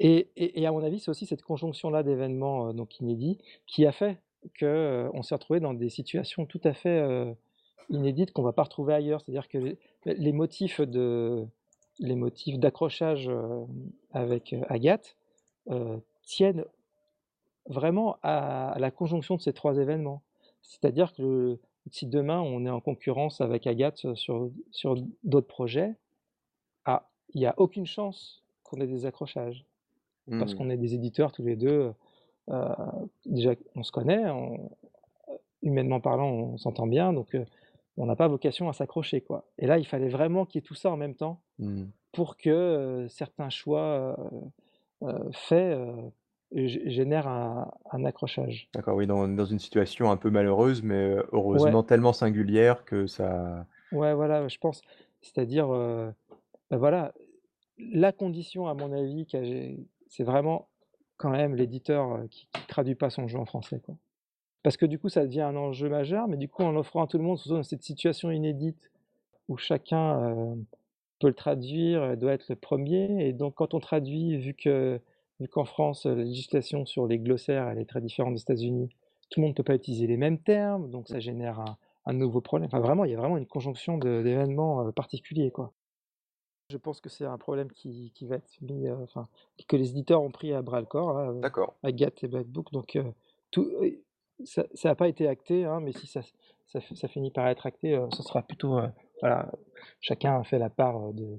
Et, 0.00 0.28
et- 0.36 0.60
et 0.60 0.66
à 0.66 0.72
mon 0.72 0.82
avis, 0.82 0.98
c'est 0.98 1.10
aussi 1.10 1.26
cette 1.26 1.42
conjonction-là 1.42 2.02
d'événements 2.02 2.68
euh, 2.68 2.72
donc 2.72 2.98
inédits 3.00 3.38
qui 3.66 3.86
a 3.86 3.92
fait 3.92 4.20
qu'on 4.58 5.22
s'est 5.22 5.34
retrouvé 5.36 5.60
dans 5.60 5.72
des 5.74 5.88
situations 5.88 6.46
tout 6.46 6.60
à 6.64 6.72
fait 6.72 6.98
euh, 7.00 7.32
inédites 7.90 8.32
qu'on 8.32 8.42
ne 8.42 8.46
va 8.48 8.52
pas 8.52 8.64
retrouver 8.64 8.92
ailleurs. 8.94 9.20
C'est-à-dire 9.20 9.48
que 9.48 9.58
les, 9.58 9.78
les 10.04 10.32
motifs 10.32 10.80
de 10.80 11.46
les 12.00 12.16
motifs 12.16 12.58
d'accrochage 12.58 13.28
euh, 13.28 13.64
avec 14.12 14.52
euh, 14.52 14.62
Agathe 14.68 15.16
euh, 15.70 15.98
tiennent 16.24 16.64
vraiment 17.66 18.16
à, 18.22 18.70
à 18.70 18.78
la 18.80 18.90
conjonction 18.90 19.36
de 19.36 19.40
ces 19.40 19.52
trois 19.52 19.76
événements. 19.78 20.22
C'est-à-dire 20.62 21.12
que 21.12 21.22
le- 21.22 21.60
si 21.90 22.06
demain 22.06 22.40
on 22.40 22.64
est 22.66 22.70
en 22.70 22.80
concurrence 22.80 23.40
avec 23.40 23.66
Agathe 23.66 24.14
sur, 24.14 24.50
sur 24.70 24.96
d'autres 25.24 25.46
projets, 25.48 25.94
ah, 26.84 27.08
il 27.34 27.40
n'y 27.40 27.46
a 27.46 27.54
aucune 27.58 27.86
chance 27.86 28.42
qu'on 28.64 28.80
ait 28.80 28.86
des 28.86 29.06
accrochages. 29.06 29.64
Parce 30.38 30.54
Mmh. 30.54 30.56
qu'on 30.56 30.70
est 30.70 30.76
des 30.76 30.94
éditeurs 30.94 31.32
tous 31.32 31.42
les 31.44 31.56
deux. 31.56 31.92
euh, 32.50 32.68
déjà, 33.26 33.54
on 33.76 33.82
se 33.82 33.92
connaît, 33.92 34.28
on- 34.30 34.70
humainement 35.62 36.00
parlant, 36.00 36.28
on 36.30 36.58
s'entend 36.58 36.86
bien, 36.86 37.12
donc 37.12 37.34
euh, 37.34 37.44
on 37.96 38.06
n'a 38.06 38.16
pas 38.16 38.28
vocation 38.28 38.68
à 38.68 38.72
s'accrocher. 38.72 39.20
quoi. 39.20 39.44
Et 39.58 39.66
là, 39.66 39.78
il 39.78 39.84
fallait 39.86 40.08
vraiment 40.08 40.44
qu'il 40.46 40.60
y 40.60 40.64
ait 40.64 40.66
tout 40.66 40.74
ça 40.74 40.90
en 40.90 40.96
même 40.96 41.14
temps 41.14 41.40
Mmh. 41.58 41.84
pour 42.12 42.36
que 42.36 42.50
euh, 42.50 43.08
certains 43.08 43.50
choix 43.50 43.80
euh, 43.80 44.16
euh, 45.04 45.30
faits 45.32 45.76
g- 46.54 46.82
génèrent 46.90 47.28
un, 47.28 47.70
un 47.90 48.04
accrochage. 48.04 48.68
D'accord, 48.74 48.96
oui, 48.96 49.06
dans, 49.06 49.28
dans 49.28 49.44
une 49.44 49.58
situation 49.58 50.10
un 50.10 50.16
peu 50.16 50.30
malheureuse, 50.30 50.82
mais 50.82 50.94
euh, 50.94 51.22
heureusement 51.32 51.82
tellement 51.82 52.12
singulière 52.12 52.84
que 52.84 53.06
ça. 53.06 53.66
Ouais, 53.90 54.14
voilà, 54.14 54.48
je 54.48 54.58
pense. 54.58 54.82
C'est-à-dire, 55.20 55.70
euh, 55.70 56.10
ben 56.70 56.78
voilà, 56.78 57.12
la 57.78 58.12
condition, 58.12 58.66
à 58.66 58.74
mon 58.74 58.92
avis, 58.92 59.26
c'est 60.08 60.24
vraiment 60.24 60.68
quand 61.16 61.30
même 61.30 61.54
l'éditeur 61.54 62.12
euh, 62.12 62.26
qui 62.30 62.48
ne 62.54 62.66
traduit 62.68 62.94
pas 62.94 63.10
son 63.10 63.28
jeu 63.28 63.38
en 63.38 63.44
français. 63.44 63.80
Quoi. 63.84 63.94
Parce 64.62 64.76
que 64.76 64.86
du 64.86 64.98
coup, 64.98 65.08
ça 65.08 65.24
devient 65.24 65.42
un 65.42 65.56
enjeu 65.56 65.88
majeur, 65.88 66.28
mais 66.28 66.36
du 66.36 66.48
coup, 66.48 66.62
en 66.62 66.72
l'offrant 66.72 67.04
à 67.04 67.06
tout 67.06 67.18
le 67.18 67.24
monde, 67.24 67.38
surtout 67.38 67.56
dans 67.56 67.62
cette 67.62 67.82
situation 67.82 68.30
inédite 68.30 68.90
où 69.48 69.56
chacun 69.56 70.22
euh, 70.22 70.54
peut 71.18 71.28
le 71.28 71.34
traduire, 71.34 72.16
doit 72.16 72.32
être 72.32 72.48
le 72.48 72.56
premier. 72.56 73.26
Et 73.26 73.32
donc, 73.32 73.54
quand 73.54 73.74
on 73.74 73.80
traduit, 73.80 74.38
vu 74.38 74.54
que 74.54 75.00
vu 75.42 75.48
qu'en 75.48 75.64
France, 75.64 76.06
euh, 76.06 76.14
la 76.14 76.24
législation 76.24 76.86
sur 76.86 77.06
les 77.06 77.18
glossaires, 77.18 77.68
elle 77.68 77.78
est 77.78 77.88
très 77.88 78.00
différente 78.00 78.34
des 78.34 78.40
États-Unis, 78.40 78.88
tout 79.30 79.40
le 79.40 79.42
monde 79.42 79.52
ne 79.52 79.56
peut 79.56 79.62
pas 79.62 79.74
utiliser 79.74 80.06
les 80.06 80.16
mêmes 80.16 80.38
termes, 80.38 80.90
donc 80.90 81.08
ça 81.08 81.20
génère 81.20 81.60
un, 81.60 81.76
un 82.06 82.12
nouveau 82.12 82.40
problème. 82.40 82.68
Enfin, 82.68 82.80
vraiment, 82.80 83.04
il 83.04 83.10
y 83.10 83.14
a 83.14 83.18
vraiment 83.18 83.38
une 83.38 83.46
conjonction 83.46 83.98
d'événements 83.98 84.86
euh, 84.86 84.92
particuliers, 84.92 85.50
quoi. 85.50 85.72
Je 86.70 86.78
pense 86.78 87.00
que 87.00 87.10
c'est 87.10 87.26
un 87.26 87.36
problème 87.36 87.70
qui, 87.70 88.12
qui 88.14 88.26
va 88.26 88.36
être 88.36 88.60
mis, 88.62 88.86
euh, 88.86 88.96
enfin, 89.02 89.28
que 89.68 89.76
les 89.76 89.90
éditeurs 89.90 90.22
ont 90.22 90.30
pris 90.30 90.54
à 90.54 90.62
bras 90.62 90.80
le 90.80 90.86
corps, 90.86 91.12
là, 91.12 91.30
euh, 91.30 91.40
D'accord. 91.40 91.74
Agathe 91.82 92.24
et 92.24 92.28
Black 92.28 92.46
Book. 92.46 92.72
Donc, 92.72 92.96
euh, 92.96 93.04
tout, 93.50 93.68
euh, 93.82 93.90
ça 94.44 94.64
n'a 94.84 94.94
pas 94.94 95.08
été 95.08 95.28
acté, 95.28 95.64
hein, 95.64 95.80
mais 95.80 95.92
si 95.92 96.06
ça, 96.06 96.22
ça, 96.68 96.80
ça 96.80 97.08
finit 97.08 97.30
par 97.30 97.46
être 97.48 97.66
acté, 97.66 97.94
euh, 97.94 98.06
ce 98.10 98.22
sera 98.22 98.42
plutôt, 98.42 98.78
euh, 98.78 98.88
voilà, 99.20 99.52
chacun 100.00 100.38
a 100.40 100.44
fait 100.44 100.58
la 100.58 100.70
part 100.70 100.96
euh, 100.96 101.12
de 101.12 101.38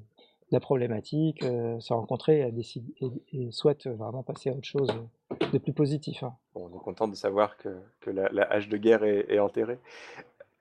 la 0.54 0.60
problématique, 0.60 1.44
euh, 1.44 1.80
s'est 1.80 1.94
rencontré 1.94 2.40
et, 2.40 2.44
a 2.44 2.52
décidé, 2.52 2.94
et, 3.34 3.52
souhaite 3.52 3.88
vraiment 3.88 4.24
passer 4.24 4.50
à 4.50 4.54
autre 4.54 4.68
chose 4.68 4.90
euh, 4.92 5.48
de 5.52 5.58
plus 5.58 5.74
positif. 5.74 6.24
hein. 6.24 6.36
Bon, 6.54 6.70
on 6.72 6.78
est 6.78 6.84
content 6.84 7.08
de 7.08 7.16
savoir 7.16 7.58
que, 7.58 7.70
que 8.02 8.12
la, 8.12 8.44
hache 8.44 8.70
de 8.70 8.78
guerre 8.78 9.04
est, 9.04 9.40
enterrée. 9.40 9.80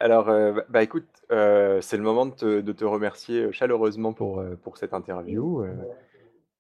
Alors, 0.01 0.31
euh, 0.31 0.53
bah, 0.53 0.65
bah, 0.71 0.83
écoute, 0.83 1.07
euh, 1.31 1.81
c'est 1.83 1.99
le 1.99 2.03
moment 2.03 2.27
de 2.27 2.33
te, 2.61 2.85
remercier 2.85 3.53
chaleureusement 3.53 4.15
pour, 4.15 4.41
euh, 4.41 4.57
pour 4.57 4.79
cette 4.79 4.95
interview. 4.95 5.63
euh, 5.63 5.75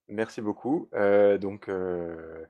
merci 0.09 0.43
beaucoup. 0.43 0.89
Euh, 0.95 1.39
donc, 1.39 1.69
euh, 1.69 2.45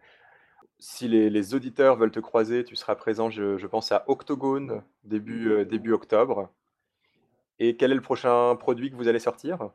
si 0.80 1.06
les, 1.06 1.54
auditeurs 1.54 1.96
veulent 1.96 2.10
te 2.10 2.20
croiser, 2.20 2.64
tu 2.64 2.74
seras 2.74 2.96
présent, 2.96 3.30
je, 3.30 3.56
je 3.56 3.66
pense, 3.68 3.92
à 3.92 4.04
Octogone 4.08 4.82
début, 5.04 5.52
euh, 5.52 5.64
début 5.64 5.92
octobre. 5.92 6.50
Et 7.60 7.76
quel 7.76 7.92
est 7.92 7.94
le 7.94 8.00
prochain 8.00 8.56
produit 8.56 8.90
que 8.90 8.96
vous 8.96 9.06
allez 9.06 9.20
sortir? 9.20 9.70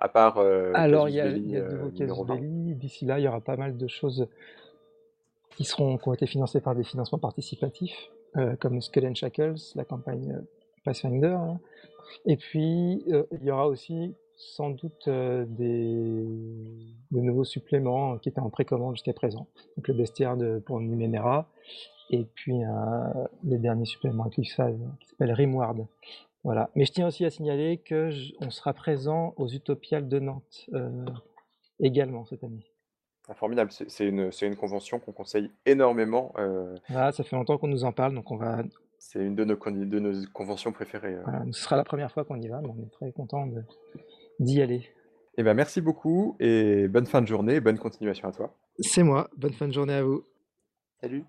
À 0.00 0.08
part 0.08 0.38
euh, 0.38 0.72
Alors, 0.74 1.08
il 1.08 1.16
y 1.16 1.20
a, 1.20 1.24
Belli, 1.24 1.42
il 1.44 1.50
y 1.50 1.56
a 1.56 1.60
de 1.60 1.66
euh, 1.66 1.70
nouveaux 1.72 1.90
numéro 1.90 2.24
casus 2.24 2.28
20. 2.28 2.34
belli. 2.36 2.74
D'ici 2.74 3.04
là, 3.04 3.18
il 3.18 3.24
y 3.24 3.28
aura 3.28 3.40
pas 3.40 3.56
mal 3.56 3.76
de 3.76 3.86
choses 3.88 4.28
qui, 5.58 5.64
seront, 5.64 5.98
qui 5.98 6.08
ont 6.08 6.14
été 6.14 6.26
financées 6.26 6.60
par 6.60 6.76
des 6.76 6.84
financements 6.84 7.18
participatifs, 7.18 8.10
euh, 8.36 8.54
comme 8.56 8.80
Skull 8.80 9.06
and 9.06 9.14
Shackles, 9.16 9.56
la 9.74 9.84
campagne 9.84 10.32
euh, 10.32 10.40
Pathfinder. 10.84 11.36
hein. 11.36 11.58
Et 12.26 12.36
puis, 12.36 13.02
euh, 13.08 13.24
il 13.32 13.44
y 13.44 13.50
aura 13.50 13.66
aussi 13.66 14.14
sans 14.36 14.70
doute 14.70 15.08
des, 15.08 16.24
de 17.10 17.20
nouveaux 17.20 17.42
suppléments 17.44 18.18
qui 18.18 18.28
étaient 18.28 18.38
en 18.38 18.50
précommande 18.50 18.94
jusqu'à 18.94 19.12
présent. 19.12 19.48
Donc 19.76 19.88
le 19.88 19.94
bestiaire 19.94 20.36
de, 20.36 20.60
pour 20.64 20.78
Numenera, 20.78 21.48
et 22.10 22.24
puis 22.36 22.54
les 23.42 23.58
derniers 23.58 23.84
suppléments 23.84 24.26
à 24.26 24.30
Cliffside 24.30 24.78
qui 25.00 25.08
s'appelle 25.08 25.32
Rimward. 25.32 25.84
Voilà. 26.44 26.70
Mais 26.74 26.84
je 26.84 26.92
tiens 26.92 27.06
aussi 27.08 27.24
à 27.24 27.30
signaler 27.30 27.78
que 27.78 28.10
je- 28.10 28.32
on 28.40 28.50
sera 28.50 28.72
présent 28.72 29.34
aux 29.36 29.48
Utopiales 29.48 30.08
de 30.08 30.18
Nantes 30.18 30.66
euh, 30.72 31.04
également 31.80 32.24
cette 32.24 32.44
année. 32.44 32.64
Ah, 33.28 33.34
formidable, 33.34 33.70
c'est 33.70 34.06
une, 34.06 34.56
convention 34.56 34.98
qu'on 35.00 35.12
conseille 35.12 35.50
énormément. 35.66 36.32
euh, 36.38 36.74
Voilà, 36.88 37.12
ça 37.12 37.24
fait 37.24 37.36
longtemps 37.36 37.58
qu'on 37.58 37.68
nous 37.68 37.84
en 37.84 37.92
parle, 37.92 38.14
donc 38.14 38.30
on 38.30 38.36
va, 38.38 38.62
c'est 38.98 39.22
une 39.22 39.34
de 39.34 39.44
nos, 39.44 39.56
con- 39.56 39.70
de 39.70 39.98
nos 39.98 40.26
conventions 40.32 40.72
préférées. 40.72 41.14
euh. 41.14 41.22
voilà, 41.24 41.44
ce 41.52 41.60
sera 41.60 41.76
la 41.76 41.84
première 41.84 42.10
fois 42.10 42.24
qu'on 42.24 42.40
y 42.40 42.48
va, 42.48 42.62
mais 42.62 42.68
on 42.68 42.82
est 42.82 42.90
très 42.90 43.12
content 43.12 43.46
d'y 44.40 44.62
aller. 44.62 44.88
Eh 45.36 45.42
ben, 45.42 45.52
merci 45.54 45.80
beaucoup 45.82 46.36
et 46.40 46.88
bonne 46.88 47.06
fin 47.06 47.20
de 47.20 47.26
journée 47.26 47.56
et 47.56 47.60
bonne 47.60 47.78
continuation 47.78 48.28
à 48.28 48.32
toi. 48.32 48.54
C'est 48.78 49.02
moi, 49.02 49.28
bonne 49.36 49.52
fin 49.52 49.68
de 49.68 49.72
journée 49.72 49.92
à 49.94 50.02
vous. 50.02 50.24
Salut. 51.02 51.24